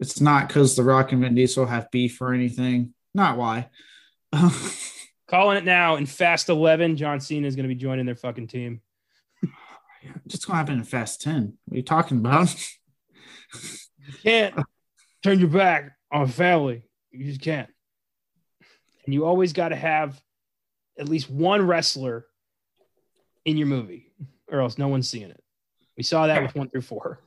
it's 0.00 0.20
not 0.20 0.48
because 0.48 0.76
The 0.76 0.82
Rock 0.82 1.12
and 1.12 1.20
Vin 1.20 1.34
Diesel 1.34 1.66
have 1.66 1.90
beef 1.90 2.20
or 2.20 2.32
anything. 2.32 2.94
Not 3.14 3.36
why. 3.36 3.68
Calling 5.28 5.58
it 5.58 5.64
now 5.64 5.96
in 5.96 6.06
Fast 6.06 6.48
11, 6.48 6.96
John 6.96 7.20
Cena 7.20 7.46
is 7.46 7.56
going 7.56 7.68
to 7.68 7.74
be 7.74 7.78
joining 7.78 8.06
their 8.06 8.14
fucking 8.14 8.46
team. 8.46 8.80
Just 10.26 10.46
gonna 10.46 10.58
happen 10.58 10.78
in 10.78 10.84
Fast 10.84 11.20
10. 11.22 11.54
What 11.64 11.74
are 11.74 11.76
you 11.76 11.82
talking 11.82 12.18
about? 12.18 12.54
you 13.54 14.14
can't 14.22 14.54
turn 15.22 15.40
your 15.40 15.48
back 15.48 15.92
on 16.12 16.28
family. 16.28 16.82
You 17.10 17.26
just 17.26 17.40
can't. 17.40 17.68
And 19.04 19.14
you 19.14 19.24
always 19.24 19.52
got 19.52 19.70
to 19.70 19.76
have 19.76 20.20
at 20.98 21.08
least 21.08 21.30
one 21.30 21.66
wrestler 21.66 22.26
in 23.44 23.56
your 23.56 23.66
movie, 23.66 24.12
or 24.50 24.60
else 24.60 24.78
no 24.78 24.88
one's 24.88 25.08
seeing 25.08 25.30
it. 25.30 25.42
We 25.96 26.02
saw 26.02 26.26
that 26.26 26.42
with 26.42 26.54
one 26.54 26.68
through 26.68 26.82
four. 26.82 27.20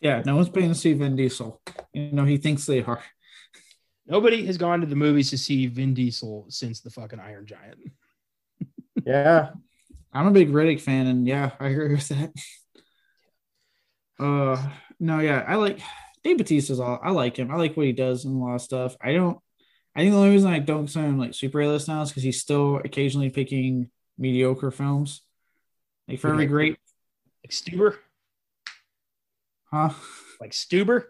Yeah, 0.00 0.22
no 0.24 0.36
one's 0.36 0.48
paying 0.50 0.68
to 0.68 0.74
see 0.74 0.92
Vin 0.92 1.16
Diesel. 1.16 1.60
You 1.92 2.12
know, 2.12 2.24
he 2.24 2.36
thinks 2.36 2.66
they 2.66 2.82
are. 2.82 3.02
Nobody 4.06 4.44
has 4.46 4.58
gone 4.58 4.80
to 4.80 4.86
the 4.86 4.96
movies 4.96 5.30
to 5.30 5.38
see 5.38 5.66
Vin 5.66 5.94
Diesel 5.94 6.46
since 6.50 6.80
the 6.80 6.90
fucking 6.90 7.20
Iron 7.20 7.46
Giant. 7.46 7.78
yeah. 9.04 9.50
I'm 10.14 10.28
a 10.28 10.30
big 10.30 10.50
Riddick 10.50 10.80
fan, 10.80 11.06
and 11.06 11.26
yeah, 11.26 11.50
I 11.60 11.68
agree 11.68 11.94
with 11.94 12.08
that. 12.08 12.32
Uh 14.16 14.70
no, 15.00 15.18
yeah, 15.18 15.44
I 15.46 15.56
like 15.56 15.80
Dave 16.22 16.36
Batista's 16.36 16.78
all 16.78 17.00
I 17.02 17.10
like 17.10 17.36
him. 17.36 17.50
I 17.50 17.56
like 17.56 17.76
what 17.76 17.86
he 17.86 17.92
does 17.92 18.24
and 18.24 18.40
a 18.40 18.44
lot 18.44 18.54
of 18.54 18.62
stuff. 18.62 18.96
I 19.02 19.12
don't 19.12 19.38
I 19.96 20.00
think 20.00 20.12
the 20.12 20.18
only 20.18 20.30
reason 20.30 20.52
I 20.52 20.60
don't 20.60 20.84
consider 20.84 21.06
him 21.06 21.18
like 21.18 21.34
super 21.34 21.60
A-list 21.60 21.88
now 21.88 22.02
is 22.02 22.10
because 22.10 22.22
he's 22.22 22.40
still 22.40 22.76
occasionally 22.76 23.30
picking 23.30 23.90
mediocre 24.16 24.70
films. 24.70 25.22
Like 26.08 26.20
for 26.20 26.28
every 26.30 26.46
great 26.46 26.78
like 27.44 27.50
Stuber. 27.50 27.96
Huh? 29.72 29.90
Like 30.40 30.52
Stuber? 30.52 31.04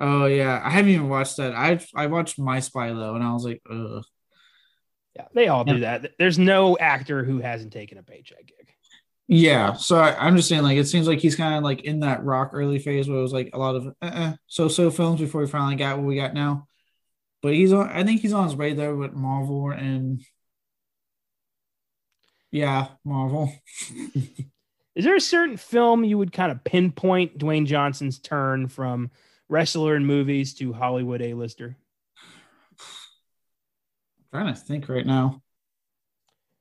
Oh 0.00 0.26
yeah. 0.26 0.60
I 0.62 0.70
haven't 0.70 0.90
even 0.90 1.08
watched 1.08 1.36
that. 1.36 1.54
I 1.54 1.80
I 1.94 2.06
watched 2.06 2.38
My 2.38 2.60
Spy 2.60 2.92
though, 2.92 3.14
and 3.14 3.24
I 3.24 3.32
was 3.32 3.44
like, 3.44 3.62
ugh. 3.70 4.04
Yeah, 5.16 5.26
they 5.34 5.48
all 5.48 5.64
do 5.64 5.80
that. 5.80 6.12
There's 6.18 6.38
no 6.38 6.78
actor 6.78 7.24
who 7.24 7.40
hasn't 7.40 7.72
taken 7.72 7.98
a 7.98 8.02
paycheck 8.02 8.46
gig. 8.46 8.68
Yeah, 9.26 9.74
so 9.74 9.96
I, 9.96 10.26
I'm 10.26 10.36
just 10.36 10.48
saying, 10.48 10.62
like, 10.62 10.76
it 10.76 10.86
seems 10.86 11.06
like 11.06 11.20
he's 11.20 11.36
kind 11.36 11.54
of 11.54 11.62
like 11.62 11.82
in 11.82 12.00
that 12.00 12.24
rock 12.24 12.50
early 12.52 12.80
phase 12.80 13.08
where 13.08 13.18
it 13.18 13.22
was 13.22 13.32
like 13.32 13.50
a 13.52 13.58
lot 13.58 13.76
of 13.76 13.86
uh-uh, 14.02 14.32
so-so 14.48 14.90
films 14.90 15.20
before 15.20 15.40
we 15.40 15.46
finally 15.46 15.76
got 15.76 15.98
what 15.98 16.06
we 16.06 16.16
got 16.16 16.34
now. 16.34 16.66
But 17.42 17.54
he's 17.54 17.72
on. 17.72 17.88
I 17.88 18.04
think 18.04 18.20
he's 18.20 18.32
on 18.32 18.44
his 18.44 18.56
way 18.56 18.74
there 18.74 18.94
with 18.94 19.12
Marvel 19.12 19.70
and 19.70 20.20
yeah, 22.50 22.88
Marvel. 23.04 23.52
Is 24.96 25.04
there 25.04 25.14
a 25.16 25.20
certain 25.20 25.56
film 25.56 26.04
you 26.04 26.18
would 26.18 26.32
kind 26.32 26.50
of 26.50 26.64
pinpoint 26.64 27.38
Dwayne 27.38 27.66
Johnson's 27.66 28.18
turn 28.18 28.66
from 28.68 29.10
wrestler 29.48 29.94
in 29.96 30.04
movies 30.04 30.54
to 30.54 30.72
Hollywood 30.72 31.22
A-lister? 31.22 31.76
I'm 34.32 34.42
trying 34.42 34.54
to 34.54 34.60
think 34.60 34.88
right 34.88 35.06
now. 35.06 35.42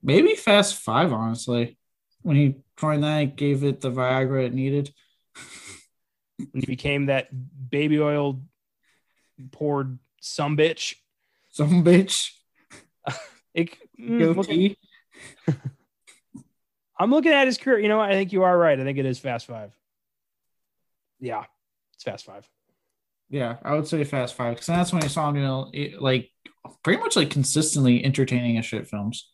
Maybe 0.01 0.35
Fast 0.35 0.75
Five, 0.75 1.11
honestly. 1.13 1.77
When 2.21 2.35
he 2.35 2.55
joined 2.77 3.03
that, 3.03 3.35
gave 3.35 3.63
it 3.63 3.81
the 3.81 3.91
Viagra 3.91 4.45
it 4.45 4.53
needed. 4.53 4.93
when 6.37 6.61
he 6.61 6.65
became 6.65 7.07
that 7.07 7.29
baby 7.69 7.99
oil 7.99 8.41
poured 9.51 9.99
some 10.21 10.57
bitch. 10.57 10.95
Some 11.51 11.83
bitch. 11.83 12.31
It, 13.51 13.75
mm, 13.99 14.35
looking, 14.35 14.75
I'm 16.99 17.09
looking 17.09 17.31
at 17.31 17.47
his 17.47 17.57
career. 17.57 17.79
You 17.79 17.89
know, 17.89 17.99
I 17.99 18.11
think 18.11 18.31
you 18.31 18.43
are 18.43 18.55
right. 18.55 18.79
I 18.79 18.83
think 18.83 18.99
it 18.99 19.07
is 19.07 19.17
Fast 19.17 19.47
Five. 19.47 19.73
Yeah, 21.19 21.45
it's 21.95 22.03
Fast 22.03 22.25
Five. 22.25 22.47
Yeah, 23.27 23.57
I 23.63 23.73
would 23.73 23.87
say 23.87 24.03
Fast 24.03 24.35
Five 24.35 24.53
because 24.53 24.67
that's 24.67 24.93
when 24.93 25.03
I 25.03 25.07
saw 25.07 25.29
him, 25.29 25.37
you 25.37 25.41
know, 25.41 25.71
like 25.99 26.29
pretty 26.83 26.99
much 26.99 27.15
like 27.15 27.29
consistently 27.29 28.03
entertaining 28.03 28.57
as 28.57 28.65
shit 28.65 28.87
films. 28.87 29.29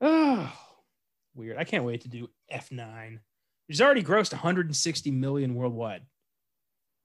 oh, 0.00 0.52
weird. 1.34 1.58
I 1.58 1.64
can't 1.64 1.84
wait 1.84 2.02
to 2.02 2.08
do 2.08 2.28
F9. 2.52 3.18
It's 3.68 3.80
already 3.80 4.02
grossed 4.02 4.32
160 4.32 5.10
million 5.10 5.54
worldwide. 5.54 6.02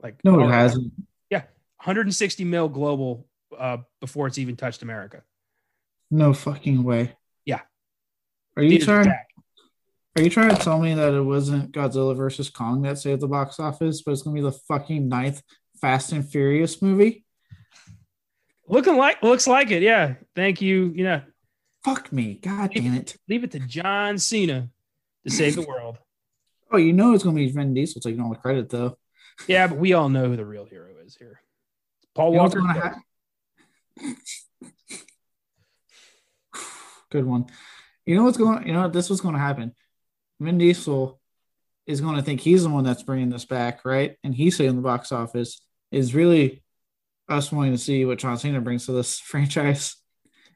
Like 0.02 0.20
no, 0.24 0.40
it 0.42 0.52
hasn't. 0.52 0.94
Yeah, 1.30 1.44
160 1.78 2.44
mil 2.44 2.70
global 2.70 3.28
uh, 3.58 3.78
before 4.00 4.28
it's 4.28 4.38
even 4.38 4.56
touched 4.56 4.82
America. 4.82 5.24
No 6.12 6.34
fucking 6.34 6.84
way. 6.84 7.16
Yeah. 7.46 7.62
Are 8.56 8.64
you 8.64 8.80
trying? 8.80 9.08
Are 9.08 10.22
you 10.22 10.30
trying 10.30 10.50
to 10.50 10.62
tell 10.62 10.80
me 10.80 10.94
that 10.96 11.14
it 11.14 11.22
wasn't 11.22 11.72
Godzilla 11.72 12.16
versus 12.16 12.50
Kong 12.50 12.82
that 12.82 12.98
saved 12.98 13.22
the 13.22 13.28
box 13.28 13.60
office, 13.60 14.02
but 14.02 14.12
it's 14.12 14.24
gonna 14.24 14.34
be 14.34 14.42
the 14.42 14.52
fucking 14.52 15.08
ninth 15.08 15.42
Fast 15.80 16.12
and 16.12 16.28
Furious 16.28 16.82
movie? 16.82 17.26
Looking 18.68 18.98
like 18.98 19.24
looks 19.24 19.48
like 19.48 19.72
it, 19.72 19.82
yeah. 19.82 20.16
Thank 20.36 20.62
you. 20.62 20.92
You 20.96 21.04
know, 21.04 21.22
fuck 21.84 22.12
me, 22.12 22.36
god 22.36 22.72
damn 22.74 22.96
it. 22.96 23.16
Leave 23.30 23.44
it 23.44 23.52
to 23.52 23.60
John 23.60 24.18
Cena 24.18 24.70
to 25.26 25.32
save 25.32 25.56
the 25.56 25.62
world. 25.62 25.98
Oh, 26.70 26.76
you 26.76 26.92
know 26.92 27.14
it's 27.14 27.24
gonna 27.24 27.38
be 27.38 27.50
Vin 27.50 27.74
Diesel 27.74 28.02
taking 28.02 28.20
all 28.20 28.30
the 28.30 28.36
credit 28.36 28.68
though. 28.68 28.98
Yeah, 29.48 29.68
but 29.68 29.78
we 29.78 29.94
all 29.94 30.10
know 30.10 30.26
who 30.28 30.36
the 30.36 30.46
real 30.46 30.66
hero 30.66 30.90
is 31.06 31.16
here. 31.16 31.40
Paul 32.14 32.34
you 32.34 32.40
Walker. 32.40 32.60
Ha- 32.60 33.00
Good 37.10 37.26
one. 37.26 37.46
You 38.06 38.16
know 38.16 38.24
what's 38.24 38.38
going? 38.38 38.68
You 38.68 38.74
know 38.74 38.84
what? 38.84 38.94
This 38.94 39.10
was 39.10 39.22
going 39.22 39.36
to 39.36 39.40
happen. 39.40 39.74
Vin 40.40 40.58
Diesel 40.58 41.20
is 41.86 42.02
going 42.02 42.16
to 42.16 42.22
think 42.22 42.42
he's 42.42 42.64
the 42.64 42.70
one 42.70 42.84
that's 42.84 43.04
bringing 43.04 43.30
this 43.30 43.46
back, 43.46 43.86
right? 43.86 44.18
And 44.24 44.36
he's 44.36 44.58
saying 44.58 44.76
the 44.76 44.82
box 44.82 45.12
office 45.12 45.62
is 45.92 46.16
really 46.16 46.64
us 47.30 47.52
wanting 47.52 47.74
to 47.74 47.78
see 47.78 48.06
what 48.06 48.20
John 48.20 48.38
Cena 48.38 48.62
brings 48.62 48.86
to 48.86 48.92
this 48.92 49.20
franchise. 49.20 49.96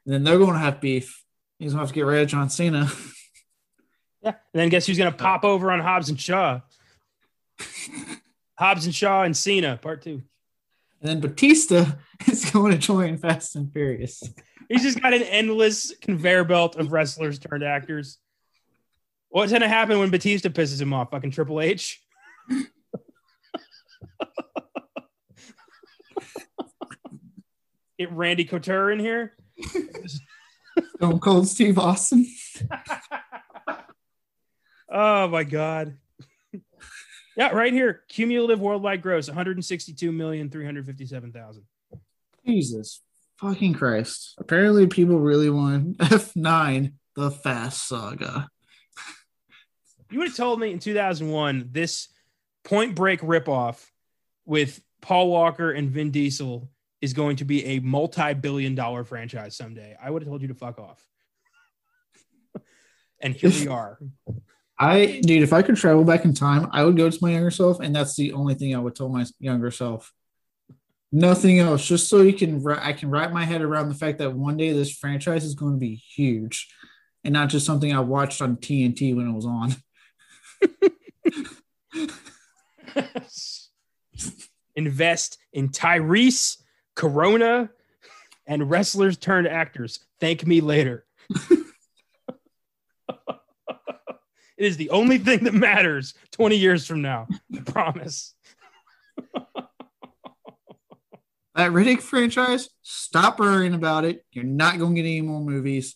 And 0.06 0.14
then 0.14 0.24
they're 0.24 0.38
going 0.38 0.54
to 0.54 0.60
have 0.60 0.82
beef. 0.82 1.24
He's 1.60 1.74
going 1.74 1.80
to 1.80 1.84
have 1.84 1.90
to 1.90 1.96
get 1.96 2.06
rid 2.06 2.24
of 2.24 2.28
John 2.28 2.50
Cena. 2.50 2.90
Yeah. 4.24 4.36
And 4.54 4.62
then 4.62 4.70
guess 4.70 4.86
who's 4.86 4.98
going 4.98 5.12
to 5.12 5.18
pop 5.18 5.44
over 5.44 5.72
on 5.72 5.80
Hobbs 5.80 6.10
and 6.10 6.20
Shaw? 6.20 6.62
Hobbs 8.56 8.86
and 8.86 8.94
Shaw 8.94 9.24
and 9.24 9.36
Cena, 9.36 9.78
part 9.82 10.04
two. 10.04 10.22
And 11.02 11.10
then 11.10 11.20
Batista 11.20 11.94
is 12.28 12.50
going 12.52 12.72
to 12.72 12.78
join 12.78 13.18
Fast 13.18 13.56
and 13.56 13.74
Furious. 13.74 14.22
He's 14.70 14.84
just 14.84 15.02
got 15.02 15.14
an 15.14 15.24
endless 15.24 15.96
conveyor 16.02 16.44
belt 16.44 16.76
of 16.76 16.92
wrestlers 16.92 17.40
turned 17.40 17.64
actors. 17.64 18.20
What's 19.30 19.52
going 19.52 19.64
to 19.64 19.68
happen 19.68 19.98
when 19.98 20.12
Batista 20.12 20.50
pisses 20.50 20.80
him 20.80 20.94
off? 20.94 21.10
Fucking 21.12 21.32
Triple 21.32 21.60
H? 21.60 22.00
Randy 28.06 28.46
Couture 28.46 28.92
in 28.92 29.00
here. 29.00 29.34
Stone 30.96 31.20
Cold 31.20 31.48
Steve 31.48 31.78
Austin. 31.78 32.26
oh 34.90 35.28
my 35.28 35.44
God. 35.44 35.98
Yeah, 37.36 37.50
right 37.50 37.74
here. 37.74 38.04
Cumulative 38.08 38.60
worldwide 38.60 39.02
gross 39.02 39.28
162 39.28 40.12
million 40.12 40.50
357,000. 40.50 41.64
Jesus 42.46 43.02
fucking 43.38 43.74
Christ. 43.74 44.36
Apparently 44.38 44.88
people 44.88 45.20
really 45.20 45.50
want 45.50 45.98
F9 45.98 46.94
the 47.16 47.32
Fast 47.32 47.88
Saga. 47.88 48.48
You 50.12 50.20
would 50.20 50.28
have 50.28 50.38
told 50.38 50.60
me 50.60 50.72
in 50.72 50.80
2001 50.80 51.70
this 51.72 52.10
Point 52.64 52.96
Break 52.96 53.22
ripoff 53.22 53.84
with 54.46 54.82
Paul 55.02 55.30
Walker 55.30 55.72
and 55.72 55.90
Vin 55.90 56.12
Diesel 56.12 56.70
is 57.02 57.14
going 57.14 57.36
to 57.38 57.46
be 57.46 57.66
a 57.66 57.80
multi-billion 57.80 58.76
dollar 58.76 59.04
franchise 59.04 59.56
someday. 59.56 59.98
I 60.02 60.10
would 60.10 60.22
have 60.22 60.30
told 60.30 60.42
you 60.42 60.48
to 60.50 60.54
fuck 60.54 60.80
off. 60.80 61.04
and 63.22 63.34
here 63.34 63.50
we 63.50 63.68
are. 63.68 64.00
I, 64.78 65.22
dude, 65.24 65.44
if 65.44 65.54
I 65.54 65.62
could 65.62 65.76
travel 65.76 66.04
back 66.04 66.26
in 66.26 66.34
time, 66.34 66.68
I 66.72 66.84
would 66.84 66.98
go 66.98 67.10
to 67.10 67.18
my 67.22 67.32
younger 67.32 67.52
self, 67.52 67.80
and 67.80 67.96
that's 67.96 68.16
the 68.16 68.34
only 68.34 68.56
thing 68.56 68.76
I 68.76 68.80
would 68.80 68.96
tell 68.96 69.10
my 69.10 69.26
younger 69.40 69.70
self. 69.70 70.12
Nothing 71.12 71.60
else, 71.60 71.86
just 71.86 72.08
so 72.10 72.22
you 72.22 72.34
can, 72.34 72.66
I 72.68 72.94
can 72.94 73.12
wrap 73.12 73.32
my 73.32 73.46
head 73.46 73.62
around 73.62 73.90
the 73.90 73.96
fact 73.96 74.18
that 74.20 74.34
one 74.34 74.58
day 74.58 74.72
this 74.72 74.96
franchise 74.96 75.44
is 75.44 75.56
going 75.56 75.74
to 75.74 75.80
be 75.80 75.96
huge, 75.96 76.74
and 77.24 77.34
not 77.34 77.50
just 77.50 77.66
something 77.66 77.94
I 77.94 78.00
watched 78.00 78.42
on 78.42 78.58
TNT 78.58 79.16
when 79.16 79.28
it 79.28 79.34
was 79.34 79.46
on. 79.46 79.76
Invest 84.76 85.38
in 85.54 85.70
Tyrese, 85.70 86.61
Corona, 87.02 87.72
and 88.46 88.70
wrestlers 88.70 89.18
turned 89.18 89.48
actors. 89.48 90.06
Thank 90.20 90.46
me 90.46 90.62
later. 90.62 91.06
It 94.58 94.66
is 94.66 94.78
the 94.78 94.92
only 94.92 95.18
thing 95.18 95.46
that 95.46 95.56
matters 95.56 96.14
20 96.34 96.56
years 96.56 96.86
from 96.86 97.02
now. 97.02 97.28
I 97.52 97.62
promise. 97.62 98.36
that 101.56 101.72
Riddick 101.72 102.02
franchise, 102.02 102.70
stop 102.84 103.40
worrying 103.40 103.74
about 103.74 104.06
it. 104.06 104.24
You're 104.32 104.44
not 104.44 104.78
going 104.78 104.94
to 104.94 105.02
get 105.02 105.08
any 105.08 105.22
more 105.22 105.42
movies. 105.42 105.96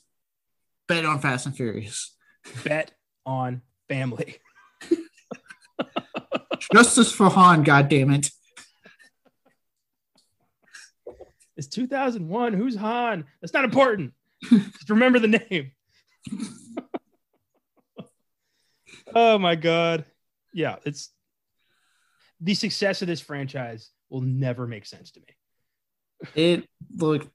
Bet 0.87 1.05
on 1.05 1.19
Fast 1.19 1.45
and 1.45 1.55
Furious. 1.55 2.15
Bet 2.63 2.89
on 3.23 3.61
family. 3.87 4.37
Justice 6.73 7.11
for 7.11 7.29
Han, 7.29 7.61
God 7.61 7.87
damn 7.87 8.09
it! 8.09 8.31
It's 11.57 11.67
2001. 11.67 12.53
Who's 12.53 12.75
Han? 12.75 13.25
That's 13.41 13.53
not 13.53 13.65
important. 13.65 14.13
Just 14.43 14.89
remember 14.89 15.19
the 15.19 15.39
name. 15.49 15.71
oh 19.15 19.37
my 19.37 19.55
god. 19.55 20.05
Yeah, 20.53 20.77
it's 20.85 21.11
the 22.41 22.53
success 22.53 23.01
of 23.01 23.07
this 23.07 23.21
franchise 23.21 23.89
will 24.09 24.21
never 24.21 24.67
make 24.67 24.85
sense 24.85 25.11
to 25.11 25.19
me. 25.19 25.27
It 26.35 26.67
look 26.95 27.27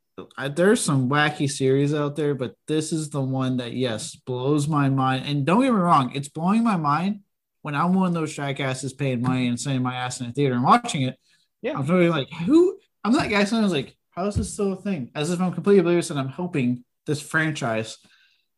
there's 0.54 0.82
some 0.82 1.08
wacky 1.08 1.50
series 1.50 1.94
out 1.94 2.16
there, 2.16 2.34
but 2.34 2.54
this 2.66 2.92
is 2.92 3.10
the 3.10 3.20
one 3.20 3.58
that 3.58 3.72
yes 3.72 4.14
blows 4.16 4.68
my 4.68 4.88
mind. 4.88 5.24
And 5.26 5.46
don't 5.46 5.62
get 5.62 5.72
me 5.72 5.78
wrong, 5.78 6.12
it's 6.14 6.28
blowing 6.28 6.64
my 6.64 6.76
mind 6.76 7.20
when 7.62 7.74
I'm 7.74 7.94
one 7.94 8.08
of 8.08 8.14
those 8.14 8.34
jackasses 8.34 8.92
paying 8.92 9.20
money 9.20 9.48
and 9.48 9.60
sending 9.60 9.82
my 9.82 9.94
ass 9.94 10.20
in 10.20 10.26
a 10.26 10.32
theater 10.32 10.54
and 10.54 10.64
watching 10.64 11.02
it. 11.02 11.16
Yeah, 11.62 11.74
I'm 11.76 11.86
totally 11.86 12.08
like, 12.08 12.30
who? 12.46 12.78
I'm 13.04 13.12
that 13.12 13.30
guy. 13.30 13.44
Someone's 13.44 13.72
like, 13.72 13.96
how 14.10 14.26
is 14.26 14.34
this 14.34 14.52
still 14.52 14.72
a 14.72 14.76
thing? 14.76 15.10
As 15.14 15.30
if 15.30 15.40
I'm 15.40 15.52
completely 15.52 15.80
oblivious 15.80 16.10
and 16.10 16.18
I'm 16.18 16.28
hoping 16.28 16.84
this 17.06 17.20
franchise 17.20 17.98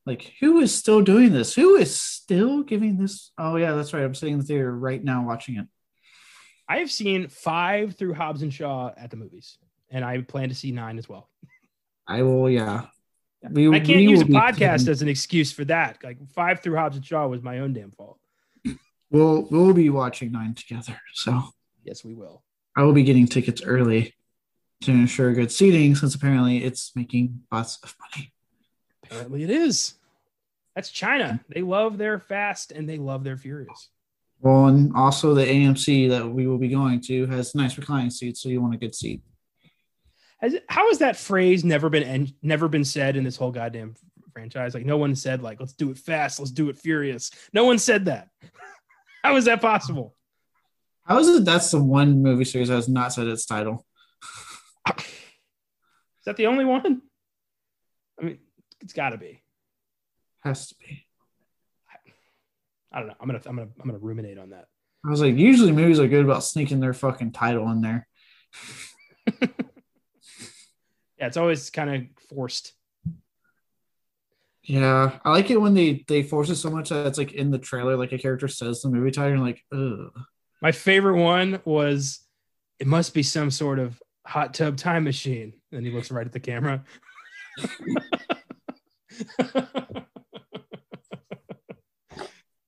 like 0.05 0.33
who 0.41 0.59
is 0.59 0.75
still 0.75 1.01
doing 1.03 1.33
this? 1.33 1.55
Who 1.55 1.77
is 1.77 1.99
still 1.99 2.63
giving 2.63 2.99
this? 2.99 3.31
Oh 3.39 3.57
yeah 3.57 3.73
that's 3.73 3.93
right. 3.93 4.03
I'm 4.03 4.15
sitting 4.15 4.35
in 4.35 4.41
the 4.41 4.47
theater 4.47 4.77
right 4.77 5.03
now 5.03 5.27
watching 5.27 5.57
it. 5.57 5.67
I 6.69 6.79
have 6.79 6.91
seen 6.91 7.29
five 7.29 7.97
through 7.97 8.15
hobbs 8.15 8.43
and 8.43 8.53
shaw 8.53 8.91
at 8.97 9.11
the 9.11 9.17
movies 9.17 9.59
and 9.91 10.05
i 10.05 10.21
plan 10.23 10.49
to 10.49 10.55
see 10.55 10.73
nine 10.73 10.99
as 10.99 11.09
well. 11.09 11.29
I 12.07 12.23
will 12.23 12.51
yeah. 12.51 12.87
We, 13.51 13.69
i 13.69 13.81
can't 13.81 14.03
use 14.03 14.23
a 14.23 14.27
podcast 14.27 14.87
as 14.89 15.03
an 15.03 15.09
excuse 15.09 15.53
for 15.53 15.65
that. 15.67 15.99
Like 16.03 16.19
five 16.31 16.61
through 16.61 16.77
hobbs 16.77 16.97
and 16.97 17.05
shaw 17.05 17.27
was 17.27 17.43
my 17.43 17.59
own 17.61 17.73
damn 17.73 17.91
fault. 17.91 18.19
We'll 19.11 19.43
we'll 19.51 19.75
be 19.75 19.91
watching 19.91 20.33
nine 20.33 20.55
together 20.55 20.99
so. 21.15 21.43
Yes 21.85 22.05
we 22.05 22.15
will. 22.15 22.43
I 22.77 22.83
will 22.83 22.93
be 22.93 23.03
getting 23.03 23.27
tickets 23.27 23.63
early 23.63 24.15
to 24.83 24.91
ensure 24.91 25.33
good 25.33 25.53
seating 25.53 25.95
since 25.95 26.15
apparently 26.15 26.65
it's 26.65 26.93
making 26.95 27.41
lots 27.51 27.79
of 27.83 27.95
money 28.01 28.33
Apparently, 29.13 29.43
it 29.43 29.51
is. 29.51 29.95
That's 30.75 30.91
China. 30.91 31.41
They 31.49 31.61
love 31.61 31.99
their 31.99 32.19
fast 32.19 32.73
and 32.73 32.89
they 32.89 32.97
love 32.97 33.25
their 33.25 33.37
furious. 33.37 33.91
Well, 34.41 34.67
and 34.67 34.95
also 34.97 35.35
the 35.35 35.45
AMC 35.45 36.09
that 36.09 36.27
we 36.27 36.47
will 36.47 36.59
be 36.59 36.69
going 36.69 37.01
to 37.03 37.27
has 37.27 37.55
nice 37.55 37.77
reclining 37.77 38.11
seats, 38.11 38.41
so 38.41 38.49
you 38.49 38.61
want 38.61 38.75
a 38.75 38.79
good 38.79 38.95
seat. 38.95 39.21
Has, 40.39 40.57
how 40.69 40.89
has 40.89 40.99
that 40.99 41.17
phrase 41.17 41.63
never 41.63 41.89
been 41.89 42.03
en- 42.03 42.35
never 42.43 42.69
been 42.69 42.85
said 42.85 43.17
in 43.17 43.23
this 43.23 43.37
whole 43.37 43.53
goddamn 43.53 43.95
franchise? 44.33 44.75
Like 44.75 44.87
no 44.87 44.97
one 44.97 45.15
said 45.15 45.43
like 45.43 45.61
let's 45.61 45.75
do 45.75 45.91
it 45.91 45.99
fast, 45.99 46.41
let's 46.41 46.51
do 46.51 46.71
it 46.71 46.79
furious. 46.79 47.31
No 47.53 47.65
one 47.65 47.79
said 47.79 48.07
that. 48.07 48.29
how 49.23 49.37
is 49.37 49.45
that 49.45 49.61
possible? 49.61 50.17
How 51.05 51.19
is 51.19 51.29
it 51.29 51.45
that's 51.45 51.71
the 51.71 51.83
one 51.83 52.23
movie 52.23 52.45
series 52.45 52.69
that 52.69 52.77
has 52.77 52.89
not 52.89 53.13
said 53.13 53.29
its 53.29 53.47
title? 53.47 53.85
Is 54.99 56.25
that 56.27 56.37
the 56.37 56.47
only 56.47 56.65
one? 56.65 57.03
I 58.21 58.25
mean, 58.25 58.39
it's 58.81 58.93
got 58.93 59.11
to 59.11 59.19
be. 59.19 59.43
Has 60.41 60.69
to 60.69 60.75
be. 60.77 61.07
I 62.93 62.99
don't 62.99 63.09
know. 63.09 63.15
I'm 63.21 63.27
gonna 63.27 63.41
I'm 63.47 63.57
gonna 63.57 63.69
I'm 63.81 63.87
gonna 63.87 63.99
ruminate 63.99 64.39
on 64.39 64.51
that. 64.51 64.67
I 65.05 65.11
was 65.11 65.21
like, 65.21 65.37
usually 65.37 65.73
movies 65.73 65.99
are 65.99 66.09
good 66.09 66.25
about 66.25 66.45
sneaking 66.45 66.81
their 66.81 66.93
fucking 66.93 67.33
title 67.33 67.71
in 67.71 67.81
there. 67.81 68.07
yeah, 69.41 69.49
it's 71.21 71.37
always 71.37 71.71
kind 71.71 71.91
of 71.95 72.03
forced. 72.29 72.73
Yeah, 74.63 75.19
I 75.25 75.31
like 75.31 75.51
it 75.51 75.61
when 75.61 75.75
they 75.75 76.05
they 76.07 76.23
force 76.23 76.51
it 76.51 76.57
so 76.57 76.71
much 76.71 76.91
that 76.91 77.07
it's 77.07 77.19
like 77.19 77.33
in 77.33 77.51
the 77.51 77.59
trailer, 77.59 77.97
like 77.97 78.13
a 78.13 78.19
character 78.19 78.47
says 78.47 78.83
the 78.83 78.91
movie 78.91 79.11
title, 79.11 79.33
and 79.33 79.43
like, 79.43 79.63
ugh. 79.73 80.13
My 80.61 80.71
favorite 80.71 81.21
one 81.21 81.61
was, 81.65 82.21
"It 82.79 82.87
must 82.87 83.15
be 83.15 83.23
some 83.23 83.51
sort 83.51 83.79
of 83.79 84.02
hot 84.27 84.55
tub 84.55 84.77
time 84.77 85.05
machine." 85.05 85.55
And 85.73 85.87
he 85.87 85.93
looks 85.93 86.11
right 86.11 86.27
at 86.27 86.33
the 86.33 86.41
camera. 86.41 86.85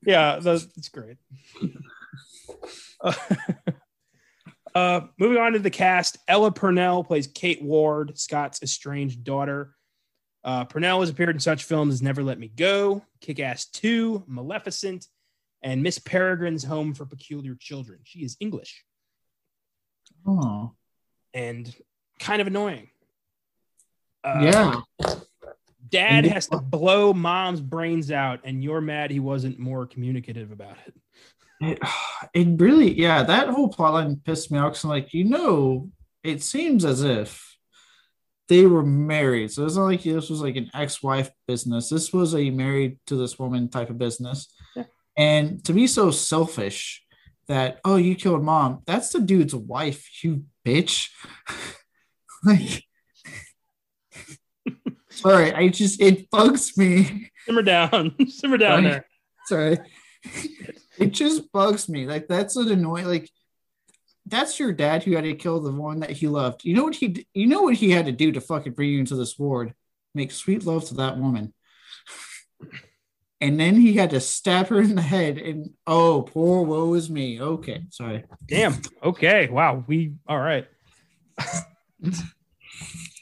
yeah, 0.05 0.39
that's 0.41 0.89
great. 0.89 1.17
Uh, 4.75 5.03
moving 5.19 5.39
on 5.39 5.53
to 5.53 5.59
the 5.61 5.71
cast, 5.71 6.19
Ella 6.27 6.51
Purnell 6.51 7.05
plays 7.05 7.29
Kate 7.29 7.63
Ward, 7.63 8.19
Scott's 8.19 8.63
estranged 8.63 9.23
daughter. 9.23 9.75
Uh, 10.43 10.65
Purnell 10.65 11.01
has 11.01 11.11
appeared 11.11 11.37
in 11.37 11.41
such 11.41 11.65
films 11.65 11.95
as 11.95 12.03
Never 12.03 12.23
Let 12.23 12.39
Me 12.39 12.49
Go, 12.49 13.05
Kick 13.21 13.39
Ass 13.39 13.67
2, 13.67 14.25
Maleficent, 14.27 15.07
and 15.63 15.83
Miss 15.83 15.99
Peregrine's 15.99 16.65
Home 16.65 16.93
for 16.93 17.07
Peculiar 17.07 17.55
Children. 17.55 18.01
She 18.03 18.25
is 18.25 18.37
English. 18.41 18.85
Oh. 20.27 20.75
And 21.35 21.75
kind 22.19 22.41
of 22.41 22.47
annoying. 22.47 22.89
Uh, 24.23 24.39
yeah. 24.41 24.81
Dad 25.91 26.25
has 26.25 26.49
to 26.49 26.59
blow 26.59 27.13
mom's 27.13 27.61
brains 27.61 28.11
out, 28.11 28.41
and 28.45 28.65
you're 28.65 28.81
mad 28.81 29.11
he 29.11 29.21
wasn't 29.21 29.59
more 29.59 29.87
communicative 29.87 30.51
about 30.51 30.77
it. 30.87 30.95
It, 31.61 31.79
it 32.35 32.61
really, 32.61 32.99
yeah, 32.99 33.23
that 33.25 33.49
whole 33.49 33.71
plotline 33.71 34.23
pissed 34.25 34.51
me 34.51 34.59
off. 34.59 34.73
Cause 34.75 34.85
I'm 34.85 34.91
like, 34.91 35.13
you 35.13 35.25
know, 35.25 35.91
it 36.23 36.43
seems 36.43 36.85
as 36.85 37.03
if 37.03 37.57
they 38.49 38.67
were 38.67 38.85
married. 38.85 39.53
So 39.53 39.65
it's 39.65 39.77
not 39.77 39.85
like 39.85 40.03
this 40.03 40.31
was 40.31 40.41
like 40.41 40.57
an 40.57 40.71
ex-wife 40.75 41.31
business. 41.47 41.89
This 41.89 42.13
was 42.13 42.35
a 42.35 42.51
married 42.51 42.99
to 43.07 43.17
this 43.17 43.39
woman 43.39 43.69
type 43.69 43.91
of 43.91 43.99
business. 43.99 44.53
Yeah. 44.77 44.85
And 45.17 45.65
to 45.65 45.73
be 45.73 45.87
so 45.87 46.11
selfish 46.11 47.04
that, 47.49 47.81
oh, 47.85 47.97
you 47.97 48.15
killed 48.15 48.43
mom, 48.43 48.83
that's 48.87 49.11
the 49.11 49.21
dude's 49.21 49.55
wife, 49.55 50.23
you 50.23 50.45
bitch. 50.65 51.11
like 52.45 52.85
sorry, 55.11 55.53
I 55.53 55.69
just 55.69 56.01
it 56.01 56.31
bugs 56.31 56.77
me. 56.77 57.31
Simmer 57.47 57.63
down. 57.63 58.15
Simmer 58.29 58.59
down 58.59 58.83
sorry. 58.83 58.91
there. 58.91 59.07
Sorry 59.47 59.79
it 60.99 61.13
just 61.13 61.51
bugs 61.53 61.89
me. 61.89 62.07
Like 62.07 62.29
that's 62.29 62.57
an 62.57 62.71
annoying. 62.71 63.07
Like 63.07 63.31
that's 64.27 64.59
your 64.59 64.73
dad 64.73 65.03
who 65.03 65.15
had 65.15 65.25
to 65.25 65.35
kill 65.35 65.61
the 65.61 65.73
one 65.73 66.01
that 66.01 66.11
he 66.11 66.29
loved. 66.29 66.65
You 66.65 66.75
know 66.75 66.85
what 66.85 66.95
he? 66.95 67.27
You 67.35 67.47
know 67.47 67.63
what 67.63 67.75
he 67.75 67.91
had 67.91 68.07
to 68.07 68.13
do 68.13 68.33
to 68.33 68.41
fucking 68.41 68.73
bring 68.73 68.91
you 68.91 69.01
into 69.01 69.17
this 69.17 69.39
ward? 69.39 69.75
Make 70.15 70.33
sweet 70.33 70.65
love 70.65 70.87
to 70.87 70.95
that 70.95 71.19
woman. 71.19 71.53
And 73.45 73.61
then 73.61 73.77
he 73.77 73.93
had 73.93 74.09
to 74.11 74.21
stab 74.21 74.69
her 74.69 74.81
in 74.81 74.95
the 74.95 75.03
head. 75.03 75.37
And 75.37 75.69
oh, 75.87 76.23
poor 76.23 76.63
woe 76.63 76.95
is 76.95 77.11
me. 77.11 77.43
Okay, 77.43 77.83
sorry. 77.91 78.25
Damn. 78.47 78.81
Okay. 79.03 79.49
Wow. 79.49 79.85
We 79.87 80.15
all 80.27 80.39
right. 80.39 80.67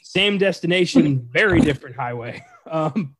Same 0.01 0.37
destination, 0.37 1.27
very 1.29 1.59
different 1.59 1.97
highway. 1.97 2.41
Um, 2.71 3.17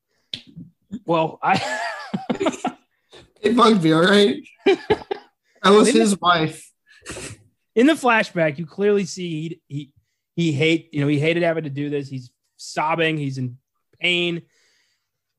well, 1.05 1.39
I 1.43 1.81
it 3.41 3.57
bugged 3.57 3.83
me, 3.83 3.91
all 3.91 4.03
right? 4.03 4.41
That 4.65 5.71
was 5.71 5.89
his 5.89 6.11
the, 6.11 6.19
wife. 6.21 6.71
In 7.75 7.85
the 7.85 7.95
flashback, 7.95 8.57
you 8.57 8.65
clearly 8.65 9.03
see 9.03 9.29
he, 9.41 9.61
he 9.67 9.91
he 10.35 10.51
hate, 10.53 10.93
you 10.93 11.01
know, 11.01 11.07
he 11.07 11.19
hated 11.19 11.43
having 11.43 11.65
to 11.65 11.69
do 11.69 11.89
this. 11.89 12.07
He's 12.07 12.31
sobbing, 12.55 13.17
he's 13.17 13.37
in 13.37 13.57
pain. 13.99 14.43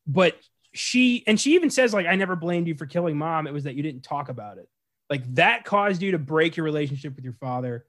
But 0.07 0.37
she 0.75 1.23
and 1.27 1.41
she 1.41 1.55
even 1.55 1.71
says, 1.71 1.95
like, 1.95 2.07
I 2.07 2.17
never 2.17 2.37
blamed 2.37 2.67
you 2.67 2.75
for 2.75 2.87
killing 2.87 3.17
mom. 3.17 3.47
It 3.47 3.53
was 3.53 3.65
that 3.65 3.75
you 3.75 3.83
didn't 3.83 4.03
talk 4.03 4.29
about 4.29 4.59
it. 4.59 4.69
Like 5.09 5.35
that 5.35 5.65
caused 5.65 6.03
you 6.03 6.13
to 6.13 6.19
break 6.19 6.57
your 6.57 6.65
relationship 6.65 7.15
with 7.15 7.25
your 7.25 7.35
father. 7.35 7.87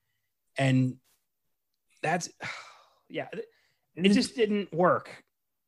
And 0.57 0.95
that's 2.01 2.29
yeah, 3.09 3.27
it 3.95 4.09
just 4.09 4.35
didn't 4.35 4.73
work. 4.73 5.23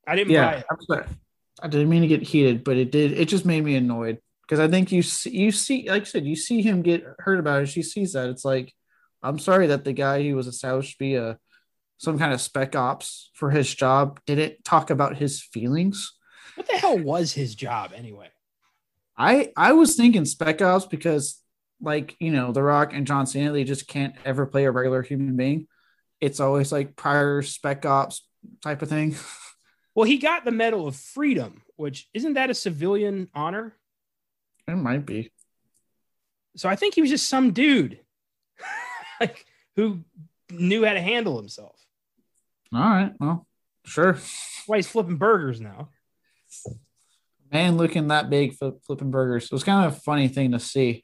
I 0.06 0.16
didn't 0.16 0.32
yeah, 0.32 0.62
buy 0.88 0.96
it. 0.96 1.06
I 1.60 1.68
didn't 1.68 1.88
mean 1.88 2.02
to 2.02 2.08
get 2.08 2.22
heated, 2.22 2.62
but 2.64 2.76
it 2.76 2.92
did. 2.92 3.12
It 3.12 3.28
just 3.28 3.44
made 3.44 3.64
me 3.64 3.74
annoyed 3.74 4.18
because 4.42 4.60
I 4.60 4.68
think 4.68 4.92
you 4.92 5.02
see, 5.02 5.30
you 5.30 5.50
see, 5.50 5.88
like 5.88 6.02
I 6.02 6.04
said, 6.04 6.24
you 6.24 6.36
see 6.36 6.62
him 6.62 6.82
get 6.82 7.04
hurt 7.18 7.40
about 7.40 7.62
it. 7.62 7.66
She 7.66 7.82
sees 7.82 8.12
that. 8.12 8.28
It's 8.28 8.44
like, 8.44 8.72
I'm 9.22 9.38
sorry 9.38 9.66
that 9.66 9.84
the 9.84 9.92
guy 9.92 10.22
who 10.22 10.36
was 10.36 10.46
established 10.46 10.92
to 10.92 10.98
be 10.98 11.16
a 11.16 11.38
some 11.98 12.16
kind 12.16 12.32
of 12.32 12.40
spec 12.40 12.76
ops 12.76 13.30
for 13.34 13.50
his 13.50 13.74
job 13.74 14.20
didn't 14.24 14.64
talk 14.64 14.90
about 14.90 15.16
his 15.16 15.42
feelings. 15.42 16.12
What 16.58 16.66
the 16.66 16.76
hell 16.76 16.98
was 16.98 17.32
his 17.32 17.54
job 17.54 17.92
anyway? 17.94 18.30
I 19.16 19.52
I 19.56 19.74
was 19.74 19.94
thinking 19.94 20.24
spec 20.24 20.60
ops 20.60 20.86
because 20.86 21.40
like 21.80 22.16
you 22.18 22.32
know 22.32 22.50
The 22.50 22.64
Rock 22.64 22.92
and 22.92 23.06
John 23.06 23.28
Cena 23.28 23.52
they 23.52 23.62
just 23.62 23.86
can't 23.86 24.16
ever 24.24 24.44
play 24.44 24.64
a 24.64 24.72
regular 24.72 25.02
human 25.02 25.36
being. 25.36 25.68
It's 26.20 26.40
always 26.40 26.72
like 26.72 26.96
prior 26.96 27.42
spec 27.42 27.86
ops 27.86 28.26
type 28.62 28.82
of 28.82 28.88
thing. 28.88 29.14
Well, 29.94 30.06
he 30.06 30.18
got 30.18 30.44
the 30.44 30.52
Medal 30.52 30.86
of 30.86 30.94
Freedom, 30.94 31.62
which 31.74 32.08
isn't 32.14 32.34
that 32.34 32.50
a 32.50 32.54
civilian 32.54 33.28
honor? 33.34 33.74
It 34.68 34.76
might 34.76 35.04
be. 35.04 35.32
So 36.56 36.68
I 36.68 36.76
think 36.76 36.94
he 36.94 37.00
was 37.00 37.10
just 37.10 37.28
some 37.28 37.50
dude 37.52 37.98
like 39.20 39.44
who 39.74 40.04
knew 40.52 40.84
how 40.84 40.92
to 40.92 41.00
handle 41.00 41.36
himself. 41.36 41.84
All 42.72 42.78
right. 42.78 43.12
Well, 43.18 43.44
sure. 43.84 44.12
That's 44.12 44.62
why 44.68 44.76
he's 44.76 44.86
flipping 44.86 45.16
burgers 45.16 45.60
now. 45.60 45.88
Man, 47.52 47.76
looking 47.76 48.08
that 48.08 48.30
big, 48.30 48.54
flipping 48.54 49.10
burgers. 49.10 49.44
It 49.44 49.52
was 49.52 49.64
kind 49.64 49.86
of 49.86 49.94
a 49.94 50.00
funny 50.00 50.28
thing 50.28 50.52
to 50.52 50.60
see. 50.60 51.02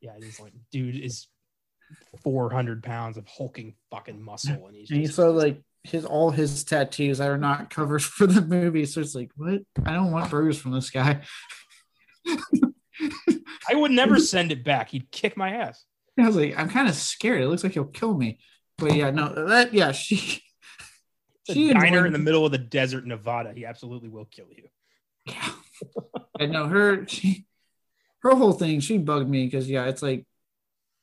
Yeah, 0.00 0.12
he's 0.18 0.40
like, 0.40 0.52
dude 0.72 0.96
is 0.96 1.28
400 2.22 2.82
pounds 2.82 3.16
of 3.16 3.26
hulking 3.26 3.74
fucking 3.90 4.22
muscle. 4.22 4.66
And 4.66 4.76
he's 4.76 4.90
and 4.90 5.02
just, 5.02 5.16
so 5.16 5.32
like 5.32 5.60
his 5.82 6.04
all 6.04 6.30
his 6.30 6.64
tattoos 6.64 7.20
are 7.20 7.38
not 7.38 7.70
covered 7.70 8.02
for 8.02 8.26
the 8.26 8.42
movie. 8.42 8.86
So 8.86 9.00
it's 9.00 9.14
like, 9.14 9.30
what? 9.36 9.60
I 9.84 9.92
don't 9.92 10.12
want 10.12 10.30
burgers 10.30 10.58
from 10.58 10.72
this 10.72 10.90
guy. 10.90 11.22
I 12.26 13.74
would 13.74 13.90
never 13.90 14.18
send 14.20 14.52
it 14.52 14.64
back. 14.64 14.90
He'd 14.90 15.10
kick 15.10 15.36
my 15.36 15.50
ass. 15.50 15.84
I 16.18 16.26
was 16.26 16.36
like, 16.36 16.58
I'm 16.58 16.68
kind 16.68 16.88
of 16.88 16.94
scared. 16.94 17.40
It 17.40 17.48
looks 17.48 17.64
like 17.64 17.72
he'll 17.72 17.84
kill 17.84 18.14
me. 18.14 18.38
But 18.76 18.94
yeah, 18.94 19.10
no, 19.10 19.46
that 19.48 19.72
yeah, 19.72 19.92
she. 19.92 20.42
She 21.50 21.70
a 21.70 21.74
diner 21.74 22.06
in 22.06 22.12
the 22.12 22.18
middle 22.18 22.46
of 22.46 22.52
the 22.52 22.58
desert, 22.58 23.04
Nevada. 23.06 23.52
He 23.52 23.64
absolutely 23.64 24.08
will 24.08 24.26
kill 24.26 24.46
you. 24.54 24.68
Yeah. 25.24 25.50
and 26.38 26.52
no, 26.52 26.66
her 26.66 27.06
she, 27.06 27.46
her 28.22 28.34
whole 28.34 28.52
thing, 28.52 28.80
she 28.80 28.98
bugged 28.98 29.28
me 29.28 29.44
because 29.44 29.68
yeah, 29.68 29.86
it's 29.86 30.02
like, 30.02 30.26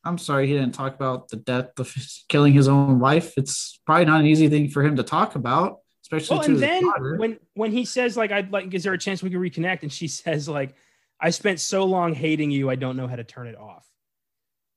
I'm 0.03 0.17
sorry 0.17 0.47
he 0.47 0.53
didn't 0.53 0.73
talk 0.73 0.95
about 0.95 1.29
the 1.29 1.35
death 1.35 1.77
of 1.79 1.91
his, 1.91 2.23
killing 2.29 2.53
his 2.53 2.67
own 2.67 2.99
wife. 2.99 3.33
It's 3.37 3.79
probably 3.85 4.05
not 4.05 4.21
an 4.21 4.27
easy 4.27 4.47
thing 4.47 4.69
for 4.69 4.83
him 4.83 4.95
to 4.95 5.03
talk 5.03 5.35
about, 5.35 5.79
especially. 6.03 6.37
Well, 6.37 6.45
and 6.45 6.59
then 6.59 6.83
when 7.17 7.39
when 7.55 7.71
he 7.71 7.85
says 7.85 8.15
like, 8.15 8.31
I'd 8.31 8.51
like, 8.51 8.73
is 8.73 8.83
there 8.83 8.93
a 8.93 8.97
chance 8.97 9.21
we 9.21 9.29
can 9.29 9.39
reconnect? 9.39 9.83
And 9.83 9.91
she 9.91 10.07
says 10.07 10.47
like, 10.47 10.75
I 11.19 11.31
spent 11.31 11.59
so 11.59 11.83
long 11.83 12.13
hating 12.13 12.51
you, 12.51 12.69
I 12.69 12.75
don't 12.75 12.95
know 12.95 13.07
how 13.07 13.15
to 13.15 13.23
turn 13.23 13.47
it 13.47 13.57
off. 13.57 13.85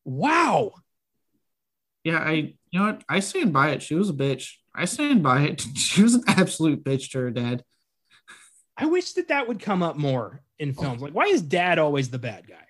Wow. 0.05 0.73
Yeah, 2.03 2.19
I 2.19 2.33
you 2.33 2.55
know 2.73 2.87
what? 2.87 3.05
I 3.09 3.21
stand 3.21 3.53
by 3.53 3.71
it. 3.71 3.83
She 3.83 3.95
was 3.95 4.11
a 4.11 4.15
bitch. 4.15 4.55
I 4.75 4.85
stand 4.85 5.23
by 5.23 5.43
it. 5.43 5.65
She 5.77 6.03
was 6.03 6.15
an 6.15 6.25
absolute 6.27 6.83
bitch 6.85 7.11
to 7.13 7.19
her 7.19 7.31
dad. 7.31 7.65
I 8.81 8.87
wish 8.87 9.13
that 9.13 9.29
that 9.29 9.47
would 9.47 9.61
come 9.61 9.83
up 9.83 9.97
more 9.97 10.43
in 10.59 10.75
oh. 10.77 10.81
films. 10.81 11.03
Like, 11.03 11.13
why 11.13 11.25
is 11.25 11.43
dad 11.43 11.79
always 11.79 12.09
the 12.09 12.19
bad 12.19 12.49
guy? 12.49 12.67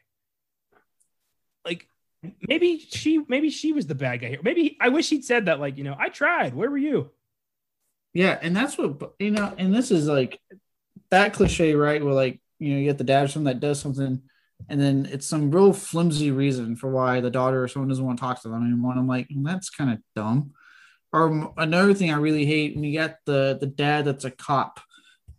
Like, 1.64 1.86
maybe 2.42 2.78
she, 2.78 3.22
maybe 3.28 3.50
she 3.50 3.72
was 3.72 3.86
the 3.86 3.94
bad 3.94 4.20
guy 4.20 4.28
here. 4.28 4.40
Maybe 4.42 4.76
I 4.80 4.88
wish 4.88 5.08
he'd 5.08 5.24
said 5.24 5.46
that. 5.46 5.60
Like, 5.60 5.78
you 5.78 5.84
know, 5.84 5.96
I 5.98 6.08
tried. 6.08 6.54
Where 6.54 6.70
were 6.70 6.78
you? 6.78 7.10
Yeah, 8.12 8.36
and 8.42 8.56
that's 8.56 8.76
what 8.76 9.12
you 9.20 9.30
know. 9.30 9.54
And 9.56 9.72
this 9.72 9.92
is 9.92 10.08
like 10.08 10.40
that 11.10 11.32
cliche, 11.32 11.74
right? 11.74 12.04
Where 12.04 12.12
like 12.14 12.40
you 12.58 12.72
know 12.72 12.80
you 12.80 12.86
get 12.86 12.98
the 12.98 13.04
dad 13.04 13.24
or 13.24 13.28
someone 13.28 13.52
that 13.52 13.60
does 13.60 13.78
something, 13.78 14.20
and 14.68 14.80
then 14.80 15.08
it's 15.12 15.26
some 15.26 15.52
real 15.52 15.72
flimsy 15.72 16.32
reason 16.32 16.74
for 16.74 16.90
why 16.90 17.20
the 17.20 17.30
daughter 17.30 17.62
or 17.62 17.68
someone 17.68 17.88
doesn't 17.88 18.04
want 18.04 18.18
to 18.18 18.20
talk 18.20 18.42
to 18.42 18.48
them 18.48 18.64
anymore. 18.66 18.92
And 18.92 19.00
I'm 19.00 19.06
like, 19.06 19.28
well, 19.32 19.44
that's 19.44 19.70
kind 19.70 19.92
of 19.92 19.98
dumb. 20.16 20.54
Or 21.12 21.52
another 21.56 21.94
thing 21.94 22.10
I 22.10 22.16
really 22.16 22.46
hate 22.46 22.74
when 22.74 22.82
you 22.82 22.92
get 22.92 23.18
the 23.26 23.56
the 23.60 23.66
dad 23.66 24.06
that's 24.06 24.24
a 24.24 24.30
cop 24.30 24.80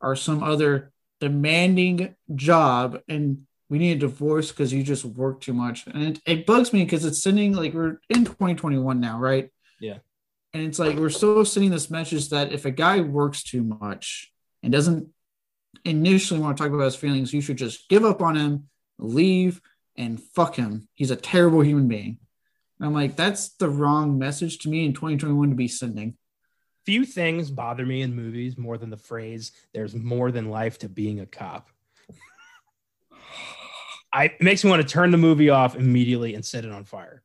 or 0.02 0.16
some 0.16 0.44
other 0.44 0.92
demanding 1.20 2.16
job 2.36 3.00
and 3.08 3.44
we 3.70 3.80
need 3.80 3.94
a 3.94 4.00
divorce 4.00 4.52
because 4.52 4.74
you 4.74 4.84
just 4.84 5.06
work 5.06 5.40
too 5.40 5.54
much. 5.54 5.88
And 5.88 6.04
it, 6.04 6.22
it 6.26 6.46
bugs 6.46 6.74
me 6.74 6.84
because 6.84 7.06
it's 7.06 7.24
sending 7.24 7.54
like 7.54 7.74
we're 7.74 8.00
in 8.10 8.26
2021 8.26 9.00
now, 9.00 9.18
right? 9.18 9.50
Yeah. 9.80 10.00
And 10.54 10.64
it's 10.64 10.78
like 10.78 10.98
we're 10.98 11.10
still 11.10 11.46
sending 11.46 11.72
this 11.72 11.90
message 11.90 12.30
that 12.30 12.52
if 12.52 12.66
a 12.66 12.72
guy 12.72 13.00
works 13.00 13.44
too 13.44 13.64
much 13.64 14.34
and 14.62 14.74
doesn't 14.74 15.08
initially 15.86 16.42
want 16.42 16.58
to 16.58 16.62
talk 16.62 16.74
about 16.74 16.84
his 16.84 16.98
feelings, 16.98 17.34
you 17.34 17.40
should 17.40 17.58
just 17.58 17.88
give 17.88 18.04
up 18.04 18.22
on 18.22 18.36
him, 18.36 18.68
leave, 19.00 19.62
and 19.96 20.22
fuck 20.22 20.56
him. 20.56 20.90
He's 20.94 21.12
a 21.12 21.16
terrible 21.16 21.62
human 21.62 21.88
being. 21.88 22.18
And 22.78 22.88
I'm 22.88 22.94
like, 22.94 23.16
that's 23.16 23.50
the 23.56 23.70
wrong 23.70 24.20
message 24.20 24.60
to 24.60 24.70
me 24.70 24.86
in 24.86 24.92
2021 24.92 25.50
to 25.50 25.56
be 25.56 25.70
sending. 25.70 26.18
Few 26.86 27.06
things 27.06 27.52
bother 27.52 27.86
me 27.86 28.02
in 28.02 28.16
movies 28.16 28.58
more 28.58 28.78
than 28.78 28.90
the 28.90 28.98
phrase 28.98 29.52
"there's 29.74 29.94
more 29.96 30.32
than 30.32 30.50
life 30.50 30.80
to 30.80 30.90
being 30.90 31.20
a 31.20 31.26
cop." 31.26 31.70
I 34.14 34.26
it 34.26 34.42
makes 34.42 34.64
me 34.64 34.70
want 34.70 34.82
to 34.82 34.88
turn 34.88 35.12
the 35.12 35.18
movie 35.18 35.50
off 35.50 35.76
immediately 35.76 36.34
and 36.36 36.44
set 36.44 36.66
it 36.66 36.72
on 36.72 36.84
fire. 36.84 37.24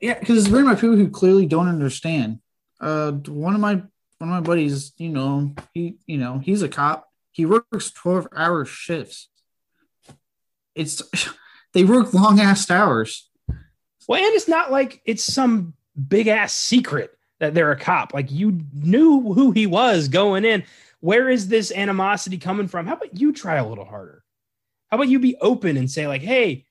Yeah, 0.00 0.18
because 0.18 0.38
it's 0.38 0.48
written 0.48 0.68
by 0.68 0.74
people 0.74 0.96
who 0.96 1.08
clearly 1.08 1.46
don't 1.46 1.68
understand. 1.68 2.40
Uh, 2.80 3.12
one 3.12 3.54
of 3.54 3.60
my 3.60 3.74
one 3.74 3.90
of 4.20 4.28
my 4.28 4.40
buddies, 4.40 4.92
you 4.98 5.08
know, 5.08 5.54
he 5.72 5.96
you 6.06 6.18
know 6.18 6.38
he's 6.38 6.62
a 6.62 6.68
cop. 6.68 7.08
He 7.30 7.46
works 7.46 7.90
twelve 7.90 8.28
hour 8.36 8.64
shifts. 8.64 9.28
It's 10.74 11.02
they 11.72 11.84
work 11.84 12.12
long 12.12 12.40
ass 12.40 12.70
hours. 12.70 13.30
Well, 14.08 14.22
and 14.22 14.34
it's 14.34 14.48
not 14.48 14.70
like 14.70 15.00
it's 15.06 15.24
some 15.24 15.74
big 16.08 16.26
ass 16.26 16.52
secret 16.54 17.16
that 17.42 17.54
they're 17.54 17.72
a 17.72 17.76
cop. 17.76 18.14
Like 18.14 18.30
you 18.30 18.60
knew 18.72 19.34
who 19.34 19.50
he 19.50 19.66
was 19.66 20.06
going 20.06 20.44
in. 20.44 20.62
Where 21.00 21.28
is 21.28 21.48
this 21.48 21.72
animosity 21.72 22.38
coming 22.38 22.68
from? 22.68 22.86
How 22.86 22.94
about 22.94 23.18
you 23.18 23.32
try 23.32 23.56
a 23.56 23.68
little 23.68 23.84
harder? 23.84 24.22
How 24.92 24.96
about 24.96 25.08
you 25.08 25.18
be 25.18 25.36
open 25.40 25.76
and 25.76 25.90
say, 25.90 26.06
like, 26.06 26.22
hey, 26.22 26.66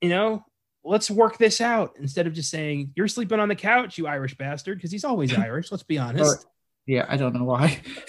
you 0.00 0.08
know, 0.08 0.46
let's 0.82 1.10
work 1.10 1.36
this 1.36 1.60
out 1.60 1.96
instead 2.00 2.26
of 2.26 2.32
just 2.32 2.48
saying, 2.48 2.92
you're 2.96 3.06
sleeping 3.06 3.38
on 3.38 3.50
the 3.50 3.54
couch, 3.54 3.98
you 3.98 4.06
Irish 4.06 4.34
bastard, 4.38 4.78
because 4.78 4.90
he's 4.90 5.04
always 5.04 5.34
Irish. 5.38 5.70
Let's 5.70 5.82
be 5.82 5.98
honest. 5.98 6.46
yeah, 6.86 7.04
I 7.06 7.18
don't 7.18 7.34
know 7.34 7.44
why. 7.44 7.82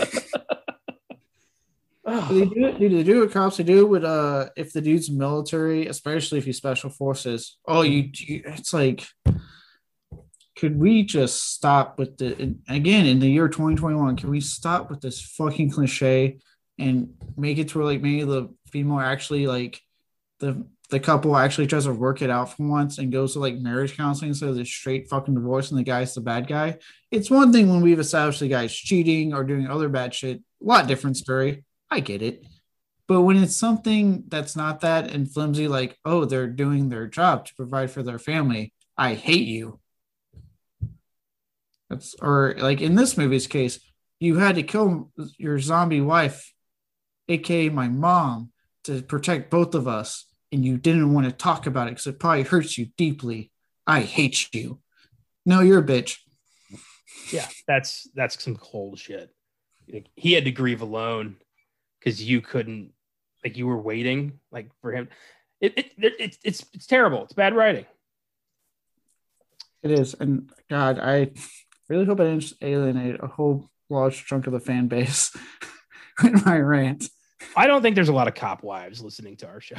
they 2.05 2.45
do 2.45 2.65
it. 2.65 2.79
They 2.79 3.03
do 3.03 3.23
it. 3.23 3.31
Cops. 3.33 3.57
They 3.57 3.63
do 3.63 3.81
it 3.81 3.89
with 3.89 4.05
uh, 4.05 4.51
if 4.55 4.71
the 4.71 4.79
dude's 4.79 5.11
military, 5.11 5.87
especially 5.87 6.37
if 6.37 6.45
he's 6.45 6.55
special 6.55 6.89
forces. 6.89 7.57
Oh, 7.67 7.81
you. 7.81 8.09
you 8.13 8.43
it's 8.45 8.73
like, 8.73 9.05
could 10.55 10.79
we 10.79 11.03
just 11.03 11.51
stop 11.51 11.97
with 11.97 12.17
the 12.17 12.55
again 12.69 13.05
in 13.05 13.19
the 13.19 13.29
year 13.29 13.47
2021? 13.47 14.15
Can 14.17 14.29
we 14.29 14.39
stop 14.39 14.89
with 14.89 15.01
this 15.01 15.21
fucking 15.21 15.71
cliche 15.71 16.39
and 16.77 17.13
make 17.37 17.57
it 17.57 17.69
to 17.69 17.79
where 17.79 17.87
like 17.87 18.01
maybe 18.01 18.23
the 18.23 18.53
female 18.67 18.99
actually 18.99 19.47
like 19.47 19.79
the 20.39 20.65
the 20.89 20.99
couple 20.99 21.35
actually 21.35 21.65
tries 21.65 21.85
to 21.85 21.93
work 21.93 22.21
it 22.21 22.29
out 22.29 22.55
for 22.55 22.67
once 22.67 22.99
and 22.99 23.11
goes 23.11 23.33
to 23.33 23.39
like 23.39 23.55
marriage 23.55 23.97
counseling 23.97 24.29
instead 24.29 24.49
of 24.49 24.55
this 24.55 24.69
straight 24.69 25.09
fucking 25.09 25.33
divorce 25.33 25.71
and 25.71 25.79
the 25.79 25.83
guy's 25.83 26.13
the 26.13 26.21
bad 26.21 26.47
guy. 26.47 26.77
It's 27.09 27.31
one 27.31 27.51
thing 27.51 27.69
when 27.69 27.81
we've 27.81 27.99
established 27.99 28.41
the 28.41 28.47
guy's 28.47 28.75
cheating 28.75 29.33
or 29.33 29.43
doing 29.43 29.67
other 29.67 29.89
bad 29.89 30.13
shit. 30.13 30.37
A 30.61 30.65
lot 30.65 30.87
different 30.87 31.17
story. 31.17 31.63
I 31.89 31.99
get 31.99 32.21
it. 32.21 32.45
But 33.07 33.21
when 33.21 33.37
it's 33.37 33.55
something 33.55 34.25
that's 34.27 34.55
not 34.55 34.81
that 34.81 35.11
and 35.11 35.31
flimsy, 35.31 35.67
like, 35.67 35.97
oh, 36.05 36.25
they're 36.25 36.47
doing 36.47 36.89
their 36.89 37.07
job 37.07 37.45
to 37.45 37.55
provide 37.55 37.91
for 37.91 38.03
their 38.03 38.19
family, 38.19 38.73
I 38.97 39.15
hate 39.15 39.47
you. 39.47 39.79
That's 41.93 42.15
or 42.21 42.55
like 42.57 42.81
in 42.81 42.95
this 42.95 43.17
movie's 43.17 43.47
case, 43.47 43.79
you 44.19 44.37
had 44.37 44.55
to 44.55 44.63
kill 44.63 45.11
your 45.37 45.59
zombie 45.59 46.01
wife 46.01 46.53
aka 47.27 47.69
my 47.69 47.87
mom, 47.87 48.51
to 48.83 49.01
protect 49.01 49.49
both 49.49 49.75
of 49.75 49.87
us, 49.87 50.25
and 50.51 50.65
you 50.65 50.77
didn't 50.77 51.13
want 51.13 51.25
to 51.25 51.31
talk 51.31 51.67
about 51.67 51.87
it 51.87 51.91
because 51.91 52.07
it 52.07 52.19
probably 52.19 52.43
hurts 52.43 52.77
you 52.77 52.87
deeply. 52.97 53.51
I 53.87 54.01
hate 54.01 54.53
you. 54.53 54.79
No, 55.45 55.61
you're 55.61 55.79
a 55.79 55.83
bitch. 55.83 56.17
Yeah, 57.31 57.47
that's 57.67 58.09
that's 58.15 58.41
some 58.41 58.55
cold 58.55 58.99
shit. 58.99 59.29
Like, 59.91 60.07
he 60.15 60.33
had 60.33 60.45
to 60.45 60.51
grieve 60.51 60.81
alone 60.81 61.37
because 61.99 62.23
you 62.23 62.41
couldn't, 62.41 62.93
like, 63.43 63.57
you 63.57 63.67
were 63.67 63.81
waiting, 63.81 64.39
like, 64.51 64.69
for 64.81 64.93
him. 64.93 65.09
It, 65.59 65.77
it, 65.77 65.91
it, 65.97 66.37
it's 66.43 66.65
it's 66.73 66.87
terrible. 66.87 67.23
It's 67.23 67.33
bad 67.33 67.55
writing. 67.55 67.85
It 69.81 69.91
is, 69.91 70.13
and 70.13 70.49
God, 70.69 70.99
I 70.99 71.31
really 71.89 72.05
hope 72.05 72.19
I 72.19 72.25
didn't 72.25 72.53
alienate 72.61 73.21
a 73.21 73.27
whole 73.27 73.69
large 73.89 74.25
chunk 74.25 74.47
of 74.47 74.53
the 74.53 74.59
fan 74.59 74.87
base 74.87 75.35
with 76.23 76.45
my 76.45 76.59
rant. 76.59 77.09
I 77.55 77.67
don't 77.67 77.81
think 77.81 77.95
there's 77.95 78.09
a 78.09 78.13
lot 78.13 78.27
of 78.27 78.35
cop 78.35 78.63
wives 78.63 79.01
listening 79.01 79.37
to 79.37 79.47
our 79.47 79.61
show. 79.61 79.77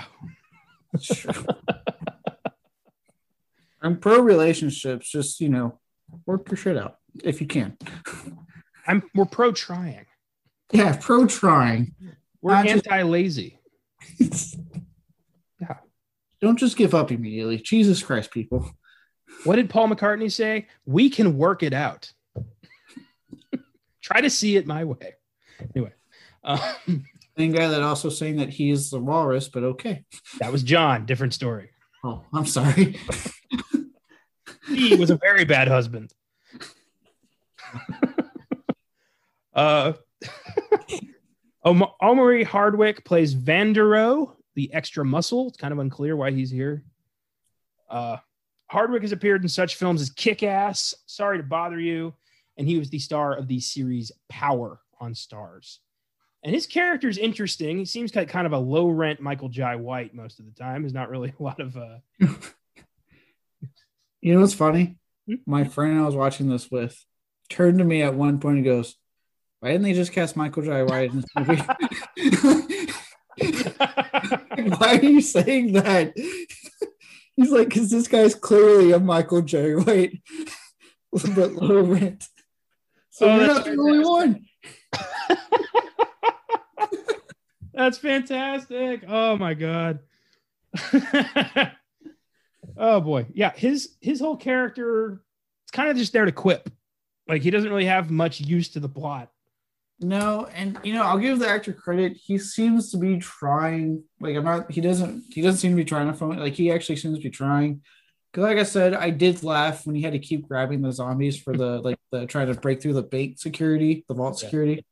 I'm 3.82 3.98
pro 3.98 4.20
relationships. 4.20 5.10
Just 5.10 5.40
you 5.40 5.48
know, 5.48 5.78
work 6.26 6.48
your 6.51 6.56
shit 6.56 6.76
out 6.76 6.97
if 7.22 7.40
you 7.40 7.47
can. 7.47 7.76
I'm 8.86 9.02
we're 9.14 9.24
pro 9.24 9.52
trying. 9.52 10.06
Yeah, 10.72 10.97
pro 11.01 11.26
trying. 11.26 11.94
We're 12.40 12.55
anti 12.55 13.02
lazy. 13.02 13.59
yeah. 14.18 15.78
Don't 16.40 16.59
just 16.59 16.76
give 16.76 16.94
up 16.94 17.10
immediately. 17.10 17.59
Jesus 17.59 18.02
Christ, 18.02 18.31
people. 18.31 18.70
What 19.43 19.56
did 19.56 19.69
Paul 19.69 19.89
McCartney 19.89 20.31
say? 20.31 20.69
We 20.86 21.11
can 21.11 21.36
work 21.36 21.62
it 21.62 21.73
out. 21.73 22.12
Try 24.01 24.20
to 24.20 24.31
see 24.31 24.56
it 24.56 24.66
my 24.66 24.85
way. 24.85 25.15
Anyway. 25.74 25.93
Um, 26.43 26.59
same 27.39 27.52
guy 27.52 27.69
that 27.69 27.82
also 27.82 28.09
saying 28.11 28.36
that 28.36 28.51
he 28.51 28.70
is 28.70 28.90
the 28.90 29.01
walrus, 29.01 29.48
but 29.48 29.65
okay. 29.65 30.05
That 30.40 30.52
was 30.52 30.62
John. 30.62 31.06
Different 31.06 31.35
story. 31.35 31.70
Oh, 32.05 32.23
I'm 32.32 32.47
sorry. 32.47 32.98
he 34.69 34.94
was 34.94 35.11
a 35.11 35.16
very 35.16 35.44
bad 35.44 35.69
husband. 35.69 36.12
uh, 39.55 39.94
Omari 41.65 42.44
Hardwick 42.44 43.05
plays 43.05 43.35
Vanderohe, 43.35 44.32
the 44.55 44.73
extra 44.74 45.05
muscle. 45.05 45.48
It's 45.48 45.56
kind 45.56 45.73
of 45.73 45.78
unclear 45.78 46.15
why 46.15 46.31
he's 46.31 46.51
here. 46.51 46.85
Uh, 47.89 48.19
Hardwick 48.74 49.02
has 49.02 49.12
appeared 49.12 49.42
in 49.44 49.48
such 49.48 49.76
films 49.76 50.02
as 50.02 50.10
Kick 50.10 50.42
Ass, 50.42 50.96
Sorry 51.06 51.36
to 51.36 51.44
Bother 51.44 51.78
You, 51.78 52.12
and 52.56 52.66
he 52.66 52.76
was 52.76 52.90
the 52.90 52.98
star 52.98 53.32
of 53.32 53.46
the 53.46 53.60
series 53.60 54.10
Power 54.28 54.80
on 54.98 55.14
Starz. 55.14 55.78
And 56.42 56.52
his 56.52 56.66
character 56.66 57.09
is 57.09 57.16
interesting. 57.16 57.78
He 57.78 57.84
seems 57.84 58.16
like 58.16 58.28
kind 58.28 58.48
of 58.48 58.52
a 58.52 58.59
low 58.59 58.88
rent 58.88 59.20
Michael 59.20 59.48
Jai 59.48 59.76
White 59.76 60.12
most 60.12 60.40
of 60.40 60.46
the 60.46 60.51
time. 60.51 60.82
There's 60.82 60.92
not 60.92 61.09
really 61.09 61.32
a 61.38 61.42
lot 61.42 61.60
of. 61.60 61.76
Uh... 61.76 61.98
you 64.20 64.34
know 64.34 64.40
what's 64.40 64.55
funny? 64.55 64.96
Hmm? 65.28 65.36
My 65.46 65.62
friend 65.62 66.01
I 66.01 66.05
was 66.05 66.16
watching 66.16 66.48
this 66.48 66.68
with 66.68 67.01
turned 67.48 67.78
to 67.78 67.84
me 67.84 68.02
at 68.02 68.16
one 68.16 68.40
point 68.40 68.56
and 68.56 68.64
goes, 68.64 68.96
"Why 69.60 69.70
didn't 69.70 69.84
they 69.84 69.92
just 69.92 70.12
cast 70.12 70.34
Michael 70.34 70.64
Jai 70.64 70.82
White 70.82 71.12
in 71.12 71.20
this 71.20 71.30
movie?" 71.36 71.62
Why 74.78 74.98
are 74.98 75.05
you 75.05 75.20
saying 75.20 75.74
that? 75.74 76.12
He's 77.36 77.51
like, 77.51 77.69
because 77.69 77.90
this 77.90 78.09
guy's 78.09 78.35
clearly 78.35 78.93
a 78.93 79.01
Michael 79.01 79.43
Jai 79.43 79.73
White, 79.73 80.20
but 81.35 81.52
low 81.52 81.82
rent. 81.82 82.28
So 83.11 83.28
oh, 83.28 83.36
you're 83.36 83.47
not 83.47 83.65
the 83.65 83.70
only 83.73 84.05
one. 84.05 84.47
That's 87.74 87.98
fantastic. 87.98 89.05
Oh 89.09 89.36
my 89.36 89.55
god. 89.55 90.01
oh 92.77 93.01
boy. 93.01 93.27
Yeah, 93.32 93.52
his 93.55 93.97
his 94.01 94.20
whole 94.20 94.36
character 94.36 95.23
it's 95.65 95.73
kind 95.73 95.90
of 95.90 95.97
just 95.97 96.12
there 96.12 96.24
to 96.24 96.32
quip. 96.32 96.70
Like 97.27 97.43
he 97.43 97.51
doesn't 97.51 97.70
really 97.70 97.86
have 97.86 98.11
much 98.11 98.40
use 98.40 98.70
to 98.70 98.81
the 98.81 98.89
plot. 98.89 99.31
No, 100.05 100.47
and 100.55 100.78
you 100.82 100.94
know, 100.94 101.02
I'll 101.02 101.18
give 101.18 101.39
the 101.39 101.48
actor 101.48 101.72
credit. 101.72 102.16
He 102.16 102.39
seems 102.39 102.90
to 102.90 102.98
be 102.98 103.18
trying. 103.18 104.05
Like 104.20 104.36
I'm 104.36 104.44
not 104.44 104.70
he 104.70 104.81
doesn't 104.81 105.24
he 105.31 105.40
doesn't 105.40 105.59
seem 105.59 105.72
to 105.72 105.76
be 105.76 105.85
trying 105.85 106.09
to 106.09 106.12
phone 106.12 106.39
it. 106.39 106.40
like 106.40 106.55
he 106.55 106.70
actually 106.70 106.97
seems 106.97 107.18
to 107.18 107.22
be 107.22 107.31
trying. 107.31 107.82
Cause 108.32 108.43
like 108.43 108.59
I 108.59 108.64
said, 108.64 108.94
I 108.94 109.10
did 109.10 109.44
laugh 109.44 109.86
when 109.86 109.94
he 109.94 110.02
had 110.02 110.12
to 110.12 110.18
keep 110.18 110.48
grabbing 110.48 110.82
the 110.82 110.93
zombies 110.93 111.39
for 111.40 111.56
the 111.56 111.81
like 111.81 111.98
the 112.10 112.26
trying 112.26 112.48
to 112.48 112.60
break 112.60 112.82
through 112.82 112.94
the 112.94 113.02
bait 113.02 113.39
security, 113.39 114.05
the 114.09 114.14
vault 114.14 114.39
security 114.39 114.85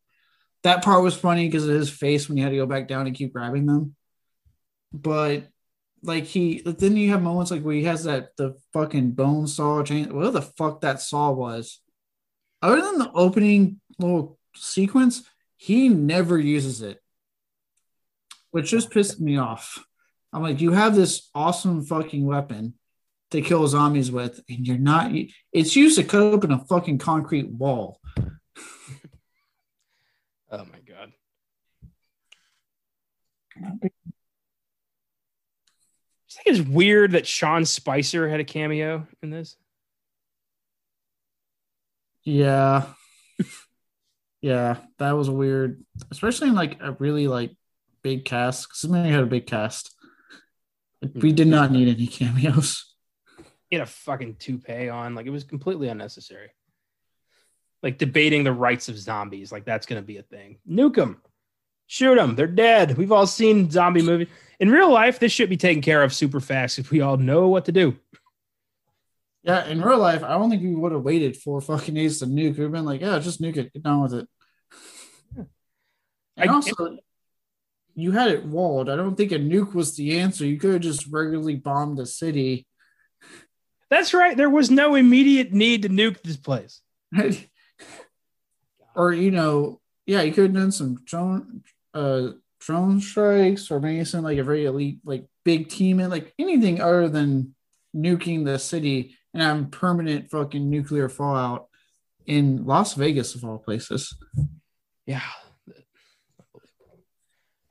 that 0.63 0.85
part 0.85 1.03
was 1.03 1.17
funny 1.17 1.47
because 1.47 1.67
of 1.67 1.75
his 1.75 1.91
face 1.91 2.29
when 2.29 2.37
he 2.37 2.43
had 2.43 2.51
to 2.51 2.57
go 2.57 2.67
back 2.67 2.89
down 2.89 3.07
and 3.07 3.17
keep 3.17 3.33
grabbing 3.33 3.67
them. 3.67 3.95
But 4.93 5.49
like 6.03 6.25
he 6.25 6.63
then 6.65 6.97
you 6.97 7.11
have 7.11 7.23
moments 7.23 7.51
like 7.51 7.63
where 7.63 7.75
he 7.75 7.85
has 7.85 8.05
that 8.05 8.37
the 8.37 8.57
fucking 8.73 9.13
bone 9.13 9.47
saw 9.47 9.85
chain 9.85 10.13
what 10.15 10.33
the 10.33 10.43
fuck 10.43 10.81
that 10.81 11.01
saw 11.01 11.31
was. 11.31 11.81
Other 12.61 12.81
than 12.81 12.99
the 12.99 13.11
opening 13.13 13.81
little 13.99 14.39
sequence, 14.55 15.23
he 15.57 15.89
never 15.89 16.39
uses 16.39 16.83
it. 16.83 17.01
which 18.51 18.71
just 18.71 18.91
pissed 18.91 19.21
me 19.21 19.39
off. 19.39 19.85
I'm 20.33 20.43
like, 20.43 20.61
you 20.61 20.73
have 20.73 20.95
this 20.95 21.31
awesome 21.35 21.85
fucking 21.85 22.25
weapon 22.27 22.75
to 23.31 23.41
kill 23.41 23.67
zombies 23.67 24.11
with, 24.11 24.43
and 24.49 24.67
you're 24.67 24.77
not. 24.79 25.11
It's 25.53 25.75
used 25.77 25.97
to 25.97 26.05
cut 26.05 26.21
open 26.23 26.53
a 26.53 26.59
fucking 26.65 26.99
concrete 26.99 27.49
wall. 27.49 28.01
Oh 30.55 30.67
my 30.67 30.81
god. 30.87 31.13
I 33.57 33.71
think 33.81 33.93
it's 36.45 36.61
weird 36.61 37.13
that 37.13 37.27
Sean 37.27 37.65
Spicer 37.65 38.29
had 38.29 38.41
a 38.41 38.45
cameo 38.45 39.07
in 39.23 39.31
this. 39.31 39.57
Yeah. 42.25 42.85
yeah, 44.43 44.79
that 44.99 45.13
was 45.13 45.31
weird, 45.31 45.83
especially 46.11 46.49
in 46.49 46.55
like 46.55 46.79
a 46.81 46.93
really 46.93 47.29
like 47.29 47.53
big 48.03 48.25
cast. 48.25 48.69
Because 48.69 48.91
movie 48.91 49.09
had 49.09 49.23
a 49.23 49.27
big 49.27 49.47
cast. 49.47 49.95
We 51.15 51.33
did 51.33 51.47
not 51.47 51.73
need 51.73 51.89
any 51.89 52.07
cameos. 52.07 52.89
He 53.71 53.77
had 53.77 53.89
a 53.89 53.91
fucking 53.91 54.37
toupee 54.37 54.91
on, 54.91 55.15
like 55.15 55.25
it 55.25 55.31
was 55.31 55.45
completely 55.45 55.89
unnecessary. 55.89 56.51
Like 57.83 57.97
debating 57.97 58.45
the 58.45 58.53
rights 58.53 58.91
of 58.91 58.99
zombies, 58.99 59.51
like 59.51 59.65
that's 59.65 59.87
gonna 59.87 60.03
be 60.03 60.19
a 60.19 60.23
thing. 60.23 60.59
Nuke 60.69 60.97
them, 60.97 61.23
shoot 61.87 62.17
them, 62.17 62.37
they're 62.37 62.47
dead. 62.47 62.99
We've 62.99 63.13
all 63.13 63.27
seen 63.27 63.71
zombie 63.71 64.03
movies. 64.03 64.29
In 64.61 64.69
real 64.69 64.93
life, 64.93 65.19
this 65.19 65.33
should 65.33 65.49
be 65.49 65.57
taken 65.57 65.81
care 65.81 66.03
of 66.03 66.13
super 66.13 66.39
fast 66.39 66.79
if 66.79 66.91
we 66.91 67.01
all 67.01 67.17
know 67.17 67.49
what 67.49 67.65
to 67.65 67.73
do. 67.73 67.97
Yeah, 69.43 69.67
in 69.67 69.83
real 69.83 69.99
life, 69.99 70.23
I 70.23 70.31
don't 70.31 70.51
think 70.51 70.63
we 70.63 70.75
would 70.75 70.93
have 70.93 71.03
waited 71.03 71.37
four 71.37 71.61
fucking 71.61 71.95
days 71.95 72.21
to 72.21 72.27
nuke. 72.27 72.59
We've 72.59 72.71
been 72.71 72.85
like, 72.85 73.01
yeah, 73.01 73.19
just 73.19 73.43
nuke 73.43 73.57
it, 73.57 73.73
get 73.73 73.83
down 73.83 74.03
with 74.03 74.15
it. 74.15 74.29
And 76.37 76.51
I, 76.51 76.53
also, 76.53 76.99
you 77.95 78.13
had 78.13 78.31
it 78.31 78.45
walled. 78.45 78.89
I 78.89 78.97
don't 78.97 79.17
think 79.17 79.33
a 79.33 79.39
nuke 79.39 79.75
was 79.75 79.97
the 79.97 80.19
answer. 80.21 80.47
You 80.47 80.59
could 80.59 80.75
have 80.75 80.83
just 80.83 81.07
regularly 81.09 81.57
bombed 81.57 81.99
the 81.99 82.07
city. 82.07 82.67
That's 83.91 84.15
right. 84.15 84.37
There 84.37 84.49
was 84.49 84.71
no 84.71 84.95
immediate 84.95 85.53
need 85.53 85.83
to 85.83 85.89
nuke 85.89 86.23
this 86.23 86.37
place. 86.37 86.81
or 88.95 89.13
you 89.13 89.31
know, 89.31 89.81
yeah, 90.07 90.23
you 90.23 90.33
could 90.33 90.45
have 90.45 90.55
done 90.55 90.73
some 90.73 91.01
drone, 91.05 91.63
uh, 91.93 92.29
drone 92.61 93.01
strikes, 93.01 93.71
or 93.71 93.81
maybe 93.81 94.05
some 94.05 94.25
like 94.25 94.39
a 94.39 94.45
very 94.45 94.65
elite, 94.65 95.01
like 95.05 95.27
big 95.45 95.69
team, 95.69 96.01
and 96.01 96.11
like 96.11 96.33
anything 96.39 96.81
other 96.81 97.09
than 97.09 97.55
nuking 97.95 98.45
the 98.45 98.59
city 98.59 99.17
and 99.33 99.43
having 99.43 99.71
permanent 99.71 100.31
fucking 100.31 100.69
nuclear 100.69 101.09
fallout 101.09 101.69
in 102.27 102.65
Las 102.65 102.95
Vegas 102.95 103.35
of 103.35 103.45
all 103.45 103.59
places. 103.59 104.17
Yeah. 105.07 105.23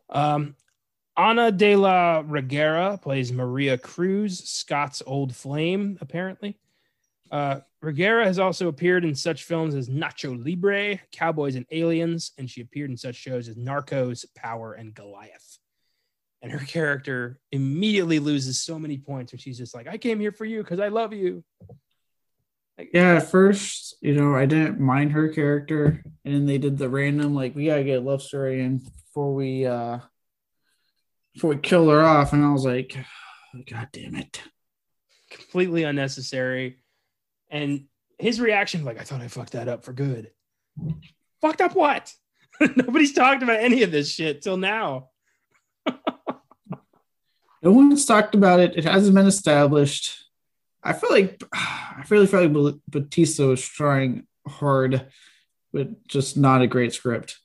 Um, 0.09 0.55
Ana 1.15 1.51
de 1.51 1.75
la 1.75 2.23
Reguera 2.23 3.01
plays 3.01 3.31
Maria 3.31 3.77
Cruz, 3.77 4.39
Scott's 4.49 5.01
old 5.05 5.35
flame, 5.35 5.97
apparently. 6.01 6.57
Uh, 7.29 7.61
Reguera 7.83 8.25
has 8.25 8.39
also 8.39 8.67
appeared 8.67 9.05
in 9.05 9.15
such 9.15 9.43
films 9.43 9.73
as 9.73 9.89
Nacho 9.89 10.37
Libre, 10.43 10.99
Cowboys 11.11 11.55
and 11.55 11.65
Aliens, 11.71 12.31
and 12.37 12.49
she 12.49 12.61
appeared 12.61 12.89
in 12.89 12.97
such 12.97 13.15
shows 13.15 13.47
as 13.47 13.55
Narcos, 13.55 14.25
Power, 14.35 14.73
and 14.73 14.93
Goliath. 14.93 15.57
And 16.41 16.51
her 16.51 16.65
character 16.65 17.39
immediately 17.51 18.19
loses 18.19 18.59
so 18.59 18.79
many 18.79 18.97
points, 18.97 19.31
and 19.31 19.39
she's 19.39 19.57
just 19.57 19.75
like, 19.75 19.87
"I 19.87 19.97
came 19.97 20.19
here 20.19 20.31
for 20.31 20.45
you 20.45 20.63
because 20.63 20.79
I 20.79 20.87
love 20.87 21.13
you." 21.13 21.43
Like, 22.77 22.89
yeah, 22.93 23.17
at 23.17 23.29
first, 23.29 23.95
you 24.01 24.15
know, 24.15 24.35
I 24.35 24.45
didn't 24.47 24.79
mind 24.79 25.11
her 25.11 25.29
character, 25.29 26.03
and 26.25 26.33
then 26.33 26.45
they 26.47 26.57
did 26.57 26.77
the 26.77 26.89
random 26.89 27.35
like, 27.35 27.55
"We 27.55 27.67
gotta 27.67 27.83
get 27.83 27.99
a 27.99 28.01
love 28.01 28.23
story 28.23 28.61
in 28.61 28.77
before 28.77 29.35
we 29.35 29.67
uh 29.67 29.99
before 31.33 31.51
we 31.51 31.57
kill 31.57 31.89
her 31.89 32.01
off," 32.01 32.33
and 32.33 32.43
I 32.43 32.51
was 32.51 32.65
like, 32.65 32.97
"God 33.69 33.89
damn 33.91 34.15
it!" 34.15 34.41
Completely 35.29 35.83
unnecessary 35.83 36.81
and 37.51 37.85
his 38.17 38.39
reaction, 38.39 38.85
like, 38.85 38.99
I 38.99 39.03
thought 39.03 39.21
I 39.21 39.27
fucked 39.27 39.51
that 39.51 39.67
up 39.67 39.83
for 39.83 39.93
good. 39.93 40.31
Fucked 41.41 41.61
up 41.61 41.75
what? 41.75 42.13
Nobody's 42.75 43.13
talked 43.13 43.43
about 43.43 43.59
any 43.59 43.83
of 43.83 43.91
this 43.91 44.11
shit 44.11 44.41
till 44.41 44.57
now. 44.57 45.09
no 47.61 47.71
one's 47.71 48.05
talked 48.05 48.35
about 48.35 48.59
it. 48.59 48.77
It 48.77 48.85
hasn't 48.85 49.15
been 49.15 49.27
established. 49.27 50.25
I 50.83 50.93
feel 50.93 51.11
like 51.11 51.43
I 51.53 52.03
really 52.09 52.27
feel 52.27 52.47
like 52.47 52.75
Batista 52.87 53.47
was 53.47 53.61
trying 53.63 54.25
hard, 54.47 55.07
but 55.71 56.07
just 56.07 56.37
not 56.37 56.61
a 56.61 56.67
great 56.67 56.93
script. 56.93 57.37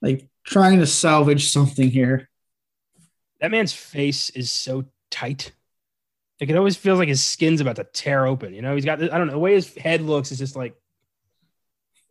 Like 0.00 0.28
trying 0.44 0.78
to 0.78 0.86
salvage 0.86 1.50
something 1.50 1.90
here. 1.90 2.28
That 3.40 3.50
man's 3.50 3.72
face 3.72 4.30
is 4.30 4.52
so 4.52 4.86
tight. 5.10 5.52
Like 6.40 6.50
it 6.50 6.56
always 6.56 6.76
feels 6.76 6.98
like 6.98 7.08
his 7.08 7.26
skin's 7.26 7.60
about 7.60 7.76
to 7.76 7.84
tear 7.84 8.26
open. 8.26 8.54
You 8.54 8.62
know, 8.62 8.74
he's 8.74 8.84
got 8.84 9.02
I 9.02 9.18
don't 9.18 9.26
know 9.26 9.32
the 9.32 9.38
way 9.38 9.54
his 9.54 9.74
head 9.74 10.02
looks 10.02 10.30
is 10.30 10.38
just 10.38 10.56
like 10.56 10.74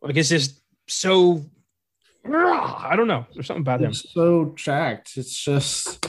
like 0.02 0.16
it's 0.16 0.28
just 0.28 0.60
so 0.86 1.44
I 2.34 2.94
don't 2.96 3.08
know. 3.08 3.26
There's 3.32 3.46
something 3.46 3.62
about 3.62 3.82
it's 3.82 4.04
him. 4.04 4.10
So 4.12 4.52
jacked. 4.56 5.16
It's 5.16 5.34
just 5.34 6.06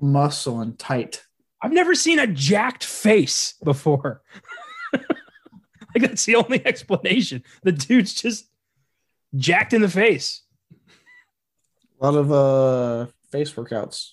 muscle 0.00 0.60
and 0.60 0.78
tight. 0.78 1.24
I've 1.62 1.72
never 1.72 1.94
seen 1.94 2.18
a 2.18 2.26
jacked 2.26 2.84
face 2.84 3.54
before. 3.64 4.22
like 4.92 6.00
that's 6.00 6.24
the 6.24 6.36
only 6.36 6.64
explanation. 6.66 7.42
The 7.62 7.72
dude's 7.72 8.14
just 8.14 8.46
jacked 9.34 9.72
in 9.72 9.82
the 9.82 9.88
face. 9.88 10.42
A 12.00 12.04
lot 12.04 12.14
of 12.14 12.32
uh 12.32 13.10
face 13.30 13.52
workouts. 13.52 14.12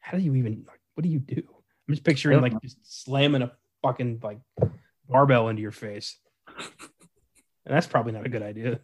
How 0.00 0.16
do 0.16 0.24
you 0.24 0.34
even 0.34 0.64
what 0.94 1.02
do 1.02 1.08
you 1.08 1.18
do? 1.18 1.42
I'm 1.46 1.94
just 1.94 2.04
picturing 2.04 2.40
like 2.40 2.60
just 2.62 2.78
slamming 3.04 3.42
a 3.42 3.52
fucking 3.82 4.20
like 4.22 4.40
barbell 5.08 5.48
into 5.48 5.62
your 5.62 5.70
face. 5.70 6.18
And 6.56 7.76
that's 7.76 7.86
probably 7.86 8.12
not 8.12 8.24
a 8.24 8.30
good 8.30 8.42
idea. 8.42 8.80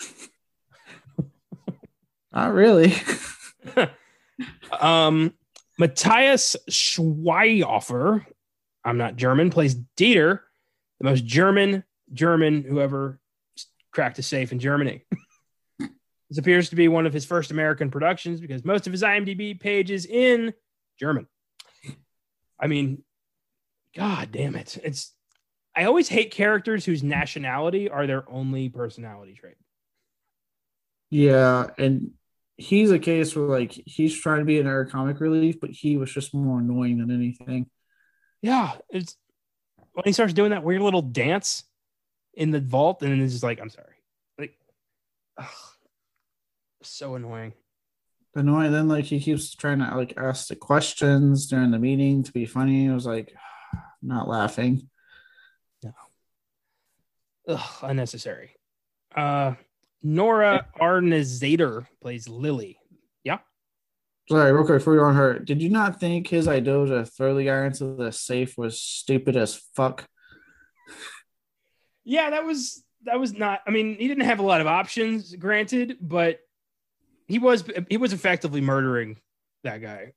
not 2.34 2.52
really. 2.52 2.94
um 4.80 5.32
Matthias 5.78 6.56
Schweighöfer, 6.70 8.24
I'm 8.84 8.98
not 8.98 9.16
German, 9.16 9.50
plays 9.50 9.74
Dieter, 9.96 10.40
the 11.00 11.04
most 11.04 11.24
German 11.24 11.84
German 12.12 12.62
who 12.62 12.80
ever 12.80 13.18
cracked 13.92 14.18
a 14.18 14.22
safe 14.22 14.52
in 14.52 14.58
Germany. 14.58 15.04
this 15.78 16.38
appears 16.38 16.70
to 16.70 16.76
be 16.76 16.88
one 16.88 17.06
of 17.06 17.12
his 17.12 17.24
first 17.24 17.50
American 17.50 17.90
productions 17.90 18.40
because 18.40 18.64
most 18.64 18.86
of 18.86 18.92
his 18.92 19.02
IMDb 19.02 19.58
page 19.58 19.90
is 19.90 20.06
in 20.06 20.52
German. 20.98 21.26
I 22.60 22.66
mean, 22.66 23.02
God 23.96 24.30
damn 24.32 24.54
it. 24.56 24.78
It's 24.82 25.12
I 25.76 25.84
always 25.84 26.08
hate 26.08 26.30
characters 26.30 26.84
whose 26.84 27.02
nationality 27.02 27.88
are 27.88 28.06
their 28.06 28.30
only 28.30 28.68
personality 28.68 29.34
trait. 29.34 29.56
Yeah, 31.10 31.70
and 31.78 32.12
he's 32.56 32.90
a 32.90 32.98
case 32.98 33.34
where 33.34 33.46
like 33.46 33.72
he's 33.72 34.18
trying 34.18 34.40
to 34.40 34.44
be 34.44 34.60
an 34.60 34.66
air 34.66 34.84
comic 34.84 35.20
relief, 35.20 35.60
but 35.60 35.70
he 35.70 35.96
was 35.96 36.12
just 36.12 36.34
more 36.34 36.60
annoying 36.60 36.98
than 36.98 37.10
anything. 37.10 37.66
Yeah, 38.42 38.72
it's 38.90 39.16
when 39.92 40.04
he 40.04 40.12
starts 40.12 40.32
doing 40.32 40.50
that 40.50 40.64
weird 40.64 40.82
little 40.82 41.02
dance 41.02 41.64
in 42.34 42.50
the 42.50 42.60
vault, 42.60 43.02
and 43.02 43.12
then 43.12 43.20
it's 43.20 43.32
just 43.32 43.44
like, 43.44 43.60
I'm 43.60 43.70
sorry, 43.70 43.96
like, 44.38 44.58
ugh, 45.38 45.46
so 46.82 47.14
annoying 47.14 47.54
annoying. 48.36 48.72
Then 48.72 48.88
like 48.88 49.04
he 49.04 49.20
keeps 49.20 49.54
trying 49.54 49.78
to 49.78 49.96
like 49.96 50.14
ask 50.16 50.48
the 50.48 50.56
questions 50.56 51.46
during 51.46 51.70
the 51.70 51.78
meeting 51.78 52.22
to 52.24 52.32
be 52.32 52.46
funny. 52.46 52.88
I 52.88 52.94
was 52.94 53.06
like, 53.06 53.34
not 54.02 54.28
laughing. 54.28 54.88
No. 55.82 55.92
Ugh, 57.48 57.70
unnecessary. 57.82 58.56
Uh, 59.14 59.54
Nora 60.04 60.66
Arnezeder 60.78 61.86
plays 62.02 62.28
Lily. 62.28 62.78
Yeah. 63.24 63.38
Sorry, 64.28 64.52
real 64.52 64.64
quick 64.64 64.78
before 64.78 64.94
you 64.94 65.00
on 65.00 65.14
her, 65.14 65.38
did 65.38 65.62
you 65.62 65.70
not 65.70 65.98
think 65.98 66.28
his 66.28 66.46
idea 66.46 66.86
to 66.86 67.06
throw 67.06 67.34
the 67.34 67.46
guy 67.46 67.64
into 67.64 67.96
the 67.96 68.12
safe 68.12 68.56
was 68.58 68.80
stupid 68.80 69.34
as 69.36 69.56
fuck? 69.74 70.06
Yeah, 72.04 72.30
that 72.30 72.44
was 72.44 72.84
that 73.04 73.18
was 73.18 73.32
not. 73.32 73.60
I 73.66 73.70
mean, 73.70 73.96
he 73.98 74.06
didn't 74.06 74.24
have 74.24 74.38
a 74.38 74.42
lot 74.42 74.60
of 74.60 74.66
options, 74.66 75.34
granted, 75.34 75.96
but 76.00 76.40
he 77.26 77.38
was 77.38 77.64
he 77.88 77.96
was 77.96 78.12
effectively 78.12 78.60
murdering 78.60 79.18
that 79.62 79.80
guy. 79.80 80.12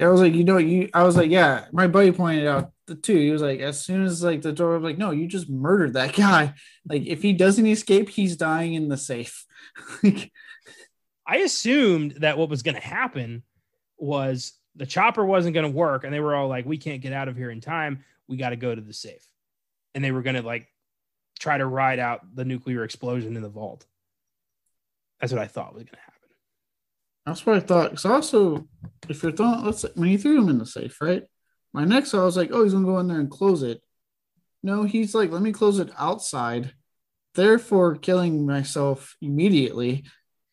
I 0.00 0.08
was 0.08 0.20
like, 0.20 0.34
you 0.34 0.44
know, 0.44 0.58
you. 0.58 0.88
I 0.92 1.04
was 1.04 1.16
like, 1.16 1.30
yeah. 1.30 1.66
My 1.72 1.86
buddy 1.86 2.10
pointed 2.10 2.46
out 2.46 2.72
the 2.86 2.96
two. 2.96 3.16
He 3.16 3.30
was 3.30 3.42
like, 3.42 3.60
as 3.60 3.84
soon 3.84 4.04
as 4.04 4.22
like 4.22 4.42
the 4.42 4.52
door, 4.52 4.78
was 4.78 4.82
like, 4.82 4.98
no, 4.98 5.12
you 5.12 5.28
just 5.28 5.48
murdered 5.48 5.94
that 5.94 6.14
guy. 6.14 6.54
Like, 6.88 7.06
if 7.06 7.22
he 7.22 7.32
doesn't 7.32 7.66
escape, 7.66 8.08
he's 8.08 8.36
dying 8.36 8.74
in 8.74 8.88
the 8.88 8.96
safe. 8.96 9.46
I 11.26 11.38
assumed 11.38 12.16
that 12.20 12.36
what 12.36 12.50
was 12.50 12.62
going 12.62 12.74
to 12.74 12.80
happen 12.80 13.44
was 13.96 14.52
the 14.76 14.86
chopper 14.86 15.24
wasn't 15.24 15.54
going 15.54 15.70
to 15.70 15.76
work, 15.76 16.04
and 16.04 16.12
they 16.12 16.20
were 16.20 16.34
all 16.34 16.48
like, 16.48 16.66
we 16.66 16.76
can't 16.76 17.00
get 17.00 17.12
out 17.12 17.28
of 17.28 17.36
here 17.36 17.50
in 17.50 17.60
time. 17.60 18.04
We 18.28 18.36
got 18.36 18.50
to 18.50 18.56
go 18.56 18.74
to 18.74 18.80
the 18.80 18.92
safe, 18.92 19.26
and 19.94 20.02
they 20.02 20.12
were 20.12 20.22
going 20.22 20.36
to 20.36 20.42
like 20.42 20.68
try 21.38 21.56
to 21.56 21.66
ride 21.66 21.98
out 21.98 22.22
the 22.34 22.44
nuclear 22.44 22.84
explosion 22.84 23.36
in 23.36 23.42
the 23.42 23.48
vault. 23.48 23.86
That's 25.20 25.32
what 25.32 25.42
I 25.42 25.46
thought 25.46 25.74
was 25.74 25.84
going 25.84 25.94
to 25.94 25.98
happen. 25.98 26.13
That's 27.26 27.46
what 27.46 27.56
I 27.56 27.60
thought. 27.60 27.90
Because 27.90 28.04
also, 28.04 28.66
if 29.08 29.22
you're 29.22 29.32
throwing, 29.32 29.64
let's 29.64 29.80
say, 29.80 29.88
when 29.94 30.08
he 30.08 30.16
threw 30.16 30.38
him 30.38 30.48
in 30.48 30.58
the 30.58 30.66
safe, 30.66 31.00
right? 31.00 31.24
My 31.72 31.84
next 31.84 32.10
thought 32.10 32.24
was 32.24 32.36
like, 32.36 32.50
oh, 32.52 32.62
he's 32.62 32.72
gonna 32.72 32.84
go 32.84 32.98
in 32.98 33.08
there 33.08 33.20
and 33.20 33.30
close 33.30 33.62
it. 33.62 33.82
No, 34.62 34.84
he's 34.84 35.14
like, 35.14 35.30
let 35.30 35.42
me 35.42 35.52
close 35.52 35.78
it 35.78 35.90
outside, 35.98 36.72
therefore 37.34 37.96
killing 37.96 38.46
myself 38.46 39.16
immediately. 39.20 40.04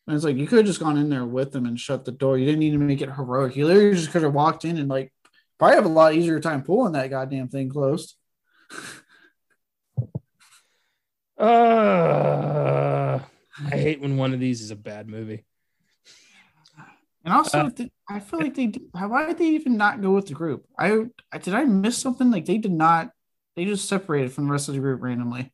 And 0.06 0.16
it's 0.16 0.24
like 0.24 0.36
you 0.36 0.46
could 0.46 0.58
have 0.58 0.66
just 0.66 0.80
gone 0.80 0.98
in 0.98 1.08
there 1.08 1.24
with 1.24 1.54
him 1.54 1.66
and 1.66 1.78
shut 1.78 2.04
the 2.04 2.12
door. 2.12 2.36
You 2.36 2.44
didn't 2.46 2.60
need 2.60 2.72
to 2.72 2.78
make 2.78 3.00
it 3.00 3.14
heroic. 3.14 3.56
You 3.56 3.66
literally 3.66 3.94
just 3.94 4.10
could 4.10 4.22
have 4.22 4.34
walked 4.34 4.64
in 4.64 4.78
and 4.78 4.88
like 4.88 5.12
probably 5.58 5.76
have 5.76 5.84
a 5.84 5.88
lot 5.88 6.14
easier 6.14 6.40
time 6.40 6.62
pulling 6.62 6.92
that 6.92 7.10
goddamn 7.10 7.48
thing 7.48 7.68
closed. 7.70 8.14
Uh, 11.38 13.18
I 13.66 13.76
hate 13.76 14.00
when 14.00 14.16
one 14.16 14.32
of 14.32 14.38
these 14.38 14.60
is 14.60 14.70
a 14.70 14.76
bad 14.76 15.08
movie. 15.08 15.44
And 17.24 17.32
also, 17.32 17.58
Uh, 17.66 17.70
th- 17.70 17.92
I 18.08 18.20
feel 18.20 18.40
like 18.40 18.54
they 18.54 18.66
did, 18.66 18.82
why 18.92 19.26
did 19.26 19.38
they 19.38 19.48
even 19.48 19.76
not 19.76 20.00
go 20.00 20.12
with 20.12 20.26
the 20.26 20.34
group? 20.34 20.66
I, 20.78 21.06
I 21.30 21.38
did 21.38 21.54
I 21.54 21.64
miss 21.64 21.96
something? 21.98 22.30
Like 22.30 22.46
they 22.46 22.58
did 22.58 22.72
not. 22.72 23.10
They 23.54 23.64
just 23.64 23.88
separated 23.88 24.32
from 24.32 24.46
the 24.46 24.52
rest 24.52 24.68
of 24.68 24.74
the 24.74 24.80
group 24.80 25.02
randomly. 25.02 25.52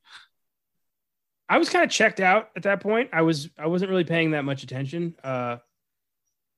I 1.49 1.59
was 1.59 1.69
kind 1.69 1.85
of 1.85 1.91
checked 1.91 2.21
out 2.21 2.51
at 2.57 2.63
that 2.65 2.81
point. 2.81 3.11
I 3.13 3.23
was 3.23 3.49
I 3.59 3.67
wasn't 3.67 3.91
really 3.91 4.05
paying 4.05 4.33
that 4.33 4.45
much 4.45 4.63
attention. 4.63 5.15
Uh, 5.25 5.57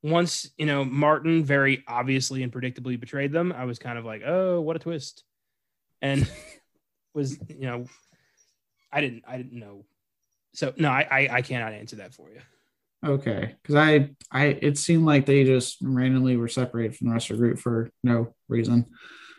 once 0.02 0.50
you 0.58 0.66
know 0.66 0.84
Martin 0.84 1.44
very 1.44 1.84
obviously 1.86 2.42
and 2.42 2.52
predictably 2.52 2.98
betrayed 2.98 3.32
them, 3.32 3.52
I 3.52 3.64
was 3.64 3.78
kind 3.78 3.98
of 3.98 4.04
like, 4.04 4.22
oh, 4.24 4.60
what 4.60 4.76
a 4.76 4.78
twist, 4.78 5.24
and 6.02 6.28
was 7.14 7.38
you 7.48 7.66
know, 7.66 7.86
I 8.92 9.00
didn't 9.00 9.24
I 9.26 9.36
didn't 9.36 9.58
know. 9.58 9.84
So 10.54 10.72
no, 10.76 10.90
I 10.90 11.06
I, 11.10 11.28
I 11.36 11.42
cannot 11.42 11.72
answer 11.72 11.96
that 11.96 12.14
for 12.14 12.30
you. 12.30 12.40
Okay, 13.04 13.54
because 13.62 13.76
I, 13.76 14.10
I, 14.30 14.44
it 14.60 14.76
seemed 14.76 15.06
like 15.06 15.24
they 15.24 15.44
just 15.44 15.78
randomly 15.80 16.36
were 16.36 16.48
separated 16.48 16.96
from 16.96 17.08
the 17.08 17.14
rest 17.14 17.30
of 17.30 17.36
the 17.36 17.40
group 17.40 17.58
for 17.58 17.90
no 18.04 18.34
reason. 18.48 18.86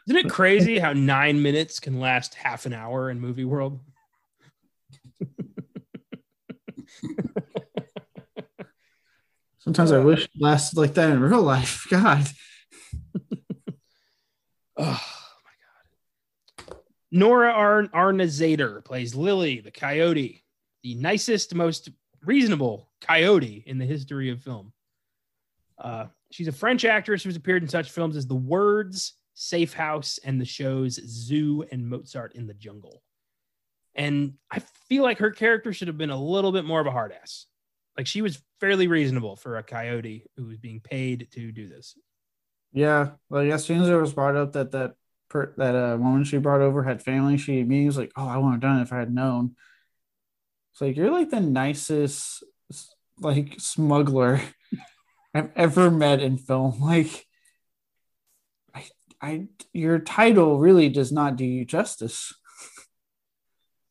Isn't 0.08 0.26
it 0.26 0.32
crazy 0.32 0.80
how 0.84 0.94
nine 0.94 1.44
minutes 1.44 1.80
can 1.80 2.00
last 2.00 2.34
half 2.34 2.66
an 2.66 2.74
hour 2.74 3.12
in 3.12 3.20
movie 3.20 3.46
world? 3.46 3.80
Sometimes 9.60 9.92
I 9.92 10.00
wish 10.00 10.24
it 10.24 10.32
lasted 10.40 10.80
like 10.80 10.96
that 10.96 11.12
in 11.12 11.20
real 11.22 11.44
life. 11.44 11.86
God. 11.90 12.28
Oh 14.78 15.00
my 15.46 16.66
god. 16.66 16.78
Nora 17.12 17.52
Ar- 17.52 17.90
Arnezeder 17.90 18.84
plays 18.84 19.14
Lily, 19.14 19.60
the 19.60 19.70
coyote, 19.70 20.44
the 20.82 20.96
nicest, 20.96 21.54
most 21.54 21.90
reasonable 22.26 22.90
coyote 23.02 23.64
in 23.66 23.78
the 23.78 23.86
history 23.86 24.30
of 24.30 24.42
film. 24.42 24.74
Uh, 25.78 26.06
she's 26.32 26.48
a 26.48 26.54
French 26.54 26.86
actress 26.86 27.24
who's 27.24 27.36
appeared 27.36 27.64
in 27.64 27.70
such 27.70 27.92
films 27.92 28.16
as 28.16 28.28
The 28.28 28.36
Words, 28.36 29.14
Safe 29.34 29.74
House, 29.74 30.20
and 30.24 30.40
the 30.40 30.46
shows 30.46 31.00
Zoo 31.06 31.66
and 31.72 31.88
Mozart 31.88 32.36
in 32.36 32.48
the 32.48 32.54
Jungle. 32.54 33.02
And 33.96 34.36
I 34.50 34.60
feel 34.88 35.04
like 35.04 35.18
her 35.18 35.32
character 35.32 35.74
should 35.74 35.88
have 35.88 35.98
been 35.98 36.12
a 36.12 36.22
little 36.22 36.52
bit 36.52 36.66
more 36.66 36.80
of 36.80 36.88
a 36.88 36.92
hard 36.92 37.12
ass. 37.12 37.48
Like 37.98 38.08
she 38.08 38.22
was 38.22 38.42
fairly 38.60 38.88
reasonable 38.88 39.36
for 39.36 39.58
a 39.58 39.64
coyote 39.64 40.26
who 40.38 40.46
was 40.46 40.58
being 40.58 40.80
paid 40.80 41.28
to 41.34 41.52
do 41.52 41.68
this. 41.68 41.96
Yeah, 42.72 43.12
well, 43.30 43.52
as 43.52 43.66
soon 43.66 43.82
as 43.82 43.90
it 43.90 43.96
was 43.96 44.14
brought 44.14 44.38
up 44.38 44.54
that 44.54 44.72
that 44.72 44.94
per, 45.30 45.54
that 45.58 45.76
uh, 45.76 45.98
woman 45.98 46.24
she 46.24 46.38
brought 46.38 46.62
over 46.62 46.84
had 46.84 47.04
family, 47.04 47.38
she 47.38 47.60
immediately 47.60 47.88
was 47.88 47.98
like, 47.98 48.14
"Oh, 48.16 48.28
I 48.28 48.38
wouldn't 48.38 48.54
have 48.54 48.62
done 48.62 48.80
it 48.80 48.84
if 48.84 48.94
I 48.94 49.00
had 49.00 49.14
known." 49.14 49.56
It's 50.72 50.82
like 50.82 50.96
you're 50.96 51.12
like 51.12 51.30
the 51.30 51.40
nicest 51.40 52.44
like 53.20 53.56
smuggler 53.60 54.42
I've 55.34 55.52
ever 55.56 55.90
met 55.90 56.22
in 56.22 56.38
film. 56.38 56.82
Like, 56.82 57.26
I, 58.76 58.86
I, 59.22 59.48
your 59.72 60.00
title 60.00 60.60
really 60.60 60.90
does 60.90 61.12
not 61.12 61.38
do 61.38 61.46
you 61.46 61.64
justice. 61.64 62.34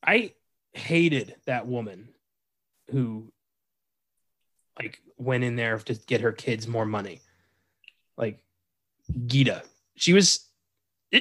I 0.05 0.35
hated 0.73 1.37
that 1.47 1.67
woman 1.67 2.09
who 2.91 3.33
like 4.79 5.01
went 5.17 5.45
in 5.45 5.57
there 5.57 5.79
to 5.79 5.95
get 5.95 6.23
her 6.23 6.33
kids 6.33 6.67
more 6.67 6.87
money. 6.87 7.21
Like 8.17 8.43
Geeta. 9.27 9.63
She 9.97 10.13
was 10.13 10.47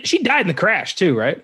she 0.03 0.22
died 0.22 0.41
in 0.41 0.48
the 0.48 0.53
crash 0.53 0.95
too, 0.95 1.18
right? 1.18 1.44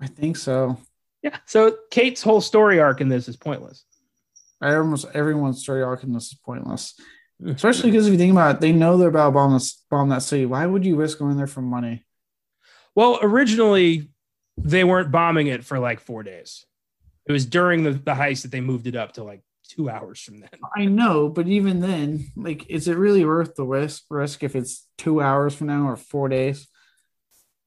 I 0.00 0.06
think 0.06 0.36
so. 0.36 0.78
Yeah. 1.26 1.38
So 1.46 1.76
Kate's 1.90 2.22
whole 2.22 2.40
story 2.40 2.78
arc 2.78 3.00
in 3.00 3.08
this 3.08 3.26
is 3.26 3.36
pointless. 3.36 3.84
I 4.60 4.74
almost 4.74 5.06
everyone's 5.12 5.60
story 5.60 5.82
arc 5.82 6.04
in 6.04 6.12
this 6.12 6.26
is 6.26 6.38
pointless. 6.44 6.94
Especially 7.44 7.90
because 7.90 8.06
if 8.06 8.12
you 8.12 8.18
think 8.18 8.32
about 8.32 8.56
it, 8.56 8.60
they 8.60 8.72
know 8.72 8.96
they're 8.96 9.08
about 9.08 9.26
to 9.26 9.32
bomb 9.32 9.52
this 9.52 9.82
bomb 9.90 10.08
that 10.10 10.22
city. 10.22 10.46
Why 10.46 10.64
would 10.64 10.86
you 10.86 10.94
risk 10.94 11.18
going 11.18 11.36
there 11.36 11.48
for 11.48 11.62
money? 11.62 12.06
Well, 12.94 13.18
originally 13.20 14.08
they 14.56 14.84
weren't 14.84 15.10
bombing 15.10 15.48
it 15.48 15.64
for 15.64 15.80
like 15.80 15.98
four 15.98 16.22
days. 16.22 16.64
It 17.26 17.32
was 17.32 17.44
during 17.44 17.82
the, 17.82 17.90
the 17.90 18.12
heist 18.12 18.42
that 18.42 18.52
they 18.52 18.60
moved 18.60 18.86
it 18.86 18.94
up 18.94 19.14
to 19.14 19.24
like 19.24 19.42
two 19.68 19.90
hours 19.90 20.20
from 20.20 20.40
then. 20.40 20.50
I 20.76 20.84
know, 20.84 21.28
but 21.28 21.48
even 21.48 21.80
then, 21.80 22.30
like, 22.36 22.70
is 22.70 22.86
it 22.86 22.96
really 22.96 23.24
worth 23.24 23.56
the 23.56 23.66
risk 23.66 24.04
risk 24.10 24.44
if 24.44 24.54
it's 24.54 24.86
two 24.96 25.20
hours 25.20 25.56
from 25.56 25.66
now 25.66 25.88
or 25.88 25.96
four 25.96 26.28
days? 26.28 26.68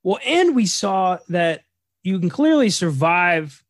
Well, 0.02 0.19
and 0.26 0.56
we 0.56 0.65
saw 0.65 1.18
that 1.27 1.61
you 2.04 2.20
can 2.20 2.30
clearly 2.30 2.70
survive. 2.70 3.64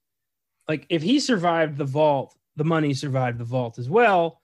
Like, 0.67 0.85
if 0.89 1.01
he 1.01 1.19
survived 1.19 1.77
the 1.77 1.85
vault, 1.85 2.35
the 2.55 2.63
money 2.63 2.93
survived 2.93 3.39
the 3.39 3.45
vault 3.45 3.79
as 3.79 3.89
well. 3.89 4.41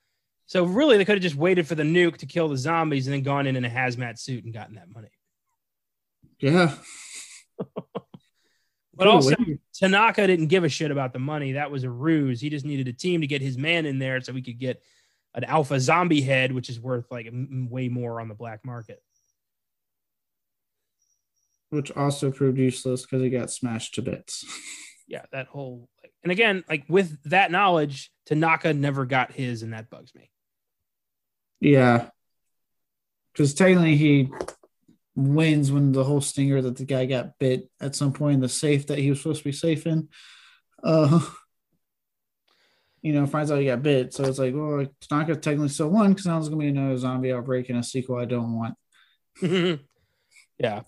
So, 0.47 0.65
really, 0.65 0.97
they 0.97 1.05
could 1.05 1.15
have 1.15 1.23
just 1.23 1.35
waited 1.35 1.67
for 1.67 1.75
the 1.75 1.83
nuke 1.83 2.17
to 2.17 2.25
kill 2.25 2.49
the 2.49 2.57
zombies 2.57 3.07
and 3.07 3.13
then 3.13 3.23
gone 3.23 3.47
in 3.47 3.55
in 3.55 3.65
a 3.65 3.69
hazmat 3.69 4.19
suit 4.19 4.43
and 4.43 4.53
gotten 4.53 4.75
that 4.75 4.93
money. 4.93 5.09
Yeah. 6.39 6.73
But 8.95 9.07
also, 9.07 9.35
Tanaka 9.73 10.25
didn't 10.25 10.47
give 10.47 10.63
a 10.63 10.69
shit 10.69 10.89
about 10.89 11.11
the 11.11 11.19
money. 11.19 11.53
That 11.53 11.69
was 11.69 11.83
a 11.83 11.89
ruse. 11.89 12.39
He 12.39 12.49
just 12.49 12.65
needed 12.65 12.87
a 12.87 12.93
team 12.93 13.21
to 13.21 13.27
get 13.27 13.41
his 13.41 13.57
man 13.57 13.85
in 13.85 13.99
there 13.99 14.21
so 14.21 14.31
we 14.31 14.41
could 14.41 14.57
get 14.57 14.81
an 15.33 15.43
alpha 15.43 15.79
zombie 15.79 16.21
head, 16.21 16.53
which 16.53 16.69
is 16.69 16.79
worth 16.79 17.11
like 17.11 17.27
way 17.31 17.89
more 17.89 18.21
on 18.21 18.29
the 18.29 18.35
black 18.35 18.63
market. 18.63 19.03
Which 21.75 21.91
also 21.91 22.31
proved 22.31 22.57
useless 22.57 23.03
because 23.03 23.21
it 23.21 23.29
got 23.29 23.51
smashed 23.51 23.95
to 23.95 24.01
bits. 24.01 24.45
Yeah, 25.07 25.21
that 25.33 25.45
whole 25.45 25.87
like, 26.01 26.13
and 26.23 26.31
again, 26.31 26.63
like 26.67 26.85
with 26.89 27.21
that 27.29 27.51
knowledge, 27.51 28.11
Tanaka 28.25 28.73
never 28.73 29.05
got 29.05 29.31
his, 29.31 29.61
and 29.61 29.71
that 29.73 29.91
bugs 29.91 30.15
me. 30.15 30.31
yeah. 31.59 32.09
Because 33.31 33.53
technically 33.53 33.97
he 33.97 34.31
wins 35.15 35.71
when 35.71 35.91
the 35.91 36.03
whole 36.03 36.21
stinger 36.21 36.59
that 36.59 36.77
the 36.77 36.85
guy 36.85 37.05
got 37.05 37.37
bit 37.37 37.69
at 37.79 37.95
some 37.95 38.13
point 38.13 38.33
in 38.35 38.39
the 38.41 38.49
safe 38.49 38.87
that 38.87 38.97
he 38.97 39.11
was 39.11 39.19
supposed 39.21 39.43
to 39.43 39.49
be 39.49 39.51
safe 39.51 39.85
in. 39.85 40.09
Uh 40.83 41.19
you 43.03 43.13
know, 43.13 43.27
finds 43.27 43.51
out 43.51 43.59
he 43.59 43.67
got 43.67 43.83
bit. 43.83 44.11
So 44.11 44.23
it's 44.23 44.39
like, 44.39 44.55
well, 44.55 44.87
Tanaka 45.01 45.35
technically 45.35 45.69
still 45.69 45.89
won 45.89 46.09
because 46.09 46.25
now 46.25 46.39
there's 46.39 46.49
gonna 46.49 46.61
be 46.61 46.69
another 46.69 46.97
zombie 46.97 47.31
outbreak 47.31 47.69
and 47.69 47.77
a 47.77 47.83
sequel 47.83 48.17
I 48.17 48.25
don't 48.25 48.55
want. 48.55 48.75
yeah. 50.57 50.81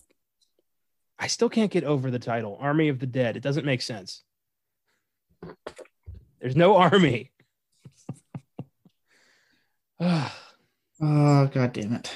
I 1.19 1.27
still 1.27 1.49
can't 1.49 1.72
get 1.72 1.84
over 1.84 2.11
the 2.11 2.19
title, 2.19 2.57
Army 2.60 2.89
of 2.89 2.99
the 2.99 3.07
Dead. 3.07 3.35
It 3.35 3.44
doesn't 3.44 3.65
make 3.65 3.81
sense. 3.81 4.23
There's 6.39 6.56
no 6.56 6.77
army. 6.77 7.31
Oh 10.99 11.45
god 11.53 11.73
damn 11.73 11.94
it. 11.94 12.11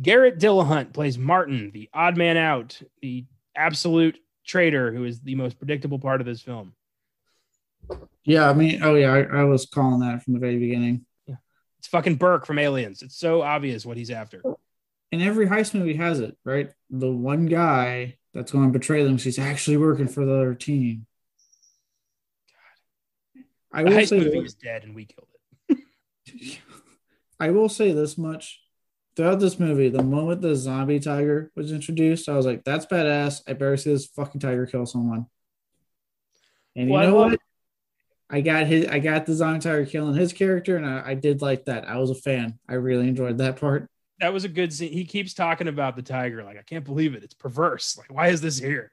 Garrett 0.00 0.38
Dillahunt 0.38 0.92
plays 0.92 1.18
Martin, 1.18 1.72
the 1.72 1.88
odd 1.92 2.16
man 2.16 2.36
out, 2.36 2.80
the 3.02 3.24
absolute 3.56 4.16
traitor 4.46 4.92
who 4.92 5.04
is 5.04 5.20
the 5.20 5.34
most 5.34 5.58
predictable 5.58 5.98
part 5.98 6.20
of 6.20 6.26
this 6.26 6.40
film. 6.40 6.72
Yeah, 8.24 8.48
I 8.48 8.52
mean, 8.52 8.80
oh 8.82 8.94
yeah, 8.94 9.12
I, 9.12 9.40
I 9.40 9.44
was 9.44 9.66
calling 9.66 10.00
that 10.00 10.22
from 10.22 10.34
the 10.34 10.38
very 10.38 10.58
beginning. 10.58 11.04
Yeah. 11.26 11.36
It's 11.78 11.88
fucking 11.88 12.16
Burke 12.16 12.46
from 12.46 12.58
Aliens. 12.58 13.02
It's 13.02 13.16
so 13.16 13.42
obvious 13.42 13.84
what 13.84 13.96
he's 13.96 14.10
after. 14.10 14.42
And 15.10 15.22
every 15.22 15.46
heist 15.46 15.74
movie 15.74 15.94
has 15.94 16.20
it, 16.20 16.36
right? 16.44 16.70
The 16.90 17.10
one 17.10 17.46
guy 17.46 18.18
that's 18.34 18.52
going 18.52 18.66
to 18.72 18.78
betray 18.78 19.02
them, 19.04 19.14
'cause 19.14 19.24
he's 19.24 19.38
actually 19.38 19.78
working 19.78 20.06
for 20.08 20.24
the 20.24 20.34
other 20.34 20.54
team. 20.54 21.06
I 23.72 23.82
The 23.82 23.90
will 23.90 23.96
heist 23.96 24.08
say 24.08 24.18
movie 24.20 24.38
is 24.40 24.54
dead 24.54 24.84
and 24.84 24.94
we 24.94 25.06
killed 25.06 25.28
it. 25.68 25.78
I 27.40 27.50
will 27.50 27.68
say 27.68 27.92
this 27.92 28.18
much. 28.18 28.60
Throughout 29.16 29.40
this 29.40 29.58
movie, 29.58 29.88
the 29.88 30.02
moment 30.02 30.42
the 30.42 30.54
zombie 30.54 31.00
tiger 31.00 31.50
was 31.56 31.72
introduced, 31.72 32.28
I 32.28 32.36
was 32.36 32.46
like, 32.46 32.62
"That's 32.64 32.86
badass! 32.86 33.42
I 33.48 33.52
better 33.54 33.76
see 33.76 33.90
this 33.92 34.06
fucking 34.06 34.40
tiger 34.40 34.64
kill 34.66 34.86
someone." 34.86 35.26
And 36.76 36.88
Well, 36.88 37.02
you 37.04 37.10
know 37.10 37.16
love- 37.18 37.30
what? 37.32 37.40
I 38.30 38.42
got 38.42 38.66
his. 38.68 38.86
I 38.86 39.00
got 39.00 39.26
the 39.26 39.34
zombie 39.34 39.60
tiger 39.60 39.86
killing 39.86 40.14
his 40.14 40.32
character, 40.32 40.76
and 40.76 40.86
I, 40.86 41.02
I 41.10 41.14
did 41.14 41.42
like 41.42 41.64
that. 41.64 41.88
I 41.88 41.98
was 41.98 42.10
a 42.10 42.14
fan. 42.14 42.58
I 42.68 42.74
really 42.74 43.08
enjoyed 43.08 43.38
that 43.38 43.56
part. 43.56 43.88
That 44.20 44.32
was 44.32 44.44
a 44.44 44.48
good 44.48 44.72
scene. 44.72 44.92
He 44.92 45.04
keeps 45.04 45.34
talking 45.34 45.68
about 45.68 45.96
the 45.96 46.02
tiger. 46.02 46.42
Like, 46.42 46.58
I 46.58 46.62
can't 46.62 46.84
believe 46.84 47.14
it. 47.14 47.22
It's 47.22 47.34
perverse. 47.34 47.96
Like, 47.96 48.12
why 48.12 48.28
is 48.28 48.40
this 48.40 48.58
here? 48.58 48.90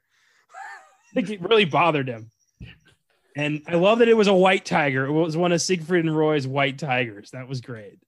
like, 1.16 1.30
it 1.30 1.42
really 1.42 1.66
bothered 1.66 2.08
him. 2.08 2.32
And 3.36 3.64
I 3.68 3.76
love 3.76 4.00
that 4.00 4.08
it 4.08 4.16
was 4.16 4.28
a 4.28 4.34
white 4.34 4.66
tiger. 4.66 5.06
It 5.06 5.12
was 5.12 5.36
one 5.36 5.52
of 5.52 5.62
Siegfried 5.62 6.06
and 6.06 6.16
Roy's 6.16 6.48
white 6.48 6.80
tigers. 6.80 7.32
That 7.32 7.50
was 7.50 7.60
great. 7.60 8.00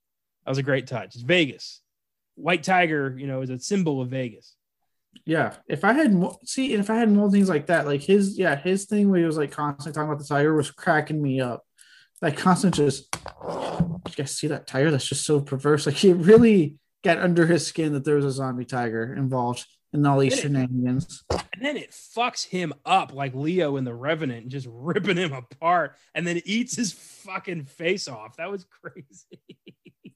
That 0.45 0.52
was 0.52 0.57
a 0.57 0.64
great 0.64 0.88
touch. 0.88 1.15
It's 1.15 1.22
Vegas. 1.22 1.81
White 2.35 2.64
Tiger, 2.64 3.15
you 3.18 3.27
know, 3.27 3.41
is 3.41 3.49
a 3.49 3.60
symbol 3.60 3.99
of 3.99 4.10
Vegas. 4.10 4.56
Yeah, 5.26 5.56
if 5.68 5.84
I 5.84 5.94
had 5.94 6.14
more, 6.14 6.38
see, 6.45 6.73
if 6.73 6.89
I 6.89 6.95
had 6.95 7.11
more 7.11 7.30
things 7.30 7.49
like 7.49 7.65
that, 7.65 7.88
like 7.88 8.02
his, 8.02 8.38
yeah, 8.38 8.56
his 8.56 8.85
thing 8.85 9.10
where 9.10 9.19
he 9.19 9.26
was 9.26 9.38
like 9.38 9.52
constantly 9.52 9.91
talking 9.94 10.10
about 10.10 10.19
the 10.19 10.27
tiger 10.27 10.53
was 10.53 10.72
cracking 10.72 11.22
me 11.22 11.41
up. 11.41 11.65
Like 12.22 12.38
constant 12.38 12.76
just, 12.76 13.14
you 13.44 13.99
guys 14.15 14.38
see 14.38 14.48
that 14.48 14.68
tiger? 14.68 14.91
That's 14.91 15.07
just 15.07 15.26
so 15.26 15.41
perverse. 15.41 15.85
Like 15.85 15.95
he 15.95 16.14
really 16.14 16.77
got 17.08 17.24
under 17.24 17.46
his 17.46 17.66
skin 17.66 17.94
that 17.94 18.04
there 18.04 18.18
was 18.18 18.26
a 18.26 18.32
zombie 18.32 18.66
tiger 18.66 19.14
involved 19.14 19.66
in 19.94 20.06
all 20.06 20.20
these 20.20 20.38
shenanigans. 20.38 21.24
And 21.30 21.62
then 21.62 21.78
it 21.78 21.92
fucks 21.92 22.46
him 22.46 22.74
up 22.86 23.14
like 23.14 23.34
Leo 23.34 23.78
in 23.78 23.86
The 23.86 23.94
Revenant, 23.94 24.50
just 24.50 24.68
ripping 24.70 25.16
him 25.16 25.32
apart, 25.32 25.96
and 26.14 26.28
then 26.28 26.42
eats 26.46 26.76
his 26.76 26.92
fucking 26.92 27.66
face 27.66 28.10
off. 28.10 28.38
That 28.38 28.52
was 28.52 28.66
crazy. 28.66 29.42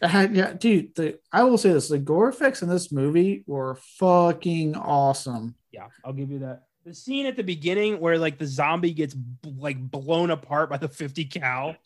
Uh, 0.00 0.26
yeah, 0.32 0.52
dude. 0.52 0.92
The, 0.96 1.20
I 1.30 1.44
will 1.44 1.56
say 1.56 1.72
this: 1.72 1.86
the 1.86 1.96
gore 1.96 2.28
effects 2.28 2.60
in 2.60 2.68
this 2.68 2.90
movie 2.90 3.44
were 3.46 3.76
fucking 4.00 4.74
awesome. 4.74 5.54
Yeah, 5.70 5.86
I'll 6.04 6.12
give 6.12 6.28
you 6.28 6.40
that. 6.40 6.64
The 6.84 6.92
scene 6.92 7.26
at 7.26 7.36
the 7.36 7.44
beginning 7.44 8.00
where 8.00 8.18
like 8.18 8.36
the 8.36 8.46
zombie 8.48 8.94
gets 8.94 9.14
like 9.44 9.78
blown 9.80 10.32
apart 10.32 10.70
by 10.70 10.78
the 10.78 10.88
50 10.88 11.26
cal. 11.26 11.76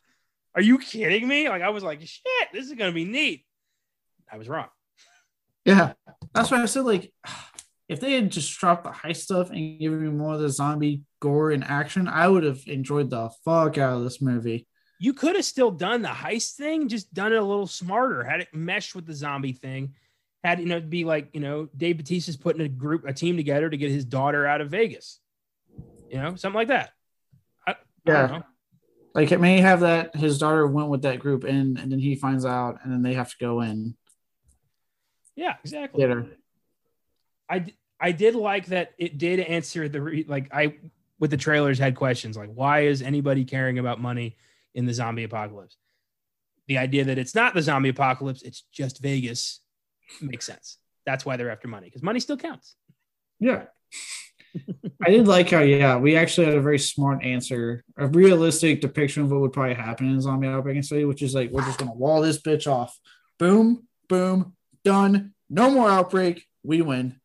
Are 0.54 0.62
you 0.62 0.78
kidding 0.78 1.28
me? 1.28 1.50
Like 1.50 1.60
I 1.60 1.68
was 1.68 1.84
like, 1.84 2.00
shit, 2.00 2.48
this 2.54 2.64
is 2.64 2.72
gonna 2.72 2.92
be 2.92 3.04
neat. 3.04 3.45
I 4.30 4.36
was 4.36 4.48
wrong. 4.48 4.68
Yeah, 5.64 5.94
that's 6.34 6.50
why 6.50 6.62
I 6.62 6.66
said 6.66 6.84
like, 6.84 7.12
if 7.88 8.00
they 8.00 8.14
had 8.14 8.32
just 8.32 8.58
dropped 8.58 8.84
the 8.84 8.90
high 8.90 9.12
stuff 9.12 9.50
and 9.50 9.78
given 9.78 10.02
me 10.02 10.10
more 10.10 10.34
of 10.34 10.40
the 10.40 10.48
zombie 10.48 11.02
gore 11.20 11.52
and 11.52 11.62
action, 11.62 12.08
I 12.08 12.26
would 12.28 12.42
have 12.42 12.60
enjoyed 12.66 13.10
the 13.10 13.30
fuck 13.44 13.78
out 13.78 13.98
of 13.98 14.04
this 14.04 14.20
movie 14.20 14.66
you 14.98 15.12
could 15.12 15.36
have 15.36 15.44
still 15.44 15.70
done 15.70 16.02
the 16.02 16.08
heist 16.08 16.54
thing, 16.54 16.88
just 16.88 17.12
done 17.12 17.32
it 17.32 17.38
a 17.38 17.44
little 17.44 17.66
smarter, 17.66 18.22
had 18.22 18.40
it 18.40 18.48
meshed 18.54 18.94
with 18.94 19.06
the 19.06 19.14
zombie 19.14 19.52
thing, 19.52 19.94
had 20.42 20.60
you 20.60 20.66
know 20.66 20.80
be 20.80 21.04
like 21.04 21.28
you 21.32 21.40
know 21.40 21.68
Dave 21.76 21.98
Bautista's 21.98 22.36
putting 22.36 22.62
a 22.62 22.68
group, 22.68 23.04
a 23.06 23.12
team 23.12 23.36
together 23.36 23.68
to 23.68 23.76
get 23.76 23.90
his 23.90 24.04
daughter 24.04 24.46
out 24.46 24.60
of 24.60 24.70
Vegas, 24.70 25.20
you 26.10 26.18
know, 26.18 26.36
something 26.36 26.56
like 26.56 26.68
that. 26.68 26.90
I, 27.66 27.76
yeah, 28.06 28.40
I 28.40 28.42
like 29.14 29.32
it 29.32 29.40
may 29.40 29.60
have 29.60 29.80
that 29.80 30.16
his 30.16 30.38
daughter 30.38 30.66
went 30.66 30.88
with 30.88 31.02
that 31.02 31.18
group 31.18 31.44
in, 31.44 31.76
and 31.76 31.92
then 31.92 31.98
he 31.98 32.14
finds 32.14 32.44
out, 32.44 32.78
and 32.82 32.92
then 32.92 33.02
they 33.02 33.14
have 33.14 33.30
to 33.30 33.36
go 33.38 33.60
in. 33.60 33.96
Yeah, 35.36 35.54
exactly. 35.62 36.02
Later. 36.02 36.26
I 37.48 37.66
I 38.00 38.12
did 38.12 38.34
like 38.34 38.66
that 38.66 38.92
it 38.98 39.18
did 39.18 39.40
answer 39.40 39.88
the 39.88 40.00
re, 40.00 40.24
like 40.26 40.52
I 40.52 40.76
with 41.18 41.30
the 41.30 41.36
trailers 41.36 41.78
had 41.78 41.94
questions 41.94 42.36
like 42.36 42.50
why 42.52 42.80
is 42.80 43.00
anybody 43.00 43.44
caring 43.44 43.78
about 43.78 44.00
money 44.00 44.36
in 44.74 44.84
the 44.86 44.94
zombie 44.94 45.24
apocalypse. 45.24 45.76
The 46.68 46.78
idea 46.78 47.04
that 47.04 47.18
it's 47.18 47.34
not 47.34 47.54
the 47.54 47.62
zombie 47.62 47.88
apocalypse, 47.88 48.42
it's 48.42 48.64
just 48.72 49.00
Vegas 49.00 49.60
makes 50.20 50.46
sense. 50.46 50.78
That's 51.04 51.24
why 51.24 51.36
they're 51.36 51.50
after 51.50 51.68
money 51.68 51.86
because 51.86 52.02
money 52.02 52.20
still 52.20 52.36
counts. 52.36 52.76
Yeah. 53.40 53.64
I 55.06 55.10
did 55.10 55.28
like 55.28 55.50
how, 55.50 55.60
yeah, 55.60 55.96
we 55.96 56.16
actually 56.16 56.46
had 56.46 56.56
a 56.56 56.60
very 56.60 56.78
smart 56.78 57.22
answer, 57.22 57.84
a 57.96 58.06
realistic 58.06 58.80
depiction 58.80 59.22
of 59.22 59.30
what 59.30 59.40
would 59.40 59.52
probably 59.52 59.74
happen 59.74 60.10
in 60.10 60.16
a 60.16 60.20
zombie 60.20 60.48
outbreak 60.48 60.82
city, 60.82 61.04
which 61.04 61.22
is 61.22 61.34
like, 61.34 61.50
we're 61.50 61.64
just 61.64 61.78
going 61.78 61.90
to 61.90 61.96
wall 61.96 62.22
this 62.22 62.40
bitch 62.40 62.66
off. 62.70 62.98
Boom, 63.38 63.86
boom, 64.08 64.55
done. 64.86 65.34
No 65.50 65.68
more 65.68 65.90
outbreak. 65.90 66.46
We 66.62 66.80
win. 66.80 67.20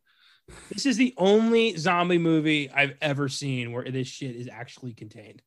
This 0.72 0.88
is 0.88 0.98
the 0.98 1.14
only 1.16 1.78
zombie 1.78 2.18
movie 2.18 2.72
I've 2.72 2.96
ever 3.02 3.30
seen 3.30 3.72
where 3.72 3.84
this 3.84 4.08
shit 4.08 4.36
is 4.36 4.50
actually 4.52 4.94
contained. 4.94 5.44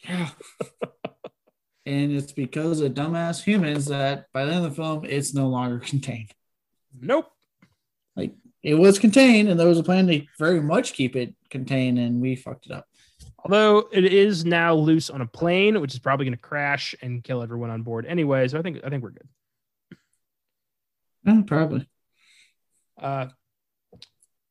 Yeah. 0.00 0.30
and 1.86 2.12
it's 2.12 2.32
because 2.32 2.80
of 2.80 2.94
dumbass 2.94 3.40
humans 3.40 3.86
that 3.86 4.26
by 4.32 4.44
the 4.44 4.52
end 4.52 4.64
of 4.64 4.70
the 4.72 4.76
film, 4.76 5.04
it's 5.04 5.32
no 5.32 5.48
longer 5.48 5.78
contained. 5.84 6.32
Nope. 7.00 7.30
Like 8.16 8.34
it 8.64 8.74
was 8.74 8.98
contained, 8.98 9.48
and 9.48 9.58
there 9.58 9.68
was 9.68 9.78
a 9.78 9.84
plan 9.84 10.08
to 10.08 10.22
very 10.40 10.60
much 10.60 10.92
keep 10.92 11.14
it 11.14 11.34
contained, 11.50 11.98
and 11.98 12.20
we 12.20 12.34
fucked 12.34 12.66
it 12.66 12.72
up. 12.72 12.88
Although 13.44 13.88
it 13.92 14.04
is 14.04 14.44
now 14.44 14.74
loose 14.74 15.08
on 15.08 15.20
a 15.20 15.26
plane, 15.26 15.80
which 15.80 15.94
is 15.94 16.00
probably 16.00 16.26
going 16.26 16.36
to 16.36 16.42
crash 16.42 16.94
and 17.00 17.24
kill 17.24 17.42
everyone 17.42 17.70
on 17.70 17.82
board 17.82 18.06
anyway. 18.06 18.48
So 18.48 18.58
I 18.58 18.62
think 18.62 18.80
I 18.84 18.90
think 18.90 19.04
we're 19.04 19.10
good. 19.10 19.28
Yeah, 21.24 21.42
probably. 21.46 21.88
Uh, 23.00 23.26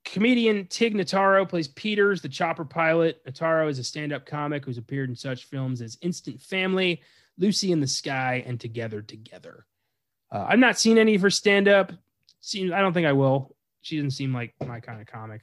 Comedian 0.05 0.67
Tig 0.67 0.93
Notaro 0.93 1.47
plays 1.47 1.67
Peters, 1.69 2.21
the 2.21 2.29
chopper 2.29 2.65
pilot. 2.65 3.25
Notaro 3.25 3.69
is 3.69 3.79
a 3.79 3.83
stand 3.83 4.11
up 4.11 4.25
comic 4.25 4.65
who's 4.65 4.77
appeared 4.77 5.09
in 5.09 5.15
such 5.15 5.45
films 5.45 5.81
as 5.81 5.97
Instant 6.01 6.41
Family, 6.41 7.01
Lucy 7.37 7.71
in 7.71 7.79
the 7.79 7.87
Sky, 7.87 8.43
and 8.45 8.59
Together 8.59 9.01
Together. 9.01 9.65
Uh, 10.31 10.45
I've 10.47 10.59
not 10.59 10.79
seen 10.79 10.97
any 10.97 11.15
of 11.15 11.21
her 11.21 11.29
stand 11.29 11.67
up. 11.67 11.91
I 12.53 12.81
don't 12.81 12.93
think 12.93 13.07
I 13.07 13.13
will. 13.13 13.55
She 13.81 13.97
doesn't 13.97 14.11
seem 14.11 14.33
like 14.33 14.53
my 14.65 14.79
kind 14.79 14.99
of 14.99 15.07
comic. 15.07 15.41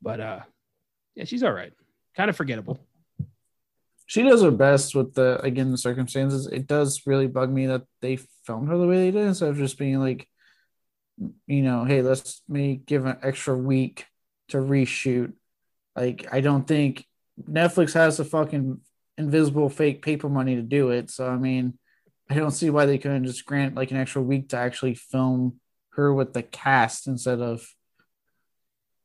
But 0.00 0.20
uh, 0.20 0.40
yeah, 1.14 1.24
she's 1.24 1.42
all 1.42 1.52
right. 1.52 1.72
Kind 2.16 2.30
of 2.30 2.36
forgettable. 2.36 2.78
She 4.08 4.22
does 4.22 4.42
her 4.42 4.50
best 4.50 4.96
with 4.96 5.14
the 5.14 5.40
again 5.42 5.70
the 5.70 5.78
circumstances. 5.78 6.48
It 6.48 6.66
does 6.66 7.06
really 7.06 7.28
bug 7.28 7.50
me 7.50 7.66
that 7.66 7.82
they 8.02 8.16
filmed 8.44 8.68
her 8.68 8.76
the 8.76 8.88
way 8.88 8.96
they 8.96 9.10
did 9.12 9.26
instead 9.26 9.50
of 9.50 9.58
just 9.58 9.78
being 9.78 10.00
like 10.00 10.26
you 11.46 11.62
know, 11.62 11.84
hey, 11.84 12.02
let's 12.02 12.42
me 12.48 12.80
give 12.84 13.06
an 13.06 13.18
extra 13.22 13.56
week 13.56 14.06
to 14.48 14.58
reshoot. 14.58 15.32
Like, 15.96 16.26
I 16.32 16.40
don't 16.40 16.66
think 16.66 17.04
Netflix 17.50 17.94
has 17.94 18.16
the 18.16 18.24
fucking 18.24 18.80
invisible 19.16 19.68
fake 19.68 20.02
paper 20.02 20.28
money 20.28 20.56
to 20.56 20.62
do 20.62 20.90
it. 20.90 21.10
So, 21.10 21.28
I 21.28 21.36
mean, 21.36 21.78
I 22.30 22.34
don't 22.34 22.52
see 22.52 22.70
why 22.70 22.86
they 22.86 22.98
couldn't 22.98 23.24
just 23.24 23.46
grant 23.46 23.74
like 23.74 23.90
an 23.90 23.96
extra 23.96 24.22
week 24.22 24.50
to 24.50 24.56
actually 24.56 24.94
film 24.94 25.60
her 25.94 26.12
with 26.14 26.32
the 26.32 26.42
cast 26.42 27.08
instead 27.08 27.40
of 27.40 27.66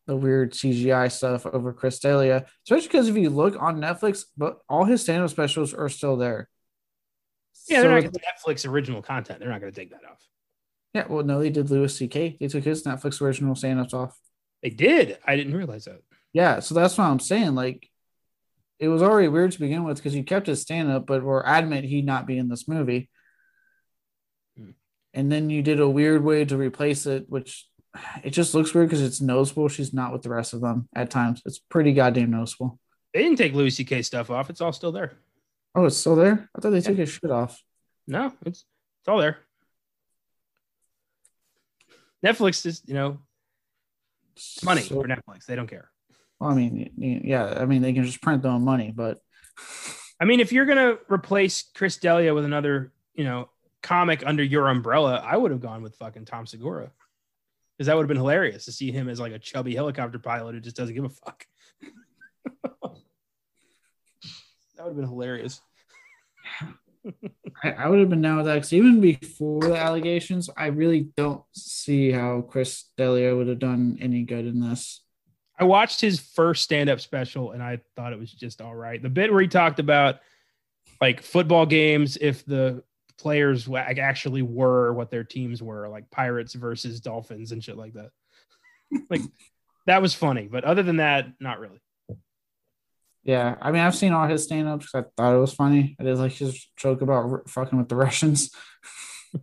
the 0.06 0.16
weird 0.16 0.54
CGI 0.54 1.12
stuff 1.12 1.46
over 1.46 1.74
Chris 1.74 2.00
D'Elia. 2.00 2.46
Especially 2.66 2.88
because 2.88 3.08
if 3.08 3.16
you 3.16 3.30
look 3.30 3.56
on 3.62 3.80
Netflix, 3.80 4.26
but 4.36 4.60
all 4.68 4.86
his 4.86 5.02
stand-up 5.02 5.30
specials 5.30 5.74
are 5.74 5.90
still 5.90 6.18
there. 6.18 6.50
Yeah, 7.68 7.82
they're 7.82 8.02
not 8.02 8.12
Netflix 8.12 8.68
original 8.68 9.02
content. 9.02 9.40
They're 9.40 9.50
not 9.50 9.62
going 9.62 9.72
to 9.72 9.80
take 9.80 9.92
that 9.92 10.04
off. 10.10 10.20
Yeah, 10.94 11.06
well, 11.08 11.24
no, 11.24 11.40
they 11.40 11.50
did 11.50 11.72
Louis 11.72 11.96
C.K. 11.96 12.38
They 12.40 12.48
took 12.48 12.64
his 12.64 12.84
Netflix 12.84 13.22
original 13.22 13.56
stand-ups 13.56 13.94
off. 13.94 14.18
They 14.62 14.70
did. 14.70 15.18
I 15.26 15.36
didn't 15.36 15.56
realize 15.56 15.86
that. 15.86 16.02
Yeah, 16.34 16.60
so 16.60 16.76
that's 16.76 16.98
what 16.98 17.06
I'm 17.06 17.20
saying. 17.20 17.56
Like, 17.56 17.90
it 18.80 18.90
was 18.90 19.02
already 19.02 19.28
weird 19.28 19.54
to 19.54 19.60
begin 19.60 19.86
with 19.86 19.98
because 19.98 20.16
you 20.16 20.24
kept 20.24 20.48
his 20.48 20.62
stand-up, 20.62 21.06
but 21.06 21.24
were 21.24 21.48
adamant 21.48 21.86
he'd 21.86 22.06
not 22.06 22.28
be 22.28 22.38
in 22.38 22.50
this 22.50 22.68
movie. 22.68 23.10
Hmm. 24.58 24.72
And 25.14 25.32
then 25.32 25.50
you 25.50 25.62
did 25.62 25.80
a 25.80 25.90
weird 25.90 26.24
way 26.24 26.44
to 26.46 26.58
replace 26.58 27.06
it, 27.06 27.26
which 27.30 27.68
it 28.24 28.32
just 28.32 28.54
looks 28.54 28.74
weird 28.74 28.90
because 28.90 29.02
it's 29.02 29.22
noticeable 29.22 29.68
she's 29.68 29.94
not 29.94 30.12
with 30.12 30.22
the 30.22 30.30
rest 30.30 30.54
of 30.54 30.62
them 30.62 30.88
at 30.96 31.10
times. 31.10 31.42
It's 31.46 31.60
pretty 31.60 31.94
goddamn 31.94 32.32
noticeable. 32.32 32.80
They 33.14 33.22
didn't 33.22 33.38
take 33.38 33.54
Louis 33.54 33.70
C.K. 33.70 34.02
stuff 34.02 34.32
off. 34.32 34.50
It's 34.50 34.62
all 34.62 34.74
still 34.74 34.92
there. 34.92 35.14
Oh, 35.76 35.86
it's 35.86 35.98
still 35.98 36.16
there? 36.16 36.50
I 36.56 36.62
thought 36.62 36.72
they 36.72 36.78
yeah. 36.78 36.84
took 36.84 36.98
his 36.98 37.10
shit 37.10 37.32
off. 37.32 37.62
No, 38.08 38.34
it's 38.46 38.66
it's 39.02 39.08
all 39.08 39.20
there. 39.20 39.38
Netflix 42.26 42.66
is, 42.66 42.82
you 42.86 42.94
know, 42.94 43.20
money 44.64 44.82
so, 44.82 45.02
for 45.02 45.08
Netflix. 45.08 45.46
They 45.46 45.56
don't 45.56 45.68
care. 45.68 45.90
Well, 46.40 46.52
I 46.52 46.56
mean, 46.56 46.92
yeah, 46.98 47.58
I 47.60 47.66
mean, 47.66 47.82
they 47.82 47.94
can 47.94 48.04
just 48.04 48.22
print 48.22 48.42
their 48.42 48.52
own 48.52 48.64
money, 48.64 48.92
but 48.96 49.20
I 50.20 50.26
mean, 50.26 50.40
if 50.40 50.52
you're 50.52 50.66
gonna 50.66 50.98
replace 51.10 51.70
Chris 51.76 51.98
D'Elia 51.98 52.34
with 52.34 52.46
another, 52.46 52.94
you 53.14 53.24
know, 53.24 53.50
comic 53.82 54.26
under 54.26 54.44
your 54.44 54.70
umbrella, 54.70 55.24
I 55.26 55.36
would 55.38 55.52
have 55.52 55.62
gone 55.62 55.84
with 55.84 55.96
fucking 55.96 56.26
Tom 56.26 56.46
Segura. 56.46 56.92
Because 57.78 57.88
that 57.88 57.96
would 57.96 58.04
have 58.04 58.08
been 58.08 58.18
hilarious 58.18 58.66
to 58.66 58.72
see 58.72 58.92
him 58.92 59.10
as 59.10 59.20
like 59.20 59.32
a 59.32 59.40
chubby 59.40 59.76
helicopter 59.76 60.20
pilot 60.20 60.54
who 60.54 60.62
just 60.62 60.76
doesn't 60.76 60.94
give 60.94 61.06
a 61.06 61.10
fuck. 61.10 61.46
that 62.54 62.92
would 64.80 64.88
have 64.88 64.96
been 64.96 65.08
hilarious. 65.08 65.60
I, 67.64 67.72
I 67.72 67.90
would 67.90 68.00
have 68.00 68.10
been 68.10 68.22
down 68.22 68.38
with 68.38 68.46
that 68.46 68.56
because 68.56 68.74
even 68.74 69.02
before 69.02 69.62
the 69.62 69.76
allegations, 69.76 70.50
I 70.56 70.68
really 70.68 71.10
don't 71.18 71.44
see 71.54 72.12
how 72.12 72.42
Chris 72.42 72.86
D'Elia 72.98 73.36
would 73.36 73.48
have 73.48 73.60
done 73.60 73.98
any 74.00 74.24
good 74.24 74.46
in 74.46 74.60
this. 74.60 75.02
I 75.60 75.66
watched 75.66 76.02
his 76.02 76.20
first 76.20 76.64
stand-up 76.64 77.00
special 77.00 77.52
and 77.52 77.62
I 77.62 77.80
thought 77.96 78.14
it 78.14 78.20
was 78.20 78.32
just 78.32 78.62
all 78.62 78.76
right. 78.76 79.02
The 79.02 79.10
bit 79.10 79.32
where 79.32 79.42
he 79.42 79.48
talked 79.48 79.80
about 79.80 80.20
like 81.00 81.22
football 81.22 81.66
games, 81.66 82.18
if 82.20 82.46
the 82.46 82.84
players 83.20 83.70
actually 83.74 84.42
were 84.42 84.94
what 84.94 85.12
their 85.12 85.24
teams 85.24 85.62
were, 85.62 85.88
like 85.88 86.10
Pirates 86.12 86.54
versus 86.54 87.00
Dolphins 87.00 87.52
and 87.52 87.64
shit 87.64 87.78
like 87.78 87.94
that. 87.94 88.10
like 89.10 89.22
that 89.86 90.02
was 90.02 90.14
funny, 90.14 90.48
but 90.48 90.64
other 90.64 90.84
than 90.84 90.98
that, 90.98 91.28
not 91.40 91.60
really. 91.60 91.80
Yeah, 93.24 93.56
I 93.62 93.72
mean, 93.72 93.82
I've 93.82 93.96
seen 93.96 94.12
all 94.12 94.28
his 94.28 94.44
stand 94.44 94.68
ups 94.68 94.94
I 94.94 95.04
thought 95.16 95.36
it 95.36 95.40
was 95.40 95.54
funny. 95.54 95.96
I 96.00 96.04
did 96.04 96.18
like 96.18 96.34
his 96.34 96.68
joke 96.76 97.02
about 97.02 97.32
r- 97.32 97.44
fucking 97.48 97.78
with 97.78 97.88
the 97.88 97.96
Russians. 97.96 98.52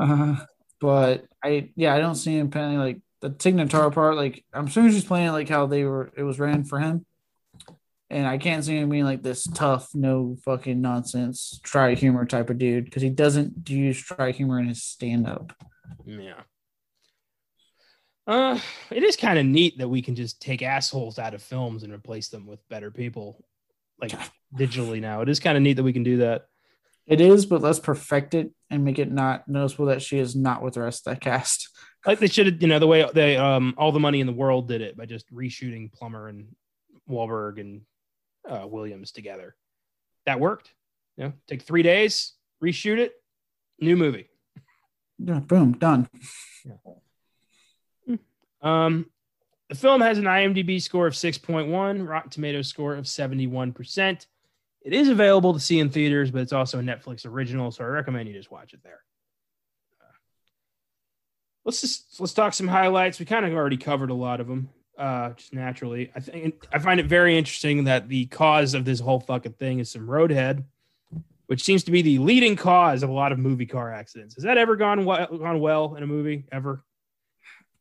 uh, 0.00 0.36
but 0.80 1.26
I, 1.44 1.70
yeah, 1.76 1.94
I 1.94 2.00
don't 2.00 2.14
see 2.14 2.38
him 2.38 2.50
playing 2.50 2.78
like 2.78 3.00
the 3.20 3.28
Tig 3.28 3.56
Notaro 3.56 3.92
part. 3.92 4.16
Like, 4.16 4.42
I'm 4.54 4.68
assuming 4.68 4.92
she's 4.92 5.04
playing 5.04 5.32
like 5.32 5.50
how 5.50 5.66
they 5.66 5.84
were, 5.84 6.10
it 6.16 6.22
was 6.22 6.40
ran 6.40 6.64
for 6.64 6.78
him. 6.78 7.04
And 8.10 8.26
I 8.26 8.38
can't 8.38 8.64
see 8.64 8.76
him 8.76 8.88
being 8.88 9.04
like 9.04 9.22
this 9.22 9.44
tough, 9.54 9.88
no 9.94 10.36
fucking 10.44 10.80
nonsense, 10.80 11.60
try 11.62 11.94
humor 11.94 12.26
type 12.26 12.50
of 12.50 12.58
dude 12.58 12.84
because 12.84 13.02
he 13.02 13.10
doesn't 13.10 13.68
use 13.68 14.02
try 14.02 14.32
humor 14.32 14.58
in 14.58 14.66
his 14.66 14.82
stand 14.82 15.28
up. 15.28 15.52
Yeah. 16.04 16.42
Uh, 18.26 18.58
it 18.90 19.02
is 19.02 19.16
kind 19.16 19.38
of 19.38 19.46
neat 19.46 19.78
that 19.78 19.88
we 19.88 20.02
can 20.02 20.14
just 20.16 20.40
take 20.40 20.62
assholes 20.62 21.18
out 21.18 21.34
of 21.34 21.42
films 21.42 21.84
and 21.84 21.92
replace 21.92 22.28
them 22.28 22.46
with 22.46 22.60
better 22.68 22.90
people, 22.90 23.44
like 24.00 24.12
digitally 24.56 25.00
now. 25.00 25.20
It 25.20 25.28
is 25.28 25.40
kind 25.40 25.56
of 25.56 25.62
neat 25.62 25.74
that 25.74 25.84
we 25.84 25.92
can 25.92 26.02
do 26.02 26.18
that. 26.18 26.46
It 27.06 27.20
is, 27.20 27.46
but 27.46 27.60
let's 27.60 27.80
perfect 27.80 28.34
it 28.34 28.52
and 28.70 28.84
make 28.84 28.98
it 28.98 29.10
not 29.10 29.48
noticeable 29.48 29.86
that 29.86 30.02
she 30.02 30.18
is 30.18 30.36
not 30.36 30.62
with 30.62 30.74
the 30.74 30.82
rest 30.82 31.06
of 31.06 31.14
that 31.14 31.20
cast. 31.20 31.68
Like 32.06 32.18
they 32.18 32.28
should 32.28 32.46
have, 32.46 32.62
you 32.62 32.68
know, 32.68 32.78
the 32.78 32.86
way 32.86 33.06
they 33.12 33.36
um 33.36 33.74
all 33.76 33.92
the 33.92 34.00
money 34.00 34.20
in 34.20 34.26
the 34.26 34.32
world 34.32 34.68
did 34.68 34.80
it 34.80 34.96
by 34.96 35.04
just 35.04 35.30
reshooting 35.30 35.92
Plummer 35.92 36.28
and 36.28 36.46
Wahlberg 37.10 37.60
and 37.60 37.82
uh, 38.48 38.66
Williams 38.66 39.12
together. 39.12 39.56
That 40.26 40.40
worked. 40.40 40.72
You 41.16 41.24
know, 41.24 41.32
take 41.46 41.62
three 41.62 41.82
days, 41.82 42.32
reshoot 42.62 42.98
it, 42.98 43.12
new 43.80 43.96
movie. 43.96 44.28
Yeah, 45.18 45.40
boom, 45.40 45.72
done. 45.72 46.08
Um, 48.62 49.06
the 49.68 49.74
film 49.74 50.00
has 50.00 50.18
an 50.18 50.24
IMDb 50.24 50.82
score 50.82 51.06
of 51.06 51.14
6.1, 51.14 52.06
Rotten 52.06 52.30
Tomatoes 52.30 52.68
score 52.68 52.94
of 52.94 53.04
71%. 53.04 54.26
It 54.82 54.92
is 54.92 55.08
available 55.08 55.52
to 55.52 55.60
see 55.60 55.78
in 55.78 55.90
theaters, 55.90 56.30
but 56.30 56.42
it's 56.42 56.52
also 56.52 56.78
a 56.78 56.82
Netflix 56.82 57.26
original, 57.26 57.70
so 57.70 57.84
I 57.84 57.88
recommend 57.88 58.28
you 58.28 58.34
just 58.34 58.50
watch 58.50 58.72
it 58.72 58.82
there. 58.82 59.00
Uh, 60.00 60.12
let's 61.64 61.82
just 61.82 62.18
let's 62.18 62.32
talk 62.32 62.54
some 62.54 62.68
highlights. 62.68 63.20
We 63.20 63.26
kind 63.26 63.44
of 63.44 63.52
already 63.52 63.76
covered 63.76 64.10
a 64.10 64.14
lot 64.14 64.40
of 64.40 64.48
them, 64.48 64.70
uh, 65.00 65.30
just 65.30 65.54
naturally. 65.54 66.12
I 66.14 66.20
think 66.20 66.66
I 66.72 66.78
find 66.78 67.00
it 67.00 67.06
very 67.06 67.36
interesting 67.36 67.84
that 67.84 68.08
the 68.08 68.26
cause 68.26 68.74
of 68.74 68.84
this 68.84 69.00
whole 69.00 69.20
fucking 69.20 69.54
thing 69.54 69.78
is 69.78 69.90
some 69.90 70.06
roadhead, 70.06 70.64
which 71.46 71.64
seems 71.64 71.82
to 71.84 71.90
be 71.90 72.02
the 72.02 72.18
leading 72.18 72.54
cause 72.54 73.02
of 73.02 73.08
a 73.08 73.12
lot 73.12 73.32
of 73.32 73.38
movie 73.38 73.66
car 73.66 73.92
accidents. 73.92 74.34
Has 74.34 74.44
that 74.44 74.58
ever 74.58 74.76
gone 74.76 75.04
well, 75.06 75.26
gone 75.26 75.58
well 75.58 75.94
in 75.96 76.02
a 76.02 76.06
movie 76.06 76.44
ever? 76.52 76.84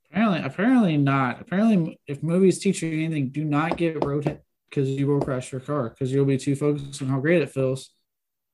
Apparently, 0.09 0.39
apparently 0.39 0.97
not. 0.97 1.41
Apparently, 1.41 1.99
if 2.07 2.23
movies 2.23 2.57
teach 2.57 2.81
you 2.81 2.91
anything, 2.91 3.29
do 3.29 3.43
not 3.43 3.77
get 3.77 3.99
roadhead 3.99 4.39
because 4.69 4.89
you 4.89 5.05
will 5.05 5.19
crash 5.19 5.51
your 5.51 5.61
car 5.61 5.89
because 5.89 6.11
you'll 6.11 6.25
be 6.25 6.37
too 6.37 6.55
focused 6.55 7.01
on 7.01 7.09
how 7.09 7.19
great 7.19 7.41
it 7.41 7.51
feels 7.51 7.89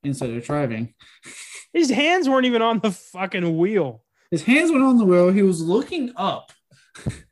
instead 0.02 0.30
of 0.30 0.44
driving. 0.44 0.92
His 1.72 1.90
hands 1.90 2.28
weren't 2.28 2.46
even 2.46 2.62
on 2.62 2.80
the 2.80 2.90
fucking 2.90 3.56
wheel. 3.56 4.02
His 4.30 4.42
hands 4.42 4.72
went 4.72 4.82
on 4.82 4.98
the 4.98 5.04
wheel. 5.04 5.30
He 5.30 5.42
was 5.42 5.62
looking 5.62 6.12
up. 6.16 6.52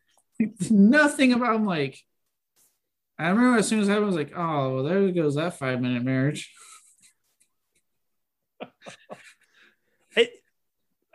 Nothing 0.71 1.33
about 1.33 1.57
him. 1.57 1.67
Like, 1.67 1.99
I 3.19 3.29
remember 3.29 3.59
as 3.59 3.69
soon 3.69 3.81
as 3.81 3.89
I 3.89 3.99
was 3.99 4.15
like, 4.15 4.33
oh, 4.37 4.75
well, 4.75 4.85
there 4.85 5.11
goes 5.11 5.37
that 5.37 5.59
five 5.59 5.81
minute 5.81 6.03
marriage. 6.03 6.53
it, 10.17 10.31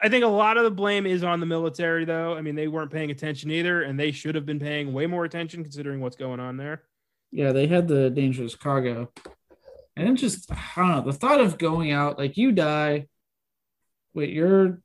I 0.02 0.10
think 0.10 0.24
a 0.24 0.28
lot 0.28 0.58
of 0.58 0.64
the 0.64 0.72
blame 0.72 1.06
is 1.06 1.24
on 1.24 1.40
the 1.40 1.46
military, 1.46 2.06
though. 2.06 2.36
I 2.36 2.42
mean, 2.42 2.56
they 2.56 2.68
weren't 2.68 2.92
paying 2.92 3.12
attention 3.12 3.52
either, 3.52 3.82
and 3.82 4.00
they 4.00 4.12
should 4.12 4.36
have 4.36 4.46
been 4.46 4.60
paying 4.60 4.94
way 4.94 5.08
more 5.08 5.26
attention 5.26 5.64
considering 5.64 6.00
what's 6.00 6.16
going 6.16 6.40
on 6.40 6.58
there. 6.58 6.84
Yeah, 7.32 7.52
they 7.52 7.68
had 7.68 7.88
the 7.88 8.10
dangerous 8.10 8.56
cargo. 8.56 9.12
And 9.96 10.08
it 10.08 10.14
just, 10.16 10.52
I 10.52 10.58
don't 10.78 10.90
know, 10.90 11.02
the 11.02 11.14
thought 11.14 11.42
of 11.42 11.58
going 11.58 11.92
out, 11.92 12.18
like 12.18 12.38
you 12.38 12.54
die 12.54 13.08
with 14.14 14.30
your 14.30 14.82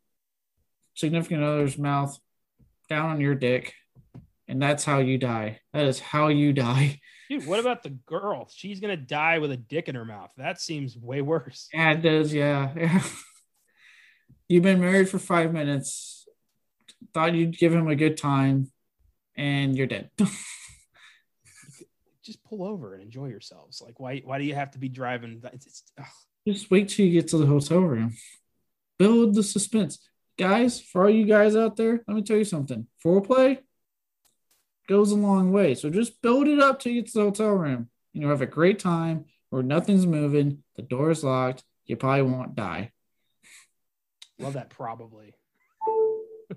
significant 0.94 1.42
other's 1.42 1.78
mouth 1.78 2.18
down 2.88 3.10
on 3.10 3.20
your 3.20 3.34
dick, 3.34 3.74
and 4.48 4.60
that's 4.60 4.84
how 4.84 4.98
you 4.98 5.18
die. 5.18 5.60
That 5.72 5.86
is 5.86 6.00
how 6.00 6.28
you 6.28 6.52
die. 6.52 7.00
Dude, 7.30 7.46
what 7.46 7.60
about 7.60 7.82
the 7.82 7.90
girl? 7.90 8.50
She's 8.54 8.80
gonna 8.80 8.96
die 8.96 9.38
with 9.38 9.50
a 9.50 9.56
dick 9.56 9.88
in 9.88 9.94
her 9.94 10.04
mouth. 10.04 10.30
That 10.36 10.60
seems 10.60 10.96
way 10.96 11.22
worse. 11.22 11.68
Yeah, 11.72 11.92
it 11.92 12.02
does. 12.02 12.34
Yeah. 12.34 12.70
yeah. 12.76 13.02
You've 14.48 14.62
been 14.62 14.80
married 14.80 15.08
for 15.08 15.18
five 15.18 15.54
minutes, 15.54 16.28
thought 17.14 17.34
you'd 17.34 17.56
give 17.56 17.72
him 17.72 17.88
a 17.88 17.96
good 17.96 18.18
time, 18.18 18.70
and 19.36 19.74
you're 19.74 19.86
dead. 19.86 20.10
just 22.22 22.44
pull 22.44 22.62
over 22.62 22.92
and 22.92 23.02
enjoy 23.02 23.28
yourselves. 23.28 23.80
Like, 23.80 23.98
why? 23.98 24.20
Why 24.22 24.36
do 24.38 24.44
you 24.44 24.54
have 24.54 24.72
to 24.72 24.78
be 24.78 24.90
driving? 24.90 25.40
It's, 25.52 25.66
it's, 25.66 25.82
just 26.46 26.70
wait 26.70 26.90
till 26.90 27.06
you 27.06 27.12
get 27.12 27.28
to 27.28 27.38
the 27.38 27.46
hotel 27.46 27.80
room. 27.80 28.14
Build 28.98 29.34
the 29.34 29.42
suspense, 29.42 29.98
guys. 30.38 30.78
For 30.78 31.04
all 31.04 31.10
you 31.10 31.24
guys 31.24 31.56
out 31.56 31.76
there, 31.76 32.04
let 32.06 32.14
me 32.14 32.22
tell 32.22 32.36
you 32.36 32.44
something. 32.44 32.86
Foreplay 33.02 33.60
goes 34.86 35.12
a 35.12 35.16
long 35.16 35.52
way. 35.52 35.74
So 35.74 35.90
just 35.90 36.20
build 36.22 36.48
it 36.48 36.60
up 36.60 36.80
till 36.80 36.92
you 36.92 37.02
get 37.02 37.12
to 37.12 37.18
the 37.18 37.24
hotel 37.24 37.50
room. 37.50 37.88
And 38.12 38.22
you'll 38.22 38.30
have 38.30 38.42
a 38.42 38.46
great 38.46 38.78
time 38.78 39.26
where 39.50 39.62
nothing's 39.62 40.06
moving, 40.06 40.62
the 40.76 40.82
door 40.82 41.10
is 41.10 41.24
locked. 41.24 41.64
You 41.86 41.96
probably 41.96 42.22
won't 42.22 42.54
die. 42.54 42.92
Love 44.38 44.54
that. 44.54 44.70
Probably. 44.70 45.34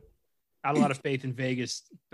Not 0.64 0.78
a 0.78 0.80
lot 0.80 0.92
of 0.92 0.98
faith 1.00 1.24
in 1.24 1.34
Vegas. 1.34 1.84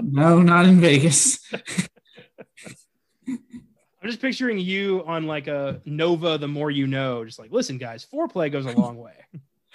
no, 0.00 0.40
not 0.40 0.66
in 0.66 0.80
Vegas. 0.80 1.40
I'm 3.28 4.08
just 4.08 4.20
picturing 4.22 4.58
you 4.58 5.04
on 5.06 5.26
like 5.26 5.46
a 5.46 5.82
Nova, 5.84 6.38
the 6.38 6.48
more 6.48 6.70
you 6.70 6.86
know, 6.86 7.24
just 7.24 7.38
like, 7.38 7.52
listen, 7.52 7.76
guys, 7.76 8.06
foreplay 8.10 8.50
goes 8.50 8.64
a 8.64 8.72
long 8.72 8.96
way. 8.96 9.12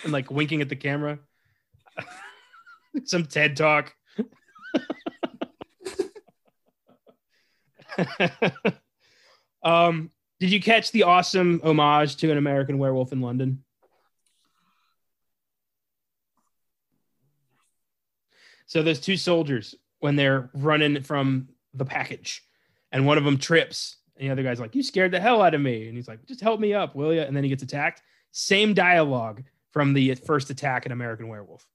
and 0.03 0.11
like 0.11 0.31
winking 0.31 0.61
at 0.61 0.69
the 0.69 0.75
camera. 0.75 1.19
Some 3.03 3.25
TED 3.25 3.55
talk. 3.55 3.93
um, 9.63 10.11
did 10.39 10.51
you 10.51 10.61
catch 10.61 10.91
the 10.91 11.03
awesome 11.03 11.61
homage 11.63 12.17
to 12.17 12.31
an 12.31 12.37
American 12.37 12.77
werewolf 12.77 13.11
in 13.11 13.21
London? 13.21 13.63
So 18.67 18.81
there's 18.81 18.99
two 18.99 19.17
soldiers 19.17 19.75
when 19.99 20.15
they're 20.15 20.49
running 20.53 21.01
from 21.01 21.49
the 21.73 21.85
package 21.85 22.43
and 22.91 23.05
one 23.05 23.17
of 23.17 23.23
them 23.23 23.37
trips 23.37 23.97
and 24.17 24.27
the 24.27 24.31
other 24.31 24.43
guy's 24.43 24.59
like 24.59 24.75
you 24.75 24.83
scared 24.83 25.11
the 25.11 25.19
hell 25.19 25.41
out 25.41 25.53
of 25.53 25.61
me. 25.61 25.87
And 25.87 25.95
he's 25.95 26.07
like 26.07 26.25
just 26.25 26.41
help 26.41 26.59
me 26.59 26.73
up 26.73 26.95
will 26.95 27.13
you 27.13 27.21
and 27.21 27.35
then 27.35 27.43
he 27.43 27.49
gets 27.49 27.63
attacked. 27.63 28.01
Same 28.31 28.73
dialogue 28.73 29.43
from 29.71 29.93
the 29.93 30.15
first 30.15 30.49
attack 30.49 30.85
in 30.85 30.91
american 30.91 31.27
werewolf 31.27 31.67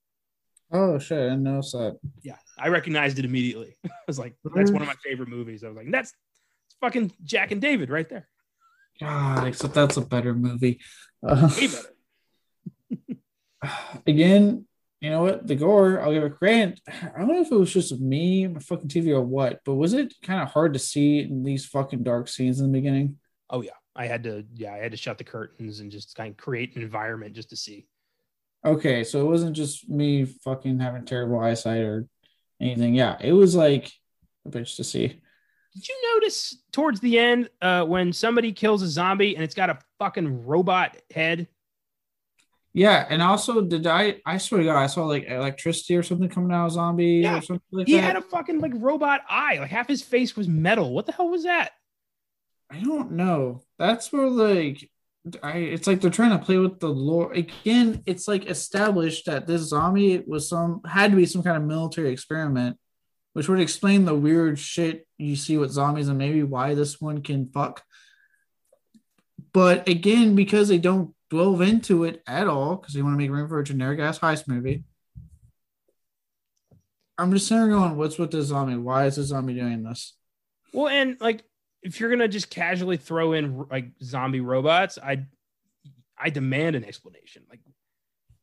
oh 0.73 0.99
shit 0.99 1.31
i 1.33 1.37
know 1.37 1.61
that 1.61 1.99
yeah 2.23 2.37
i 2.59 2.69
recognized 2.69 3.19
it 3.19 3.25
immediately 3.25 3.77
i 3.85 3.91
was 4.07 4.19
like 4.19 4.35
that's 4.55 4.71
one 4.71 4.83
of 4.83 4.89
my 4.89 4.95
favorite 5.05 5.29
movies 5.29 5.65
i 5.65 5.69
was 5.69 5.77
like 5.77 5.91
that's 5.91 6.13
fucking 6.81 7.13
jack 7.25 7.51
and 7.51 7.61
david 7.61 7.91
right 7.91 8.09
there 8.09 8.29
god 8.99 9.47
except 9.47 9.75
that's 9.75 9.97
a 9.97 10.01
better 10.01 10.35
movie 10.35 10.81
uh, 11.27 11.51
again 14.07 14.67
you 15.01 15.09
know 15.09 15.23
what? 15.23 15.47
The 15.47 15.55
gore, 15.55 16.01
I'll 16.01 16.13
give 16.13 16.25
it 16.25 16.37
credit. 16.37 16.81
I 16.87 17.19
don't 17.19 17.29
know 17.29 17.41
if 17.41 17.51
it 17.51 17.57
was 17.57 17.73
just 17.73 17.99
me, 17.99 18.47
my 18.47 18.61
fucking 18.61 18.89
TV, 18.89 19.09
or 19.09 19.23
what, 19.23 19.61
but 19.65 19.75
was 19.75 19.95
it 19.95 20.13
kind 20.23 20.43
of 20.43 20.51
hard 20.51 20.75
to 20.75 20.79
see 20.79 21.21
in 21.21 21.43
these 21.43 21.65
fucking 21.65 22.03
dark 22.03 22.29
scenes 22.29 22.61
in 22.61 22.67
the 22.67 22.79
beginning? 22.79 23.17
Oh 23.49 23.63
yeah, 23.63 23.71
I 23.97 24.07
had 24.07 24.25
to. 24.25 24.45
Yeah, 24.55 24.75
I 24.75 24.77
had 24.77 24.91
to 24.91 24.99
shut 24.99 25.17
the 25.17 25.25
curtains 25.25 25.81
and 25.81 25.91
just 25.91 26.15
kind 26.15 26.31
of 26.31 26.37
create 26.37 26.77
an 26.77 26.83
environment 26.83 27.35
just 27.35 27.49
to 27.51 27.57
see. 27.57 27.87
Okay, 28.65 29.05
so 29.05 29.21
it 29.21 29.29
wasn't 29.29 29.57
just 29.57 29.89
me 29.89 30.25
fucking 30.25 30.81
having 30.81 31.05
terrible 31.05 31.41
eyesight 31.41 31.81
or 31.81 32.07
anything. 32.61 32.95
Yeah, 32.95 33.17
it 33.21 33.33
was 33.33 33.55
like 33.55 33.91
a 34.47 34.51
bitch 34.51 34.77
to 34.77 34.85
see. 34.85 35.21
Did 35.75 35.89
you 35.89 36.15
notice 36.15 36.57
towards 36.73 37.01
the 37.01 37.19
end 37.19 37.49
uh, 37.63 37.85
when 37.85 38.13
somebody 38.13 38.53
kills 38.53 38.83
a 38.83 38.89
zombie 38.89 39.35
and 39.35 39.45
it's 39.45 39.55
got 39.55 39.71
a 39.71 39.79
fucking 39.99 40.45
robot 40.45 40.97
head? 41.15 41.47
Yeah, 42.73 43.07
and 43.09 43.23
also 43.23 43.63
did 43.63 43.87
I? 43.87 44.21
I 44.27 44.39
swear 44.39 44.61
to 44.61 44.67
God, 44.67 44.77
I 44.77 44.87
saw 44.87 45.05
like 45.05 45.27
electricity 45.27 45.97
or 45.97 46.03
something 46.03 46.29
coming 46.29 46.53
out 46.53 46.67
of 46.67 46.73
a 46.73 46.75
zombie 46.75 47.21
yeah. 47.23 47.39
or 47.39 47.43
something 47.43 47.63
like 47.73 47.87
he 47.87 47.95
that. 47.95 48.03
had 48.03 48.17
a 48.17 48.21
fucking 48.21 48.61
like 48.61 48.73
robot 48.75 49.23
eye. 49.29 49.59
Like 49.59 49.71
half 49.71 49.89
his 49.89 50.03
face 50.03 50.37
was 50.37 50.49
metal. 50.49 50.93
What 50.93 51.07
the 51.07 51.13
hell 51.13 51.29
was 51.29 51.45
that? 51.45 51.73
I 52.71 52.81
don't 52.81 53.13
know. 53.13 53.63
That's 53.79 54.13
where 54.13 54.29
like 54.29 54.90
I. 55.43 55.59
It's 55.59 55.87
like 55.87 56.01
they're 56.01 56.11
trying 56.11 56.39
to 56.39 56.45
play 56.45 56.59
with 56.59 56.81
the 56.81 56.89
lore 56.89 57.33
again. 57.33 58.03
It's 58.07 58.27
like 58.27 58.47
established 58.47 59.27
that 59.27 59.47
this 59.47 59.63
zombie 59.63 60.23
was 60.27 60.49
some 60.49 60.81
had 60.87 61.11
to 61.11 61.17
be 61.17 61.27
some 61.27 61.43
kind 61.43 61.57
of 61.57 61.65
military 61.65 62.11
experiment, 62.11 62.79
which 63.35 63.49
would 63.49 63.61
explain 63.61 64.05
the 64.05 64.15
weird 64.15 64.59
shit 64.59 65.07
you 65.19 65.37
see 65.37 65.59
with 65.59 65.71
zombies 65.71 66.09
and 66.09 66.19
maybe 66.19 66.43
why 66.43 66.75
this 66.75 67.01
one 67.01 67.23
can 67.23 67.51
fuck. 67.53 67.83
But 69.53 69.89
again, 69.89 70.35
because 70.35 70.69
they 70.69 70.79
don't 70.79 71.15
delve 71.31 71.61
into 71.61 72.05
it 72.05 72.23
at 72.27 72.49
all 72.49 72.77
because 72.77 72.95
they 72.95 73.03
want 73.03 73.15
to 73.15 73.19
make 73.19 73.31
room 73.31 73.49
for 73.49 73.59
a 73.59 73.65
generic 73.65 74.01
ass 74.01 74.19
heist 74.19 74.49
movie. 74.49 74.85
I'm 77.19 77.33
just 77.33 77.47
sitting 77.47 77.69
going, 77.69 77.97
what's 77.97 78.19
with 78.19 78.31
the 78.31 78.43
zombie? 78.43 78.77
Why 78.77 79.07
is 79.07 79.17
the 79.17 79.25
zombie 79.25 79.55
doing 79.55 79.83
this? 79.83 80.17
Well, 80.73 80.89
and 80.89 81.17
like 81.21 81.45
if 81.83 82.01
you're 82.01 82.11
gonna 82.11 82.29
just 82.29 82.51
casually 82.51 82.97
throw 82.97 83.33
in 83.33 83.67
like 83.71 83.87
zombie 84.03 84.41
robots, 84.41 84.99
I 84.99 85.27
I 86.19 86.31
demand 86.31 86.77
an 86.77 86.85
explanation. 86.85 87.43
Like 87.49 87.61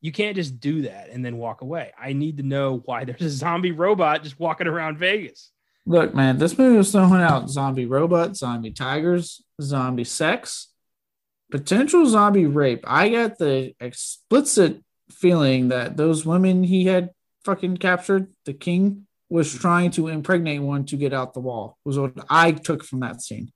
you 0.02 0.12
can't 0.12 0.36
just 0.36 0.60
do 0.60 0.84
that 0.84 1.10
and 1.10 1.24
then 1.26 1.38
walk 1.38 1.62
away. 1.62 1.92
I 2.00 2.14
need 2.14 2.38
to 2.38 2.44
know 2.44 2.82
why 2.86 3.06
there's 3.06 3.22
a 3.22 3.30
zombie 3.30 3.72
robot 3.72 4.24
just 4.24 4.40
walking 4.40 4.68
around 4.68 4.98
Vegas. 4.98 5.52
Look, 5.86 6.14
man, 6.14 6.38
this 6.38 6.58
movie 6.58 6.78
was 6.78 6.92
throwing 6.92 7.22
out 7.22 7.50
zombie 7.50 7.86
robots, 7.86 8.40
zombie 8.40 8.72
tigers, 8.72 9.42
zombie 9.62 10.04
sex, 10.04 10.68
potential 11.50 12.06
zombie 12.06 12.46
rape. 12.46 12.84
I 12.86 13.10
got 13.10 13.38
the 13.38 13.74
explicit 13.80 14.84
feeling 15.10 15.70
that 15.70 15.96
those 15.96 16.26
women 16.26 16.64
he 16.64 16.86
had 16.86 17.12
fucking 17.46 17.78
captured, 17.78 18.28
the 18.46 18.54
king, 18.54 19.07
was 19.30 19.54
trying 19.54 19.92
to 19.92 20.08
impregnate 20.08 20.62
one 20.62 20.86
to 20.86 20.98
get 20.98 21.14
out 21.14 21.34
the 21.34 21.40
wall. 21.40 21.78
Was 21.84 22.00
what 22.00 22.14
I 22.30 22.52
took 22.52 22.84
from 22.84 23.02
that 23.02 23.22
scene. 23.22 23.52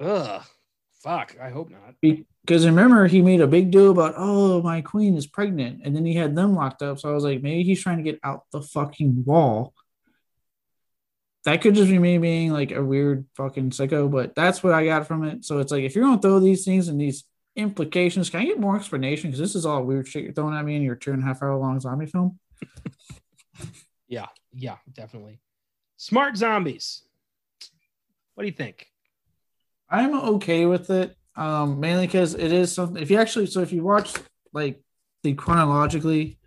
Ugh. 0.00 0.42
Fuck. 1.02 1.36
I 1.40 1.50
hope 1.50 1.70
not. 1.70 1.94
Because 2.00 2.66
remember, 2.66 3.06
he 3.06 3.22
made 3.22 3.40
a 3.40 3.46
big 3.46 3.70
deal 3.70 3.90
about, 3.90 4.14
oh, 4.16 4.62
my 4.62 4.80
queen 4.80 5.16
is 5.16 5.26
pregnant. 5.26 5.82
And 5.84 5.94
then 5.94 6.04
he 6.04 6.14
had 6.14 6.34
them 6.34 6.54
locked 6.54 6.82
up. 6.82 6.98
So 6.98 7.10
I 7.10 7.14
was 7.14 7.24
like, 7.24 7.42
maybe 7.42 7.62
he's 7.62 7.82
trying 7.82 7.98
to 7.98 8.02
get 8.02 8.18
out 8.24 8.44
the 8.52 8.62
fucking 8.62 9.24
wall. 9.24 9.74
That 11.44 11.62
could 11.62 11.74
just 11.74 11.90
be 11.90 11.98
me 11.98 12.18
being 12.18 12.52
like 12.52 12.72
a 12.72 12.84
weird 12.84 13.26
fucking 13.36 13.70
sicko, 13.70 14.10
but 14.10 14.34
that's 14.34 14.62
what 14.62 14.74
I 14.74 14.84
got 14.84 15.06
from 15.06 15.24
it. 15.24 15.44
So 15.44 15.60
it's 15.60 15.72
like, 15.72 15.84
if 15.84 15.94
you're 15.94 16.04
going 16.04 16.18
to 16.18 16.22
throw 16.22 16.40
these 16.40 16.64
things 16.64 16.88
and 16.88 17.00
these 17.00 17.24
implications, 17.54 18.28
can 18.28 18.40
I 18.40 18.44
get 18.44 18.60
more 18.60 18.76
explanation? 18.76 19.30
Because 19.30 19.40
this 19.40 19.54
is 19.54 19.64
all 19.64 19.84
weird 19.84 20.08
shit 20.08 20.24
you're 20.24 20.32
throwing 20.32 20.56
at 20.56 20.64
me 20.64 20.76
in 20.76 20.82
your 20.82 20.96
two 20.96 21.12
and 21.12 21.22
a 21.22 21.26
half 21.26 21.42
hour 21.42 21.56
long 21.56 21.80
zombie 21.80 22.06
film. 22.06 22.38
yeah. 24.08 24.26
Yeah. 24.52 24.76
Definitely. 24.92 25.40
Smart 25.96 26.36
zombies. 26.36 27.02
What 28.34 28.42
do 28.42 28.48
you 28.48 28.54
think? 28.54 28.86
I'm 29.90 30.14
okay 30.14 30.66
with 30.66 30.90
it. 30.90 31.16
Um, 31.36 31.80
mainly 31.80 32.06
because 32.06 32.34
it 32.34 32.52
is 32.52 32.72
something. 32.72 33.00
If 33.02 33.10
you 33.10 33.18
actually, 33.18 33.46
so 33.46 33.60
if 33.60 33.72
you 33.72 33.82
watch 33.82 34.12
like 34.52 34.80
the 35.22 35.34
chronologically 35.34 36.38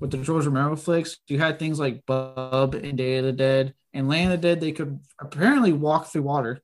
with 0.00 0.10
the 0.10 0.18
George 0.18 0.46
Romero 0.46 0.76
flicks, 0.76 1.18
you 1.28 1.38
had 1.38 1.58
things 1.58 1.78
like 1.78 2.06
Bub 2.06 2.74
and 2.74 2.96
Day 2.96 3.18
of 3.18 3.24
the 3.24 3.32
Dead 3.32 3.74
and 3.92 4.08
Land 4.08 4.32
of 4.32 4.40
the 4.40 4.48
Dead. 4.48 4.60
They 4.60 4.72
could 4.72 5.00
apparently 5.20 5.72
walk 5.72 6.06
through 6.06 6.22
water 6.22 6.62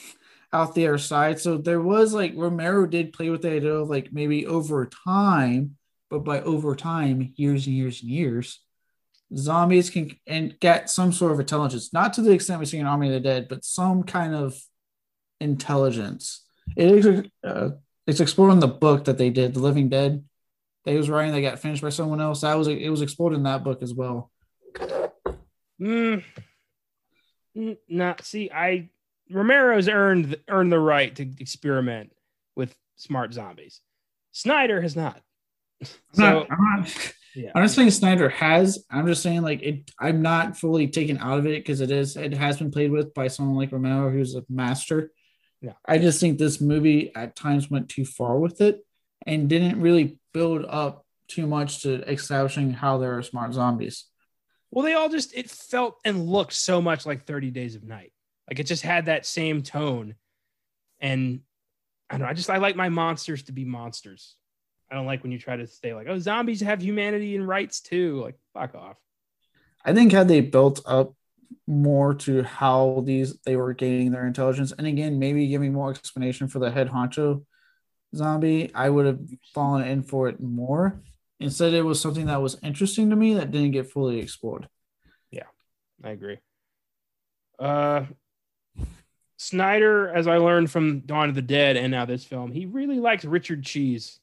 out 0.52 0.74
the 0.74 0.88
other 0.88 0.98
side. 0.98 1.38
So 1.38 1.58
there 1.58 1.80
was 1.80 2.14
like 2.14 2.32
Romero 2.34 2.86
did 2.86 3.12
play 3.12 3.30
with 3.30 3.42
the 3.42 3.52
idea 3.52 3.74
of 3.74 3.90
like 3.90 4.12
maybe 4.12 4.46
over 4.46 4.86
time, 4.86 5.76
but 6.08 6.20
by 6.20 6.40
over 6.40 6.74
time, 6.74 7.32
years 7.36 7.66
and 7.66 7.76
years 7.76 8.00
and 8.02 8.10
years, 8.10 8.60
zombies 9.34 9.90
can 9.90 10.16
and 10.26 10.58
get 10.60 10.90
some 10.90 11.12
sort 11.12 11.32
of 11.32 11.40
intelligence. 11.40 11.92
Not 11.92 12.12
to 12.14 12.22
the 12.22 12.32
extent 12.32 12.60
we 12.60 12.66
see 12.66 12.78
in 12.78 12.86
Army 12.86 13.08
of 13.08 13.14
the 13.14 13.20
Dead, 13.20 13.48
but 13.48 13.64
some 13.64 14.02
kind 14.02 14.34
of 14.34 14.60
intelligence. 15.40 16.44
It 16.76 16.90
is 16.90 17.26
uh, 17.44 17.70
it's 18.06 18.20
explored 18.20 18.52
in 18.52 18.60
the 18.60 18.68
book 18.68 19.04
that 19.04 19.18
they 19.18 19.30
did, 19.30 19.54
The 19.54 19.60
Living 19.60 19.88
Dead. 19.88 20.24
They 20.84 20.96
was 20.96 21.10
writing, 21.10 21.32
they 21.32 21.42
got 21.42 21.58
finished 21.58 21.82
by 21.82 21.88
someone 21.88 22.20
else. 22.20 22.42
That 22.42 22.56
was 22.56 22.68
it 22.68 22.90
was 22.90 23.02
explored 23.02 23.34
in 23.34 23.42
that 23.44 23.64
book 23.64 23.82
as 23.82 23.92
well. 23.92 24.30
Mm, 25.80 26.22
not 27.88 28.24
see, 28.24 28.50
I 28.50 28.88
Romero's 29.30 29.88
earned 29.88 30.36
earned 30.48 30.72
the 30.72 30.78
right 30.78 31.14
to 31.16 31.28
experiment 31.40 32.12
with 32.54 32.74
smart 32.96 33.32
zombies. 33.34 33.80
Snyder 34.32 34.80
has 34.80 34.94
not. 34.94 35.20
I'm 35.80 35.88
so, 36.12 36.22
not, 36.22 36.50
I'm 36.50 36.80
not 36.80 37.12
yeah. 37.36 37.50
I'm 37.54 37.62
not 37.62 37.70
saying 37.70 37.90
Snyder 37.90 38.28
has. 38.30 38.84
I'm 38.90 39.06
just 39.06 39.22
saying 39.22 39.42
like 39.42 39.62
it. 39.62 39.90
I'm 40.00 40.22
not 40.22 40.56
fully 40.56 40.88
taken 40.88 41.18
out 41.18 41.38
of 41.38 41.46
it 41.46 41.62
because 41.62 41.80
it 41.80 41.90
is. 41.90 42.16
It 42.16 42.34
has 42.34 42.58
been 42.58 42.70
played 42.70 42.90
with 42.90 43.12
by 43.14 43.28
someone 43.28 43.56
like 43.56 43.72
Romero, 43.72 44.10
who's 44.10 44.34
a 44.34 44.44
master. 44.48 45.10
Yeah. 45.60 45.72
I 45.84 45.98
just 45.98 46.20
think 46.20 46.38
this 46.38 46.60
movie 46.60 47.14
at 47.14 47.36
times 47.36 47.70
went 47.70 47.88
too 47.88 48.04
far 48.04 48.38
with 48.38 48.60
it 48.60 48.84
and 49.26 49.48
didn't 49.48 49.80
really 49.80 50.18
build 50.32 50.64
up 50.66 51.04
too 51.28 51.46
much 51.46 51.82
to 51.82 52.08
establishing 52.10 52.72
how 52.72 52.98
there 52.98 53.18
are 53.18 53.22
smart 53.22 53.52
zombies. 53.52 54.06
Well, 54.70 54.84
they 54.84 54.94
all 54.94 55.08
just 55.08 55.34
it 55.34 55.50
felt 55.50 55.98
and 56.04 56.26
looked 56.26 56.52
so 56.52 56.80
much 56.80 57.06
like 57.06 57.26
30 57.26 57.50
Days 57.50 57.76
of 57.76 57.84
Night. 57.84 58.12
Like 58.48 58.60
it 58.60 58.64
just 58.64 58.82
had 58.82 59.06
that 59.06 59.26
same 59.26 59.62
tone. 59.62 60.14
And 61.00 61.40
I 62.08 62.14
don't 62.14 62.22
know, 62.22 62.30
I 62.30 62.34
just 62.34 62.50
I 62.50 62.58
like 62.58 62.76
my 62.76 62.88
monsters 62.88 63.44
to 63.44 63.52
be 63.52 63.64
monsters. 63.64 64.36
I 64.90 64.94
don't 64.94 65.06
like 65.06 65.22
when 65.22 65.32
you 65.32 65.38
try 65.38 65.56
to 65.56 65.66
stay 65.66 65.94
like, 65.94 66.06
oh, 66.08 66.18
zombies 66.18 66.60
have 66.60 66.82
humanity 66.82 67.36
and 67.36 67.46
rights 67.46 67.80
too. 67.80 68.20
Like, 68.22 68.38
fuck 68.54 68.74
off. 68.74 68.96
I 69.84 69.92
think 69.92 70.12
had 70.12 70.28
they 70.28 70.40
built 70.40 70.80
up 70.86 71.14
more 71.66 72.14
to 72.14 72.42
how 72.42 73.02
these 73.04 73.38
they 73.44 73.56
were 73.56 73.72
gaining 73.72 74.12
their 74.12 74.26
intelligence. 74.26 74.72
And 74.76 74.86
again, 74.86 75.18
maybe 75.18 75.46
giving 75.48 75.72
more 75.72 75.90
explanation 75.90 76.48
for 76.48 76.58
the 76.58 76.70
head 76.70 76.88
honcho 76.88 77.44
zombie, 78.14 78.70
I 78.74 78.88
would 78.88 79.06
have 79.06 79.20
fallen 79.54 79.86
in 79.86 80.02
for 80.02 80.28
it 80.28 80.40
more. 80.40 81.00
Instead, 81.38 81.74
it 81.74 81.82
was 81.82 82.00
something 82.00 82.26
that 82.26 82.40
was 82.40 82.58
interesting 82.62 83.10
to 83.10 83.16
me 83.16 83.34
that 83.34 83.50
didn't 83.50 83.72
get 83.72 83.90
fully 83.90 84.20
explored. 84.20 84.68
Yeah, 85.30 85.44
I 86.02 86.10
agree. 86.10 86.38
Uh, 87.58 88.04
Snyder, 89.36 90.08
as 90.08 90.26
I 90.26 90.38
learned 90.38 90.70
from 90.70 91.00
Dawn 91.00 91.28
of 91.28 91.34
the 91.34 91.42
Dead 91.42 91.76
and 91.76 91.90
now 91.90 92.06
this 92.06 92.24
film, 92.24 92.52
he 92.52 92.64
really 92.64 92.98
likes 92.98 93.24
Richard 93.24 93.64
Cheese. 93.64 94.18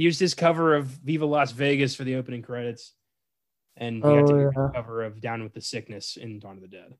He 0.00 0.04
used 0.04 0.18
his 0.18 0.32
cover 0.32 0.74
of 0.74 0.86
Viva 0.86 1.26
Las 1.26 1.52
Vegas 1.52 1.94
for 1.94 2.04
the 2.04 2.14
opening 2.14 2.40
credits, 2.40 2.94
and 3.76 3.96
he 3.96 4.02
oh, 4.02 4.26
to 4.26 4.50
yeah. 4.56 4.68
cover 4.74 5.02
of 5.02 5.20
Down 5.20 5.42
with 5.42 5.52
the 5.52 5.60
Sickness 5.60 6.16
in 6.16 6.38
Dawn 6.38 6.56
of 6.56 6.62
the 6.62 6.68
Dead. 6.68 6.94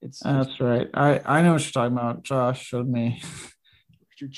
It's 0.00 0.18
that's 0.18 0.58
right. 0.58 0.90
I 0.92 1.20
I 1.24 1.42
know 1.42 1.52
what 1.52 1.62
you're 1.62 1.70
talking 1.70 1.96
about. 1.96 2.24
Josh 2.24 2.64
showed 2.64 2.88
me. 2.88 3.22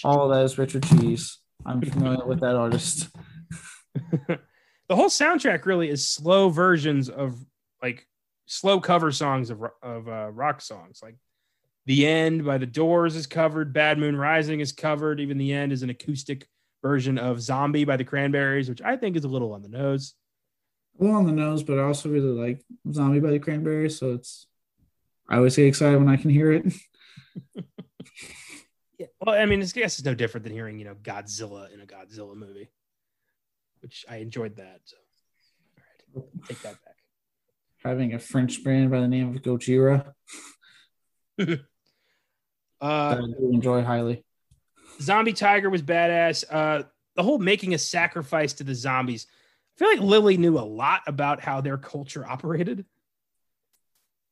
All 0.04 0.28
that 0.28 0.44
is 0.44 0.58
Richard 0.58 0.82
Cheese. 0.82 1.38
I'm 1.64 1.80
familiar 1.80 2.26
with 2.26 2.40
that 2.40 2.56
artist. 2.56 3.08
the 3.94 4.38
whole 4.90 5.08
soundtrack 5.08 5.64
really 5.64 5.88
is 5.88 6.06
slow 6.06 6.50
versions 6.50 7.08
of 7.08 7.42
like 7.82 8.06
slow 8.44 8.80
cover 8.80 9.10
songs 9.12 9.48
of 9.48 9.64
of 9.82 10.08
uh, 10.08 10.30
rock 10.30 10.60
songs. 10.60 11.00
Like 11.02 11.16
the 11.86 12.06
end 12.06 12.44
by 12.44 12.58
the 12.58 12.66
Doors 12.66 13.14
is 13.14 13.26
covered. 13.26 13.72
Bad 13.72 13.98
Moon 13.98 14.16
Rising 14.16 14.60
is 14.60 14.72
covered. 14.72 15.20
Even 15.20 15.36
the 15.36 15.52
end 15.52 15.72
is 15.72 15.82
an 15.82 15.90
acoustic 15.90 16.48
version 16.82 17.18
of 17.18 17.40
Zombie 17.40 17.84
by 17.84 17.96
the 17.96 18.04
Cranberries, 18.04 18.68
which 18.68 18.80
I 18.82 18.96
think 18.96 19.16
is 19.16 19.24
a 19.24 19.28
little 19.28 19.52
on 19.52 19.62
the 19.62 19.68
nose. 19.68 20.14
A 20.98 21.02
little 21.02 21.18
on 21.18 21.26
the 21.26 21.32
nose, 21.32 21.62
but 21.62 21.78
I 21.78 21.82
also 21.82 22.08
really 22.08 22.28
like 22.28 22.62
Zombie 22.90 23.20
by 23.20 23.30
the 23.30 23.38
Cranberries. 23.38 23.98
So 23.98 24.14
it's, 24.14 24.46
I 25.28 25.36
always 25.36 25.56
get 25.56 25.66
excited 25.66 25.98
when 25.98 26.08
I 26.08 26.16
can 26.16 26.30
hear 26.30 26.52
it. 26.52 26.72
yeah. 28.98 29.06
Well, 29.20 29.34
I 29.34 29.44
mean, 29.44 29.60
I 29.60 29.66
guess 29.66 29.98
it's 29.98 30.04
no 30.04 30.14
different 30.14 30.44
than 30.44 30.52
hearing, 30.52 30.78
you 30.78 30.86
know, 30.86 30.94
Godzilla 30.94 31.72
in 31.72 31.80
a 31.80 31.86
Godzilla 31.86 32.34
movie, 32.34 32.70
which 33.80 34.06
I 34.08 34.16
enjoyed 34.16 34.56
that. 34.56 34.80
So, 34.84 34.96
all 36.16 36.22
right, 36.22 36.46
take 36.48 36.62
that 36.62 36.82
back. 36.84 36.96
Having 37.84 38.14
a 38.14 38.18
French 38.18 38.64
brand 38.64 38.90
by 38.90 39.00
the 39.00 39.08
name 39.08 39.34
of 39.34 39.42
Gojira. 39.42 40.14
uh, 42.80 43.16
I 43.18 43.26
do 43.38 43.50
enjoy 43.52 43.82
highly. 43.82 44.24
Zombie 45.00 45.32
Tiger 45.32 45.70
was 45.70 45.82
badass. 45.82 46.44
Uh, 46.48 46.84
the 47.16 47.22
whole 47.22 47.38
making 47.38 47.74
a 47.74 47.78
sacrifice 47.78 48.52
to 48.54 48.64
the 48.64 48.74
zombies. 48.74 49.26
I 49.28 49.78
feel 49.78 49.88
like 49.88 50.00
Lily 50.00 50.36
knew 50.36 50.58
a 50.58 50.60
lot 50.60 51.02
about 51.06 51.40
how 51.40 51.60
their 51.60 51.78
culture 51.78 52.26
operated. 52.26 52.84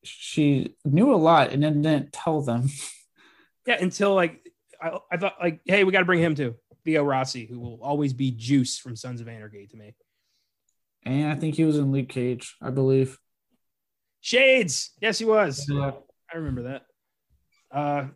She 0.05 0.77
knew 0.85 1.15
a 1.15 1.17
lot 1.17 1.53
and 1.53 1.63
then 1.63 1.83
didn't 1.83 2.13
tell 2.13 2.43
them. 2.43 2.69
Yeah, 3.65 3.77
until 3.81 4.13
like 4.17 4.45
I, 4.83 4.99
I 5.13 5.17
thought 5.19 5.37
like, 5.41 5.61
hey, 5.65 5.85
we 5.85 5.93
got 5.93 6.01
to 6.01 6.05
bring 6.05 6.21
him 6.21 6.35
too. 6.35 6.57
Theo 6.85 7.05
Rossi, 7.05 7.47
who 7.47 7.61
will 7.61 7.79
always 7.81 8.13
be 8.13 8.33
Juice 8.33 8.77
from 8.77 8.97
Sons 8.97 9.21
of 9.21 9.29
Anarchy 9.29 9.69
to 9.69 9.77
me. 9.77 9.95
And 11.05 11.31
I 11.31 11.37
think 11.37 11.55
he 11.55 11.65
was 11.65 11.79
in 11.79 11.93
Luke 11.93 12.09
Cage, 12.09 12.57
I 12.61 12.71
believe. 12.71 13.19
Shades. 14.21 14.91
Yes, 15.01 15.19
he 15.19 15.25
was. 15.25 15.65
Yeah. 15.69 15.93
I 16.33 16.37
remember 16.39 16.63
that. 16.63 16.87
Uh, 17.71 18.07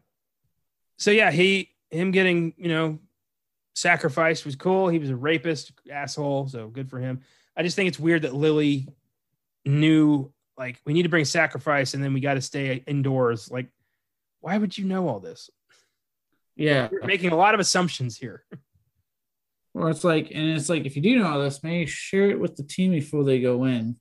so 0.97 1.11
yeah, 1.11 1.31
he 1.31 1.71
him 1.91 2.11
getting, 2.11 2.55
you 2.57 2.69
know, 2.69 2.99
sacrificed 3.75 4.45
was 4.45 4.57
cool. 4.57 4.89
He 4.89 4.99
was 4.99 5.11
a 5.11 5.17
rapist, 5.17 5.73
asshole. 5.91 6.49
So 6.49 6.69
good 6.69 6.89
for 6.91 6.99
him. 6.99 7.21
I 7.57 7.63
just 7.63 7.77
think 7.77 7.89
it's 7.89 7.99
weird 7.99 8.23
that 8.23 8.35
Lily 8.35 8.89
knew 9.65 10.33
like 10.57 10.81
we 10.87 10.93
need 10.93 11.03
to 11.03 11.09
bring 11.09 11.25
sacrifice 11.25 11.95
and 11.95 12.03
then 12.03 12.13
we 12.13 12.21
got 12.21 12.35
to 12.35 12.41
stay 12.41 12.83
indoors. 12.87 13.51
Like, 13.51 13.69
why 14.41 14.57
would 14.57 14.77
you 14.77 14.85
know 14.85 15.09
all 15.09 15.21
this? 15.21 15.51
Yeah. 16.55 16.89
You're 16.91 17.05
making 17.05 17.33
a 17.33 17.37
lot 17.37 17.55
of 17.55 17.61
assumptions 17.61 18.17
here. 18.17 18.45
Well, 19.75 19.89
it's 19.89 20.05
like, 20.05 20.31
and 20.33 20.57
it's 20.57 20.71
like, 20.71 20.87
if 20.87 20.97
you 20.97 21.03
do 21.03 21.19
know 21.19 21.27
all 21.27 21.41
this, 21.41 21.63
maybe 21.63 21.85
share 21.85 22.31
it 22.31 22.41
with 22.41 22.57
the 22.57 22.63
team 22.63 22.93
before 22.93 23.25
they 23.25 23.41
go 23.41 23.65
in. 23.65 23.97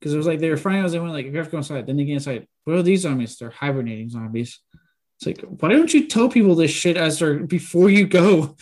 Because 0.00 0.14
it 0.14 0.16
was 0.16 0.26
like 0.26 0.38
they 0.38 0.48
were 0.48 0.56
finding 0.56 0.82
out 0.82 0.90
they 0.90 0.98
went 0.98 1.12
like, 1.12 1.26
if 1.26 1.32
you 1.32 1.38
have 1.38 1.48
to 1.48 1.52
go 1.52 1.58
inside, 1.58 1.86
then 1.86 1.96
they 1.96 2.04
get 2.04 2.14
inside. 2.14 2.46
What 2.64 2.76
are 2.76 2.82
these 2.82 3.02
zombies? 3.02 3.36
They're 3.36 3.50
hibernating 3.50 4.08
zombies. 4.08 4.60
It's 5.18 5.26
like, 5.26 5.40
why 5.60 5.70
don't 5.70 5.92
you 5.92 6.06
tell 6.06 6.28
people 6.28 6.54
this 6.54 6.70
shit 6.70 6.96
as 6.96 7.18
they're 7.18 7.40
before 7.40 7.90
you 7.90 8.06
go? 8.06 8.56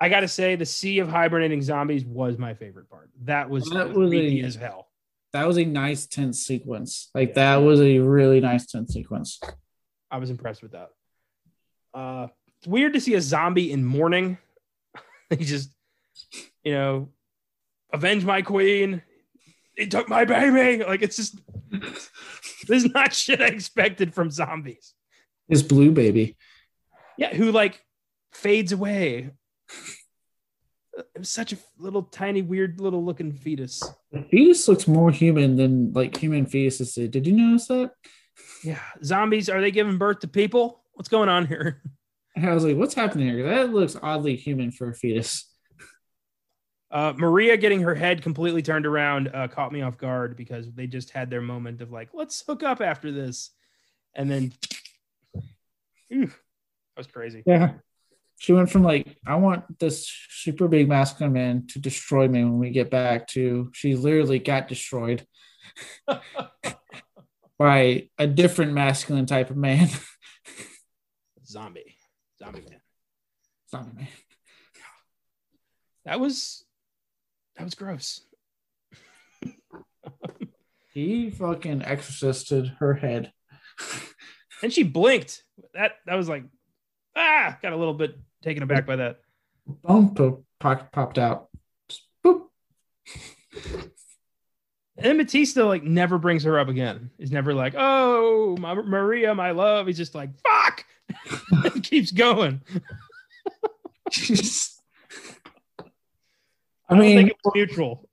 I 0.00 0.08
gotta 0.08 0.28
say, 0.28 0.54
the 0.54 0.66
sea 0.66 0.98
of 0.98 1.08
hibernating 1.08 1.62
zombies 1.62 2.04
was 2.04 2.38
my 2.38 2.54
favorite 2.54 2.90
part. 2.90 3.10
That 3.24 3.48
was 3.48 3.68
that 3.70 3.94
was 3.94 4.12
a, 4.12 4.40
as 4.42 4.54
hell. 4.54 4.88
That 5.32 5.46
was 5.46 5.58
a 5.58 5.64
nice 5.64 6.06
tense 6.06 6.40
sequence. 6.40 7.10
Like 7.14 7.30
yeah. 7.30 7.34
that 7.34 7.56
was 7.56 7.80
a 7.80 7.98
really 7.98 8.40
nice 8.40 8.66
tense 8.66 8.92
sequence. 8.92 9.40
I 10.10 10.18
was 10.18 10.30
impressed 10.30 10.62
with 10.62 10.72
that. 10.72 10.90
Uh, 11.94 12.28
it's 12.58 12.66
weird 12.66 12.92
to 12.92 13.00
see 13.00 13.14
a 13.14 13.20
zombie 13.20 13.72
in 13.72 13.84
mourning. 13.84 14.38
he 15.30 15.44
just, 15.44 15.70
you 16.62 16.72
know, 16.72 17.08
avenge 17.92 18.24
my 18.24 18.42
queen. 18.42 19.02
He 19.74 19.86
took 19.86 20.08
my 20.08 20.24
baby. 20.26 20.84
Like 20.84 21.02
it's 21.02 21.16
just 21.16 21.40
this 21.70 22.84
is 22.84 22.92
not 22.92 23.14
shit 23.14 23.40
I 23.40 23.46
expected 23.46 24.14
from 24.14 24.30
zombies. 24.30 24.94
His 25.48 25.62
blue 25.62 25.92
baby. 25.92 26.36
Yeah, 27.16 27.34
who 27.34 27.52
like 27.52 27.82
fades 28.32 28.72
away. 28.72 29.30
It 30.96 31.18
was 31.18 31.28
such 31.28 31.52
a 31.52 31.58
little 31.78 32.02
tiny, 32.02 32.42
weird 32.42 32.80
little 32.80 33.04
looking 33.04 33.32
fetus. 33.32 33.82
The 34.10 34.22
fetus 34.22 34.66
looks 34.66 34.88
more 34.88 35.10
human 35.10 35.56
than 35.56 35.92
like 35.92 36.16
human 36.16 36.46
fetuses 36.46 36.94
did. 36.94 37.12
Did 37.12 37.26
you 37.26 37.34
notice 37.34 37.68
that? 37.68 37.92
Yeah. 38.64 38.80
Zombies, 39.04 39.48
are 39.48 39.60
they 39.60 39.70
giving 39.70 39.98
birth 39.98 40.20
to 40.20 40.28
people? 40.28 40.82
What's 40.94 41.08
going 41.08 41.28
on 41.28 41.46
here? 41.46 41.82
I 42.36 42.52
was 42.52 42.64
like, 42.64 42.76
what's 42.76 42.94
happening 42.94 43.28
here? 43.28 43.48
That 43.48 43.72
looks 43.72 43.96
oddly 44.00 44.36
human 44.36 44.70
for 44.70 44.90
a 44.90 44.94
fetus. 44.94 45.44
Uh, 46.90 47.12
Maria 47.16 47.56
getting 47.56 47.82
her 47.82 47.94
head 47.94 48.22
completely 48.22 48.62
turned 48.62 48.86
around 48.86 49.28
uh, 49.34 49.46
caught 49.48 49.72
me 49.72 49.82
off 49.82 49.98
guard 49.98 50.36
because 50.36 50.72
they 50.72 50.86
just 50.86 51.10
had 51.10 51.28
their 51.28 51.42
moment 51.42 51.82
of 51.82 51.92
like, 51.92 52.08
let's 52.14 52.42
hook 52.46 52.62
up 52.62 52.80
after 52.80 53.12
this. 53.12 53.50
And 54.14 54.30
then, 54.30 54.52
ew, 56.08 56.26
that 56.26 56.36
was 56.96 57.06
crazy. 57.06 57.42
Yeah. 57.46 57.74
She 58.38 58.52
went 58.52 58.70
from 58.70 58.84
like, 58.84 59.16
I 59.26 59.34
want 59.34 59.78
this 59.80 60.08
super 60.30 60.68
big 60.68 60.88
masculine 60.88 61.32
man 61.32 61.66
to 61.68 61.80
destroy 61.80 62.28
me 62.28 62.44
when 62.44 62.58
we 62.58 62.70
get 62.70 62.90
back 62.90 63.26
to 63.28 63.70
she 63.74 63.96
literally 63.96 64.38
got 64.38 64.68
destroyed 64.68 65.26
by 67.58 68.08
a 68.16 68.26
different 68.26 68.72
masculine 68.72 69.26
type 69.26 69.50
of 69.50 69.56
man. 69.56 69.88
Zombie. 71.46 71.96
Zombie 72.38 72.60
man. 72.60 72.80
Zombie 73.70 73.96
man. 73.96 74.08
That 76.04 76.20
was 76.20 76.64
that 77.56 77.64
was 77.64 77.74
gross. 77.74 78.22
He 80.92 81.30
fucking 81.30 81.82
exorcisted 81.84 82.76
her 82.78 82.94
head. 82.94 83.32
And 84.62 84.72
she 84.72 84.82
blinked. 84.82 85.44
That 85.78 85.92
that 86.06 86.16
was 86.16 86.28
like 86.28 86.42
ah, 87.14 87.56
got 87.62 87.72
a 87.72 87.76
little 87.76 87.94
bit 87.94 88.18
taken 88.42 88.64
aback 88.64 88.84
by 88.84 88.96
that. 88.96 89.20
Bone 89.84 90.12
po- 90.12 90.44
pop- 90.58 90.90
popped 90.90 91.18
out. 91.18 91.48
Just 91.88 92.02
boop. 92.24 92.46
And 94.96 95.18
Batista 95.18 95.64
like 95.64 95.84
never 95.84 96.18
brings 96.18 96.42
her 96.42 96.58
up 96.58 96.66
again. 96.66 97.10
He's 97.16 97.30
never 97.30 97.54
like, 97.54 97.74
"Oh, 97.78 98.56
my, 98.58 98.74
Maria, 98.74 99.32
my 99.36 99.52
love." 99.52 99.86
He's 99.86 99.96
just 99.96 100.16
like, 100.16 100.30
"Fuck," 100.40 100.84
keeps 101.84 102.10
going. 102.10 102.60
I 104.10 104.24
I 106.88 106.94
don't 106.96 106.98
mean, 106.98 107.28
it's 107.28 107.54
neutral. 107.54 108.08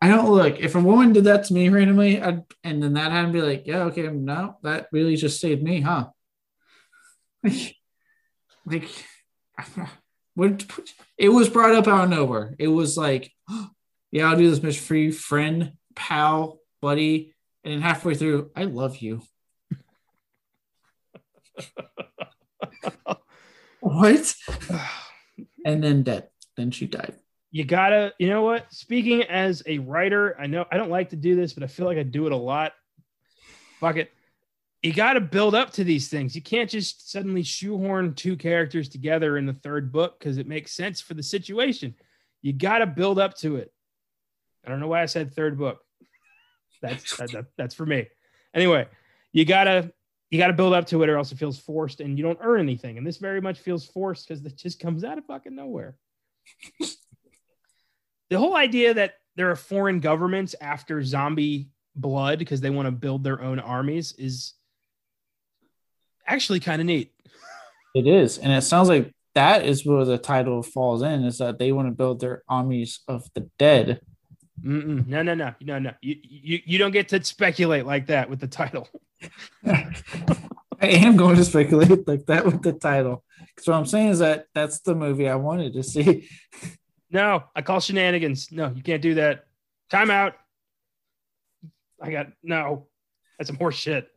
I 0.00 0.08
don't 0.08 0.30
look. 0.30 0.60
If 0.60 0.76
a 0.76 0.80
woman 0.80 1.12
did 1.12 1.24
that 1.24 1.44
to 1.46 1.54
me 1.54 1.68
randomly, 1.70 2.22
I'd, 2.22 2.44
and 2.62 2.80
then 2.80 2.92
that 2.92 3.10
happened, 3.10 3.32
be 3.32 3.42
like, 3.42 3.66
yeah, 3.66 3.84
okay, 3.84 4.02
no, 4.02 4.58
that 4.62 4.86
really 4.92 5.16
just 5.16 5.40
saved 5.40 5.62
me, 5.62 5.80
huh? 5.80 6.08
Like, 7.42 7.76
like 8.66 8.88
what? 10.34 10.66
It 11.18 11.28
was 11.28 11.48
brought 11.48 11.74
up 11.74 11.88
out 11.88 12.04
of 12.04 12.10
nowhere. 12.10 12.54
It 12.58 12.68
was 12.68 12.96
like, 12.96 13.32
yeah, 14.10 14.30
I'll 14.30 14.36
do 14.36 14.48
this, 14.48 14.62
mission 14.62 14.82
for 14.82 14.94
you, 14.94 15.12
friend, 15.12 15.72
pal, 15.94 16.60
buddy, 16.80 17.34
and 17.64 17.74
then 17.74 17.82
halfway 17.82 18.14
through, 18.14 18.50
I 18.56 18.64
love 18.64 18.98
you. 18.98 19.22
what? 23.80 24.34
And 25.62 25.84
then 25.84 26.02
dead. 26.02 26.28
Then 26.56 26.70
she 26.70 26.86
died. 26.86 27.16
you 27.50 27.64
gotta, 27.64 28.14
you 28.18 28.28
know 28.28 28.40
what? 28.40 28.72
Speaking 28.72 29.24
as 29.24 29.62
a 29.66 29.76
writer, 29.78 30.34
I 30.40 30.46
know 30.46 30.64
I 30.72 30.78
don't 30.78 30.88
like 30.88 31.10
to 31.10 31.16
do 31.16 31.36
this, 31.36 31.52
but 31.52 31.62
I 31.62 31.66
feel 31.66 31.84
like 31.84 31.98
I 31.98 32.02
do 32.02 32.24
it 32.24 32.32
a 32.32 32.36
lot. 32.36 32.72
Fuck 33.78 33.96
it. 33.96 34.10
You 34.82 34.92
gotta 34.94 35.20
build 35.20 35.54
up 35.54 35.72
to 35.72 35.84
these 35.84 36.08
things. 36.08 36.34
You 36.34 36.40
can't 36.42 36.70
just 36.70 37.10
suddenly 37.10 37.42
shoehorn 37.42 38.14
two 38.14 38.36
characters 38.36 38.88
together 38.88 39.36
in 39.36 39.44
the 39.44 39.52
third 39.52 39.92
book 39.92 40.18
because 40.18 40.38
it 40.38 40.46
makes 40.46 40.72
sense 40.72 41.00
for 41.00 41.14
the 41.14 41.22
situation. 41.22 41.94
You 42.40 42.52
gotta 42.54 42.86
build 42.86 43.18
up 43.18 43.36
to 43.38 43.56
it. 43.56 43.72
I 44.64 44.70
don't 44.70 44.80
know 44.80 44.88
why 44.88 45.02
I 45.02 45.06
said 45.06 45.34
third 45.34 45.58
book. 45.58 45.80
That's 46.80 47.16
that, 47.18 47.30
that- 47.32 47.46
that's 47.58 47.74
for 47.74 47.84
me. 47.84 48.06
Anyway, 48.54 48.88
you 49.32 49.44
gotta 49.44 49.92
you 50.30 50.38
gotta 50.38 50.54
build 50.54 50.72
up 50.72 50.86
to 50.86 51.02
it, 51.02 51.08
or 51.10 51.16
else 51.18 51.30
it 51.32 51.38
feels 51.38 51.58
forced, 51.58 52.00
and 52.00 52.16
you 52.16 52.24
don't 52.24 52.38
earn 52.40 52.60
anything. 52.60 52.96
And 52.96 53.06
this 53.06 53.18
very 53.18 53.40
much 53.40 53.58
feels 53.60 53.84
forced 53.84 54.28
because 54.28 54.44
it 54.44 54.56
just 54.56 54.78
comes 54.80 55.04
out 55.04 55.18
of 55.18 55.26
fucking 55.26 55.54
nowhere 55.54 55.96
the 58.30 58.38
whole 58.38 58.56
idea 58.56 58.94
that 58.94 59.14
there 59.36 59.50
are 59.50 59.56
foreign 59.56 60.00
governments 60.00 60.54
after 60.60 61.02
zombie 61.02 61.68
blood 61.96 62.38
because 62.38 62.60
they 62.60 62.70
want 62.70 62.86
to 62.86 62.92
build 62.92 63.24
their 63.24 63.42
own 63.42 63.58
armies 63.58 64.12
is 64.12 64.54
actually 66.32 66.60
kind 66.60 66.80
of 66.80 66.86
neat. 66.86 67.12
It 67.94 68.06
is, 68.06 68.38
and 68.38 68.52
it 68.52 68.62
sounds 68.62 68.88
like 68.88 69.12
that 69.34 69.64
is 69.64 69.84
where 69.84 70.04
the 70.04 70.18
title 70.18 70.62
falls 70.62 71.02
in. 71.02 71.24
Is 71.24 71.38
that 71.38 71.58
they 71.58 71.72
want 71.72 71.88
to 71.88 71.92
build 71.92 72.20
their 72.20 72.42
armies 72.48 73.00
of 73.08 73.28
the 73.34 73.48
dead? 73.58 74.00
Mm-mm. 74.64 75.06
No, 75.06 75.22
no, 75.22 75.34
no, 75.34 75.54
no, 75.60 75.78
no. 75.78 75.92
You, 76.00 76.16
you 76.22 76.58
you 76.64 76.78
don't 76.78 76.92
get 76.92 77.08
to 77.08 77.24
speculate 77.24 77.86
like 77.86 78.06
that 78.06 78.28
with 78.28 78.40
the 78.40 78.46
title. 78.46 78.88
I 80.82 80.86
am 80.86 81.16
going 81.16 81.36
to 81.36 81.44
speculate 81.44 82.06
like 82.08 82.26
that 82.26 82.44
with 82.44 82.62
the 82.62 82.72
title. 82.72 83.24
Because 83.54 83.68
what 83.68 83.76
I'm 83.76 83.86
saying 83.86 84.08
is 84.08 84.18
that 84.20 84.46
that's 84.54 84.80
the 84.80 84.94
movie 84.94 85.28
I 85.28 85.34
wanted 85.34 85.74
to 85.74 85.82
see. 85.82 86.28
No, 87.10 87.44
I 87.54 87.62
call 87.62 87.80
shenanigans. 87.80 88.52
No, 88.52 88.72
you 88.74 88.82
can't 88.82 89.02
do 89.02 89.14
that. 89.14 89.44
Time 89.90 90.10
out. 90.10 90.34
I 92.00 92.10
got 92.10 92.28
no. 92.42 92.86
That's 93.38 93.48
some 93.48 93.56
horse 93.56 93.76
shit. 93.76 94.08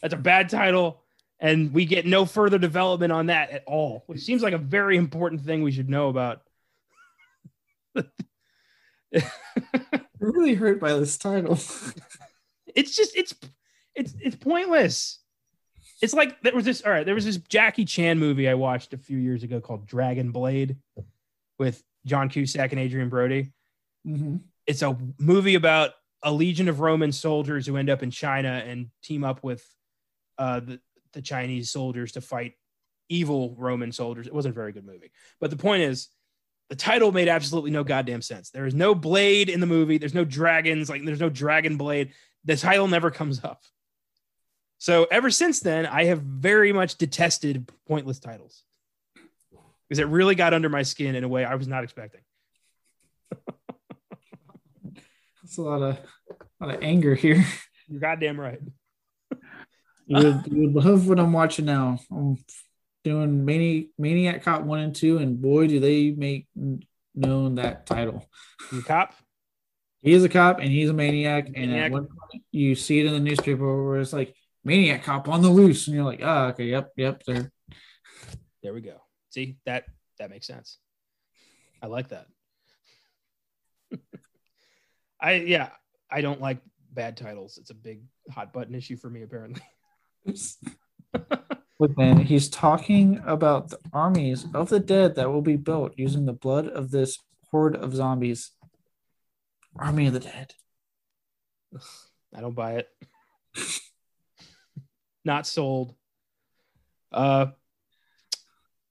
That's 0.00 0.14
a 0.14 0.18
bad 0.18 0.48
title, 0.48 1.02
and 1.38 1.72
we 1.72 1.84
get 1.84 2.06
no 2.06 2.24
further 2.24 2.58
development 2.58 3.12
on 3.12 3.26
that 3.26 3.50
at 3.50 3.64
all, 3.66 4.04
which 4.06 4.20
seems 4.20 4.42
like 4.42 4.54
a 4.54 4.58
very 4.58 4.96
important 4.96 5.42
thing 5.42 5.62
we 5.62 5.72
should 5.72 5.88
know 5.88 6.08
about. 6.08 6.42
I'm 9.14 9.22
really 10.20 10.54
hurt 10.54 10.80
by 10.80 10.94
this 10.94 11.18
title. 11.18 11.58
it's 12.74 12.94
just 12.94 13.16
it's 13.16 13.34
it's 13.94 14.14
it's 14.20 14.36
pointless. 14.36 15.20
It's 16.02 16.14
like 16.14 16.40
there 16.42 16.54
was 16.54 16.64
this 16.64 16.82
all 16.82 16.90
right, 16.92 17.06
there 17.06 17.14
was 17.14 17.24
this 17.24 17.36
Jackie 17.36 17.84
Chan 17.84 18.18
movie 18.18 18.48
I 18.48 18.54
watched 18.54 18.92
a 18.92 18.98
few 18.98 19.18
years 19.18 19.42
ago 19.42 19.60
called 19.60 19.86
Dragon 19.86 20.30
Blade 20.30 20.76
with 21.58 21.82
John 22.04 22.28
Cusack 22.28 22.72
and 22.72 22.80
Adrien 22.80 23.08
Brody. 23.08 23.52
Mhm. 24.06 24.40
It's 24.66 24.82
a 24.82 24.96
movie 25.18 25.54
about 25.54 25.92
a 26.22 26.32
legion 26.32 26.68
of 26.68 26.80
Roman 26.80 27.12
soldiers 27.12 27.66
who 27.66 27.76
end 27.76 27.88
up 27.88 28.02
in 28.02 28.10
China 28.10 28.62
and 28.66 28.88
team 29.02 29.22
up 29.22 29.42
with 29.42 29.64
uh, 30.38 30.60
the, 30.60 30.80
the 31.16 31.22
Chinese 31.22 31.70
soldiers 31.70 32.12
to 32.12 32.20
fight 32.20 32.52
evil 33.08 33.56
Roman 33.58 33.90
soldiers. 33.90 34.26
It 34.26 34.34
wasn't 34.34 34.54
a 34.54 34.54
very 34.54 34.70
good 34.70 34.84
movie. 34.84 35.10
But 35.40 35.50
the 35.50 35.56
point 35.56 35.82
is, 35.82 36.08
the 36.68 36.76
title 36.76 37.10
made 37.10 37.28
absolutely 37.28 37.70
no 37.70 37.82
goddamn 37.84 38.20
sense. 38.22 38.50
There 38.50 38.66
is 38.66 38.74
no 38.74 38.94
blade 38.94 39.48
in 39.48 39.60
the 39.60 39.66
movie. 39.66 39.98
There's 39.98 40.14
no 40.14 40.24
dragons. 40.24 40.90
Like 40.90 41.04
there's 41.04 41.20
no 41.20 41.30
dragon 41.30 41.76
blade. 41.76 42.12
The 42.44 42.56
title 42.56 42.86
never 42.86 43.10
comes 43.10 43.42
up. 43.42 43.62
So 44.78 45.06
ever 45.10 45.30
since 45.30 45.60
then, 45.60 45.86
I 45.86 46.04
have 46.04 46.20
very 46.20 46.72
much 46.72 46.96
detested 46.96 47.72
pointless 47.88 48.18
titles 48.18 48.62
because 49.88 50.00
it 50.00 50.08
really 50.08 50.34
got 50.34 50.52
under 50.52 50.68
my 50.68 50.82
skin 50.82 51.14
in 51.14 51.24
a 51.24 51.28
way 51.28 51.44
I 51.44 51.54
was 51.54 51.66
not 51.66 51.82
expecting. 51.82 52.20
That's 55.42 55.56
a 55.56 55.62
lot 55.62 55.80
of 55.80 55.98
a 56.60 56.66
lot 56.66 56.74
of 56.74 56.82
anger 56.82 57.14
here. 57.14 57.42
You're 57.88 58.00
goddamn 58.00 58.38
right. 58.38 58.60
You 60.06 60.16
would, 60.16 60.52
love 60.84 61.08
what 61.08 61.18
I'm 61.18 61.32
watching 61.32 61.64
now. 61.64 61.98
I'm 62.10 62.38
doing 63.04 63.44
Mani- 63.44 63.90
Maniac 63.98 64.42
Cop 64.42 64.62
one 64.62 64.80
and 64.80 64.94
two, 64.94 65.18
and 65.18 65.40
boy, 65.40 65.66
do 65.66 65.80
they 65.80 66.10
make 66.10 66.46
known 67.16 67.56
that 67.56 67.86
title. 67.86 68.24
You 68.72 68.82
cop? 68.82 69.14
He 70.02 70.12
is 70.12 70.22
a 70.22 70.28
cop 70.28 70.60
and 70.60 70.70
he's 70.70 70.90
a 70.90 70.92
maniac. 70.92 71.46
And 71.46 71.70
Maniac. 71.70 71.86
at 71.86 71.90
one 71.90 72.06
point, 72.06 72.44
you 72.52 72.74
see 72.76 73.00
it 73.00 73.06
in 73.06 73.12
the 73.12 73.20
newspaper 73.20 73.84
where 73.84 74.00
it's 74.00 74.12
like 74.12 74.36
Maniac 74.62 75.02
Cop 75.02 75.28
on 75.28 75.42
the 75.42 75.48
loose, 75.48 75.86
and 75.86 75.96
you're 75.96 76.04
like, 76.04 76.20
oh, 76.22 76.46
okay, 76.48 76.66
yep, 76.66 76.92
yep, 76.96 77.22
there. 77.26 77.50
There 78.62 78.74
we 78.74 78.80
go. 78.80 79.00
See 79.30 79.56
that 79.64 79.84
that 80.18 80.30
makes 80.30 80.46
sense. 80.46 80.78
I 81.82 81.86
like 81.86 82.08
that. 82.08 82.26
I 85.20 85.34
yeah, 85.34 85.70
I 86.10 86.20
don't 86.20 86.40
like 86.40 86.58
bad 86.92 87.16
titles. 87.16 87.58
It's 87.58 87.70
a 87.70 87.74
big 87.74 88.02
hot 88.30 88.52
button 88.52 88.74
issue 88.74 88.96
for 88.96 89.08
me 89.10 89.22
apparently. 89.22 89.62
Look, 91.78 91.96
man, 91.96 92.18
he's 92.26 92.48
talking 92.48 93.20
about 93.26 93.70
the 93.70 93.78
armies 93.92 94.46
of 94.54 94.68
the 94.68 94.80
dead 94.80 95.16
that 95.16 95.30
will 95.30 95.42
be 95.42 95.56
built 95.56 95.92
using 95.96 96.26
the 96.26 96.32
blood 96.32 96.68
of 96.68 96.90
this 96.90 97.18
horde 97.50 97.76
of 97.76 97.94
zombies. 97.94 98.52
Army 99.78 100.06
of 100.06 100.14
the 100.14 100.20
dead. 100.20 100.54
I 102.34 102.40
don't 102.40 102.54
buy 102.54 102.76
it. 102.76 102.88
Not 105.24 105.46
sold. 105.46 105.94
Uh 107.12 107.46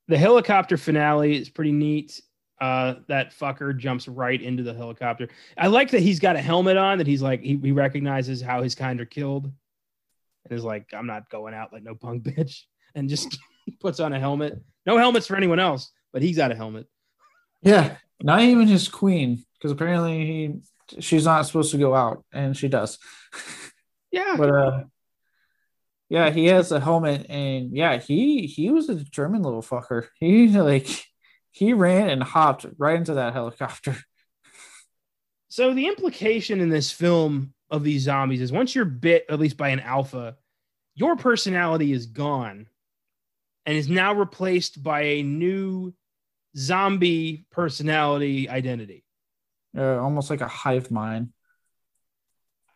the 0.08 0.18
helicopter 0.18 0.78
finale 0.78 1.36
is 1.36 1.50
pretty 1.50 1.72
neat. 1.72 2.22
Uh, 2.62 2.96
that 3.08 3.34
fucker 3.34 3.78
jumps 3.78 4.08
right 4.08 4.42
into 4.42 4.64
the 4.64 4.74
helicopter. 4.74 5.28
I 5.58 5.68
like 5.68 5.92
that 5.92 6.02
he's 6.02 6.20
got 6.20 6.36
a 6.36 6.42
helmet 6.42 6.78
on. 6.78 7.00
That 7.00 7.08
he's 7.08 7.22
like 7.22 7.42
he, 7.42 7.58
he 7.62 7.72
recognizes 7.72 8.42
how 8.42 8.62
his 8.62 8.76
kind 8.76 9.02
are 9.02 9.06
killed, 9.06 9.52
and 10.46 10.58
is 10.58 10.64
like, 10.64 10.94
"I'm 10.94 11.08
not 11.08 11.30
going 11.30 11.54
out 11.54 11.74
like 11.74 11.84
no 11.84 11.96
punk 11.96 12.24
bitch," 12.28 12.62
and 12.94 13.10
just 13.10 13.38
puts 13.80 14.00
on 14.00 14.14
a 14.14 14.20
helmet. 14.20 14.62
No 14.86 14.98
helmets 14.98 15.28
for 15.28 15.36
anyone 15.36 15.60
else, 15.60 15.92
but 16.14 16.22
he's 16.22 16.38
got 16.38 16.52
a 16.52 16.56
helmet. 16.56 16.88
Yeah, 17.62 17.98
not 18.22 18.42
even 18.42 18.68
his 18.68 18.88
queen, 18.88 19.44
because 19.54 19.72
apparently 19.72 20.26
he 20.26 21.00
she's 21.00 21.26
not 21.26 21.46
supposed 21.46 21.72
to 21.72 21.78
go 21.78 21.96
out, 21.96 22.24
and 22.32 22.56
she 22.56 22.68
does. 22.68 22.98
Yeah, 24.12 24.36
But 24.38 24.50
uh, 24.50 24.84
yeah, 26.08 26.30
he 26.30 26.46
has 26.46 26.72
a 26.72 26.80
helmet, 26.80 27.26
and 27.28 27.76
yeah, 27.76 27.98
he 27.98 28.48
he 28.48 28.70
was 28.70 28.88
a 28.88 28.96
German 29.04 29.42
little 29.42 29.62
fucker. 29.62 30.08
He 30.22 30.48
like 30.48 30.88
he 31.52 31.74
ran 31.74 32.10
and 32.10 32.24
hopped 32.24 32.66
right 32.78 32.96
into 32.96 33.16
that 33.16 33.34
helicopter. 33.34 33.98
So 35.50 35.74
the 35.74 35.88
implication 35.88 36.62
in 36.62 36.70
this 36.70 36.92
film 36.92 37.54
of 37.70 37.84
these 37.84 38.04
zombies 38.04 38.42
is 38.42 38.52
once 38.52 38.76
you're 38.76 38.86
bit, 38.86 39.26
at 39.30 39.40
least 39.40 39.58
by 39.58 39.70
an 39.70 39.80
alpha, 39.80 40.38
your 40.94 41.16
personality 41.16 41.92
is 41.92 42.06
gone 42.06 42.68
and 43.66 43.78
is 43.78 43.90
now 43.90 44.14
replaced 44.14 44.82
by 44.82 45.02
a 45.02 45.24
new 45.24 45.94
zombie 46.56 47.46
personality 47.52 48.48
identity. 48.50 49.04
Uh, 49.78 49.98
almost 49.98 50.30
like 50.30 50.42
a 50.42 50.48
hive 50.48 50.90
mind. 50.90 51.30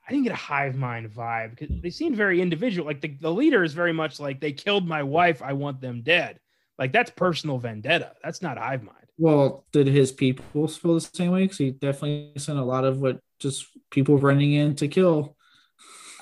I 0.06 0.11
didn't 0.11 0.24
get 0.24 0.34
a 0.34 0.38
hive 0.38 0.76
mind 0.76 1.10
vibe 1.11 1.52
because 1.52 1.70
they 1.82 1.91
seem 1.91 2.16
very 2.16 2.41
individual. 2.41 2.88
Like 2.88 2.99
the, 2.99 3.16
the 3.22 3.32
leader 3.32 3.64
is 3.64 3.74
very 3.74 3.94
much 3.94 4.20
like 4.20 4.41
they 4.41 4.52
killed 4.52 4.88
my 4.88 5.03
wife, 5.03 5.41
I 5.41 5.53
want 5.53 5.80
them 5.80 6.02
dead. 6.02 6.40
Like 6.80 6.91
that's 6.91 7.11
personal 7.11 7.60
vendetta. 7.60 8.14
That's 8.24 8.41
not 8.41 8.57
hive 8.57 8.84
mind. 8.84 8.98
Well, 9.18 9.66
did 9.72 9.88
his 9.88 10.11
people 10.11 10.68
feel 10.68 10.95
the 10.95 11.02
same 11.02 11.32
way? 11.32 11.44
Because 11.44 11.57
he 11.57 11.72
definitely 11.72 12.32
sent 12.38 12.57
a 12.57 12.64
lot 12.64 12.86
of 12.86 13.02
what 13.02 13.20
just 13.40 13.68
people 13.90 14.18
running 14.18 14.53
in 14.53 14.76
to 14.76 14.88
kill. 14.88 15.36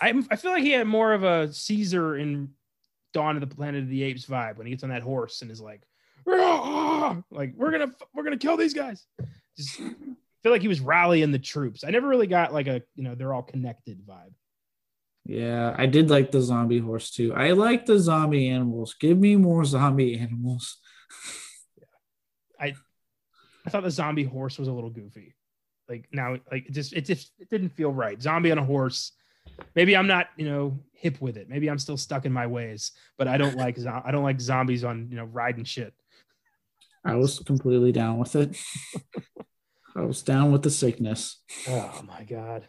I 0.02 0.14
I 0.30 0.36
feel 0.36 0.52
like 0.52 0.64
he 0.64 0.72
had 0.72 0.88
more 0.88 1.14
of 1.14 1.24
a 1.24 1.52
Caesar 1.52 2.18
in 2.18 2.50
Dawn 3.14 3.36
of 3.36 3.42
the 3.42 3.56
Planet 3.56 3.84
of 3.84 3.90
the 3.90 4.04
Apes 4.04 4.26
vibe 4.26 4.58
when 4.58 4.68
he 4.68 4.74
gets 4.74 4.84
on 4.84 4.90
that 4.90 5.02
horse 5.02 5.42
and 5.42 5.52
is 5.52 5.62
like, 5.62 5.82
"Rah!" 6.26 7.22
like 7.32 7.54
we're 7.56 7.72
gonna 7.72 7.92
we're 8.14 8.24
gonna 8.24 8.38
kill 8.38 8.58
these 8.58 8.74
guys. 8.74 9.06
Just 9.58 9.76
feel 9.78 10.52
like 10.52 10.62
he 10.62 10.68
was 10.68 10.80
rallying 10.80 11.32
the 11.32 11.40
troops. 11.40 11.84
I 11.84 11.90
never 11.90 12.08
really 12.08 12.28
got 12.28 12.54
like 12.54 12.68
a 12.68 12.82
you 12.96 13.04
know 13.04 13.16
they're 13.16 13.34
all 13.34 13.44
connected 13.44 14.06
vibe. 14.06 14.34
Yeah, 15.26 15.76
I 15.78 15.88
did 15.88 16.10
like 16.10 16.32
the 16.32 16.42
zombie 16.42 16.80
horse 16.80 17.12
too. 17.12 17.34
I 17.34 17.52
like 17.52 17.86
the 17.86 18.00
zombie 18.00 18.50
animals. 18.50 18.96
Give 19.00 19.18
me 19.18 19.36
more 19.36 19.66
zombie 19.66 20.18
animals. 20.18 20.78
yeah. 21.78 21.86
I 22.60 22.76
I 23.66 23.70
thought 23.70 23.84
the 23.84 23.92
zombie 23.92 24.24
horse 24.24 24.58
was 24.58 24.68
a 24.68 24.74
little 24.74 24.90
goofy. 24.90 25.36
Like 25.90 26.08
now, 26.12 26.38
like 26.52 26.68
it 26.68 26.74
just 26.74 26.94
it 26.94 27.06
just 27.06 27.32
it 27.40 27.50
didn't 27.50 27.70
feel 27.70 27.92
right. 27.92 28.22
Zombie 28.22 28.52
on 28.52 28.58
a 28.58 28.64
horse. 28.64 29.14
Maybe 29.76 29.96
I'm 29.96 30.08
not 30.08 30.28
you 30.36 30.50
know 30.50 30.80
hip 30.94 31.22
with 31.22 31.38
it. 31.38 31.50
Maybe 31.50 31.70
I'm 31.70 31.80
still 31.80 31.98
stuck 31.98 32.26
in 32.26 32.34
my 32.34 32.48
ways. 32.48 32.92
But 33.18 33.28
I 33.28 33.38
don't 33.38 33.56
like 33.64 33.78
I 33.86 34.12
don't 34.12 34.24
like 34.24 34.42
zombies 34.42 34.84
on 34.84 35.08
you 35.10 35.16
know 35.18 35.26
riding 35.26 35.64
shit. 35.64 35.94
I 37.06 37.16
was 37.16 37.40
completely 37.40 37.92
down 37.92 38.18
with 38.18 38.36
it. 38.36 38.58
I 39.96 40.02
was 40.02 40.22
down 40.22 40.52
with 40.52 40.62
the 40.62 40.70
sickness. 40.70 41.42
Oh 41.68 42.04
my 42.06 42.24
god. 42.24 42.68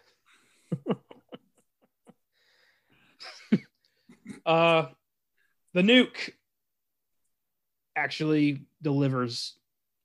uh 4.46 4.86
the 5.74 5.82
nuke 5.82 6.30
actually 7.96 8.62
delivers 8.80 9.58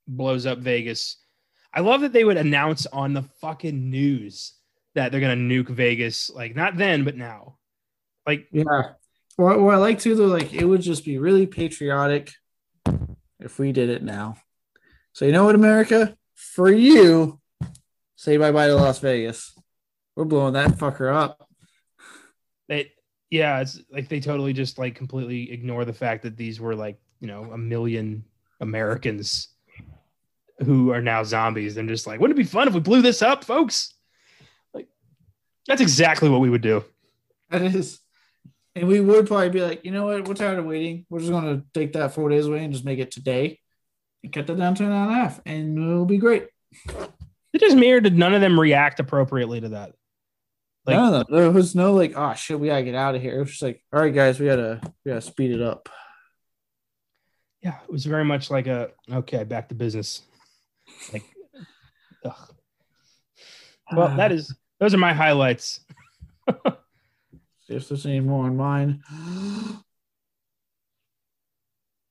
blows 0.07 0.45
up 0.45 0.57
Vegas. 0.59 1.17
I 1.73 1.81
love 1.81 2.01
that 2.01 2.13
they 2.13 2.23
would 2.23 2.37
announce 2.37 2.85
on 2.85 3.13
the 3.13 3.23
fucking 3.41 3.89
news 3.89 4.53
that 4.95 5.11
they're 5.11 5.21
gonna 5.21 5.35
nuke 5.35 5.69
Vegas. 5.69 6.29
Like 6.29 6.55
not 6.55 6.77
then, 6.77 7.03
but 7.03 7.17
now. 7.17 7.57
Like 8.27 8.47
Yeah. 8.51 8.93
What, 9.35 9.59
what 9.59 9.73
I 9.73 9.77
like 9.77 9.99
too, 9.99 10.15
though, 10.15 10.27
like 10.27 10.53
it 10.53 10.65
would 10.65 10.81
just 10.81 11.03
be 11.03 11.17
really 11.17 11.47
patriotic 11.47 12.31
if 13.39 13.57
we 13.57 13.71
did 13.71 13.89
it 13.89 14.03
now. 14.03 14.37
So 15.13 15.25
you 15.25 15.31
know 15.31 15.45
what, 15.45 15.55
America? 15.55 16.15
For 16.35 16.71
you, 16.71 17.39
say 18.15 18.37
bye 18.37 18.51
bye 18.51 18.67
to 18.67 18.75
Las 18.75 18.99
Vegas. 18.99 19.57
We're 20.15 20.25
blowing 20.25 20.53
that 20.53 20.71
fucker 20.71 21.13
up. 21.13 21.47
it 22.69 22.91
yeah, 23.31 23.61
it's 23.61 23.79
like 23.91 24.09
they 24.09 24.19
totally 24.19 24.53
just 24.53 24.77
like 24.77 24.93
completely 24.93 25.51
ignore 25.51 25.85
the 25.85 25.93
fact 25.93 26.21
that 26.21 26.37
these 26.37 26.59
were 26.59 26.75
like, 26.75 26.99
you 27.19 27.27
know, 27.27 27.51
a 27.51 27.57
million 27.57 28.23
Americans 28.61 29.47
who 30.59 30.91
are 30.91 31.01
now 31.01 31.23
zombies. 31.23 31.75
They're 31.75 31.85
just 31.85 32.07
like, 32.07 32.19
wouldn't 32.19 32.37
it 32.37 32.43
be 32.43 32.47
fun 32.47 32.67
if 32.67 32.73
we 32.73 32.79
blew 32.79 33.01
this 33.01 33.21
up, 33.21 33.43
folks? 33.43 33.93
Like 34.73 34.87
that's 35.67 35.81
exactly 35.81 36.29
what 36.29 36.41
we 36.41 36.49
would 36.49 36.61
do. 36.61 36.83
That 37.49 37.61
is. 37.61 37.99
And 38.75 38.87
we 38.87 38.99
would 38.99 39.27
probably 39.27 39.49
be 39.49 39.61
like, 39.61 39.85
you 39.85 39.91
know 39.91 40.05
what? 40.05 40.27
We're 40.27 40.33
tired 40.33 40.57
of 40.57 40.65
waiting. 40.65 41.05
We're 41.09 41.19
just 41.19 41.31
going 41.31 41.43
to 41.45 41.63
take 41.73 41.93
that 41.93 42.13
four 42.13 42.29
days 42.29 42.47
away 42.47 42.63
and 42.63 42.73
just 42.73 42.85
make 42.85 42.97
it 42.97 43.11
today 43.11 43.59
and 44.23 44.33
cut 44.33 44.47
that 44.47 44.57
down 44.57 44.73
to 44.75 44.85
an 44.85 44.91
hour 44.91 45.03
and 45.03 45.11
a 45.11 45.15
half. 45.15 45.39
And 45.45 45.77
it'll 45.77 46.05
be 46.05 46.17
great. 46.17 46.47
It 47.53 47.59
just 47.59 47.75
me 47.77 47.91
or 47.91 48.01
did 48.01 48.17
none 48.17 48.33
of 48.33 48.41
them 48.41 48.59
react 48.59 48.99
appropriately 48.99 49.61
to 49.61 49.69
that? 49.69 49.93
Like- 50.87 50.95
no, 50.97 51.23
there 51.29 51.51
was 51.51 51.75
no 51.75 51.93
like, 51.93 52.13
oh 52.15 52.33
shit, 52.33 52.59
we 52.59 52.67
gotta 52.67 52.83
get 52.83 52.95
out 52.95 53.13
of 53.13 53.21
here. 53.21 53.35
It 53.35 53.39
was 53.39 53.51
just 53.51 53.61
like, 53.61 53.83
all 53.93 54.01
right, 54.01 54.13
guys, 54.13 54.39
we 54.39 54.47
gotta, 54.47 54.81
we 55.05 55.11
gotta 55.11 55.21
speed 55.21 55.51
it 55.51 55.61
up. 55.61 55.87
Yeah, 57.61 57.77
it 57.83 57.91
was 57.91 58.05
very 58.05 58.25
much 58.25 58.49
like 58.49 58.67
a 58.67 58.89
okay, 59.09 59.43
back 59.43 59.69
to 59.69 59.75
business. 59.75 60.23
Like, 61.11 61.23
ugh. 62.25 62.53
well, 63.95 64.15
that 64.17 64.31
is 64.31 64.53
those 64.79 64.93
are 64.93 64.97
my 64.97 65.13
highlights. 65.13 65.79
See 67.67 67.75
if 67.75 67.87
there's 67.87 68.05
any 68.05 68.19
more 68.19 68.45
on 68.45 68.57
mine. 68.57 69.01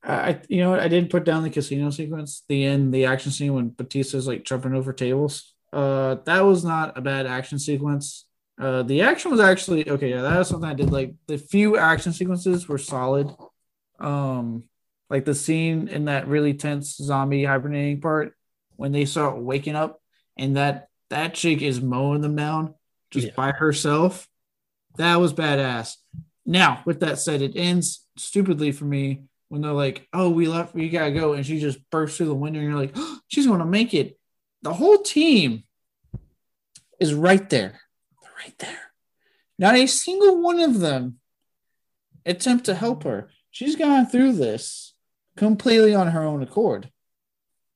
I, 0.04 0.40
you 0.48 0.60
know 0.60 0.70
what? 0.70 0.80
I 0.80 0.88
didn't 0.88 1.10
put 1.10 1.24
down 1.24 1.44
the 1.44 1.50
casino 1.50 1.90
sequence, 1.90 2.42
the 2.48 2.64
end, 2.64 2.92
the 2.92 3.04
action 3.04 3.30
scene 3.30 3.54
when 3.54 3.68
Batista's 3.68 4.26
like 4.26 4.44
jumping 4.44 4.74
over 4.74 4.92
tables. 4.92 5.52
Uh, 5.72 6.16
that 6.24 6.40
was 6.40 6.64
not 6.64 6.98
a 6.98 7.00
bad 7.00 7.26
action 7.26 7.59
sequence. 7.59 8.26
Uh, 8.60 8.82
the 8.82 9.02
action 9.02 9.30
was 9.30 9.40
actually 9.40 9.88
okay. 9.88 10.10
Yeah, 10.10 10.22
that 10.22 10.38
was 10.38 10.48
something 10.48 10.68
I 10.68 10.74
did 10.74 10.90
like. 10.90 11.14
The 11.28 11.38
few 11.38 11.76
action 11.76 12.12
sequences 12.12 12.68
were 12.68 12.78
solid. 12.78 13.30
Um, 14.00 14.64
like 15.09 15.24
the 15.24 15.34
scene 15.34 15.88
in 15.88 16.06
that 16.06 16.26
really 16.26 16.54
tense 16.54 16.96
zombie 16.96 17.44
hibernating 17.44 18.00
part 18.00 18.34
when 18.82 18.90
they 18.90 19.04
start 19.04 19.38
waking 19.38 19.76
up 19.76 20.02
and 20.36 20.56
that 20.56 20.88
that 21.09 21.34
chick 21.34 21.62
is 21.62 21.80
mowing 21.80 22.20
them 22.20 22.34
down 22.34 22.74
just 23.12 23.28
Yeah. 23.28 23.32
by 23.36 23.52
herself. 23.52 24.26
That 24.96 25.20
was 25.20 25.32
badass. 25.32 25.98
Now, 26.44 26.82
with 26.84 26.98
that 26.98 27.20
said, 27.20 27.42
it 27.42 27.52
ends 27.54 28.04
stupidly 28.16 28.72
for 28.72 28.84
me 28.84 29.22
when 29.48 29.60
they're 29.62 29.70
like, 29.70 30.09
"Oh, 30.12 30.30
we 30.30 30.48
left, 30.48 30.74
we 30.74 30.88
gotta 30.88 31.12
go," 31.12 31.34
and 31.34 31.46
she 31.46 31.60
just 31.60 31.78
bursts 31.90 32.16
through 32.16 32.26
the 32.26 32.34
window, 32.34 32.59
and 32.59 32.68
you're 32.68 32.76
like, 32.80 32.90
oh, 32.96 33.20
"She's 33.28 33.46
gonna 33.46 33.64
make 33.64 33.94
it." 33.94 34.18
The 34.62 34.74
whole 34.74 34.98
team 34.98 35.62
is 36.98 37.14
right 37.14 37.48
there, 37.50 37.82
They're 38.20 38.32
right 38.44 38.59
there. 38.59 38.92
Not 39.60 39.76
a 39.76 39.86
single 39.86 40.42
one 40.42 40.59
of 40.59 40.80
them 40.80 41.20
attempt 42.26 42.64
to 42.64 42.74
help 42.74 43.04
her. 43.04 43.30
She's 43.52 43.76
gone 43.76 44.06
through 44.06 44.32
this 44.32 44.94
completely 45.36 45.94
on 45.94 46.09
her 46.09 46.22
own 46.24 46.42
accord. 46.42 46.90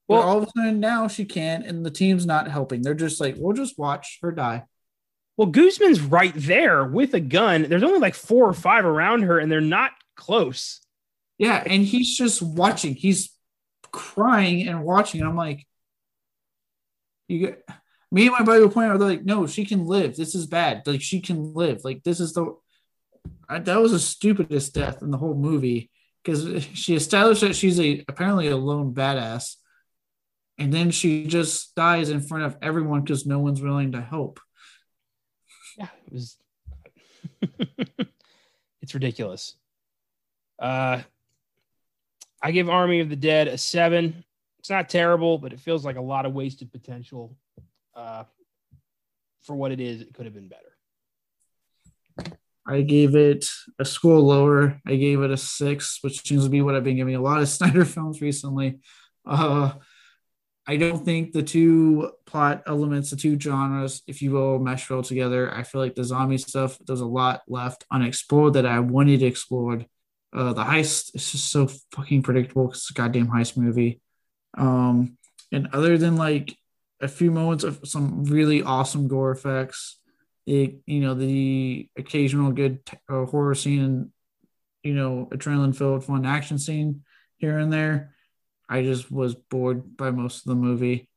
Well, 0.08 0.22
all 0.22 0.38
of 0.38 0.44
a 0.44 0.50
sudden 0.56 0.80
now 0.80 1.08
she 1.08 1.24
can, 1.24 1.62
and 1.62 1.84
the 1.84 1.90
team's 1.90 2.26
not 2.26 2.48
helping. 2.48 2.82
They're 2.82 2.94
just 2.94 3.20
like, 3.20 3.34
"We'll 3.38 3.56
just 3.56 3.78
watch 3.78 4.18
her 4.22 4.30
die." 4.30 4.64
Well, 5.36 5.48
Guzman's 5.48 6.00
right 6.00 6.32
there 6.34 6.84
with 6.84 7.12
a 7.14 7.20
gun. 7.20 7.64
There's 7.64 7.82
only 7.82 7.98
like 7.98 8.14
four 8.14 8.48
or 8.48 8.54
five 8.54 8.84
around 8.84 9.22
her, 9.22 9.38
and 9.38 9.50
they're 9.50 9.60
not 9.60 9.92
close. 10.16 10.80
Yeah, 11.38 11.62
and 11.64 11.82
he's 11.84 12.16
just 12.16 12.40
watching. 12.40 12.94
He's 12.94 13.30
crying 13.90 14.66
and 14.68 14.82
watching. 14.84 15.20
And 15.20 15.28
I'm 15.28 15.36
like, 15.36 15.66
you 17.28 17.40
get 17.40 17.68
me 18.10 18.26
and 18.26 18.32
my 18.32 18.42
buddy 18.42 18.60
were 18.60 18.68
pointing 18.68 18.92
out, 18.92 18.98
they're 18.98 19.08
like, 19.08 19.24
no, 19.24 19.46
she 19.46 19.64
can 19.64 19.84
live. 19.84 20.16
This 20.16 20.34
is 20.34 20.46
bad. 20.46 20.86
Like 20.86 21.02
she 21.02 21.20
can 21.20 21.54
live. 21.54 21.84
Like 21.84 22.02
this 22.02 22.20
is 22.20 22.32
the 22.32 22.56
I, 23.48 23.58
that 23.58 23.80
was 23.80 23.92
the 23.92 23.98
stupidest 23.98 24.74
death 24.74 25.02
in 25.02 25.10
the 25.10 25.18
whole 25.18 25.34
movie 25.34 25.90
because 26.22 26.64
she 26.74 26.94
established 26.94 27.40
that 27.40 27.56
she's 27.56 27.80
a 27.80 28.04
apparently 28.08 28.48
a 28.48 28.56
lone 28.56 28.94
badass, 28.94 29.56
and 30.58 30.72
then 30.72 30.90
she 30.90 31.26
just 31.26 31.74
dies 31.74 32.10
in 32.10 32.20
front 32.20 32.44
of 32.44 32.56
everyone 32.62 33.02
because 33.02 33.26
no 33.26 33.38
one's 33.38 33.60
willing 33.60 33.92
to 33.92 34.00
help. 34.00 34.40
Yeah, 35.78 35.88
it 36.06 36.12
was. 36.12 36.36
it's 38.82 38.94
ridiculous. 38.94 39.56
Uh, 40.58 41.02
I 42.42 42.50
give 42.50 42.68
Army 42.68 43.00
of 43.00 43.10
the 43.10 43.16
Dead 43.16 43.48
a 43.48 43.58
seven. 43.58 44.24
It's 44.58 44.70
not 44.70 44.88
terrible, 44.88 45.38
but 45.38 45.52
it 45.52 45.60
feels 45.60 45.84
like 45.84 45.96
a 45.96 46.00
lot 46.00 46.26
of 46.26 46.32
wasted 46.32 46.72
potential. 46.72 47.36
Uh, 47.94 48.24
for 49.42 49.54
what 49.54 49.72
it 49.72 49.80
is, 49.80 50.00
it 50.00 50.12
could 50.12 50.26
have 50.26 50.34
been 50.34 50.48
better. 50.48 50.62
I 52.66 52.80
gave 52.82 53.14
it 53.14 53.46
a 53.78 53.84
score 53.84 54.18
lower. 54.18 54.80
I 54.86 54.96
gave 54.96 55.20
it 55.22 55.30
a 55.30 55.36
six, 55.36 55.98
which 56.00 56.26
seems 56.26 56.44
to 56.44 56.50
be 56.50 56.62
what 56.62 56.74
I've 56.74 56.82
been 56.82 56.96
giving 56.96 57.14
a 57.14 57.20
lot 57.20 57.40
of 57.40 57.48
Snyder 57.50 57.84
films 57.84 58.20
recently. 58.20 58.80
Uh, 59.24 59.72
I 60.66 60.76
don't 60.76 61.04
think 61.04 61.32
the 61.32 61.42
two 61.42 62.10
plot 62.26 62.64
elements, 62.66 63.10
the 63.10 63.16
two 63.16 63.38
genres, 63.38 64.02
if 64.06 64.20
you 64.20 64.32
will, 64.32 64.58
mesh 64.58 64.90
well 64.90 65.02
together. 65.02 65.52
I 65.52 65.62
feel 65.62 65.80
like 65.80 65.94
the 65.94 66.04
zombie 66.04 66.38
stuff, 66.38 66.78
there's 66.84 67.00
a 67.00 67.06
lot 67.06 67.42
left 67.46 67.84
unexplored 67.90 68.54
that 68.54 68.66
I 68.66 68.80
wanted 68.80 69.22
explored. 69.22 69.86
Uh, 70.32 70.52
the 70.52 70.64
heist 70.64 71.14
is 71.14 71.32
just 71.32 71.50
so 71.50 71.68
fucking 71.92 72.22
predictable 72.22 72.66
because 72.66 72.80
it's 72.80 72.90
a 72.90 72.94
goddamn 72.94 73.28
heist 73.28 73.56
movie. 73.56 74.00
Um, 74.58 75.16
and 75.52 75.68
other 75.72 75.96
than 75.96 76.16
like 76.16 76.56
a 77.00 77.08
few 77.08 77.30
moments 77.30 77.62
of 77.62 77.80
some 77.84 78.24
really 78.24 78.62
awesome 78.62 79.06
gore 79.06 79.30
effects, 79.30 79.98
it, 80.46 80.80
you 80.86 81.00
know, 81.00 81.14
the 81.14 81.88
occasional 81.96 82.50
good 82.52 82.80
uh, 83.08 83.24
horror 83.24 83.54
scene 83.54 84.12
you 84.86 84.94
know, 84.94 85.28
a 85.32 85.36
adrenaline 85.36 85.74
filled 85.74 86.04
fun 86.04 86.24
action 86.24 86.58
scene 86.58 87.02
here 87.38 87.58
and 87.58 87.72
there 87.72 88.14
I 88.68 88.82
just 88.82 89.10
was 89.10 89.34
bored 89.34 89.96
by 89.96 90.10
most 90.10 90.38
of 90.38 90.44
the 90.50 90.54
movie. 90.56 91.08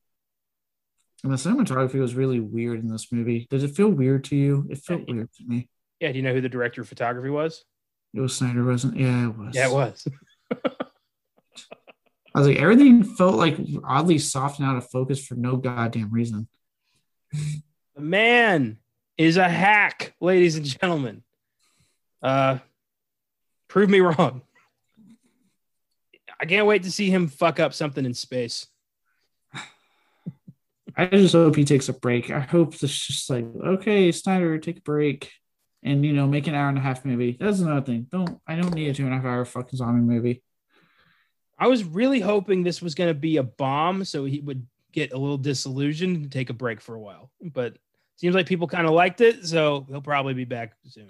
And 1.24 1.34
the 1.34 1.38
cinematography 1.38 2.00
was 2.00 2.16
really 2.16 2.40
weird 2.40 2.80
in 2.80 2.90
this 2.90 3.12
movie. 3.12 3.48
Did 3.50 3.64
it 3.64 3.76
feel 3.76 3.90
weird 3.90 4.24
to 4.26 4.36
you? 4.36 4.68
It 4.70 4.78
felt 4.78 5.02
yeah. 5.08 5.14
weird 5.16 5.34
to 5.34 5.44
me. 5.46 5.68
Yeah. 6.00 6.12
Do 6.12 6.18
you 6.18 6.24
know 6.24 6.34
who 6.34 6.42
the 6.42 6.50
director 6.50 6.82
of 6.82 6.88
photography 6.88 7.30
was? 7.30 7.66
It 8.14 8.22
was 8.22 8.36
Snyder, 8.36 8.64
wasn't? 8.64 8.98
Yeah, 8.98 9.26
it 9.26 9.38
was. 9.38 9.56
Yeah, 9.56 9.68
it 9.68 9.74
was. 9.74 10.08
I 12.36 12.40
was 12.40 12.48
like, 12.48 12.58
everything 12.58 13.04
felt 13.04 13.36
like 13.36 13.58
oddly 13.84 14.20
soft 14.20 14.60
and 14.60 14.68
out 14.68 14.78
of 14.78 14.90
focus 14.90 15.26
for 15.26 15.36
no 15.36 15.58
goddamn 15.58 16.12
reason. 16.12 16.48
The 17.96 18.02
man 18.02 18.78
is 19.18 19.38
a 19.38 19.50
hack, 19.50 20.14
ladies 20.22 20.56
and 20.56 20.66
gentlemen. 20.66 21.24
Uh, 22.22 22.60
prove 23.68 23.90
me 23.90 24.00
wrong. 24.00 24.44
I 26.40 26.46
can't 26.46 26.68
wait 26.68 26.84
to 26.84 26.92
see 26.92 27.10
him 27.10 27.28
fuck 27.28 27.60
up 27.60 27.74
something 27.74 28.06
in 28.06 28.14
space. 28.14 28.68
I 30.96 31.06
just 31.06 31.34
hope 31.34 31.56
he 31.56 31.66
takes 31.66 31.90
a 31.90 31.94
break. 31.94 32.30
I 32.30 32.40
hope 32.40 32.74
it's 32.74 33.08
just 33.08 33.30
like, 33.30 33.46
okay, 33.66 34.12
Snyder, 34.12 34.58
take 34.58 34.80
a 34.80 34.82
break 34.82 35.32
and 35.84 36.06
you 36.06 36.14
know, 36.14 36.28
make 36.28 36.48
an 36.48 36.56
hour 36.56 36.68
and 36.68 36.78
a 36.78 36.82
half 36.82 37.06
movie. 37.06 37.38
That's 37.40 37.60
another 37.60 37.86
thing. 37.86 38.08
Don't 38.12 38.40
I 38.48 38.56
don't 38.56 38.74
need 38.74 38.90
a 38.90 38.94
two 38.94 39.06
and 39.06 39.14
a 39.14 39.18
half 39.18 39.26
hour 39.26 39.46
fucking 39.46 39.78
zombie 39.78 40.02
movie. 40.02 40.44
I 41.58 41.68
was 41.68 41.84
really 41.84 42.20
hoping 42.20 42.64
this 42.64 42.82
was 42.82 42.96
gonna 42.96 43.14
be 43.14 43.38
a 43.38 43.44
bomb 43.44 44.04
so 44.04 44.26
he 44.26 44.42
would 44.42 44.66
get 44.92 45.14
a 45.14 45.18
little 45.18 45.38
disillusioned 45.38 46.16
and 46.18 46.32
take 46.32 46.50
a 46.50 46.54
break 46.54 46.82
for 46.82 46.96
a 46.96 47.00
while. 47.00 47.32
But 47.42 47.78
seems 48.18 48.36
like 48.36 48.48
people 48.48 48.68
kind 48.68 48.88
of 48.88 48.94
liked 48.94 49.22
it, 49.22 49.46
so 49.46 49.86
he'll 49.88 50.02
probably 50.02 50.34
be 50.34 50.46
back 50.46 50.74
soon 50.86 51.08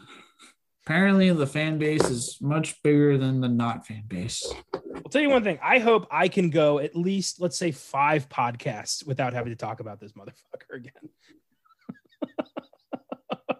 apparently 0.89 1.31
the 1.31 1.45
fan 1.45 1.77
base 1.77 2.03
is 2.09 2.39
much 2.41 2.81
bigger 2.81 3.15
than 3.15 3.41
the 3.41 3.47
not 3.47 3.85
fan 3.85 4.01
base. 4.07 4.51
I'll 4.73 5.03
tell 5.11 5.21
you 5.21 5.29
one 5.29 5.43
thing. 5.43 5.59
I 5.61 5.77
hope 5.77 6.07
I 6.09 6.27
can 6.27 6.49
go 6.49 6.79
at 6.79 6.95
least, 6.95 7.39
let's 7.39 7.59
say, 7.59 7.69
five 7.69 8.27
podcasts 8.27 9.05
without 9.05 9.33
having 9.33 9.51
to 9.51 9.55
talk 9.55 9.81
about 9.81 9.99
this 9.99 10.13
motherfucker 10.13 10.77
again. 10.77 10.93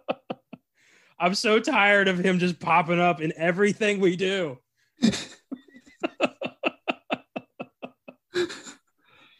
I'm 1.20 1.36
so 1.36 1.60
tired 1.60 2.08
of 2.08 2.18
him 2.18 2.40
just 2.40 2.58
popping 2.58 2.98
up 2.98 3.20
in 3.20 3.32
everything 3.36 4.00
we 4.00 4.16
do. 4.16 4.58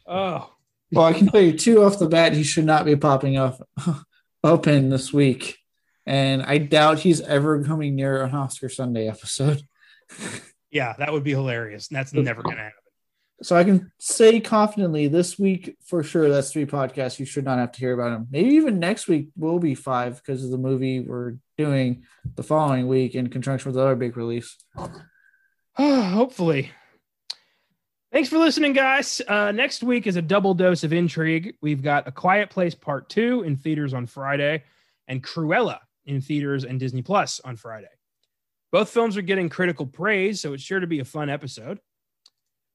oh. 0.07 0.55
Well, 0.93 1.05
I 1.07 1.13
can 1.13 1.27
tell 1.27 1.41
you 1.41 1.59
two 1.59 1.83
off 1.83 1.99
the 1.99 2.07
bat, 2.07 2.35
he 2.35 2.45
should 2.45 2.67
not 2.67 2.85
be 2.85 2.95
popping 2.95 3.37
up 3.37 3.69
open 4.45 4.91
this 4.91 5.13
week 5.13 5.60
and 6.07 6.43
I 6.43 6.59
doubt 6.59 7.01
he's 7.01 7.21
ever 7.21 7.63
coming 7.65 7.95
near 7.95 8.23
an 8.23 8.35
Oscar 8.35 8.69
Sunday 8.69 9.09
episode. 9.09 9.63
yeah, 10.71 10.95
that 10.99 11.13
would 11.13 11.25
be 11.25 11.31
hilarious. 11.31 11.89
That's 11.89 12.13
never 12.13 12.43
going 12.43 12.57
to 12.57 12.63
happen. 12.63 12.77
So 13.43 13.57
I 13.57 13.65
can 13.65 13.91
say 13.99 14.39
confidently 14.39 15.09
this 15.09 15.39
week 15.39 15.79
for 15.87 16.03
sure 16.03 16.29
that's 16.29 16.53
three 16.53 16.67
podcasts. 16.67 17.19
You 17.19 17.25
should 17.25 17.45
not 17.45 17.59
have 17.59 17.73
to 17.73 17.79
hear 17.81 17.95
about 17.95 18.11
them. 18.11 18.29
Maybe 18.31 18.51
even 18.51 18.79
next 18.79 19.09
week 19.09 19.29
will 19.35 19.59
be 19.59 19.75
five 19.75 20.17
because 20.17 20.45
of 20.45 20.51
the 20.51 20.59
movie 20.59 21.01
we're 21.01 21.37
doing 21.57 22.05
the 22.35 22.43
following 22.43 22.87
week 22.87 23.15
in 23.15 23.29
conjunction 23.29 23.71
with 23.71 23.77
the 23.77 23.83
other 23.83 23.97
big 23.97 24.17
release. 24.17 24.59
hopefully. 25.75 26.71
Thanks 28.13 28.29
for 28.29 28.39
listening, 28.39 28.73
guys. 28.73 29.23
Uh, 29.27 29.53
next 29.53 29.83
week 29.83 30.07
is 30.07 30.17
a 30.17 30.23
double 30.23 30.53
dose 30.53 30.85
of 30.85 30.93
intrigue. 30.93 31.55
We've 31.63 31.83
got 31.83 32.09
A 32.09 32.13
Quiet 32.13 32.51
Place 32.51 32.75
Part 32.75 33.09
Two 33.09 33.43
in 33.43 33.57
theaters 33.57 33.95
on 33.95 34.07
Friday, 34.07 34.65
and 35.07 35.23
Cruella 35.23 35.79
in 36.11 36.21
theaters 36.21 36.65
and 36.65 36.79
Disney 36.79 37.03
Plus 37.03 37.41
on 37.45 37.57
Friday. 37.57 37.89
Both 38.73 38.91
films 38.91 39.17
are 39.17 39.23
getting 39.23 39.49
critical 39.49 39.87
praise, 39.87 40.41
so 40.41 40.53
it's 40.53 40.63
sure 40.63 40.81
to 40.81 40.87
be 40.87 41.01
a 41.01 41.05
fun 41.05 41.31
episode. 41.31 41.81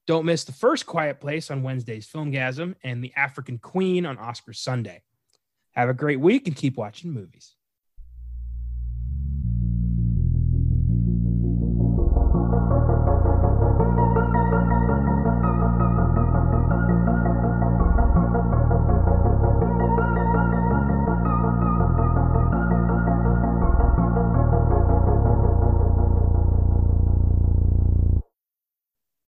Don't 0.07 0.25
miss 0.25 0.43
the 0.43 0.51
first 0.51 0.85
Quiet 0.85 1.19
Place 1.19 1.49
on 1.49 1.63
Wednesday's 1.63 2.07
Filmgazm 2.07 2.75
and 2.83 3.03
The 3.03 3.13
African 3.15 3.57
Queen 3.57 4.05
on 4.05 4.17
Oscar 4.17 4.53
Sunday. 4.53 5.01
Have 5.71 5.89
a 5.89 5.93
great 5.93 6.19
week 6.19 6.47
and 6.47 6.55
keep 6.55 6.77
watching 6.77 7.11
movies. 7.11 7.55